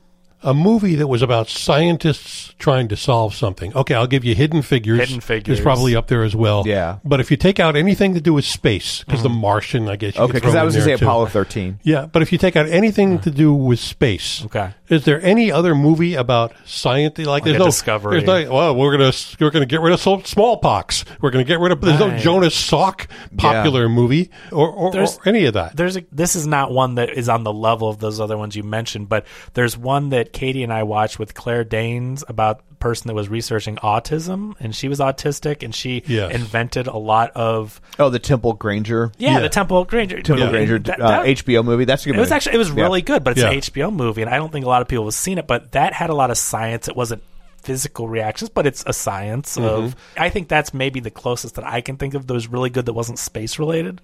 a 0.43 0.53
movie 0.53 0.95
that 0.95 1.07
was 1.07 1.21
about 1.21 1.49
scientists 1.49 2.53
trying 2.57 2.87
to 2.89 2.95
solve 2.95 3.33
something. 3.35 3.75
Okay, 3.75 3.93
I'll 3.93 4.07
give 4.07 4.23
you 4.23 4.35
Hidden 4.35 4.61
Figures. 4.61 4.99
Hidden 4.99 5.21
Figures. 5.21 5.59
is 5.59 5.63
probably 5.63 5.95
up 5.95 6.07
there 6.07 6.23
as 6.23 6.35
well. 6.35 6.63
Yeah. 6.65 6.99
But 7.03 7.19
if 7.19 7.31
you 7.31 7.37
take 7.37 7.59
out 7.59 7.75
anything 7.75 8.13
to 8.13 8.21
do 8.21 8.33
with 8.33 8.45
space, 8.45 9.03
because 9.03 9.23
The 9.23 9.29
mm-hmm. 9.29 9.37
Martian, 9.39 9.87
I 9.89 9.95
guess 9.95 10.15
you 10.15 10.21
Okay. 10.23 10.33
Because 10.33 10.53
throw 10.53 10.61
I 10.61 10.63
was 10.63 10.75
going 10.75 10.87
to 10.87 10.93
say 10.93 10.97
too. 10.97 11.05
Apollo 11.05 11.27
13. 11.27 11.79
Yeah, 11.83 12.05
but 12.05 12.21
if 12.21 12.31
you 12.31 12.37
take 12.37 12.55
out 12.55 12.67
anything 12.67 13.19
to 13.19 13.31
do 13.31 13.53
with 13.53 13.79
space, 13.79 14.43
Okay. 14.45 14.71
is 14.89 15.05
there 15.05 15.21
any 15.21 15.51
other 15.51 15.75
movie 15.75 16.15
about 16.15 16.53
science? 16.65 17.17
Like, 17.17 17.43
there's 17.43 17.55
a 17.55 17.59
no 17.59 17.65
Discovery. 17.65 18.21
There's 18.21 18.45
no. 18.45 18.53
Well, 18.53 18.75
we're 18.75 18.97
gonna 18.97 19.11
we're 19.39 19.49
gonna 19.49 19.65
get 19.65 19.81
rid 19.81 19.93
of 19.93 20.27
smallpox. 20.27 21.05
We're 21.21 21.31
gonna 21.31 21.43
get 21.43 21.59
rid 21.59 21.71
of. 21.71 21.81
There's 21.81 21.99
no 21.99 22.17
Jonas 22.17 22.55
Salk 22.55 23.07
popular 23.37 23.89
movie 23.89 24.29
or, 24.51 24.69
or, 24.69 24.91
There's- 24.91 25.17
or 25.17 25.29
any 25.29 25.45
of 25.45 25.53
that. 25.53 25.75
there's 25.75 25.97
a 25.97 26.05
this 26.11 26.35
is 26.35 26.45
not 26.47 26.71
one 26.71 26.95
that 26.95 27.09
is 27.09 27.29
on 27.29 27.43
the 27.43 27.53
level 27.53 27.89
of 27.89 27.99
those 27.99 28.19
other 28.19 28.37
ones 28.37 28.55
you 28.55 28.63
mentioned, 28.63 29.09
but 29.09 29.25
there's 29.53 29.77
one 29.77 30.09
that 30.09 30.30
Katie 30.31 30.63
and 30.63 30.71
I 30.73 30.83
watched 30.83 31.19
with 31.19 31.33
Claire 31.33 31.63
Danes 31.63 32.23
about 32.27 32.61
a 32.71 32.75
person 32.75 33.07
that 33.07 33.13
was 33.13 33.29
researching 33.29 33.75
autism 33.77 34.53
and 34.59 34.75
she 34.75 34.87
was 34.87 34.99
autistic 34.99 35.63
and 35.63 35.73
she 35.73 36.03
Yes. 36.07 36.33
invented 36.33 36.87
a 36.87 36.97
lot 36.97 37.31
of 37.31 37.79
Oh, 37.99 38.09
the 38.09 38.19
Temple 38.19 38.53
Grandin. 38.53 39.11
yeah, 39.17 39.33
Yeah. 39.33 39.39
the 39.39 39.49
Temple 39.49 39.83
Grandin 39.85 40.23
Temple 40.23 40.45
Yeah. 40.45 40.51
Grandin 40.51 40.83
That- 40.83 41.01
uh, 41.01 41.23
HBO 41.23 41.63
movie. 41.63 41.85
That's 41.85 42.03
a 42.05 42.09
good 42.09 42.17
it 42.17 42.19
was 42.19 42.31
actually 42.31 42.55
it 42.55 42.59
was 42.59 42.69
Yeah. 42.71 42.83
really 42.83 43.01
good, 43.01 43.23
but 43.23 43.31
it's 43.31 43.41
Yeah. 43.41 43.49
an 43.49 43.57
HBO 43.57 43.91
movie, 43.91 44.21
and 44.21 44.29
I 44.31 44.37
don't 44.37 44.51
think 44.51 44.65
a 44.65 44.69
lot 44.69 44.81
of 44.81 44.87
people 44.87 45.05
have 45.05 45.13
seen 45.13 45.37
it. 45.37 45.47
But 45.47 45.73
that 45.73 45.93
had 45.93 46.09
a 46.09 46.15
lot 46.15 46.31
of 46.31 46.37
science. 46.37 46.87
It 46.87 46.95
wasn't 46.95 47.21
physical 47.63 48.07
reactions, 48.07 48.49
but 48.49 48.65
it's 48.65 48.83
a 48.87 48.93
science 48.93 49.55
of. 49.57 49.95
I 50.17 50.29
think 50.29 50.47
that's 50.47 50.73
maybe 50.73 50.99
the 50.99 51.11
closest 51.11 51.55
that 51.55 51.65
I 51.67 51.81
can 51.81 51.95
think 51.97 52.15
of 52.15 52.25
that 52.25 52.33
was 52.33 52.47
really 52.47 52.71
good 52.71 52.87
that 52.87 52.93
wasn't 52.93 53.19
space 53.19 53.59
related. 53.59 54.01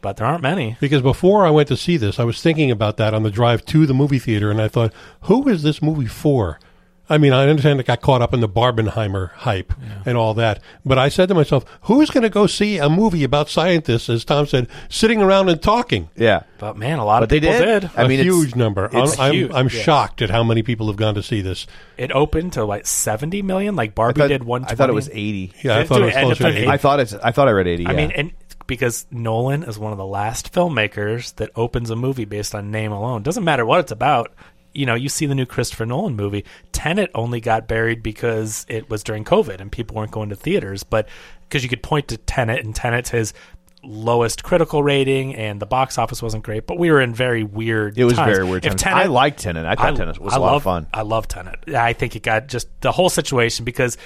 But 0.00 0.16
there 0.16 0.26
aren't 0.26 0.42
many. 0.42 0.76
Because 0.80 1.02
before 1.02 1.44
I 1.46 1.50
went 1.50 1.68
to 1.68 1.76
see 1.76 1.96
this, 1.96 2.18
I 2.18 2.24
was 2.24 2.40
thinking 2.40 2.70
about 2.70 2.96
that 2.96 3.12
on 3.14 3.22
the 3.22 3.30
drive 3.30 3.64
to 3.66 3.84
the 3.86 3.94
movie 3.94 4.18
theater, 4.18 4.50
and 4.50 4.60
I 4.60 4.68
thought, 4.68 4.92
who 5.22 5.46
is 5.48 5.62
this 5.62 5.82
movie 5.82 6.06
for? 6.06 6.58
I 7.12 7.18
mean, 7.18 7.32
I 7.32 7.48
understand 7.48 7.80
it 7.80 7.86
got 7.86 8.00
caught 8.02 8.22
up 8.22 8.32
in 8.32 8.40
the 8.40 8.48
Barbenheimer 8.48 9.32
hype 9.32 9.72
and 10.06 10.16
all 10.16 10.32
that, 10.34 10.62
but 10.86 10.96
I 10.96 11.08
said 11.08 11.28
to 11.30 11.34
myself, 11.34 11.64
who's 11.82 12.08
going 12.08 12.22
to 12.22 12.28
go 12.30 12.46
see 12.46 12.78
a 12.78 12.88
movie 12.88 13.24
about 13.24 13.48
scientists, 13.48 14.08
as 14.08 14.24
Tom 14.24 14.46
said, 14.46 14.68
sitting 14.88 15.20
around 15.20 15.48
and 15.48 15.60
talking? 15.60 16.08
Yeah. 16.14 16.44
But 16.58 16.76
man, 16.76 17.00
a 17.00 17.04
lot 17.04 17.18
But 17.18 17.22
of 17.24 17.28
they 17.30 17.40
people 17.40 17.58
did. 17.58 17.80
did. 17.80 17.90
I 17.96 18.02
a 18.04 18.08
mean, 18.08 18.20
it's- 18.20 18.32
huge 18.32 18.54
number. 18.54 18.88
it's 18.92 19.18
I'm, 19.18 19.32
huge, 19.34 19.50
I'm, 19.50 19.56
I'm 19.56 19.68
yeah. 19.68 19.82
shocked 19.82 20.22
at 20.22 20.30
how 20.30 20.44
many 20.44 20.62
people 20.62 20.86
have 20.86 20.94
gone 20.96 21.14
to 21.16 21.22
see 21.22 21.40
this. 21.40 21.66
It 21.98 22.12
opened 22.12 22.52
to 22.52 22.64
like 22.64 22.86
seventy 22.86 23.42
million. 23.42 23.74
Like 23.74 23.96
Barbie 23.96 24.20
thought, 24.20 24.28
did 24.28 24.44
one. 24.44 24.64
I 24.66 24.76
thought 24.76 24.88
it 24.88 24.94
was 24.94 25.08
80. 25.08 25.52
Yeah, 25.64 25.78
I 25.78 25.84
thought 25.84 26.02
it 26.02 26.02
it 26.02 26.24
was 26.24 26.38
closer 26.38 26.44
to 26.52 26.58
80. 26.58 26.68
I 26.68 26.76
thought 26.76 27.00
it's. 27.00 27.12
I 27.14 27.32
thought 27.32 27.48
I 27.48 27.50
read 27.50 27.66
80. 27.66 27.86
I 27.86 27.90
yeah. 27.90 27.96
mean, 27.96 28.10
and 28.12 28.32
because 28.70 29.04
Nolan 29.10 29.64
is 29.64 29.80
one 29.80 29.90
of 29.90 29.98
the 29.98 30.06
last 30.06 30.52
filmmakers 30.52 31.34
that 31.34 31.50
opens 31.56 31.90
a 31.90 31.96
movie 31.96 32.24
based 32.24 32.54
on 32.54 32.70
name 32.70 32.92
alone. 32.92 33.24
Doesn't 33.24 33.42
matter 33.42 33.66
what 33.66 33.80
it's 33.80 33.90
about. 33.90 34.32
You 34.72 34.86
know, 34.86 34.94
you 34.94 35.08
see 35.08 35.26
the 35.26 35.34
new 35.34 35.44
Christopher 35.44 35.86
Nolan 35.86 36.14
movie. 36.14 36.44
Tenet 36.70 37.10
only 37.12 37.40
got 37.40 37.66
buried 37.66 38.00
because 38.00 38.64
it 38.68 38.88
was 38.88 39.02
during 39.02 39.24
COVID 39.24 39.60
and 39.60 39.72
people 39.72 39.96
weren't 39.96 40.12
going 40.12 40.28
to 40.28 40.36
theaters. 40.36 40.84
But 40.84 41.08
because 41.48 41.64
you 41.64 41.68
could 41.68 41.82
point 41.82 42.06
to 42.08 42.16
Tenet 42.16 42.64
and 42.64 42.72
Tenet's 42.72 43.10
his 43.10 43.34
lowest 43.82 44.44
critical 44.44 44.84
rating 44.84 45.34
and 45.34 45.58
the 45.58 45.66
box 45.66 45.98
office 45.98 46.22
wasn't 46.22 46.44
great. 46.44 46.68
But 46.68 46.78
we 46.78 46.92
were 46.92 47.00
in 47.00 47.12
very 47.12 47.42
weird. 47.42 47.98
it 47.98 48.04
was 48.04 48.14
times. 48.14 48.36
very 48.36 48.48
weird. 48.48 48.64
If 48.64 48.74
times. 48.74 48.82
Tenet, 48.82 48.98
I 48.98 49.06
liked 49.06 49.40
Tenet. 49.40 49.66
I 49.66 49.74
thought 49.74 49.96
Tenet 49.96 50.20
was 50.20 50.32
a 50.32 50.36
I 50.36 50.38
lot 50.38 50.46
love, 50.46 50.56
of 50.56 50.62
fun. 50.62 50.86
I 50.94 51.02
love 51.02 51.26
Tenet. 51.26 51.74
I 51.74 51.92
think 51.92 52.14
it 52.14 52.22
got 52.22 52.46
just 52.46 52.68
the 52.82 52.92
whole 52.92 53.10
situation 53.10 53.64
because 53.64 53.98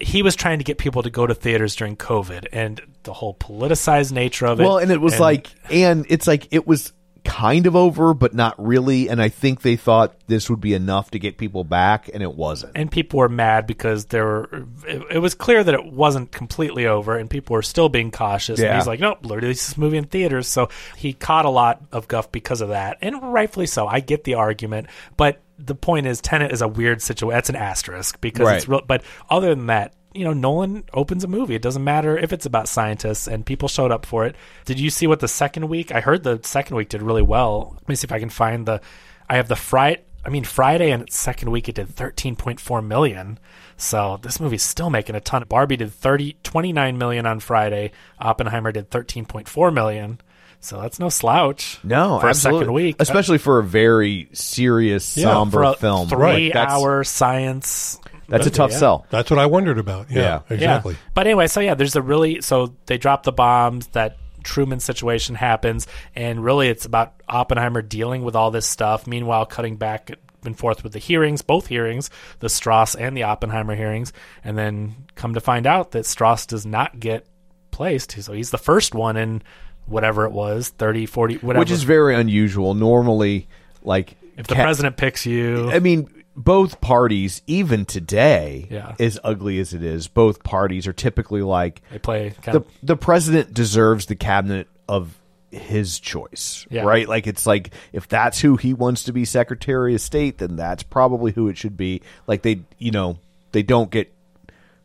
he 0.00 0.22
was 0.22 0.34
trying 0.34 0.58
to 0.58 0.64
get 0.64 0.78
people 0.78 1.02
to 1.02 1.10
go 1.10 1.26
to 1.26 1.34
theaters 1.34 1.76
during 1.76 1.96
COVID 1.96 2.46
and 2.52 2.80
the 3.02 3.12
whole 3.12 3.34
politicized 3.34 4.12
nature 4.12 4.46
of 4.46 4.60
it. 4.60 4.64
Well, 4.64 4.78
and 4.78 4.90
it 4.90 5.00
was 5.00 5.20
like, 5.20 5.48
and 5.70 6.06
it's 6.08 6.26
like 6.26 6.48
it 6.50 6.66
was 6.66 6.92
kind 7.24 7.66
of 7.66 7.76
over, 7.76 8.14
but 8.14 8.34
not 8.34 8.54
really. 8.64 9.08
And 9.08 9.20
I 9.20 9.28
think 9.28 9.62
they 9.62 9.76
thought 9.76 10.14
this 10.26 10.48
would 10.50 10.60
be 10.60 10.74
enough 10.74 11.10
to 11.12 11.18
get 11.18 11.38
people 11.38 11.64
back, 11.64 12.08
and 12.12 12.22
it 12.22 12.34
wasn't. 12.34 12.72
and 12.76 12.90
people 12.90 13.18
were 13.18 13.28
mad 13.28 13.66
because 13.66 14.06
there 14.06 14.24
were. 14.24 14.66
It, 14.86 15.02
it 15.12 15.18
was 15.18 15.34
clear 15.34 15.62
that 15.62 15.74
it 15.74 15.84
wasn't 15.92 16.32
completely 16.32 16.86
over, 16.86 17.16
and 17.16 17.28
people 17.28 17.54
were 17.54 17.62
still 17.62 17.88
being 17.88 18.10
cautious. 18.10 18.58
And 18.58 18.68
Yeah. 18.68 18.76
he's 18.76 18.86
like, 18.86 19.00
"Nope, 19.00 19.18
release 19.24 19.66
this 19.68 19.78
movie 19.78 19.96
in 19.96 20.04
theaters." 20.04 20.46
So 20.48 20.68
he 20.96 21.12
caught 21.12 21.44
a 21.44 21.50
lot 21.50 21.82
of 21.92 22.08
guff 22.08 22.30
because 22.32 22.60
of 22.60 22.68
that, 22.70 22.98
and 23.02 23.32
rightfully 23.32 23.66
so. 23.66 23.86
I 23.86 24.00
get 24.00 24.24
the 24.24 24.34
argument, 24.34 24.86
but 25.16 25.40
the 25.58 25.74
point 25.74 26.06
is, 26.06 26.20
Tenet 26.20 26.52
is 26.52 26.62
a 26.62 26.68
weird 26.68 27.02
situation. 27.02 27.34
That's 27.34 27.50
an 27.50 27.56
asterisk 27.56 28.20
because 28.20 28.48
it's 28.56 28.68
real. 28.68 28.82
But 28.86 29.02
other 29.28 29.54
than 29.54 29.66
that. 29.66 29.92
You 30.12 30.24
know, 30.24 30.32
Nolan 30.32 30.84
opens 30.92 31.22
a 31.24 31.28
movie. 31.28 31.54
It 31.54 31.62
doesn't 31.62 31.84
matter 31.84 32.18
if 32.18 32.32
it's 32.32 32.46
about 32.46 32.68
scientists, 32.68 33.28
and 33.28 33.46
people 33.46 33.68
showed 33.68 33.92
up 33.92 34.04
for 34.04 34.24
it. 34.26 34.34
Did 34.64 34.80
you 34.80 34.90
see 34.90 35.06
what 35.06 35.20
the 35.20 35.28
second 35.28 35.68
week? 35.68 35.92
I 35.92 36.00
heard 36.00 36.24
the 36.24 36.40
second 36.42 36.76
week 36.76 36.88
did 36.88 37.02
really 37.02 37.22
well. 37.22 37.72
Let 37.76 37.88
me 37.88 37.94
see 37.94 38.06
if 38.06 38.12
I 38.12 38.18
can 38.18 38.30
find 38.30 38.66
the. 38.66 38.80
I 39.28 39.36
have 39.36 39.48
the 39.48 39.56
Friday. 39.56 40.02
I 40.24 40.28
mean, 40.28 40.44
Friday 40.44 40.90
and 40.90 41.02
its 41.04 41.18
second 41.18 41.50
week 41.50 41.68
it 41.68 41.76
did 41.76 41.88
13.4 41.96 42.84
million. 42.86 43.38
So 43.78 44.18
this 44.20 44.38
movie's 44.38 44.62
still 44.62 44.90
making 44.90 45.14
a 45.14 45.20
ton. 45.20 45.44
Barbie 45.48 45.78
did 45.78 45.92
30, 45.92 46.36
29 46.42 46.98
million 46.98 47.24
on 47.24 47.40
Friday. 47.40 47.92
Oppenheimer 48.18 48.70
did 48.72 48.90
13.4 48.90 49.72
million. 49.72 50.20
So 50.60 50.78
that's 50.82 50.98
no 50.98 51.08
slouch. 51.08 51.78
No, 51.82 52.20
for 52.20 52.28
absolutely. 52.28 52.58
a 52.58 52.60
second 52.60 52.72
week, 52.74 52.96
especially 52.98 53.38
for 53.38 53.60
a 53.60 53.64
very 53.64 54.28
serious, 54.34 55.16
Yeah, 55.16 55.32
somber 55.32 55.72
film. 55.72 56.08
three-hour 56.10 57.02
science. 57.04 57.98
That's, 58.30 58.44
that's 58.44 58.56
a 58.56 58.56
tough 58.56 58.70
yeah. 58.70 58.78
sell. 58.78 59.06
That's 59.10 59.30
what 59.30 59.38
I 59.38 59.46
wondered 59.46 59.78
about. 59.78 60.10
Yeah, 60.10 60.20
Yeah. 60.22 60.40
exactly. 60.54 60.94
Yeah. 60.94 61.00
But 61.14 61.26
anyway, 61.26 61.46
so 61.48 61.60
yeah, 61.60 61.74
there's 61.74 61.96
a 61.96 62.02
really 62.02 62.40
so 62.40 62.74
they 62.86 62.96
drop 62.96 63.24
the 63.24 63.32
bombs 63.32 63.88
that 63.88 64.16
Truman 64.42 64.80
situation 64.80 65.34
happens, 65.34 65.86
and 66.16 66.42
really 66.42 66.68
it's 66.68 66.86
about 66.86 67.14
Oppenheimer 67.28 67.82
dealing 67.82 68.22
with 68.22 68.34
all 68.34 68.50
this 68.50 68.66
stuff. 68.66 69.06
Meanwhile, 69.06 69.46
cutting 69.46 69.76
back 69.76 70.12
and 70.44 70.56
forth 70.56 70.82
with 70.82 70.92
the 70.94 70.98
hearings, 70.98 71.42
both 71.42 71.66
hearings, 71.66 72.08
the 72.38 72.48
Strauss 72.48 72.94
and 72.94 73.14
the 73.16 73.24
Oppenheimer 73.24 73.74
hearings, 73.74 74.12
and 74.42 74.56
then 74.56 74.94
come 75.14 75.34
to 75.34 75.40
find 75.40 75.66
out 75.66 75.90
that 75.90 76.06
Strauss 76.06 76.46
does 76.46 76.64
not 76.64 76.98
get 76.98 77.26
placed. 77.70 78.12
So 78.22 78.32
he's 78.32 78.50
the 78.50 78.58
first 78.58 78.94
one 78.94 79.16
in 79.16 79.42
whatever 79.86 80.24
it 80.24 80.32
was, 80.32 80.68
30, 80.70 81.06
40, 81.06 81.34
whatever. 81.38 81.60
which 81.60 81.70
is 81.70 81.82
very 81.82 82.14
unusual. 82.14 82.74
Normally, 82.74 83.48
like 83.82 84.16
if 84.36 84.46
the 84.46 84.54
ca- 84.54 84.62
president 84.62 84.96
picks 84.96 85.26
you, 85.26 85.70
I 85.70 85.80
mean, 85.80 86.19
both 86.36 86.80
parties, 86.80 87.42
even 87.46 87.84
today, 87.84 88.66
Yeah. 88.70 88.94
as 88.98 89.18
ugly 89.24 89.58
as 89.58 89.74
it 89.74 89.82
is, 89.82 90.08
both 90.08 90.42
parties 90.42 90.86
are 90.86 90.92
typically 90.92 91.42
like 91.42 91.82
they 91.90 91.98
play 91.98 92.32
the 92.44 92.58
of 92.58 92.66
the 92.82 92.96
president 92.96 93.52
deserves 93.54 94.06
the 94.06 94.16
cabinet 94.16 94.68
of 94.88 95.16
his 95.50 95.98
choice, 95.98 96.66
Yeah. 96.70 96.82
right? 96.82 97.08
Like 97.08 97.26
it's 97.26 97.46
like 97.46 97.70
if 97.92 98.06
that's 98.08 98.40
who 98.40 98.56
he 98.56 98.72
wants 98.72 99.04
to 99.04 99.12
be 99.12 99.24
Secretary 99.24 99.94
of 99.94 100.00
State, 100.00 100.38
then 100.38 100.56
that's 100.56 100.82
probably 100.84 101.32
who 101.32 101.48
it 101.48 101.56
should 101.58 101.76
be. 101.76 102.02
Like 102.28 102.42
they, 102.42 102.60
you 102.78 102.92
know, 102.92 103.18
they 103.52 103.62
don't 103.64 103.90
get 103.90 104.12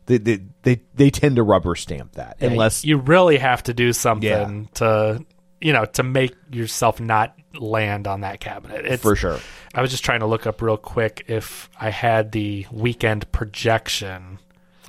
they 0.06 0.18
they 0.18 0.40
they, 0.62 0.80
they 0.94 1.10
tend 1.10 1.36
to 1.36 1.42
rubber 1.44 1.74
stamp 1.76 2.12
that 2.14 2.36
Yeah, 2.40 2.48
unless 2.48 2.84
you 2.84 2.96
really 2.98 3.38
have 3.38 3.62
to 3.64 3.74
do 3.74 3.92
something 3.92 4.28
Yeah. 4.28 4.64
to 4.74 5.24
you 5.60 5.72
know 5.72 5.84
to 5.84 6.02
make 6.02 6.34
yourself 6.50 7.00
not 7.00 7.36
land 7.54 8.06
on 8.06 8.20
that 8.20 8.40
cabinet 8.40 8.84
it's, 8.84 9.02
For 9.02 9.16
sure. 9.16 9.38
i 9.74 9.80
was 9.80 9.90
just 9.90 10.04
trying 10.04 10.20
to 10.20 10.26
look 10.26 10.46
up 10.46 10.60
real 10.60 10.76
quick 10.76 11.24
if 11.28 11.70
i 11.80 11.90
had 11.90 12.32
the 12.32 12.66
weekend 12.70 13.30
projection 13.32 14.38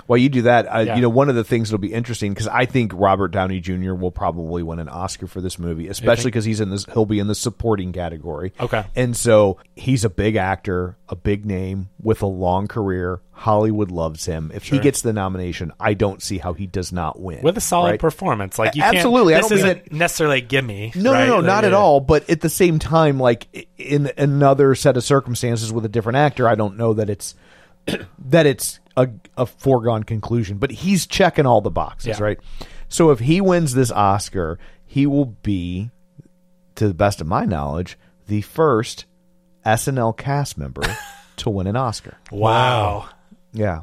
While 0.08 0.16
you 0.16 0.30
do 0.30 0.42
that, 0.42 0.66
uh, 0.66 0.78
Yeah. 0.80 0.96
you 0.96 1.02
know, 1.02 1.10
one 1.10 1.28
of 1.28 1.34
the 1.34 1.44
things 1.44 1.68
that'll 1.68 1.78
be 1.82 1.92
interesting 1.92 2.32
because 2.32 2.48
I 2.48 2.64
think 2.64 2.92
Robert 2.94 3.28
Downey 3.28 3.60
Jr. 3.60 3.92
will 3.92 4.10
probably 4.10 4.62
win 4.62 4.78
an 4.78 4.88
Oscar 4.88 5.26
for 5.26 5.42
this 5.42 5.58
movie, 5.58 5.86
especially 5.86 6.30
because 6.30 6.46
he's 6.46 6.60
in 6.62 6.70
this. 6.70 6.86
He'll 6.94 7.04
be 7.04 7.18
in 7.18 7.26
the 7.26 7.34
supporting 7.34 7.92
category. 7.92 8.54
Okay. 8.58 8.84
and 8.96 9.14
so 9.14 9.58
he's 9.76 10.04
a 10.06 10.10
big 10.10 10.36
actor, 10.36 10.96
a 11.10 11.14
big 11.14 11.44
name 11.44 11.90
with 12.02 12.22
a 12.22 12.26
long 12.26 12.68
career. 12.68 13.20
Hollywood 13.32 13.90
loves 13.90 14.24
him. 14.24 14.50
If 14.54 14.64
he 14.64 14.78
gets 14.78 15.02
the 15.02 15.12
nomination, 15.12 15.72
I 15.78 15.92
don't 15.92 16.22
see 16.22 16.38
how 16.38 16.54
he 16.54 16.66
does 16.66 16.90
not 16.90 17.20
win 17.20 17.42
with 17.42 17.58
a 17.58 17.60
solid 17.60 17.90
right? 17.90 18.00
performance 18.00 18.58
like 18.58 18.74
you 18.76 18.82
Absolutely. 18.82 19.34
This 19.34 19.52
isn't 19.52 19.92
necessarily 19.92 20.40
gimme 20.40 20.90
No, 20.96 21.12
right? 21.12 21.26
no, 21.26 21.26
no, 21.26 21.36
Like, 21.36 21.44
not 21.44 21.64
at 21.64 21.74
all. 21.74 22.00
But 22.00 22.28
at 22.30 22.40
the 22.40 22.48
same 22.48 22.78
time, 22.78 23.20
like 23.20 23.68
in 23.76 24.10
another 24.16 24.74
set 24.74 24.96
of 24.96 25.04
circumstances 25.04 25.70
with 25.70 25.84
a 25.84 25.88
different 25.88 26.16
actor, 26.16 26.48
I 26.48 26.54
don't 26.54 26.78
know 26.78 26.94
that 26.94 27.10
it's 27.10 27.34
that 28.28 28.46
it's 28.46 28.80
a, 28.98 29.08
a 29.36 29.46
foregone 29.46 30.02
conclusion. 30.04 30.58
But 30.58 30.70
he's 30.70 31.06
checking 31.06 31.46
all 31.46 31.60
the 31.60 31.70
boxes, 31.70 32.18
Yeah. 32.18 32.22
right? 32.24 32.38
So 32.88 33.10
if 33.10 33.20
he 33.20 33.40
wins 33.40 33.74
this 33.74 33.90
Oscar, 33.92 34.58
he 34.86 35.06
will 35.06 35.26
be, 35.26 35.90
to 36.74 36.88
the 36.88 36.94
best 36.94 37.20
of 37.20 37.26
my 37.26 37.44
knowledge, 37.44 37.98
the 38.26 38.40
first 38.42 39.04
SNL 39.66 40.16
cast 40.16 40.56
member 40.58 40.82
to 41.36 41.50
win 41.50 41.66
an 41.66 41.76
Oscar. 41.76 42.16
wow 42.32 43.08
Yeah. 43.52 43.82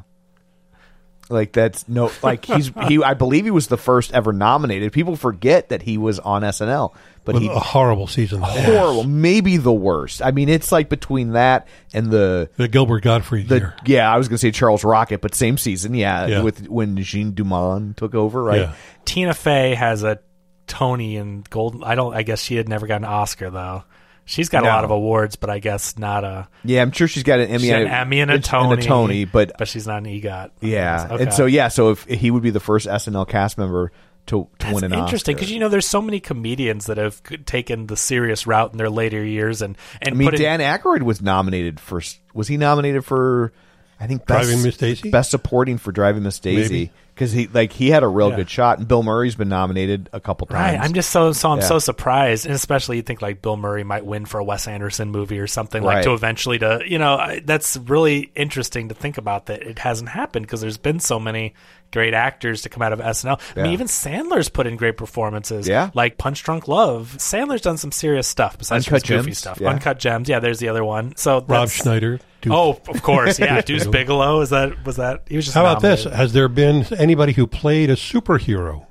Like 1.28 1.52
that's 1.52 1.88
no 1.88 2.10
like 2.22 2.44
he's 2.44 2.70
he 2.86 3.02
I 3.02 3.14
believe 3.14 3.44
he 3.44 3.50
was 3.50 3.66
the 3.66 3.76
first 3.76 4.12
ever 4.12 4.32
nominated. 4.32 4.92
People 4.92 5.16
forget 5.16 5.70
that 5.70 5.82
he 5.82 5.98
was 5.98 6.20
on 6.20 6.42
SNL, 6.42 6.94
but 7.24 7.34
With 7.34 7.42
he 7.42 7.48
a 7.48 7.58
horrible 7.58 8.06
season. 8.06 8.40
horrible, 8.42 9.02
maybe 9.02 9.56
the 9.56 9.72
worst. 9.72 10.22
I 10.22 10.30
mean, 10.30 10.48
it's 10.48 10.70
like 10.70 10.88
between 10.88 11.32
that 11.32 11.66
and 11.92 12.10
the 12.12 12.48
The 12.56 12.68
Gilbert 12.68 13.00
Gottfried 13.02 13.48
the 13.48 13.56
year. 13.56 13.74
yeah, 13.84 14.12
I 14.12 14.18
was 14.18 14.28
gonna 14.28 14.38
say 14.38 14.52
Charles 14.52 14.84
Rocket, 14.84 15.20
but 15.20 15.34
same 15.34 15.58
season, 15.58 15.94
yeah, 15.94 16.26
Yeah. 16.26 16.42
with 16.42 16.68
when 16.68 16.96
Jean 17.02 17.32
Doumanian 17.32 17.96
took 17.96 18.14
over, 18.14 18.40
right? 18.42 18.60
Yeah. 18.60 18.72
tina 19.04 19.34
fey 19.34 19.74
has 19.74 20.04
a 20.04 20.20
tony 20.68 21.16
and 21.16 21.48
golden 21.48 21.84
i 21.84 21.94
don't 21.94 22.12
i 22.14 22.22
guess 22.24 22.40
she 22.42 22.56
had 22.56 22.68
never 22.68 22.88
got 22.88 22.96
an 22.96 23.04
oscar 23.04 23.50
though 23.50 23.84
she's 24.26 24.50
got 24.50 24.64
a 24.64 24.66
lot 24.66 24.84
of 24.84 24.90
awards 24.90 25.36
but 25.36 25.48
i 25.48 25.58
guess 25.58 25.96
not 25.98 26.22
a 26.24 26.46
Yeah, 26.64 26.82
I'm 26.82 26.90
sure 26.92 27.08
she's 27.08 27.22
got 27.22 27.40
an 27.40 27.48
Emmy, 27.48 27.70
an 27.70 27.86
Emmy 27.86 28.20
and 28.20 28.30
a 28.30 28.38
Tony, 28.38 28.82
Tony, 28.82 29.24
but 29.24 29.52
but 29.58 29.68
she's 29.68 29.86
not 29.86 29.98
an 29.98 30.04
EGOT. 30.04 30.50
yeah, 30.60 31.08
Okay. 31.10 31.22
and 31.22 31.32
so 31.32 31.46
yeah, 31.46 31.68
so 31.68 31.90
if 31.90 32.04
he 32.04 32.30
would 32.30 32.42
be 32.42 32.50
the 32.50 32.60
first 32.60 32.86
SNL 32.86 33.26
cast 33.26 33.56
member 33.56 33.90
to, 34.26 34.48
to 34.58 34.74
win 34.74 34.82
an 34.82 34.92
interesting 34.92 35.36
because 35.36 35.50
you 35.52 35.60
know 35.60 35.68
there's 35.68 35.86
so 35.86 36.02
many 36.02 36.18
comedians 36.18 36.86
that 36.86 36.96
have 36.98 37.22
taken 37.46 37.86
the 37.86 37.96
serious 37.96 38.44
route 38.46 38.72
in 38.72 38.78
their 38.78 38.90
later 38.90 39.24
years 39.24 39.62
and 39.62 39.78
and 40.02 40.14
I 40.14 40.16
mean, 40.18 40.26
put 40.28 40.34
in- 40.34 40.42
Dan 40.42 40.58
Aykroyd 40.60 41.02
was 41.02 41.22
nominated 41.22 41.78
for. 41.78 42.02
Was 42.34 42.48
he 42.48 42.56
nominated 42.56 43.04
for? 43.04 43.52
I 43.98 44.06
think 44.06 44.26
best, 44.26 44.46
Driving 44.48 44.62
Miss 44.62 44.76
Daisy? 44.76 45.10
best 45.10 45.30
supporting 45.30 45.78
for 45.78 45.90
Driving 45.90 46.22
Miss 46.22 46.38
Daisy 46.38 46.90
because 47.14 47.32
he 47.32 47.46
like 47.46 47.72
he 47.72 47.88
had 47.88 48.02
a 48.02 48.08
real 48.08 48.28
Yeah. 48.30 48.36
good 48.36 48.50
shot, 48.50 48.78
and 48.78 48.86
Bill 48.86 49.02
Murray's 49.02 49.36
been 49.36 49.48
nominated 49.48 50.10
a 50.12 50.20
couple 50.20 50.46
times. 50.46 50.76
Right, 50.76 50.84
I'm 50.84 50.92
just 50.92 51.08
so 51.10 51.32
so 51.32 51.50
I'm 51.50 51.60
Yeah. 51.60 51.64
so 51.66 51.78
surprised, 51.78 52.44
and 52.44 52.54
especially 52.54 52.96
you 52.96 53.02
think 53.02 53.22
like 53.22 53.40
Bill 53.40 53.56
Murray 53.56 53.84
might 53.84 54.04
win 54.04 54.26
for 54.26 54.38
a 54.38 54.44
Wes 54.44 54.68
Anderson 54.68 55.10
movie 55.10 55.38
or 55.38 55.46
something 55.46 55.82
Right. 55.82 55.94
like 55.96 56.04
to 56.04 56.12
eventually 56.12 56.58
to 56.58 56.80
you 56.86 56.98
know 56.98 57.14
I- 57.16 57.40
that's 57.44 57.78
really 57.78 58.30
interesting 58.34 58.88
to 58.90 58.94
think 58.94 59.16
about 59.16 59.46
that 59.46 59.62
it 59.62 59.78
hasn't 59.78 60.10
happened 60.10 60.44
because 60.46 60.60
there's 60.60 60.76
been 60.76 61.00
so 61.00 61.18
many 61.18 61.54
great 61.92 62.14
actors 62.14 62.62
to 62.62 62.68
come 62.68 62.82
out 62.82 62.92
of 62.92 62.98
SNL. 63.00 63.40
I 63.56 63.62
mean, 63.62 63.72
even 63.72 63.86
Sandler's 63.86 64.48
put 64.48 64.66
in 64.66 64.76
great 64.76 64.96
performances. 64.96 65.66
Yeah. 65.68 65.90
like 65.94 66.18
Punch 66.18 66.42
Drunk 66.42 66.68
Love. 66.68 67.14
Sandler's 67.18 67.60
done 67.62 67.76
some 67.78 67.92
serious 67.92 68.26
stuff 68.26 68.58
besides 68.58 68.86
Uncut 68.86 69.06
goofy 69.06 69.24
Gems, 69.26 69.38
stuff. 69.38 69.60
yeah. 69.60 69.70
Uncut 69.70 69.98
Gems, 69.98 70.28
yeah. 70.28 70.40
There's 70.40 70.58
the 70.58 70.68
other 70.68 70.84
one. 70.84 71.14
So 71.16 71.44
Rob 71.48 71.68
Schneider. 71.70 72.18
Deuce. 72.42 72.52
Oh, 72.52 72.80
of 72.88 73.02
course, 73.02 73.38
yeah. 73.38 73.60
Deuce 73.62 73.86
Bigalow 73.86 74.40
is 74.42 74.50
that 74.50 74.84
was 74.84 74.96
that 74.96 75.22
he 75.28 75.36
was 75.36 75.46
just 75.46 75.54
How 75.54 75.62
about 75.64 75.80
this? 75.82 76.04
Has 76.04 76.32
there 76.32 76.48
been 76.48 76.84
anybody 76.94 77.32
who 77.32 77.46
played 77.46 77.88
a 77.90 77.94
superhero? 77.96 78.86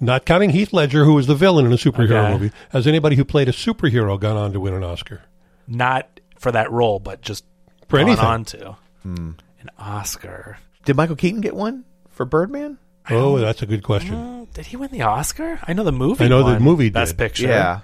Not 0.00 0.24
counting 0.26 0.50
Heath 0.50 0.72
Ledger, 0.72 1.04
who 1.04 1.14
was 1.14 1.26
the 1.28 1.34
villain 1.34 1.64
in 1.64 1.72
a 1.72 1.76
superhero 1.76 2.24
Okay. 2.24 2.32
movie. 2.32 2.52
Has 2.70 2.86
anybody 2.86 3.14
who 3.16 3.24
played 3.24 3.48
a 3.48 3.52
superhero 3.52 4.18
gone 4.18 4.36
on 4.36 4.52
to 4.52 4.60
win 4.60 4.74
an 4.74 4.82
Oscar? 4.82 5.22
Not 5.68 6.08
for 6.38 6.50
that 6.52 6.70
role, 6.72 6.98
but 6.98 7.22
just 7.22 7.44
For 7.88 7.98
gone 7.98 8.06
anything. 8.08 8.24
on 8.24 8.44
to. 8.46 8.76
Hmm. 9.02 9.30
An 9.60 9.70
Oscar. 9.78 10.58
Did 10.84 10.96
Michael 10.96 11.14
Keaton 11.16 11.40
get 11.40 11.54
one 11.54 11.84
for 12.22 12.26
Birdman? 12.26 12.78
Oh, 13.10 13.38
that's 13.38 13.62
a 13.62 13.66
good 13.66 13.82
question. 13.82 14.14
Mm, 14.14 14.52
Did 14.52 14.66
he 14.66 14.76
win 14.76 14.90
the 14.92 15.02
Oscar? 15.02 15.58
I 15.64 15.72
know 15.72 15.82
the 15.82 15.90
movie. 15.90 16.24
I 16.24 16.28
know 16.28 16.38
the 16.44 16.52
won 16.52 16.62
movie 16.62 16.88
Best 16.90 17.12
did. 17.12 17.18
Picture. 17.18 17.48
Yeah. 17.48 17.80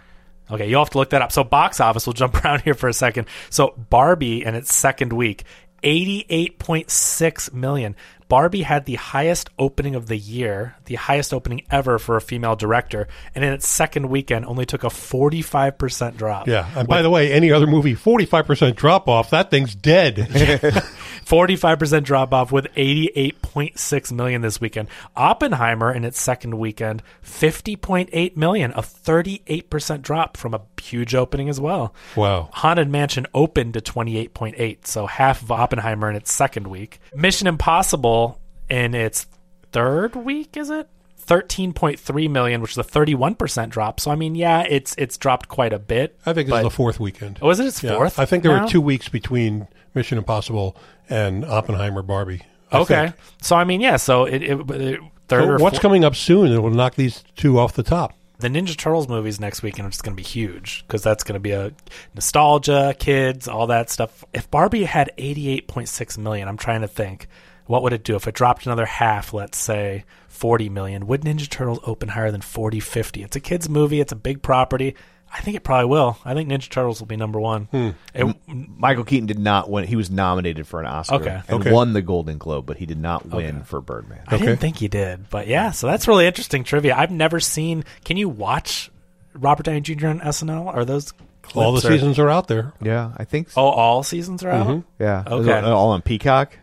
Okay, 0.50 0.68
you'll 0.70 0.80
have 0.80 0.90
to 0.90 0.98
look 0.98 1.10
that 1.10 1.22
up. 1.22 1.32
So 1.32 1.42
box 1.42 1.80
office, 1.80 2.06
we'll 2.06 2.14
jump 2.14 2.36
around 2.44 2.62
here 2.62 2.74
for 2.74 2.88
a 2.88 2.92
second. 2.92 3.26
So 3.50 3.74
Barbie 3.90 4.44
in 4.44 4.54
its 4.54 4.72
second 4.72 5.12
week, 5.12 5.42
88.6 5.82 7.52
million. 7.52 7.96
Barbie 8.28 8.62
had 8.62 8.84
the 8.84 8.94
highest 8.96 9.48
opening 9.58 9.94
of 9.94 10.06
the 10.06 10.16
year, 10.16 10.76
the 10.84 10.96
highest 10.96 11.32
opening 11.32 11.62
ever 11.70 11.98
for 11.98 12.16
a 12.16 12.20
female 12.20 12.56
director, 12.56 13.08
and 13.34 13.42
in 13.42 13.52
its 13.54 13.66
second 13.66 14.10
weekend 14.10 14.44
only 14.44 14.66
took 14.66 14.84
a 14.84 14.88
45% 14.88 16.16
drop. 16.16 16.46
Yeah. 16.46 16.68
And 16.76 16.86
by 16.86 17.00
the 17.00 17.08
way, 17.10 17.32
any 17.32 17.50
other 17.50 17.66
movie, 17.66 17.94
45% 17.96 18.76
drop 18.76 19.08
off, 19.08 19.30
that 19.30 19.50
thing's 19.50 19.74
dead. 19.74 20.16
45% 21.24 22.02
drop 22.04 22.32
off 22.32 22.52
with 22.52 22.66
88.6 22.74 24.12
million 24.12 24.42
this 24.42 24.60
weekend. 24.60 24.88
Oppenheimer 25.16 25.92
in 25.92 26.04
its 26.04 26.20
second 26.20 26.58
weekend, 26.58 27.02
50.8 27.24 28.36
million, 28.36 28.72
a 28.72 28.82
38% 28.82 30.02
drop 30.02 30.36
from 30.36 30.54
a 30.54 30.60
huge 30.80 31.14
opening 31.14 31.48
as 31.48 31.60
well. 31.60 31.94
wow. 32.16 32.48
Haunted 32.52 32.88
Mansion 32.88 33.26
opened 33.34 33.74
to 33.74 33.80
28.8, 33.80 34.86
so 34.86 35.06
half 35.06 35.42
of 35.42 35.50
Oppenheimer 35.50 36.08
in 36.10 36.16
its 36.16 36.32
second 36.32 36.66
week. 36.68 37.00
Mission 37.14 37.46
Impossible 37.46 38.40
in 38.68 38.94
its 38.94 39.26
third 39.72 40.14
week, 40.16 40.56
is 40.56 40.70
it? 40.70 40.88
13.3 41.26 42.30
million, 42.30 42.62
which 42.62 42.70
is 42.70 42.78
a 42.78 42.82
31% 42.82 43.68
drop. 43.68 44.00
So 44.00 44.10
I 44.10 44.14
mean, 44.14 44.34
yeah, 44.34 44.62
it's 44.66 44.94
it's 44.96 45.18
dropped 45.18 45.48
quite 45.48 45.74
a 45.74 45.78
bit. 45.78 46.18
I 46.24 46.32
think 46.32 46.48
but- 46.48 46.62
the 46.62 46.70
fourth 46.70 46.98
weekend. 46.98 47.38
Oh, 47.42 47.50
is 47.50 47.60
it 47.60 47.66
its 47.66 47.82
Yeah, 47.82 47.96
fourth? 47.96 48.18
I 48.18 48.24
think 48.24 48.42
there 48.42 48.56
now? 48.56 48.64
were 48.64 48.68
two 48.70 48.80
weeks 48.80 49.10
between 49.10 49.68
Mission 49.94 50.16
Impossible 50.16 50.74
and 51.08 51.44
Oppenheimer 51.44 52.02
Barbie. 52.02 52.42
I 52.70 52.78
Okay. 52.80 53.02
think. 53.06 53.14
So 53.42 53.56
I 53.56 53.64
mean, 53.64 53.80
yeah, 53.80 53.96
so 53.96 54.24
it, 54.24 54.42
it, 54.42 54.70
it 54.70 55.00
third 55.28 55.42
So 55.58 55.62
what's 55.62 55.76
four- 55.78 55.82
coming 55.82 56.04
up 56.04 56.14
soon 56.14 56.50
that 56.54 56.60
will 56.60 56.70
knock 56.70 56.94
these 56.96 57.24
two 57.36 57.58
off 57.58 57.72
the 57.74 57.82
top? 57.82 58.14
the 58.40 58.46
Ninja 58.48 58.76
Turtles 58.76 59.08
movies 59.08 59.40
next 59.40 59.62
week, 59.64 59.80
and 59.80 59.88
it's 59.88 60.00
going 60.00 60.16
to 60.16 60.22
be 60.22 60.22
huge 60.22 60.84
because 60.86 61.02
that's 61.02 61.24
going 61.24 61.34
to 61.34 61.40
be 61.40 61.50
a 61.50 61.72
nostalgia, 62.14 62.94
kids, 62.98 63.48
all 63.48 63.66
that 63.66 63.90
stuff. 63.90 64.24
If 64.32 64.48
Barbie 64.48 64.84
had 64.84 65.10
88.6 65.18 66.18
million, 66.18 66.46
I'm 66.46 66.56
trying 66.56 66.82
to 66.82 66.86
think, 66.88 67.26
what 67.66 67.82
would 67.82 67.92
it 67.92 68.04
do 68.04 68.14
if 68.14 68.28
it 68.28 68.34
dropped 68.36 68.64
another 68.64 68.86
half, 68.86 69.32
let's 69.34 69.58
say 69.58 70.04
40 70.28 70.68
million? 70.68 71.06
Would 71.08 71.22
Ninja 71.22 71.48
Turtles 71.48 71.80
open 71.84 72.10
higher 72.10 72.30
than 72.30 72.40
40, 72.40 72.78
50? 72.78 73.22
It's 73.24 73.34
a 73.36 73.40
kids 73.40 73.68
movie, 73.68 74.00
it's 74.00 74.12
a 74.12 74.16
big 74.16 74.40
property. 74.40 74.94
I 75.32 75.40
think 75.40 75.56
it 75.56 75.62
probably 75.64 75.86
will. 75.86 76.16
I 76.24 76.34
think 76.34 76.48
Ninja 76.48 76.68
Turtles 76.70 77.00
will 77.00 77.06
be 77.06 77.16
number 77.16 77.38
one. 77.38 77.64
Hmm. 77.66 77.90
It- 78.14 78.36
Michael 78.46 79.04
Keaton 79.04 79.26
did 79.26 79.38
not 79.38 79.68
win. 79.70 79.86
He 79.86 79.94
was 79.96 80.10
nominated 80.10 80.66
for 80.66 80.80
an 80.80 80.86
Oscar 80.86 81.14
Okay. 81.16 81.40
and 81.48 81.60
Okay. 81.60 81.72
won 81.72 81.92
the 81.92 82.02
Golden 82.02 82.38
Globe, 82.38 82.64
but 82.66 82.78
he 82.78 82.86
did 82.86 82.98
not 82.98 83.26
win 83.26 83.62
for 83.62 83.80
Birdman. 83.80 84.20
I 84.26 84.36
didn't 84.38 84.48
Okay. 84.48 84.60
think 84.60 84.76
he 84.78 84.88
did, 84.88 85.28
but 85.30 85.46
yeah. 85.46 85.70
So 85.70 85.86
that's 85.86 86.08
really 86.08 86.26
interesting 86.26 86.64
trivia. 86.64 86.94
I've 86.96 87.10
never 87.10 87.40
seen. 87.40 87.84
Can 88.04 88.16
you 88.16 88.28
watch 88.28 88.90
Robert 89.34 89.64
Downey 89.64 89.80
Jr. 89.82 90.08
on 90.08 90.20
SNL? 90.20 90.66
Are 90.68 90.84
those 90.84 91.12
All 91.54 91.72
the 91.72 91.78
or- 91.86 91.90
seasons 91.92 92.18
are 92.18 92.28
out 92.28 92.48
there, 92.48 92.72
Yeah, 92.82 93.12
I 93.16 93.24
think 93.24 93.50
so. 93.50 93.60
Oh, 93.62 93.68
all 93.68 94.02
seasons 94.02 94.42
are 94.44 94.50
out. 94.50 94.82
Yeah. 94.98 95.22
Okay. 95.26 95.60
All 95.60 95.90
on 95.90 96.02
Peacock. 96.02 96.58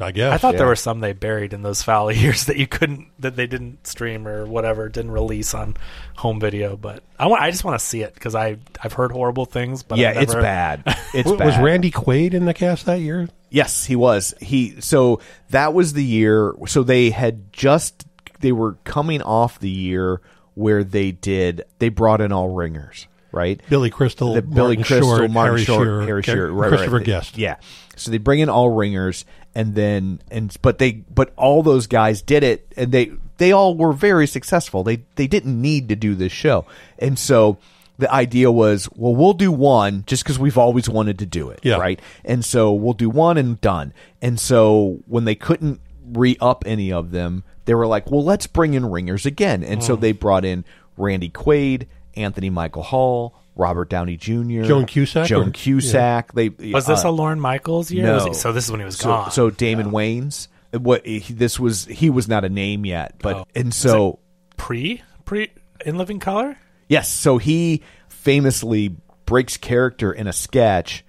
I 0.00 0.12
guess. 0.12 0.32
I 0.32 0.38
thought 0.38 0.56
there 0.56 0.66
were 0.66 0.76
some 0.76 1.00
they 1.00 1.12
buried 1.12 1.52
in 1.52 1.62
those 1.62 1.82
foul 1.82 2.10
years 2.12 2.46
that 2.46 2.56
you 2.56 2.66
couldn't, 2.66 3.08
that 3.18 3.36
they 3.36 3.46
didn't 3.46 3.86
stream 3.86 4.26
or 4.26 4.46
whatever, 4.46 4.88
didn't 4.88 5.10
release 5.10 5.54
on 5.54 5.76
home 6.16 6.40
video. 6.40 6.76
But 6.76 7.02
I 7.18 7.26
want, 7.26 7.42
I 7.42 7.50
just 7.50 7.64
want 7.64 7.78
to 7.78 7.84
see 7.84 8.02
it 8.02 8.14
because 8.14 8.34
I 8.34 8.56
I've 8.82 8.92
heard 8.94 9.12
horrible 9.12 9.44
things. 9.46 9.82
But 9.82 9.98
yeah, 9.98 10.10
I've 10.10 10.22
it's 10.22 10.34
bad. 10.34 10.82
It's 11.12 11.24
W- 11.24 11.36
bad. 11.38 11.46
was 11.46 11.58
Randy 11.58 11.90
Quaid 11.90 12.34
in 12.34 12.44
the 12.44 12.54
cast 12.54 12.86
that 12.86 13.00
year? 13.00 13.28
Yes, 13.50 13.84
he 13.84 13.96
was. 13.96 14.32
He 14.40 14.80
so 14.80 15.20
that 15.50 15.74
was 15.74 15.92
the 15.92 16.04
year. 16.04 16.54
So 16.66 16.82
they 16.84 17.10
had 17.10 17.52
just 17.52 18.06
they 18.40 18.52
were 18.52 18.74
coming 18.84 19.20
off 19.22 19.58
the 19.58 19.68
year 19.70 20.20
where 20.54 20.84
they 20.84 21.10
did 21.12 21.62
they 21.80 21.88
brought 21.88 22.20
in 22.20 22.30
all 22.32 22.48
ringers, 22.50 23.08
right? 23.32 23.60
Billy 23.68 23.90
Crystal, 23.90 24.34
the 24.34 24.42
Billy 24.42 24.76
Martin 24.76 24.84
Crystal, 24.84 25.16
Short, 25.16 25.30
Martin 25.30 25.54
Harry 25.56 25.64
Short, 25.64 25.84
Shearer, 25.84 26.02
Harry 26.06 26.22
Ca- 26.22 26.32
Shearer, 26.32 26.52
right, 26.52 26.68
Christopher 26.68 26.96
right. 26.98 27.06
Guest. 27.06 27.36
Yeah. 27.38 27.56
So 28.00 28.10
they 28.10 28.18
bring 28.18 28.40
in 28.40 28.48
all 28.48 28.70
ringers, 28.70 29.24
and 29.54 29.74
then 29.74 30.20
and 30.30 30.54
but 30.62 30.78
they 30.78 30.92
but 30.92 31.32
all 31.36 31.62
those 31.62 31.86
guys 31.86 32.22
did 32.22 32.42
it, 32.42 32.72
and 32.76 32.92
they 32.92 33.12
they 33.38 33.52
all 33.52 33.76
were 33.76 33.92
very 33.92 34.26
successful. 34.26 34.82
They 34.82 35.02
they 35.16 35.26
didn't 35.26 35.60
need 35.60 35.88
to 35.90 35.96
do 35.96 36.14
this 36.14 36.32
show, 36.32 36.66
and 36.98 37.18
so 37.18 37.58
the 38.00 38.12
idea 38.12 38.50
was, 38.50 38.88
well, 38.96 39.14
we'll 39.14 39.34
do 39.34 39.52
one 39.52 40.04
just 40.06 40.24
because 40.24 40.38
we've 40.38 40.58
always 40.58 40.88
wanted 40.88 41.18
to 41.18 41.26
do 41.26 41.50
it, 41.50 41.60
Yeah. 41.62 41.76
right? 41.76 42.00
And 42.24 42.44
so 42.44 42.72
we'll 42.72 42.94
do 42.94 43.10
one 43.10 43.36
and 43.36 43.60
done. 43.60 43.92
And 44.22 44.40
so 44.40 45.00
when 45.06 45.26
they 45.26 45.34
couldn't 45.34 45.80
re 46.10 46.36
up 46.40 46.64
any 46.66 46.92
of 46.92 47.10
them, 47.10 47.44
they 47.66 47.74
were 47.74 47.86
like, 47.86 48.10
well, 48.10 48.24
let's 48.24 48.46
bring 48.46 48.74
in 48.74 48.86
ringers 48.86 49.26
again. 49.26 49.62
And 49.62 49.84
so 49.84 49.96
mm. 49.96 50.00
they 50.00 50.12
brought 50.12 50.44
in 50.44 50.64
Randy 50.96 51.28
Quaid, 51.28 51.86
Anthony 52.16 52.50
Michael 52.50 52.82
Hall, 52.82 53.34
Robert 53.56 53.90
Downey 53.90 54.16
Jr., 54.16 54.62
Joan 54.62 54.86
Cusack, 54.86 55.26
Joan 55.26 55.48
or- 55.48 55.50
Cusack. 55.52 56.32
They 56.32 56.48
Was 56.48 56.86
this 56.86 57.04
uh, 57.04 57.08
a 57.08 57.10
Lorne 57.10 57.40
Michaels 57.40 57.90
year? 57.90 58.04
no. 58.04 58.14
Was 58.14 58.24
he- 58.26 58.34
so 58.34 58.52
this 58.52 58.64
is 58.64 58.70
when 58.70 58.80
he 58.80 58.86
was 58.86 58.96
so, 58.98 59.08
gone. 59.08 59.30
So 59.30 59.50
Damon 59.50 59.90
Wayans. 59.90 60.48
What 60.72 61.04
he, 61.04 61.18
this 61.18 61.58
was? 61.58 61.84
He 61.86 62.10
was 62.10 62.28
not 62.28 62.44
a 62.44 62.48
name 62.48 62.86
yet, 62.86 63.16
but 63.18 63.36
Oh. 63.36 63.46
and 63.56 63.74
so 63.74 64.20
pre 64.56 65.02
pre 65.24 65.50
in 65.84 65.98
Living 65.98 66.20
Color. 66.20 66.56
Yes, 66.88 67.08
so 67.10 67.38
he 67.38 67.82
famously 68.08 68.96
breaks 69.26 69.56
character 69.56 70.12
in 70.12 70.26
a 70.26 70.32
sketch 70.32 71.04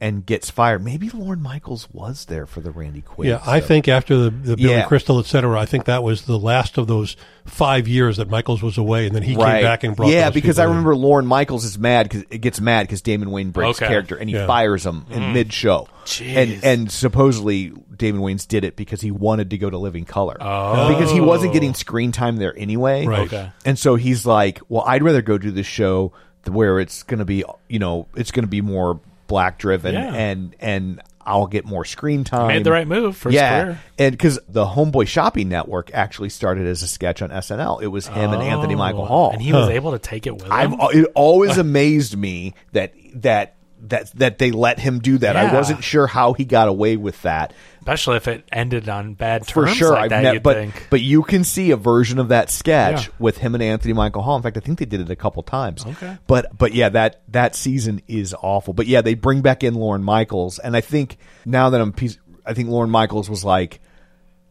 and 0.00 0.24
gets 0.24 0.48
fired. 0.48 0.82
Maybe 0.82 1.10
Lorne 1.10 1.42
Michaels 1.42 1.88
was 1.92 2.24
there 2.24 2.46
for 2.46 2.60
the 2.60 2.70
Randy 2.70 3.02
Quaid. 3.02 3.26
Yeah, 3.26 3.42
I 3.44 3.58
stuff. 3.58 3.68
think 3.68 3.88
after 3.88 4.16
the, 4.16 4.30
the 4.30 4.56
Billy 4.56 4.70
Yeah. 4.70 4.86
Crystal, 4.86 5.18
et 5.18 5.26
cetera, 5.26 5.60
I 5.60 5.66
think 5.66 5.84
that 5.84 6.02
was 6.02 6.22
the 6.22 6.38
last 6.38 6.78
of 6.78 6.86
those 6.86 7.16
five 7.44 7.86
years 7.86 8.16
that 8.16 8.30
Michaels 8.30 8.62
was 8.62 8.78
away, 8.78 9.06
and 9.06 9.14
then 9.14 9.22
he 9.22 9.36
right. 9.36 9.56
came 9.56 9.62
back 9.62 9.84
and 9.84 9.94
brought. 9.94 10.10
yeah, 10.10 10.24
those 10.24 10.34
because 10.34 10.56
people 10.56 10.62
I 10.62 10.64
in. 10.64 10.70
remember 10.70 10.96
Lorne 10.96 11.26
Michaels 11.26 11.64
is 11.64 11.78
mad 11.78 12.08
because 12.08 12.24
it 12.30 12.38
gets 12.38 12.62
mad 12.62 12.84
because 12.84 13.02
Damon 13.02 13.28
Wayans 13.28 13.52
breaks 13.52 13.78
Okay. 13.78 13.88
character 13.88 14.16
and 14.16 14.30
he 14.30 14.36
Yeah. 14.36 14.46
fires 14.46 14.86
him 14.86 15.04
in 15.10 15.22
hmm. 15.22 15.32
mid 15.34 15.52
show. 15.52 15.86
Jeez. 16.06 16.34
And 16.34 16.64
and 16.64 16.90
supposedly 16.90 17.72
Damon 17.94 18.22
Wayans 18.22 18.48
did 18.48 18.64
it 18.64 18.76
because 18.76 19.02
he 19.02 19.10
wanted 19.10 19.50
to 19.50 19.58
go 19.58 19.68
to 19.68 19.76
Living 19.76 20.06
Color 20.06 20.38
oh. 20.40 20.88
because 20.88 21.10
he 21.12 21.20
wasn't 21.20 21.52
getting 21.52 21.74
screen 21.74 22.10
time 22.10 22.36
there 22.36 22.56
anyway. 22.56 23.04
Right. 23.06 23.20
Okay. 23.26 23.50
And 23.66 23.78
so 23.78 23.96
he's 23.96 24.24
like, 24.24 24.60
"Well, 24.70 24.82
I'd 24.86 25.02
rather 25.02 25.20
go 25.20 25.36
do 25.36 25.50
this 25.50 25.66
show 25.66 26.12
where 26.46 26.80
it's 26.80 27.02
going 27.02 27.18
to 27.18 27.24
be, 27.24 27.44
you 27.68 27.78
know, 27.78 28.06
it's 28.16 28.30
going 28.30 28.44
to 28.44 28.48
be 28.48 28.62
more 28.62 29.00
black 29.30 29.58
driven 29.58 29.94
Yeah. 29.94 30.12
and 30.14 30.54
and 30.60 31.00
I'll 31.24 31.46
get 31.46 31.64
more 31.64 31.84
screen 31.84 32.24
time." 32.24 32.48
Made 32.48 32.64
the 32.64 32.72
right 32.72 32.86
move 32.88 33.16
for 33.16 33.30
yeah, 33.30 33.62
career. 33.64 33.78
and 33.98 34.12
because 34.12 34.38
the 34.48 34.66
Homeboy 34.66 35.06
Shopping 35.06 35.48
Network 35.48 35.90
actually 35.94 36.28
started 36.30 36.66
as 36.66 36.82
a 36.82 36.88
sketch 36.88 37.22
on 37.22 37.30
SNL. 37.30 37.80
It 37.82 37.86
was 37.86 38.06
him 38.08 38.32
and 38.32 38.42
Anthony 38.42 38.74
Michael 38.74 39.02
Oh, 39.02 39.06
Hall. 39.06 39.30
and 39.32 39.40
he 39.40 39.52
was 39.52 39.68
able 39.78 39.92
to 39.92 39.98
take 39.98 40.26
it 40.26 40.34
with 40.34 40.44
him. 40.44 40.52
I've 40.52 40.74
it 40.94 41.06
always 41.14 41.56
amazed 41.56 42.16
me 42.16 42.54
that 42.72 42.92
that 43.14 43.54
that 43.88 44.10
that 44.18 44.38
they 44.38 44.50
let 44.50 44.78
him 44.78 44.98
do 44.98 45.18
that. 45.18 45.36
I 45.36 45.54
wasn't 45.54 45.82
sure 45.84 46.06
how 46.06 46.32
he 46.32 46.44
got 46.44 46.68
away 46.68 46.96
with 46.96 47.20
that. 47.22 47.52
especially 47.80 48.16
if 48.18 48.28
it 48.28 48.44
ended 48.52 48.88
on 48.88 49.14
bad 49.14 49.46
For 49.46 49.66
sure, 49.66 49.92
like 49.92 50.04
I've 50.04 50.10
that. 50.10 50.22
never. 50.22 50.34
you'd 50.34 50.42
But 50.42 50.56
think. 50.56 50.86
but 50.90 51.00
you 51.00 51.22
can 51.22 51.44
see 51.44 51.70
a 51.70 51.76
version 51.76 52.18
of 52.18 52.28
that 52.28 52.50
sketch 52.50 53.06
Yeah. 53.06 53.12
with 53.18 53.38
him 53.38 53.54
and 53.54 53.62
Anthony 53.62 53.94
Michael 53.94 54.22
Hall. 54.22 54.36
In 54.36 54.42
fact, 54.42 54.56
I 54.56 54.60
think 54.60 54.78
they 54.78 54.84
did 54.84 55.00
it 55.00 55.10
a 55.10 55.16
couple 55.16 55.42
times. 55.42 55.84
Okay. 55.86 56.18
But 56.26 56.56
but 56.56 56.74
yeah, 56.74 56.90
that 56.90 57.22
that 57.28 57.56
season 57.56 58.02
is 58.06 58.34
awful. 58.42 58.74
But 58.74 58.86
yeah, 58.86 59.00
they 59.00 59.14
bring 59.14 59.40
back 59.40 59.64
in 59.64 59.74
Lorne 59.74 60.04
Michaels, 60.04 60.58
and 60.58 60.76
I 60.76 60.82
think 60.82 61.16
now 61.46 61.70
that 61.70 61.80
I'm, 61.80 61.92
piece- 61.92 62.18
I 62.44 62.52
think 62.54 62.68
Lorne 62.68 62.90
Michaels 62.90 63.28
was 63.30 63.44
like. 63.44 63.80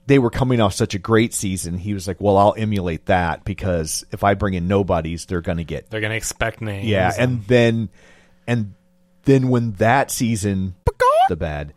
They 0.07 0.17
were 0.17 0.31
coming 0.31 0.59
off 0.59 0.73
such 0.73 0.95
a 0.95 0.97
great 0.97 1.35
season. 1.35 1.77
He 1.77 1.93
was 1.93 2.07
like, 2.07 2.19
"Well, 2.19 2.35
I'll 2.35 2.55
emulate 2.57 3.05
that 3.05 3.45
because 3.45 4.03
if 4.11 4.23
I 4.23 4.33
bring 4.33 4.55
in 4.55 4.67
nobodies, 4.67 5.27
they're 5.27 5.41
going 5.41 5.59
to 5.59 5.63
get 5.63 5.91
they're 5.91 6.01
gonna 6.01 6.15
expect 6.15 6.61
names. 6.61 6.87
yeah, 6.87 7.11
and 7.15 7.43
then 7.45 7.89
and 8.47 8.73
then 9.29 9.49
when 9.49 9.73
that 9.73 10.11
season 10.11 10.75
the 11.29 11.35
bad, 11.35 11.73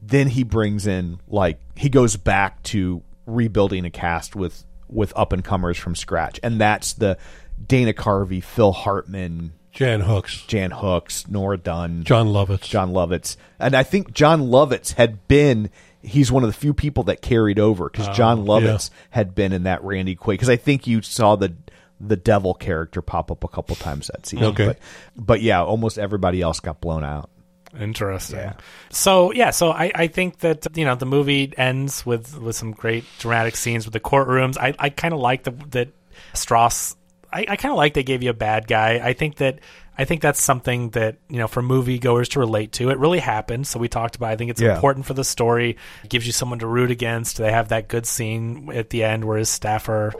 then 0.00 0.28
he 0.28 0.44
brings 0.44 0.86
in 0.86 1.18
like 1.28 1.58
he 1.76 1.88
goes 1.88 2.16
back 2.16 2.62
to 2.62 3.02
rebuilding 3.26 3.84
a 3.84 3.90
cast 3.90 4.36
with 4.36 4.64
with 4.88 5.12
up 5.16 5.32
and 5.32 5.44
comers 5.44 5.76
from 5.76 5.94
scratch, 5.94 6.38
and 6.42 6.60
that's 6.60 6.92
the 6.94 7.18
Dana 7.66 7.92
Carvey, 7.92 8.42
Phil 8.42 8.72
Hartman, 8.72 9.52
Jan 9.72 10.00
Hooks, 10.00 10.42
Jan 10.46 10.70
Hooks, 10.70 11.26
Nora 11.28 11.58
Dunn, 11.58 12.04
Jon 12.04 12.28
Lovitz. 12.28 12.62
Jon 12.62 12.92
Lovitz, 12.92 13.36
and 13.58 13.74
I 13.74 13.82
think 13.82 14.12
Jon 14.12 14.42
Lovitz 14.42 14.94
had 14.94 15.26
been. 15.28 15.70
He's 16.00 16.30
one 16.30 16.42
of 16.44 16.50
the 16.50 16.54
few 16.54 16.74
people 16.74 17.04
that 17.04 17.22
carried 17.22 17.58
over 17.58 17.88
because 17.88 18.08
uh, 18.08 18.12
Jon 18.12 18.44
Lovitz 18.44 18.90
had 19.08 19.34
been 19.34 19.54
in 19.54 19.62
that 19.62 19.82
Randy 19.82 20.14
Quaid. 20.14 20.34
Because 20.34 20.50
I 20.50 20.56
think 20.56 20.86
you 20.86 21.00
saw 21.00 21.34
the 21.34 21.54
the 22.00 22.16
devil 22.16 22.54
character 22.54 23.00
pop 23.02 23.30
up 23.30 23.44
a 23.44 23.48
couple 23.48 23.76
times 23.76 24.08
that 24.08 24.26
season. 24.26 24.46
Okay. 24.46 24.66
but, 24.66 24.78
but 25.16 25.42
yeah, 25.42 25.62
almost 25.62 25.98
everybody 25.98 26.40
else 26.42 26.60
got 26.60 26.80
blown 26.80 27.04
out. 27.04 27.30
Interesting. 27.78 28.52
So 28.90 29.32
yeah, 29.32 29.50
so 29.50 29.70
I, 29.70 29.90
I 29.94 30.06
think 30.06 30.38
that 30.40 30.66
you 30.76 30.84
know 30.84 30.94
the 30.94 31.06
movie 31.06 31.52
ends 31.56 32.06
with 32.06 32.38
with 32.38 32.54
some 32.56 32.72
great 32.72 33.04
dramatic 33.18 33.56
scenes 33.56 33.84
with 33.84 33.92
the 33.92 34.00
courtrooms. 34.00 34.56
I, 34.58 34.74
I 34.78 34.90
kind 34.90 35.12
of 35.14 35.20
like 35.20 35.42
the 35.44 35.50
that 35.70 35.88
Strauss. 36.32 36.96
I, 37.32 37.46
I 37.48 37.56
kind 37.56 37.72
of 37.72 37.76
like 37.76 37.94
they 37.94 38.04
gave 38.04 38.22
you 38.22 38.30
a 38.30 38.34
bad 38.34 38.68
guy. 38.68 39.00
I 39.02 39.12
think 39.12 39.36
that 39.36 39.58
I 39.98 40.04
think 40.04 40.22
that's 40.22 40.40
something 40.40 40.90
that 40.90 41.16
you 41.28 41.38
know 41.38 41.48
for 41.48 41.62
moviegoers 41.62 42.28
to 42.30 42.38
relate 42.38 42.70
to. 42.72 42.90
It 42.90 42.98
really 42.98 43.18
happened, 43.18 43.66
so 43.66 43.80
we 43.80 43.88
talked 43.88 44.14
about. 44.14 44.30
I 44.30 44.36
think 44.36 44.50
it's 44.52 44.60
Yeah. 44.60 44.74
important 44.76 45.04
for 45.06 45.14
the 45.14 45.24
story. 45.24 45.76
It 46.04 46.10
gives 46.10 46.26
you 46.26 46.32
someone 46.32 46.60
to 46.60 46.68
root 46.68 46.92
against. 46.92 47.38
They 47.38 47.50
have 47.50 47.70
that 47.70 47.88
good 47.88 48.06
scene 48.06 48.70
at 48.72 48.90
the 48.90 49.02
end 49.02 49.24
where 49.24 49.38
his 49.38 49.48
staffer 49.48 50.12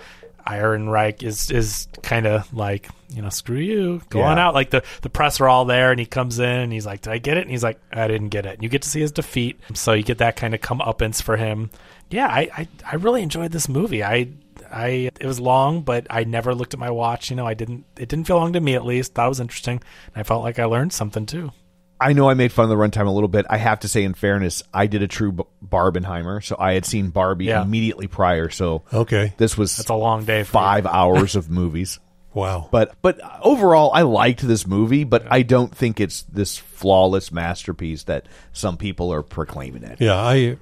Ehrenreich 0.47 1.23
is 1.23 1.51
is 1.51 1.89
kind 2.03 2.27
of 2.27 2.53
like 2.53 2.89
you 3.09 3.23
know 3.23 3.29
screw 3.31 3.59
you, 3.59 4.03
go 4.11 4.21
Yeah. 4.21 4.27
on 4.31 4.39
out. 4.39 4.55
Like 4.55 4.71
the 4.71 4.83
the 5.03 5.11
press 5.11 5.41
are 5.41 5.49
all 5.49 5.65
there, 5.65 5.91
and 5.91 5.99
he 6.01 6.07
comes 6.07 6.39
in 6.39 6.45
and 6.49 6.73
he's 6.73 6.87
like, 6.87 7.03
"Did 7.03 7.13
I 7.13 7.19
get 7.19 7.37
it?" 7.37 7.43
And 7.43 7.51
he's 7.51 7.63
like, 7.65 7.81
"I 7.93 8.09
didn't 8.09 8.29
get 8.29 8.47
it." 8.47 8.55
And 8.55 8.63
you 8.63 8.69
get 8.69 8.83
to 8.83 8.89
see 8.89 9.01
his 9.01 9.13
defeat, 9.13 9.59
so 9.75 9.93
you 9.93 10.03
get 10.03 10.19
that 10.19 10.37
kind 10.37 10.55
of 10.55 10.61
comeuppance 10.61 11.23
for 11.23 11.37
him. 11.37 11.71
Yeah, 12.11 12.27
I, 12.27 12.49
I 12.57 12.69
I 12.93 12.95
really 12.97 13.23
enjoyed 13.23 13.53
this 13.53 13.69
movie. 13.69 14.03
I 14.05 14.29
I 14.73 15.11
it 15.21 15.27
was 15.27 15.41
long, 15.41 15.83
but 15.83 16.07
I 16.11 16.25
never 16.25 16.55
looked 16.55 16.75
at 16.75 16.81
my 16.81 16.91
watch. 16.91 17.31
You 17.31 17.37
know, 17.37 17.47
I 17.47 17.55
didn't. 17.55 17.85
It 17.99 18.09
didn't 18.09 18.27
feel 18.27 18.37
long 18.37 18.53
to 18.55 18.61
me 18.61 18.75
at 18.75 18.85
least. 18.85 19.15
That 19.15 19.27
was 19.27 19.41
interesting. 19.41 19.81
And 20.15 20.21
I 20.21 20.23
felt 20.25 20.43
like 20.43 20.59
I 20.59 20.65
learned 20.65 20.93
something 20.93 21.27
too. 21.27 21.53
I 22.01 22.13
know 22.13 22.29
I 22.29 22.35
made 22.35 22.53
fun 22.53 22.65
of 22.65 22.69
the 22.71 22.77
runtime 22.77 23.07
a 23.07 23.11
little 23.11 23.29
bit. 23.29 23.47
I 23.49 23.57
have 23.57 23.81
to 23.81 23.89
say, 23.89 24.03
in 24.03 24.15
fairness, 24.15 24.63
I 24.75 24.87
did 24.87 25.03
a 25.03 25.07
true 25.09 25.33
B- 25.33 25.45
Barbenheimer, 25.67 26.43
so 26.45 26.57
I 26.59 26.73
had 26.75 26.85
seen 26.85 27.11
Barbie 27.11 27.47
Yeah. 27.47 27.63
immediately 27.63 28.07
prior. 28.09 28.51
So 28.51 28.83
Okay. 28.93 29.33
this 29.39 29.57
was 29.57 29.77
That's 29.77 29.89
a 29.91 29.95
long 29.95 30.25
day. 30.25 30.43
For 30.43 30.53
five 30.53 30.87
hours 31.01 31.37
of 31.37 31.51
movies. 31.51 31.99
Wow. 32.35 32.69
But 32.73 32.97
but 33.01 33.21
overall, 33.43 33.93
I 33.95 34.03
liked 34.03 34.41
this 34.41 34.67
movie, 34.67 35.05
but 35.05 35.25
I 35.31 35.43
don't 35.43 35.73
think 35.75 36.01
it's 36.01 36.23
this 36.23 36.59
flawless 36.59 37.31
masterpiece 37.31 38.03
that 38.05 38.27
some 38.53 38.77
people 38.77 39.13
are 39.13 39.23
proclaiming 39.23 39.85
it. 39.85 40.01
Yeah, 40.01 40.17
I 40.17 40.57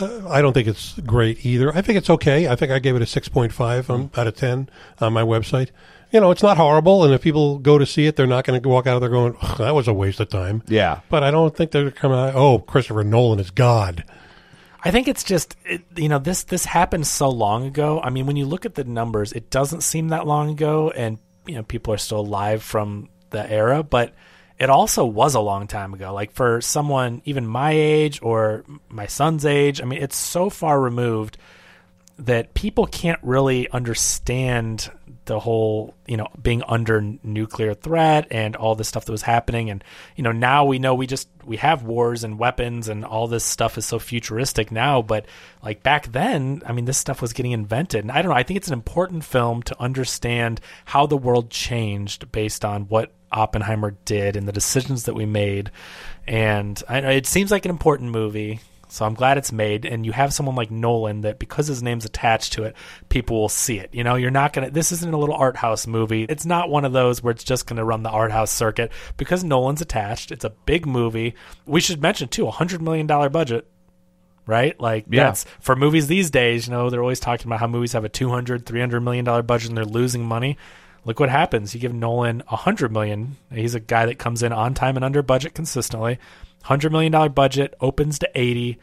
uh, 0.00 0.28
I 0.28 0.40
don't 0.42 0.52
think 0.52 0.68
it's 0.68 0.96
great 1.00 1.44
either. 1.44 1.74
I 1.76 1.82
think 1.82 1.98
it's 1.98 2.08
okay. 2.08 2.46
I 2.46 2.54
think 2.54 2.70
I 2.70 2.78
gave 2.78 2.94
it 2.94 3.02
a 3.02 3.06
six 3.06 3.28
point 3.28 3.52
five 3.52 3.90
on, 3.90 4.12
out 4.16 4.28
of 4.28 4.36
ten 4.36 4.68
on 5.00 5.12
my 5.12 5.22
website. 5.22 5.70
You 6.10 6.20
know, 6.20 6.30
it's 6.30 6.42
not 6.42 6.56
horrible, 6.56 7.04
and 7.04 7.12
if 7.12 7.20
people 7.20 7.58
go 7.58 7.76
to 7.76 7.84
see 7.84 8.06
it, 8.06 8.16
they're 8.16 8.26
not 8.26 8.44
going 8.44 8.60
to 8.60 8.68
walk 8.68 8.86
out 8.86 8.94
of 8.94 9.00
there 9.02 9.10
going, 9.10 9.36
"Ugh, 9.42 9.58
"That 9.58 9.74
was 9.74 9.88
a 9.88 9.92
waste 9.92 10.20
of 10.20 10.30
time." 10.30 10.62
Yeah. 10.66 11.00
but 11.10 11.22
I 11.22 11.30
don't 11.30 11.54
think 11.54 11.70
they're 11.70 11.90
coming 11.90 12.18
out. 12.18 12.34
Oh, 12.34 12.60
Christopher 12.60 13.04
Nolan 13.04 13.40
is 13.40 13.50
God. 13.50 14.04
I 14.82 14.90
think 14.90 15.08
it's 15.08 15.24
just 15.24 15.56
it, 15.64 15.82
you 15.96 16.08
know 16.08 16.18
this 16.18 16.44
this 16.44 16.64
happened 16.64 17.06
so 17.06 17.28
long 17.28 17.66
ago. 17.66 18.00
I 18.00 18.10
mean, 18.10 18.26
when 18.26 18.36
you 18.36 18.46
look 18.46 18.64
at 18.64 18.74
the 18.74 18.84
numbers, 18.84 19.32
it 19.32 19.50
doesn't 19.50 19.82
seem 19.82 20.08
that 20.08 20.26
long 20.26 20.50
ago, 20.50 20.90
and 20.90 21.18
you 21.46 21.56
know 21.56 21.62
people 21.62 21.92
are 21.92 21.98
still 21.98 22.20
alive 22.20 22.62
from 22.62 23.08
the 23.30 23.50
era, 23.50 23.82
but 23.82 24.14
it 24.58 24.70
also 24.70 25.04
was 25.04 25.34
a 25.34 25.40
long 25.40 25.66
time 25.66 25.94
ago. 25.94 26.12
Like 26.14 26.32
for 26.32 26.60
someone 26.60 27.22
even 27.24 27.46
my 27.46 27.72
age 27.72 28.20
or 28.22 28.64
my 28.88 29.06
son's 29.06 29.44
age, 29.44 29.80
I 29.82 29.84
mean, 29.84 30.02
it's 30.02 30.16
so 30.16 30.48
far 30.48 30.80
removed 30.80 31.36
that 32.18 32.54
people 32.54 32.86
can't 32.86 33.20
really 33.22 33.68
understand 33.70 34.90
the 35.28 35.38
whole 35.38 35.94
you 36.06 36.16
know 36.16 36.26
being 36.42 36.62
under 36.66 37.02
nuclear 37.22 37.74
threat 37.74 38.26
and 38.30 38.56
all 38.56 38.74
this 38.74 38.88
stuff 38.88 39.04
that 39.04 39.12
was 39.12 39.22
happening. 39.22 39.70
And 39.70 39.84
you 40.16 40.24
know 40.24 40.32
now 40.32 40.64
we 40.64 40.78
know 40.78 40.94
we 40.94 41.06
just 41.06 41.28
we 41.44 41.58
have 41.58 41.82
wars 41.82 42.24
and 42.24 42.38
weapons 42.38 42.88
and 42.88 43.04
all 43.04 43.28
this 43.28 43.44
stuff 43.44 43.78
is 43.78 43.86
so 43.86 43.98
futuristic 43.98 44.72
now. 44.72 45.02
But 45.02 45.26
like 45.62 45.82
back 45.82 46.12
then 46.12 46.62
i 46.66 46.72
mean 46.72 46.86
this 46.86 46.98
stuff 46.98 47.20
was 47.20 47.32
getting 47.32 47.52
invented. 47.52 48.04
And 48.04 48.10
i 48.10 48.22
don't 48.22 48.30
know 48.30 48.36
i 48.36 48.42
think 48.42 48.56
it's 48.56 48.68
an 48.68 48.74
important 48.74 49.22
film 49.22 49.62
to 49.64 49.80
understand 49.80 50.60
how 50.86 51.06
the 51.06 51.16
world 51.16 51.50
changed 51.50 52.32
based 52.32 52.64
on 52.64 52.82
what 52.84 53.12
oppenheimer 53.30 53.96
did 54.06 54.36
and 54.36 54.48
the 54.48 54.52
decisions 54.52 55.04
that 55.04 55.14
we 55.14 55.26
made. 55.26 55.70
And 56.26 56.82
I, 56.88 57.00
it 57.12 57.26
seems 57.26 57.50
like 57.50 57.66
an 57.66 57.70
important 57.70 58.10
movie 58.10 58.60
so 58.88 59.04
I'm 59.04 59.14
glad 59.14 59.38
it's 59.38 59.52
made, 59.52 59.84
and 59.84 60.04
you 60.06 60.12
have 60.12 60.32
someone 60.32 60.54
like 60.56 60.70
Nolan 60.70 61.20
that 61.22 61.38
because 61.38 61.66
his 61.66 61.82
name's 61.82 62.04
attached 62.04 62.54
to 62.54 62.64
it, 62.64 62.74
people 63.08 63.40
will 63.40 63.48
see 63.48 63.78
it. 63.78 63.90
You 63.92 64.02
know, 64.04 64.14
you're 64.14 64.30
not 64.30 64.52
gonna. 64.52 64.70
This 64.70 64.92
isn't 64.92 65.12
a 65.14 65.16
little 65.18 65.34
art 65.34 65.56
house 65.56 65.86
movie. 65.86 66.24
It's 66.24 66.46
not 66.46 66.70
one 66.70 66.84
of 66.84 66.92
those 66.92 67.22
where 67.22 67.30
it's 67.32 67.44
just 67.44 67.66
gonna 67.66 67.84
run 67.84 68.02
the 68.02 68.10
art 68.10 68.32
house 68.32 68.50
circuit 68.50 68.90
because 69.16 69.44
Nolan's 69.44 69.80
attached. 69.80 70.32
It's 70.32 70.44
a 70.44 70.50
big 70.50 70.86
movie. 70.86 71.34
We 71.66 71.80
should 71.80 72.00
mention 72.02 72.28
too, 72.28 72.46
a 72.46 72.50
hundred 72.50 72.82
million 72.82 73.06
dollar 73.06 73.28
budget. 73.28 73.66
Right? 74.46 74.80
Like 74.80 75.04
Yeah. 75.10 75.24
that's 75.24 75.44
for 75.60 75.76
movies 75.76 76.06
these 76.06 76.30
days, 76.30 76.66
you 76.66 76.72
know, 76.72 76.88
they're 76.88 77.02
always 77.02 77.20
talking 77.20 77.46
about 77.46 77.60
how 77.60 77.66
movies 77.66 77.92
have 77.92 78.04
a 78.04 78.08
200, 78.08 78.64
300 78.64 79.00
million 79.00 79.24
dollar 79.24 79.42
budget 79.42 79.68
and 79.68 79.76
they're 79.76 79.84
losing 79.84 80.24
money. 80.24 80.56
Look 81.04 81.20
what 81.20 81.28
happens. 81.28 81.74
You 81.74 81.80
give 81.80 81.92
Nolan 81.94 82.42
a 82.50 82.56
hundred 82.56 82.90
million. 82.90 83.36
He's 83.52 83.74
a 83.74 83.80
guy 83.80 84.06
that 84.06 84.18
comes 84.18 84.42
in 84.42 84.52
on 84.52 84.72
time 84.74 84.96
and 84.96 85.04
under 85.04 85.22
budget 85.22 85.54
consistently. 85.54 86.18
Hundred 86.62 86.92
million 86.92 87.12
dollar 87.12 87.28
budget 87.28 87.74
opens 87.80 88.18
to 88.20 88.28
80, 88.34 88.78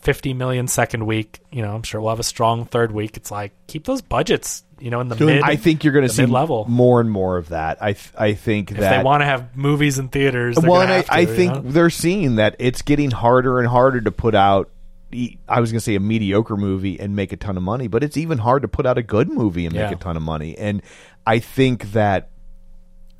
50 0.00 0.34
million 0.34 0.66
second 0.68 1.04
week. 1.06 1.40
You 1.52 1.62
know, 1.62 1.74
I'm 1.74 1.82
sure 1.82 2.00
we'll 2.00 2.10
have 2.10 2.20
a 2.20 2.22
strong 2.24 2.64
third 2.64 2.92
week. 2.92 3.16
It's 3.16 3.30
like 3.30 3.52
keep 3.66 3.84
those 3.84 4.00
budgets, 4.00 4.62
you 4.78 4.90
know, 4.90 5.00
in 5.00 5.08
the 5.08 5.16
Doing- 5.16 5.36
mid. 5.36 5.44
I 5.44 5.56
think 5.56 5.84
you're 5.84 5.92
going 5.92 6.06
to 6.06 6.12
see 6.12 6.22
mid-level. 6.22 6.64
more 6.68 7.00
and 7.00 7.10
more 7.10 7.36
of 7.36 7.50
that. 7.50 7.82
I 7.82 7.92
th- 7.92 8.12
I 8.16 8.32
think 8.34 8.70
if 8.70 8.78
that 8.78 8.98
they 8.98 9.02
want 9.04 9.20
to 9.22 9.26
have 9.26 9.56
movies 9.56 9.98
in 9.98 10.08
theaters. 10.08 10.56
well, 10.58 10.80
and 10.80 10.92
I, 10.92 11.02
to, 11.02 11.12
I 11.12 11.26
think 11.26 11.52
know? 11.54 11.60
they're 11.64 11.90
seeing 11.90 12.36
that 12.36 12.56
it's 12.58 12.82
getting 12.82 13.10
harder 13.10 13.58
and 13.58 13.68
harder 13.68 14.00
to 14.00 14.12
put 14.12 14.34
out. 14.34 14.70
I 15.48 15.60
was 15.60 15.72
going 15.72 15.78
to 15.78 15.84
say 15.84 15.94
a 15.94 16.00
mediocre 16.00 16.56
movie 16.56 17.00
and 17.00 17.16
make 17.16 17.32
a 17.32 17.36
ton 17.36 17.56
of 17.56 17.62
money, 17.62 17.88
but 17.88 18.04
it's 18.04 18.16
even 18.18 18.36
hard 18.38 18.60
to 18.62 18.68
put 18.68 18.84
out 18.84 18.98
a 18.98 19.02
good 19.02 19.30
movie 19.30 19.64
and 19.64 19.74
Yeah. 19.74 19.88
make 19.88 19.96
a 19.96 20.00
ton 20.02 20.16
of 20.18 20.22
money. 20.22 20.56
And 20.58 20.82
I 21.26 21.38
think 21.38 21.92
that 21.92 22.28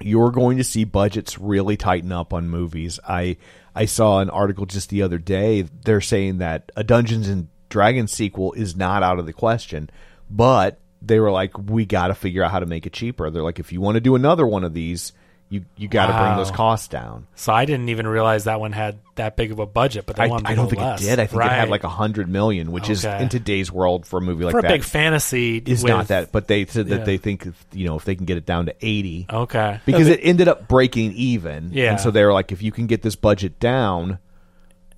you're 0.01 0.31
going 0.31 0.59
to 0.59 0.65
see 0.65 0.85
budgets 0.85 1.39
really 1.39 1.77
tighten 1.79 2.13
up 2.13 2.33
on 2.35 2.49
movies. 2.51 3.01
I 3.09 3.39
I 3.79 3.85
saw 3.85 4.19
an 4.19 4.29
article 4.29 4.67
just 4.67 4.91
the 4.91 5.03
other 5.03 5.19
day. 5.19 5.63
They're 5.63 6.01
saying 6.01 6.39
that 6.39 6.73
a 6.75 6.83
Dungeons 6.83 7.29
and 7.29 7.47
Dragons 7.69 8.11
sequel 8.11 8.53
is 8.55 8.75
not 8.75 9.05
out 9.05 9.21
of 9.21 9.27
the 9.27 9.33
question, 9.33 9.89
but 10.29 10.81
they 11.01 11.21
were 11.21 11.31
like, 11.31 11.57
we 11.57 11.87
got 11.87 12.09
to 12.09 12.15
figure 12.17 12.43
out 12.43 12.51
how 12.51 12.59
to 12.59 12.67
make 12.67 12.87
it 12.87 12.93
cheaper. 12.93 13.31
They're 13.31 13.45
like, 13.45 13.61
if 13.61 13.73
you 13.73 13.81
want 13.81 13.95
to 13.95 14.01
do 14.01 14.17
another 14.17 14.45
one 14.49 14.65
of 14.65 14.75
these, 14.75 15.13
you 15.51 15.65
you 15.77 15.89
got 15.89 16.07
to 16.09 16.13
bring 16.13 16.37
those 16.37 16.51
costs 16.51 16.89
down. 16.89 17.27
So 17.35 17.53
I 17.53 17.65
didn't 17.65 17.89
even 17.89 18.07
realize 18.07 18.45
that 18.45 18.61
one 18.61 18.73
had 18.73 18.99
that 19.15 19.35
big 19.37 19.51
of 19.51 19.59
a 19.59 19.67
budget, 19.67 20.05
but 20.07 20.17
they 20.17 20.25
I, 20.25 20.27
wanted 20.27 20.47
I 20.47 20.55
don't 20.55 20.69
think 20.69 20.83
less. 20.83 21.01
it 21.03 21.07
did. 21.07 21.19
I 21.19 21.27
think 21.27 21.43
it 21.43 21.51
had 21.51 21.71
like 21.71 21.85
a 21.85 21.89
hundred 21.89 22.29
million, 22.29 22.71
which 22.71 22.91
is 22.91 23.05
in 23.05 23.29
today's 23.31 23.73
world 23.73 24.05
for 24.07 24.19
a 24.19 24.21
movie 24.21 24.45
like 24.45 24.53
for 24.53 24.59
a 24.59 24.63
that 24.63 24.69
big 24.69 24.85
fantasy 24.85 25.57
is 25.57 25.83
with- 25.83 25.91
not 25.91 26.09
that. 26.09 26.33
But 26.33 26.49
they 26.49 26.67
said 26.67 26.89
that 26.89 26.99
Yeah. 26.99 27.05
they 27.05 27.17
think 27.17 27.47
if, 27.47 27.67
you 27.73 27.87
know 27.87 27.97
if 27.97 28.05
they 28.05 28.15
can 28.15 28.27
get 28.27 28.37
it 28.37 28.45
down 28.47 28.67
to 28.67 28.75
eighty, 28.83 29.27
Okay. 29.31 29.81
because 29.87 30.09
it 30.09 30.21
ended 30.23 30.49
up 30.49 30.69
breaking 30.69 31.13
even. 31.15 31.71
Yeah. 31.73 31.93
and 31.93 32.01
so 32.01 32.11
they 32.11 32.25
were 32.25 32.33
like, 32.35 32.53
if 32.53 32.63
you 32.63 32.71
can 32.73 32.87
get 32.87 33.01
this 33.03 33.17
budget 33.17 33.59
down, 33.59 34.19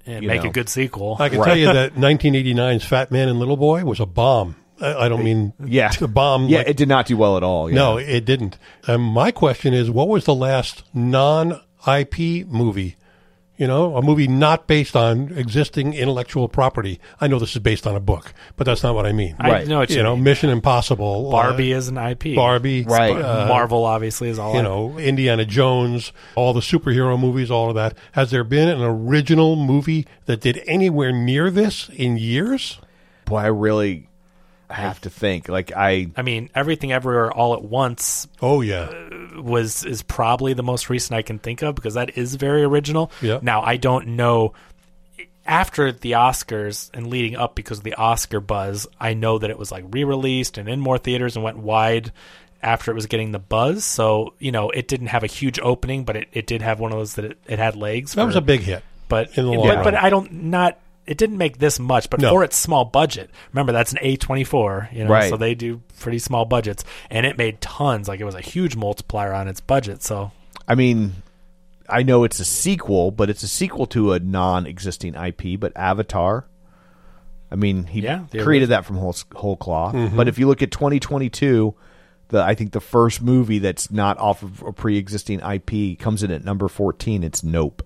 and 0.07 0.27
make 0.27 0.43
know. 0.43 0.51
a 0.51 0.53
good 0.53 0.69
sequel. 0.69 1.17
I 1.21 1.29
can 1.29 1.43
tell 1.45 1.57
you 1.57 1.73
that 1.73 1.93
1989's 1.95 2.85
Fat 2.85 3.13
Man 3.13 3.29
and 3.29 3.39
Little 3.39 3.57
Boy 3.57 3.85
was 3.85 4.01
a 4.01 4.07
bomb. 4.07 4.57
I, 4.81 5.05
I 5.05 5.09
don't 5.09 5.25
mean 5.25 5.53
yeah, 5.65 5.93
a 6.01 6.09
bomb. 6.09 6.47
Yeah, 6.49 6.59
like- 6.59 6.69
it 6.69 6.77
did 6.77 6.89
not 6.89 7.07
do 7.07 7.17
well 7.17 7.37
at 7.37 7.43
all. 7.43 7.69
yeah. 7.69 7.75
No, 7.77 7.97
it 7.99 8.25
didn't. 8.25 8.59
And 8.87 9.03
my 9.03 9.31
question 9.31 9.75
is, 9.75 9.91
what 9.91 10.09
was 10.09 10.25
the 10.25 10.35
last 10.35 10.85
non-IP 10.95 12.47
movie? 12.49 12.97
You 13.57 13.67
know, 13.67 13.95
a 13.99 14.01
movie 14.01 14.27
not 14.27 14.67
based 14.67 14.97
on 14.97 15.33
existing 15.37 15.93
intellectual 15.93 16.49
property. 16.49 16.99
I 17.21 17.27
know 17.27 17.39
this 17.39 17.55
is 17.55 17.59
based 17.61 17.87
on 17.87 17.95
a 17.95 18.01
book, 18.01 18.33
but 18.57 18.65
that's 18.65 18.83
not 18.83 18.95
what 18.95 19.05
I 19.05 19.13
mean. 19.13 19.37
I 19.39 19.51
Right. 19.51 19.67
know 19.69 19.81
what 19.81 19.91
you, 19.91 19.97
you 19.97 20.03
know, 20.03 20.15
mean. 20.15 20.25
Mission 20.25 20.49
Impossible, 20.49 21.29
uh, 21.29 21.31
Barbie 21.31 21.73
is 21.73 21.89
an 21.89 21.99
IP. 21.99 22.37
Barbie, 22.37 22.85
Right. 22.85 23.15
uh, 23.15 23.45
Marvel 23.49 23.85
obviously 23.85 24.31
is 24.31 24.39
all. 24.39 24.55
you 24.55 24.61
I- 24.61 24.63
know, 24.63 24.97
Indiana 24.97 25.45
Jones, 25.45 26.11
all 26.37 26.55
the 26.55 26.61
superhero 26.61 27.21
movies, 27.21 27.51
all 27.51 27.69
of 27.69 27.75
that. 27.75 27.93
Has 28.13 28.31
there 28.31 28.45
been 28.45 28.71
an 28.71 28.81
original 28.81 29.57
movie 29.57 30.07
that 30.25 30.41
did 30.41 30.63
anywhere 30.67 31.13
near 31.13 31.51
this 31.51 31.91
in 31.95 32.17
years? 32.17 32.79
boy, 33.27 33.37
I 33.37 33.47
really 33.49 34.09
have 34.71 35.01
to 35.03 35.11
think. 35.11 35.49
Like 35.49 35.73
I, 35.77 36.11
I 36.17 36.23
mean, 36.23 36.51
everything 36.55 36.93
everywhere 36.93 37.31
all 37.33 37.55
at 37.55 37.63
once 37.63 38.27
Oh 38.41 38.61
yeah, 38.61 38.91
uh, 38.91 39.43
was 39.43 39.85
is 39.85 40.03
probably 40.03 40.53
the 40.55 40.63
most 40.63 40.91
recent 40.91 41.17
I 41.17 41.23
can 41.23 41.39
think 41.39 41.63
of 41.63 41.75
because 41.75 41.95
that 41.95 42.17
is 42.17 42.35
very 42.37 42.63
original. 42.63 43.11
Yeah. 43.21 43.41
Now 43.43 43.63
I 43.63 43.77
don't 43.77 44.09
know 44.09 44.55
after 45.47 45.91
the 45.91 46.13
Oscars 46.13 46.91
and 46.95 47.09
leading 47.09 47.37
up 47.37 47.55
because 47.55 47.79
of 47.79 47.85
the 47.85 47.95
Oscar 47.95 48.41
buzz, 48.41 48.87
I 49.01 49.15
know 49.15 49.39
that 49.39 49.51
it 49.51 49.59
was 49.59 49.73
like 49.73 49.85
re-released 49.91 50.59
and 50.59 50.69
in 50.69 50.81
more 50.81 50.99
theaters 50.99 51.35
and 51.35 51.45
went 51.45 51.59
wide 51.59 52.13
after 52.63 52.91
it 52.91 52.95
was 52.95 53.07
getting 53.07 53.33
the 53.33 53.39
buzz. 53.39 53.85
So, 53.85 54.35
you 54.39 54.53
know, 54.53 54.71
it 54.71 54.87
didn't 54.87 55.09
have 55.09 55.25
a 55.25 55.27
huge 55.27 55.59
opening, 55.59 56.05
but 56.05 56.17
it, 56.17 56.29
it 56.33 56.47
did 56.47 56.63
have 56.63 56.79
one 56.79 56.93
of 56.93 56.99
those 56.99 57.15
that 57.15 57.25
it, 57.25 57.39
it 57.47 57.59
had 57.59 57.75
legs. 57.75 58.13
that 58.13 58.23
for- 58.23 58.27
was 58.27 58.37
a 58.37 58.41
big 58.41 58.61
hit. 58.61 58.85
but 59.09 59.37
in 59.37 59.45
the 59.47 59.51
long 59.51 59.67
but, 59.67 59.75
run. 59.77 59.85
but 59.85 59.95
I 59.95 60.11
don't 60.11 60.31
not 60.33 60.79
it 61.11 61.19
didn't 61.19 61.37
make 61.39 61.59
this 61.59 61.79
much, 61.79 62.09
but 62.09 62.21
No. 62.21 62.31
for 62.31 62.45
its 62.45 62.57
small 62.57 62.85
budget, 62.85 63.31
remember 63.53 63.73
that's 63.73 63.93
an 63.93 63.99
A 64.01 64.17
twenty 64.17 64.45
four, 64.45 64.89
you 64.93 65.05
know, 65.05 65.11
Right. 65.11 65.29
so 65.29 65.37
they 65.37 65.55
do 65.55 65.83
pretty 65.99 66.19
small 66.21 66.45
budgets, 66.45 66.85
and 67.11 67.27
it 67.27 67.37
made 67.37 67.61
tons. 67.61 68.09
Like 68.09 68.21
it 68.21 68.25
was 68.25 68.35
a 68.37 68.41
huge 68.41 68.77
multiplier 68.77 69.33
on 69.35 69.49
its 69.49 69.61
budget. 69.61 70.03
So 70.03 70.31
I 70.69 70.75
mean, 70.75 71.15
I 71.89 72.05
know 72.05 72.23
it's 72.25 72.39
a 72.39 72.45
sequel, 72.45 73.11
but 73.11 73.29
it's 73.29 73.43
a 73.43 73.49
sequel 73.49 73.87
to 73.89 74.13
a 74.13 74.21
non-existing 74.21 75.15
IP. 75.17 75.59
But 75.59 75.73
Avatar, 75.77 76.47
I 77.51 77.57
mean, 77.57 77.85
he 77.85 78.03
Yeah, 78.03 78.25
created 78.39 78.69
that 78.69 78.85
from 78.85 78.97
whole 78.97 79.17
whole 79.35 79.57
cloth. 79.57 79.95
But 80.15 80.29
if 80.29 80.39
you 80.39 80.47
look 80.47 80.63
at 80.63 80.71
2022, 80.71 81.75
the 82.29 82.41
I 82.41 82.55
think 82.55 82.71
the 82.71 82.81
first 82.81 83.21
movie 83.21 83.59
that's 83.59 83.91
not 83.91 84.17
off 84.19 84.45
of 84.45 84.63
a 84.63 84.73
pre-existing 84.73 85.41
IP 85.41 85.99
comes 85.99 86.23
in 86.23 86.31
at 86.31 86.45
number 86.45 86.69
14. 86.69 87.25
It's 87.25 87.43
Nope. 87.43 87.83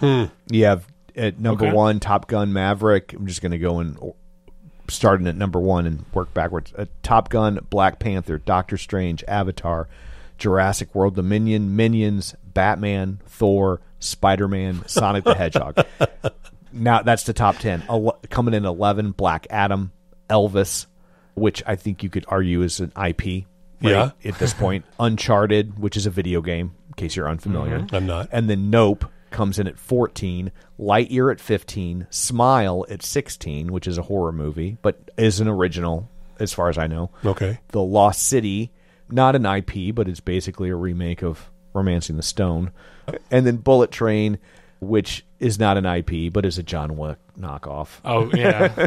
Hmm. 0.00 0.24
You 0.50 0.64
have 0.64 0.86
at 1.16 1.38
number 1.38 1.66
Okay. 1.66 1.74
one 1.74 2.00
Top 2.00 2.28
Gun 2.28 2.52
Maverick. 2.52 3.12
I'm 3.12 3.26
just 3.26 3.40
going 3.42 3.52
to 3.52 3.58
go 3.58 3.78
and 3.80 3.98
starting 4.88 5.26
at 5.26 5.36
number 5.36 5.58
one 5.58 5.86
and 5.86 6.04
work 6.14 6.32
backwards. 6.34 6.72
Uh, 6.76 6.86
Top 7.02 7.28
Gun, 7.28 7.58
Black 7.70 7.98
Panther, 7.98 8.38
Doctor 8.38 8.76
Strange, 8.76 9.24
Avatar, 9.26 9.88
Jurassic 10.38 10.94
World 10.94 11.16
Dominion, 11.16 11.74
Minions, 11.76 12.34
Batman, 12.44 13.20
Thor, 13.26 13.80
Spider 13.98 14.46
Man, 14.48 14.86
Sonic 14.86 15.24
the 15.24 15.34
Hedgehog. 15.34 15.84
now 16.72 17.02
that's 17.02 17.24
the 17.24 17.32
top 17.32 17.56
10. 17.58 17.84
Ele- 17.88 18.18
coming 18.30 18.54
in 18.54 18.64
11, 18.64 19.12
Black 19.12 19.46
Adam, 19.50 19.92
Elvis, 20.28 20.86
which 21.34 21.62
I 21.66 21.76
think 21.76 22.02
you 22.02 22.10
could 22.10 22.24
argue 22.28 22.62
is 22.62 22.78
an 22.80 22.92
IP. 22.96 23.24
right, 23.24 23.44
Yeah. 23.80 24.10
At 24.24 24.38
this 24.38 24.52
point, 24.54 24.84
Uncharted, 25.00 25.78
which 25.78 25.96
is 25.96 26.06
a 26.06 26.10
video 26.10 26.42
game, 26.42 26.72
in 26.88 26.94
case 26.94 27.16
you're 27.16 27.28
unfamiliar. 27.28 27.86
I'm 27.92 28.06
not. 28.06 28.28
And 28.32 28.48
then 28.48 28.70
Nope 28.70 29.06
comes 29.36 29.58
in 29.58 29.66
at 29.66 29.78
14, 29.78 30.50
Lightyear 30.80 31.30
at 31.30 31.40
15, 31.40 32.06
Smile 32.08 32.86
at 32.88 33.02
16, 33.02 33.70
which 33.70 33.86
is 33.86 33.98
a 33.98 34.02
horror 34.02 34.32
movie, 34.32 34.78
but 34.80 35.10
is 35.18 35.40
an 35.40 35.46
original 35.46 36.10
as 36.40 36.54
far 36.54 36.70
as 36.70 36.78
I 36.78 36.86
know. 36.86 37.10
Okay. 37.22 37.58
The 37.68 37.82
Lost 37.82 38.26
City, 38.26 38.72
not 39.10 39.36
an 39.36 39.44
IP, 39.44 39.94
but 39.94 40.08
it's 40.08 40.20
basically 40.20 40.70
a 40.70 40.74
remake 40.74 41.22
of 41.22 41.50
Romancing 41.74 42.16
the 42.16 42.22
Stone. 42.22 42.72
And 43.30 43.46
then 43.46 43.58
Bullet 43.58 43.90
Train, 43.90 44.38
which 44.80 45.26
is 45.38 45.58
not 45.58 45.76
an 45.76 45.84
IP, 45.84 46.32
but 46.32 46.46
is 46.46 46.56
a 46.56 46.62
John 46.62 46.96
Wick 46.96 47.18
knockoff. 47.40 47.88
Oh 48.04 48.30
yeah, 48.34 48.86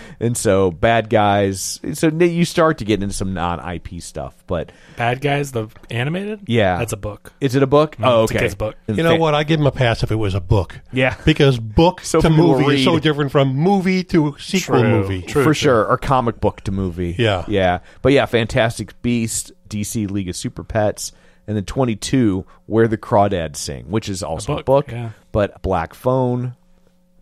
And 0.20 0.36
so 0.36 0.70
Bad 0.70 1.10
Guys, 1.10 1.80
so 1.94 2.08
you 2.08 2.44
start 2.44 2.78
to 2.78 2.84
get 2.84 3.02
into 3.02 3.14
some 3.14 3.34
non-IP 3.34 4.00
stuff, 4.00 4.42
but 4.46 4.72
Bad 4.96 5.20
Guys, 5.20 5.52
the 5.52 5.68
animated. 5.90 6.42
Yeah. 6.46 6.78
that's 6.78 6.92
a 6.92 6.96
book. 6.96 7.32
is 7.40 7.54
it 7.54 7.62
a 7.62 7.66
book? 7.66 7.96
Mm, 7.96 8.06
oh, 8.06 8.22
it's 8.24 8.32
a 8.32 8.34
okay. 8.34 8.44
kid's 8.44 8.54
book. 8.54 8.76
You 8.86 9.02
know 9.02 9.16
what? 9.16 9.34
I 9.34 9.44
give 9.44 9.60
him 9.60 9.66
a 9.66 9.72
pass 9.72 10.02
if 10.02 10.10
it 10.10 10.16
was 10.16 10.34
a 10.34 10.40
book. 10.40 10.80
Yeah. 10.92 11.16
Because 11.24 11.58
book 11.58 12.00
So 12.02 12.20
to 12.20 12.28
people 12.28 12.58
movie 12.60 12.76
is 12.76 12.84
so 12.84 12.98
different 12.98 13.32
from 13.32 13.54
movie 13.54 14.04
to 14.04 14.36
sequel 14.38 14.80
True. 14.80 14.88
movie. 14.88 15.22
True. 15.22 15.44
for 15.44 15.54
sure, 15.54 15.86
or 15.86 15.98
comic 15.98 16.40
book 16.40 16.62
to 16.62 16.72
movie. 16.72 17.14
Yeah. 17.18 17.44
yeah. 17.48 17.80
But 18.02 18.12
yeah, 18.12 18.26
Fantastic 18.26 19.00
Beast, 19.02 19.52
DC 19.68 20.10
League 20.10 20.28
of 20.28 20.36
Super 20.36 20.64
Pets, 20.64 21.12
and 21.46 21.56
then 21.56 21.64
twenty 21.64 21.96
two, 21.96 22.44
Where 22.66 22.88
the 22.88 22.98
Crawdads 22.98 23.56
Sing, 23.56 23.90
which 23.90 24.08
is 24.08 24.22
also 24.22 24.52
a 24.52 24.56
book. 24.56 24.66
book, 24.66 24.90
yeah. 24.90 25.10
But 25.32 25.62
Black 25.62 25.94
Phone, 25.94 26.54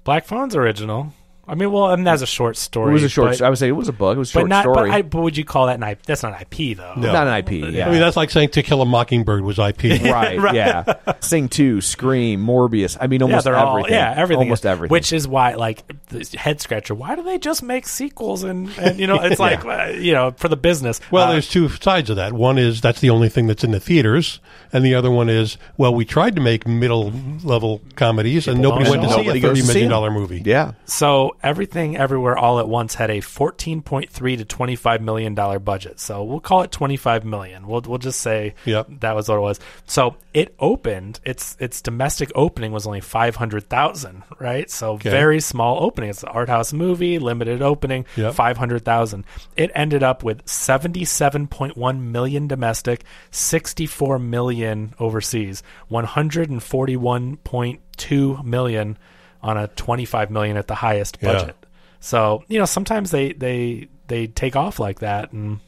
Black 0.06 0.24
Phone's 0.24 0.54
original. 0.54 1.12
I 1.48 1.54
mean, 1.54 1.70
well, 1.70 1.90
and 1.92 2.04
that's 2.06 2.22
a 2.22 2.26
short 2.26 2.56
story. 2.56 2.90
it 2.90 2.94
was 2.94 3.02
a 3.04 3.08
short. 3.08 3.30
but, 3.38 3.42
I 3.42 3.48
would 3.48 3.58
say 3.58 3.68
it 3.68 3.72
was 3.72 3.88
a 3.88 3.92
book. 3.92 4.16
It 4.16 4.18
was 4.18 4.30
a 4.30 4.34
but 4.34 4.40
short 4.40 4.48
not. 4.48 4.62
story. 4.64 4.90
But, 4.90 4.94
I, 4.96 5.02
but 5.02 5.22
would 5.22 5.36
you 5.36 5.44
call 5.44 5.66
that 5.66 5.76
an 5.76 5.82
IP? 5.84 6.02
That's 6.02 6.22
not 6.24 6.32
an 6.34 6.40
IP 6.50 6.76
though. 6.76 6.94
No. 6.96 7.12
Not 7.12 7.28
an 7.28 7.34
IP. 7.38 7.72
Yeah. 7.72 7.86
I 7.86 7.90
mean, 7.92 8.00
that's 8.00 8.16
like 8.16 8.30
saying 8.30 8.48
To 8.50 8.62
Kill 8.64 8.82
a 8.82 8.84
Mockingbird 8.86 9.42
was 9.42 9.58
IP. 9.58 9.82
right, 10.04 10.54
Yeah. 10.54 10.94
Sing 11.20 11.48
two, 11.48 11.80
Scream, 11.80 12.44
Morbius. 12.44 12.96
I 13.00 13.06
mean, 13.06 13.22
almost 13.22 13.44
they're 13.44 13.54
everything. 13.54 13.84
all 13.84 13.90
yeah 13.90 14.14
everything, 14.16 14.44
Almost 14.46 14.62
is- 14.62 14.66
everything. 14.66 14.90
Which 14.92 15.12
is 15.12 15.28
why, 15.28 15.54
like, 15.54 15.84
the 16.08 16.36
head 16.36 16.60
scratcher. 16.60 16.94
Why 16.94 17.14
do 17.14 17.22
they 17.22 17.38
just 17.38 17.62
make 17.62 17.86
sequels 17.86 18.42
and 18.42 18.68
and 18.78 18.98
you 18.98 19.06
know 19.06 19.20
it's 19.22 19.38
like 19.48 19.64
uh, 19.64 19.92
you 19.96 20.12
know 20.12 20.32
for 20.36 20.48
the 20.48 20.56
business. 20.56 21.00
Well, 21.10 21.28
Uh, 21.28 21.32
there's 21.32 21.48
two 21.48 21.68
sides 21.68 22.10
of 22.10 22.16
that. 22.16 22.32
One 22.32 22.58
is 22.58 22.80
that's 22.80 23.00
the 23.00 23.10
only 23.10 23.28
thing 23.28 23.46
that's 23.46 23.62
in 23.62 23.70
the 23.70 23.80
theaters, 23.80 24.40
and 24.72 24.84
the 24.84 24.94
other 24.96 25.10
one 25.10 25.28
is 25.28 25.58
well, 25.76 25.94
we 25.94 26.04
tried 26.04 26.34
to 26.36 26.42
make 26.42 26.66
middle 26.66 27.12
level 27.44 27.80
comedies, 27.94 28.48
and 28.48 28.60
nobody 28.60 28.90
went 28.90 29.02
to 29.02 29.08
see 29.08 29.14
a 29.14 29.16
Nobody 29.18 29.40
goes 29.40 29.50
thirty 29.50 29.60
to 29.60 29.66
see 29.66 29.72
million 29.72 29.88
them. 29.90 29.96
dollar 29.96 30.10
movie. 30.10 30.42
yeah. 30.44 30.72
So 30.86 31.35
everything, 31.42 31.96
everywhere, 31.96 32.36
all 32.36 32.58
at 32.58 32.68
once 32.68 32.94
had 32.94 33.10
a 33.10 33.20
fourteen 33.20 33.82
point 33.82 34.10
three 34.10 34.36
to 34.36 34.44
twenty 34.44 34.76
five 34.76 35.00
million 35.02 35.34
dollar 35.34 35.58
budget. 35.58 36.00
So 36.00 36.22
we'll 36.24 36.40
call 36.40 36.62
it 36.62 36.72
twenty 36.72 36.96
five 36.96 37.24
million. 37.24 37.66
We'll 37.66 37.82
we'll 37.82 37.98
just 37.98 38.20
say 38.20 38.54
Yep. 38.64 38.88
that 39.00 39.14
was 39.14 39.28
what 39.28 39.38
it 39.38 39.40
was. 39.40 39.60
So 39.86 40.16
it 40.34 40.54
opened. 40.58 41.20
Its 41.24 41.56
its 41.58 41.80
domestic 41.80 42.30
opening 42.34 42.72
was 42.72 42.86
only 42.86 43.00
five 43.00 43.36
hundred 43.36 43.68
thousand. 43.68 44.22
Right. 44.38 44.70
So 44.70 44.96
very 44.96 45.40
small 45.40 45.82
opening. 45.82 46.10
It's 46.10 46.22
an 46.22 46.28
art 46.30 46.48
house 46.48 46.72
movie, 46.72 47.18
limited 47.18 47.62
opening, 47.62 48.06
Yep. 48.16 48.34
five 48.34 48.56
hundred 48.56 48.84
thousand. 48.84 49.24
It 49.56 49.70
ended 49.74 50.02
up 50.02 50.22
with 50.22 50.46
seventy 50.48 51.04
seven 51.04 51.46
point 51.46 51.76
one 51.76 52.12
million 52.12 52.46
domestic, 52.48 53.04
sixty 53.30 53.86
four 53.86 54.18
million 54.18 54.94
overseas, 54.98 55.62
one 55.88 56.04
hundred 56.04 56.50
and 56.50 56.62
forty 56.62 56.96
one 56.96 57.36
point 57.38 57.80
two 57.96 58.38
million 58.42 58.98
on 59.46 59.56
a 59.56 59.68
25 59.68 60.30
million 60.30 60.56
at 60.56 60.66
the 60.66 60.74
highest 60.74 61.18
Yeah. 61.20 61.32
budget. 61.32 61.56
So, 62.00 62.44
you 62.48 62.58
know, 62.58 62.64
sometimes 62.66 63.10
they 63.10 63.32
they 63.32 63.88
they 64.08 64.26
take 64.26 64.56
off 64.56 64.78
like 64.78 65.00
that 65.00 65.32
and 65.32 65.60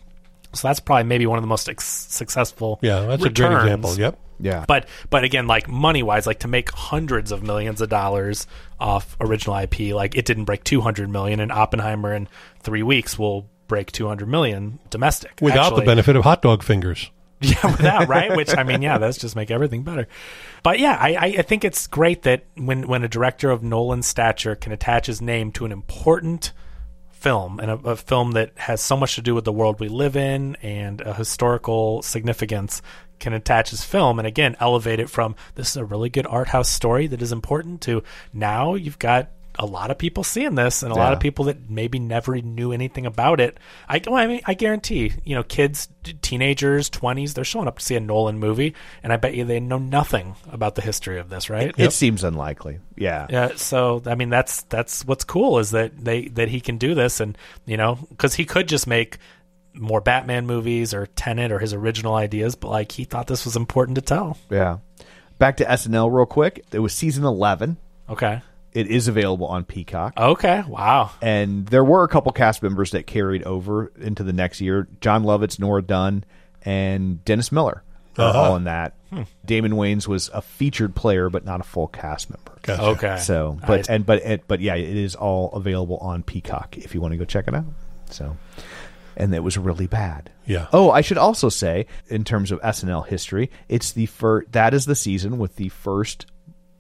so 0.55 0.67
that's 0.69 0.81
probably 0.81 1.05
maybe 1.05 1.27
one 1.27 1.37
of 1.39 1.43
the 1.43 1.49
most 1.49 1.69
ex- 1.69 1.85
successful 1.85 2.79
Yeah, 2.83 3.01
that's 3.01 3.25
a 3.25 3.29
great 3.31 3.53
example. 3.53 3.95
Yep. 3.97 4.19
Yeah. 4.41 4.65
But 4.69 4.87
but 5.11 5.25
again, 5.25 5.47
like 5.47 5.69
money 5.69 6.03
wise, 6.03 6.27
like 6.27 6.39
to 6.41 6.49
make 6.49 6.71
hundreds 6.71 7.33
of 7.33 7.43
millions 7.43 7.81
of 7.81 7.89
dollars 7.89 8.47
off 8.79 9.17
original 9.21 9.57
IP, 9.57 9.93
like 9.95 10.17
it 10.17 10.25
didn't 10.25 10.45
break 10.45 10.63
200 10.65 11.09
million, 11.11 11.41
and 11.41 11.51
Oppenheimer 11.51 12.15
in 12.15 12.29
three 12.61 12.83
weeks 12.85 13.19
will 13.19 13.49
break 13.67 13.91
200 13.93 14.27
million 14.29 14.79
domestic 14.91 15.33
Without 15.43 15.67
Actually- 15.67 15.81
the 15.81 15.87
benefit 15.87 16.17
of 16.17 16.25
hot 16.25 16.41
dog 16.43 16.63
fingers. 16.63 17.11
yeah, 17.41 17.67
without 17.67 18.09
right. 18.09 18.37
Which 18.37 18.57
I 18.57 18.65
mean, 18.65 18.83
yeah, 18.83 18.99
that's 18.99 19.17
just 19.17 19.37
make 19.37 19.51
everything 19.51 19.85
better. 19.85 20.09
But 20.65 20.81
yeah, 20.81 20.97
I, 21.01 21.15
I, 21.39 21.43
think 21.43 21.65
it's 21.65 21.87
great 21.87 22.23
that 22.23 22.45
when 22.57 22.89
when 22.89 23.05
a 23.05 23.09
director 23.09 23.51
of 23.51 23.63
Nolan's 23.63 24.07
stature 24.07 24.57
can 24.57 24.73
attach 24.73 25.07
his 25.07 25.23
name 25.23 25.53
to 25.53 25.65
an 25.65 25.71
important 25.71 26.53
film 27.13 27.61
and 27.61 27.71
a, 27.71 27.75
a 27.91 27.97
film 27.97 28.33
that 28.33 28.53
has 28.57 28.81
so 28.81 28.97
much 28.97 29.17
to 29.17 29.23
do 29.23 29.35
with 29.35 29.45
the 29.45 29.53
world 29.53 29.81
we 29.81 29.89
live 29.89 30.17
in 30.17 30.57
and 30.63 31.01
a 31.01 31.13
historical 31.15 32.01
significance 32.03 32.81
can 33.19 33.33
attach 33.33 33.71
his 33.71 33.83
film 33.83 34.21
and 34.21 34.29
again 34.29 34.55
elevate 34.61 35.01
it 35.01 35.11
from 35.11 35.35
this 35.57 35.71
is 35.71 35.77
a 35.77 35.85
really 35.85 36.09
good 36.09 36.27
art 36.29 36.47
house 36.47 36.69
story 36.69 37.09
that 37.09 37.21
is 37.21 37.33
important 37.33 37.81
to 37.81 38.03
now 38.33 38.75
you've 38.75 39.01
got 39.01 39.31
a 39.59 39.67
lot 39.67 39.91
of 39.91 39.99
people 39.99 40.23
seeing 40.23 40.55
this 40.55 40.83
and 40.83 40.93
a 40.93 40.95
lot 40.95 41.13
of 41.13 41.19
people 41.19 41.47
that 41.47 41.69
maybe 41.69 41.99
never 41.99 42.41
knew 42.41 42.73
anything 42.73 43.07
about 43.07 43.41
it. 43.41 43.59
I, 43.89 44.01
well, 44.07 44.17
I 44.17 44.27
mean, 44.27 44.41
I 44.47 44.55
guarantee, 44.55 45.13
you 45.25 45.35
know, 45.35 45.43
kids, 45.43 45.89
teenagers, 46.23 46.89
20s, 46.91 47.35
they're 47.35 47.45
showing 47.45 47.67
up 47.67 47.79
to 47.79 47.85
see 47.85 47.97
a 47.97 48.01
Nolan 48.01 48.39
movie, 48.39 48.75
and 49.03 49.13
I 49.13 49.17
bet 49.17 49.35
you 49.35 49.45
they 49.45 49.59
know 49.59 49.79
nothing 49.79 50.37
about 50.53 50.77
the 50.77 50.83
history 50.83 51.19
of 51.19 51.29
this, 51.29 51.51
right? 51.51 51.75
It 51.77 51.93
seems 51.93 52.23
unlikely. 52.23 52.79
Yeah. 52.97 53.27
Yeah, 53.29 53.57
so 53.57 54.03
I 54.07 54.15
mean 54.15 54.31
that's 54.31 54.63
that's 54.63 55.05
what's 55.05 55.25
cool 55.25 55.59
is 55.59 55.73
that 55.73 55.97
they 55.97 56.29
that 56.29 56.49
he 56.49 56.61
can 56.61 56.79
do 56.79 56.95
this 56.95 57.21
and 57.21 57.37
you 57.67 57.77
know 57.77 57.99
because 58.11 58.35
he 58.35 58.45
could 58.45 58.69
just 58.69 58.87
make 58.87 59.19
more 59.75 60.01
Batman 60.01 60.47
movies 60.47 60.95
or 60.95 61.07
Tenet 61.07 61.53
or 61.53 61.59
his 61.59 61.73
original 61.73 62.15
ideas, 62.15 62.55
but 62.55 62.71
like 62.71 62.93
he 62.93 63.05
thought 63.05 63.27
this 63.27 63.45
was 63.45 63.57
important 63.57 63.97
to 63.97 64.03
tell. 64.03 64.39
Yeah. 64.51 64.79
Back 65.39 65.59
to 65.59 65.65
SNL 65.65 66.13
real 66.13 66.27
quick. 66.27 66.65
It 66.73 66.81
was 66.81 66.93
season 66.93 67.25
11. 67.25 67.77
Okay. 68.09 68.41
It 68.79 68.87
is 68.87 69.09
available 69.09 69.47
on 69.47 69.65
Peacock. 69.65 70.15
Okay. 70.17 70.63
Wow. 70.69 71.11
and 71.21 71.67
there 71.67 71.85
were 71.85 72.05
a 72.05 72.09
couple 72.09 72.31
cast 72.33 72.63
members 72.63 72.93
that 72.93 73.07
carried 73.07 73.43
over 73.45 73.91
into 74.01 74.23
the 74.23 74.33
next 74.33 74.61
year. 74.61 74.87
Jon 75.01 75.25
Lovitz, 75.25 75.59
Nora 75.59 75.83
Dunn, 75.83 76.25
and 76.65 77.25
Dennis 77.25 77.51
Miller 77.51 77.83
are 78.19 78.25
Uh-huh. 78.25 78.39
all 78.43 78.57
in 78.57 78.65
that. 78.65 78.95
Damon 79.45 79.73
Wayans 79.73 80.07
was 80.07 80.29
a 80.35 80.43
featured 80.43 80.95
player, 80.95 81.31
but 81.31 81.45
not 81.45 81.61
a 81.61 81.63
full 81.65 81.89
cast 81.89 82.29
member. 82.31 82.53
Gotcha. 82.63 82.83
Okay. 82.83 83.17
So, 83.19 83.59
but 83.67 83.89
I- 83.89 83.95
and 83.95 84.05
but 84.07 84.23
it, 84.23 84.45
but 84.47 84.61
yeah, 84.61 84.75
it 84.75 84.97
is 84.97 85.15
all 85.15 85.51
available 85.53 85.97
on 85.99 86.23
Peacock 86.23 86.77
if 86.77 86.95
you 86.95 87.01
want 87.01 87.13
to 87.13 87.19
go 87.19 87.25
check 87.25 87.49
it 87.49 87.55
out. 87.55 87.65
So, 88.11 88.37
and 89.17 89.35
it 89.35 89.43
was 89.43 89.57
really 89.57 89.87
bad. 89.87 90.31
Yeah. 90.47 90.67
Oh, 90.73 90.91
I 90.91 91.01
should 91.01 91.17
also 91.19 91.49
say, 91.49 91.87
in 92.09 92.23
terms 92.25 92.53
of 92.53 92.61
SNL 92.61 93.07
history, 93.07 93.51
it's 93.69 93.93
the 93.93 94.07
first. 94.07 94.53
That 94.53 94.75
is 94.75 94.85
the 94.85 94.95
season 94.95 95.39
with 95.39 95.57
the 95.57 95.71
first 95.71 96.27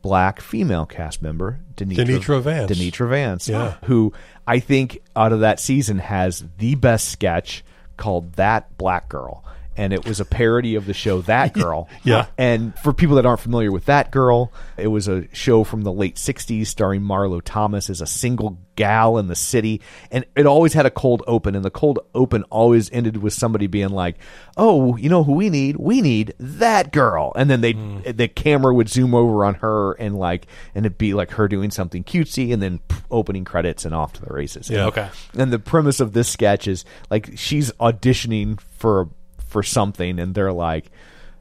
black 0.02 0.40
female 0.40 0.86
cast 0.86 1.22
member, 1.22 1.60
Danitra, 1.76 2.06
Danitra 2.06 2.40
Vance. 2.42 2.70
Danitra 2.70 3.08
Vance, 3.08 3.48
Yeah. 3.48 3.74
who 3.84 4.12
I 4.46 4.60
think 4.60 5.00
out 5.16 5.32
of 5.32 5.40
that 5.40 5.60
season 5.60 5.98
has 5.98 6.44
the 6.58 6.74
best 6.76 7.08
sketch 7.08 7.64
called 7.96 8.34
"That 8.34 8.76
Black 8.78 9.08
Girl." 9.08 9.44
And 9.78 9.92
it 9.92 10.04
was 10.04 10.20
a 10.20 10.24
parody 10.26 10.74
of 10.74 10.84
the 10.84 10.92
show 10.92 11.22
That 11.22 11.54
Girl. 11.54 11.88
Yeah. 12.02 12.26
And 12.36 12.78
for 12.80 12.92
people 12.92 13.16
that 13.16 13.24
aren't 13.24 13.40
familiar 13.40 13.72
with 13.72 13.86
That 13.86 14.10
Girl, 14.10 14.52
it 14.76 14.88
was 14.88 15.08
a 15.08 15.32
show 15.32 15.64
from 15.64 15.82
the 15.82 15.92
late 15.92 16.16
60s 16.16 16.66
starring 16.66 17.02
Marlo 17.02 17.40
Thomas 17.42 17.88
as 17.88 18.00
a 18.00 18.06
single 18.06 18.58
gal 18.78 19.18
in 19.18 19.26
the 19.26 19.34
city. 19.34 19.80
And 20.10 20.24
it 20.36 20.46
always 20.46 20.72
had 20.72 20.86
a 20.86 20.90
cold 20.90 21.22
open. 21.26 21.56
And 21.56 21.64
the 21.64 21.70
cold 21.70 21.98
open 22.14 22.44
always 22.44 22.90
ended 22.92 23.16
with 23.16 23.32
somebody 23.32 23.66
being 23.66 23.90
like, 23.90 24.16
oh, 24.56 24.96
you 24.96 25.08
know 25.08 25.24
who 25.24 25.32
we 25.32 25.50
need? 25.50 25.76
We 25.76 26.00
need 26.00 26.34
that 26.38 26.92
girl. 26.92 27.32
And 27.34 27.48
then 27.48 27.60
they 27.60 27.72
hmm. 27.72 28.00
the 28.02 28.28
camera 28.28 28.74
would 28.74 28.88
zoom 28.88 29.14
over 29.14 29.44
on 29.44 29.54
her 29.54 29.92
and 29.94 30.16
like, 30.16 30.46
and 30.74 30.86
it'd 30.86 30.98
be 30.98 31.14
like 31.14 31.32
her 31.32 31.48
doing 31.48 31.70
something 31.70 32.04
cutesy 32.04 32.52
and 32.52 32.62
then 32.62 32.80
opening 33.10 33.44
credits 33.44 33.84
and 33.84 33.94
off 33.94 34.12
to 34.14 34.24
the 34.24 34.32
races. 34.32 34.70
Yeah. 34.70 34.86
Okay. 34.86 35.08
And 35.36 35.52
the 35.52 35.58
premise 35.58 36.00
of 36.00 36.12
this 36.12 36.28
sketch 36.28 36.68
is 36.68 36.84
like 37.10 37.30
she's 37.36 37.72
auditioning 37.72 38.60
for 38.60 39.08
for 39.48 39.62
something, 39.62 40.18
and 40.20 40.34
they're 40.34 40.52
like, 40.52 40.90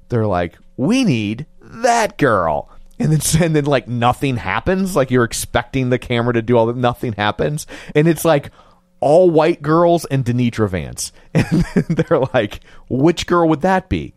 they're 0.09 0.25
like, 0.27 0.57
we 0.77 1.03
need 1.03 1.45
that 1.61 2.17
girl. 2.17 2.69
And 2.99 3.11
then, 3.11 3.19
and 3.43 3.55
then, 3.55 3.65
like 3.65 3.87
nothing 3.87 4.37
happens. 4.37 4.95
Like 4.95 5.11
you're 5.11 5.23
expecting 5.23 5.89
the 5.89 5.99
camera 5.99 6.33
to 6.33 6.41
do 6.41 6.57
all 6.57 6.65
that, 6.67 6.75
nothing 6.77 7.13
happens, 7.13 7.67
and 7.93 8.07
it's 8.07 8.25
like 8.25 8.49
all 8.99 9.29
white 9.29 9.61
girls 9.61 10.05
and 10.05 10.25
Danitra 10.25 10.67
Vance, 10.69 11.11
and 11.33 11.45
they're 11.89 12.19
like, 12.33 12.61
which 12.89 13.27
girl 13.27 13.47
would 13.49 13.61
that 13.61 13.89
be? 13.89 14.15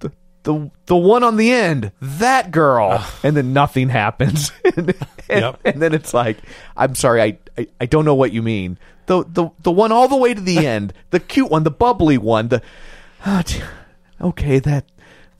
The 0.00 0.10
the 0.42 0.70
the 0.86 0.96
one 0.96 1.22
on 1.22 1.36
the 1.36 1.52
end, 1.52 1.92
that 2.00 2.50
girl, 2.50 3.04
and 3.22 3.36
then 3.36 3.52
nothing 3.52 3.88
happens, 3.90 4.50
and, 4.64 4.88
and, 4.88 4.96
Yep. 5.28 5.60
and 5.64 5.80
then 5.82 5.94
it's 5.94 6.12
like, 6.12 6.38
I'm 6.76 6.96
sorry, 6.96 7.22
I, 7.22 7.38
I 7.56 7.66
I 7.82 7.86
don't 7.86 8.04
know 8.04 8.16
what 8.16 8.32
you 8.32 8.42
mean. 8.42 8.76
The 9.06 9.24
the 9.24 9.50
the 9.62 9.70
one 9.70 9.92
all 9.92 10.08
the 10.08 10.16
way 10.16 10.34
to 10.34 10.40
the 10.40 10.66
end, 10.66 10.92
the 11.10 11.20
cute 11.20 11.50
one, 11.50 11.62
the 11.62 11.70
bubbly 11.70 12.18
one, 12.18 12.48
the. 12.48 12.62
Ah, 13.26 13.38
oh, 13.38 13.42
t- 13.42 13.62
okay, 14.20 14.58
that 14.60 14.84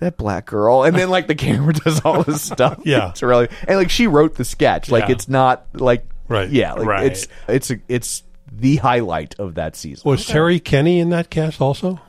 that 0.01 0.17
black 0.17 0.47
girl, 0.47 0.83
and 0.85 0.97
then 0.97 1.11
like 1.11 1.27
the 1.27 1.35
camera 1.35 1.73
does 1.85 2.01
all 2.05 2.23
this 2.23 2.43
stuff. 2.43 2.81
Yeah. 2.85 3.11
it's 3.11 3.23
really 3.23 3.49
and 3.69 3.77
like 3.79 3.91
she 3.91 4.07
wrote 4.07 4.35
the 4.35 4.45
sketch. 4.45 4.91
Like 4.91 5.07
Yeah. 5.09 5.13
it's 5.13 5.29
not 5.29 5.67
like 5.75 6.07
Right. 6.29 6.49
Yeah, 6.49 6.75
like 6.75 6.87
Right. 6.87 7.07
it's 7.07 7.27
it's 7.49 7.71
a, 7.71 7.81
it's 7.89 8.23
the 8.53 8.77
highlight 8.77 9.35
of 9.39 9.55
that 9.57 9.77
season. 9.77 10.09
Was 10.09 10.25
Terry 10.27 10.61
Kenny 10.61 11.01
in 11.01 11.11
that 11.11 11.29
cast 11.31 11.61
also? 11.61 12.01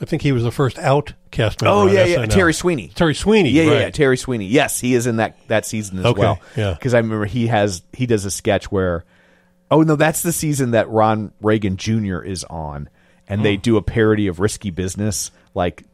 I 0.00 0.04
think 0.04 0.22
he 0.22 0.32
was 0.32 0.42
the 0.44 0.50
first 0.50 0.78
out 0.78 1.12
cast 1.30 1.60
member. 1.60 1.74
Oh 1.76 1.80
on 1.88 1.94
yeah, 1.94 2.04
yeah, 2.06 2.16
SNL. 2.24 2.30
Terry 2.30 2.54
Sweeney. 2.54 2.88
Terry 2.94 3.14
Sweeney. 3.14 3.50
Yeah, 3.50 3.62
yeah, 3.64 3.70
right. 3.70 3.80
yeah, 3.82 3.90
Terry 3.90 4.16
Sweeney. 4.16 4.46
Yes, 4.46 4.80
he 4.80 4.94
is 4.94 5.06
in 5.06 5.16
that 5.16 5.36
that 5.48 5.66
season 5.66 5.98
as 5.98 6.06
Okay, 6.06 6.20
well. 6.20 6.40
yeah. 6.56 6.72
because 6.72 6.94
I 6.94 6.98
remember 6.98 7.26
he 7.26 7.46
has 7.48 7.82
he 7.92 8.06
does 8.06 8.24
a 8.24 8.30
sketch 8.30 8.72
where, 8.72 9.04
oh 9.70 9.82
no, 9.82 9.94
that's 9.96 10.22
the 10.22 10.32
season 10.32 10.70
that 10.72 10.88
Ron 10.88 11.32
Reagan 11.42 11.76
Jr. 11.76 12.20
is 12.22 12.44
on, 12.44 12.88
and 13.28 13.40
Hmm. 13.40 13.44
they 13.44 13.56
do 13.56 13.76
a 13.76 13.82
parody 13.82 14.26
of 14.26 14.40
Risky 14.40 14.70
Business, 14.70 15.30
like 15.54 15.84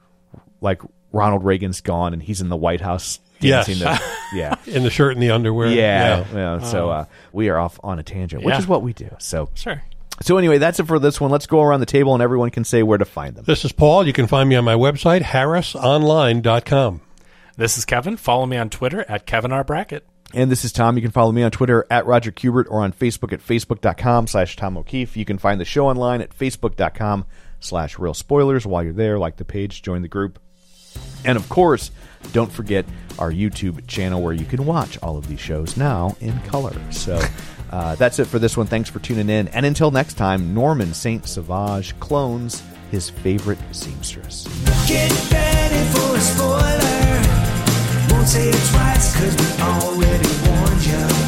like 0.61 0.83
Ronald 1.13 1.45
Reagan's 1.45 1.81
gone 1.81 2.13
and 2.13 2.23
he's 2.23 2.41
in 2.41 2.49
the 2.49 2.57
White 2.57 2.81
House 2.81 3.21
Yes. 3.41 3.67
dancing. 3.67 3.85
the, 3.85 4.01
yeah. 4.35 4.57
in 4.67 4.83
the 4.83 4.91
shirt 4.91 5.13
and 5.15 5.23
the 5.23 5.31
underwear. 5.31 5.69
Yeah, 5.69 6.25
yeah. 6.35 6.59
So 6.61 6.91
uh, 6.91 7.05
we 7.33 7.49
are 7.49 7.59
off 7.59 7.79
on 7.85 7.99
a 7.99 8.03
tangent, 8.03 8.43
which 8.45 8.53
Yeah. 8.53 8.59
is 8.59 8.67
what 8.67 8.83
we 8.83 8.93
do. 8.93 9.09
So, 9.19 9.49
Sure. 9.55 9.81
so 10.23 10.37
anyway, 10.39 10.59
that's 10.59 10.81
it 10.81 10.87
for 10.89 10.99
this 10.99 11.21
one. 11.21 11.31
Let's 11.31 11.47
go 11.47 11.63
around 11.63 11.79
the 11.81 11.87
table 11.87 12.13
and 12.15 12.23
everyone 12.23 12.51
can 12.51 12.65
say 12.65 12.83
where 12.83 12.99
to 12.99 13.05
find 13.05 13.37
them. 13.37 13.45
This 13.47 13.65
is 13.65 13.71
Paul. 13.71 14.05
You 14.07 14.13
can 14.13 14.27
find 14.27 14.49
me 14.49 14.57
on 14.57 14.65
my 14.65 14.75
website, 14.75 15.23
harrisonline.com. 15.23 17.01
This 17.57 17.79
is 17.79 17.85
Kevin. 17.85 18.17
Follow 18.17 18.47
me 18.47 18.57
on 18.57 18.71
Twitter 18.71 19.05
at 19.09 19.27
Kevin 19.27 19.53
R. 19.53 19.65
Brackett. 19.65 20.05
And 20.35 20.51
this 20.51 20.65
is 20.65 20.73
Tom. 20.73 20.97
You 20.97 21.03
can 21.03 21.11
follow 21.11 21.33
me 21.33 21.43
on 21.43 21.51
Twitter 21.51 21.87
at 21.91 22.07
Roger 22.07 22.31
Kubert 22.31 22.67
or 22.69 22.83
on 22.83 22.93
Facebook 22.93 23.33
at 23.33 23.41
facebook.com 23.41 24.27
slash 24.27 24.57
Tom 24.57 24.77
O'Keefe. 24.77 25.17
You 25.17 25.25
can 25.25 25.39
find 25.39 25.61
the 25.61 25.65
show 25.65 25.89
online 25.89 26.21
at 26.21 26.37
facebook.com 26.37 27.25
slash 27.61 27.99
reel 27.99 28.15
spoilers. 28.15 28.67
While 28.67 28.85
you're 28.85 28.93
there, 28.93 29.19
like 29.19 29.37
the 29.37 29.45
page, 29.45 29.83
join 29.83 30.03
the 30.03 30.09
group. 30.09 30.39
And 31.25 31.37
of 31.39 31.49
course, 31.49 31.91
don't 32.33 32.53
forget 32.53 32.85
our 33.19 33.33
YouTube 33.33 33.87
channel 33.87 34.23
where 34.23 34.35
you 34.35 34.45
can 34.45 34.67
watch 34.67 34.99
all 35.03 35.17
of 35.17 35.29
these 35.29 35.41
shows 35.41 35.77
now 35.77 36.17
in 36.21 36.39
color. 36.41 36.77
So 36.91 37.21
uh, 37.71 37.95
that's 37.95 38.19
it 38.19 38.27
for 38.27 38.39
this 38.39 38.57
one. 38.57 38.67
Thanks 38.67 38.91
for 38.91 38.99
tuning 38.99 39.31
in. 39.31 39.49
And 39.49 39.65
until 39.65 39.91
next 39.91 40.15
time, 40.15 40.55
Norman 40.55 40.93
St. 40.95 41.27
Sauvage 41.27 41.99
clones 42.01 42.63
his 42.91 43.11
favorite 43.11 43.59
seamstress. 43.73 44.47
Won't 48.19 48.31
say 48.31 48.49
it 48.49 48.66
twice, 48.73 49.15
cause 49.15 49.36
we 49.36 49.62
already 49.62 50.28
warned 50.45 50.85
you. 50.85 51.28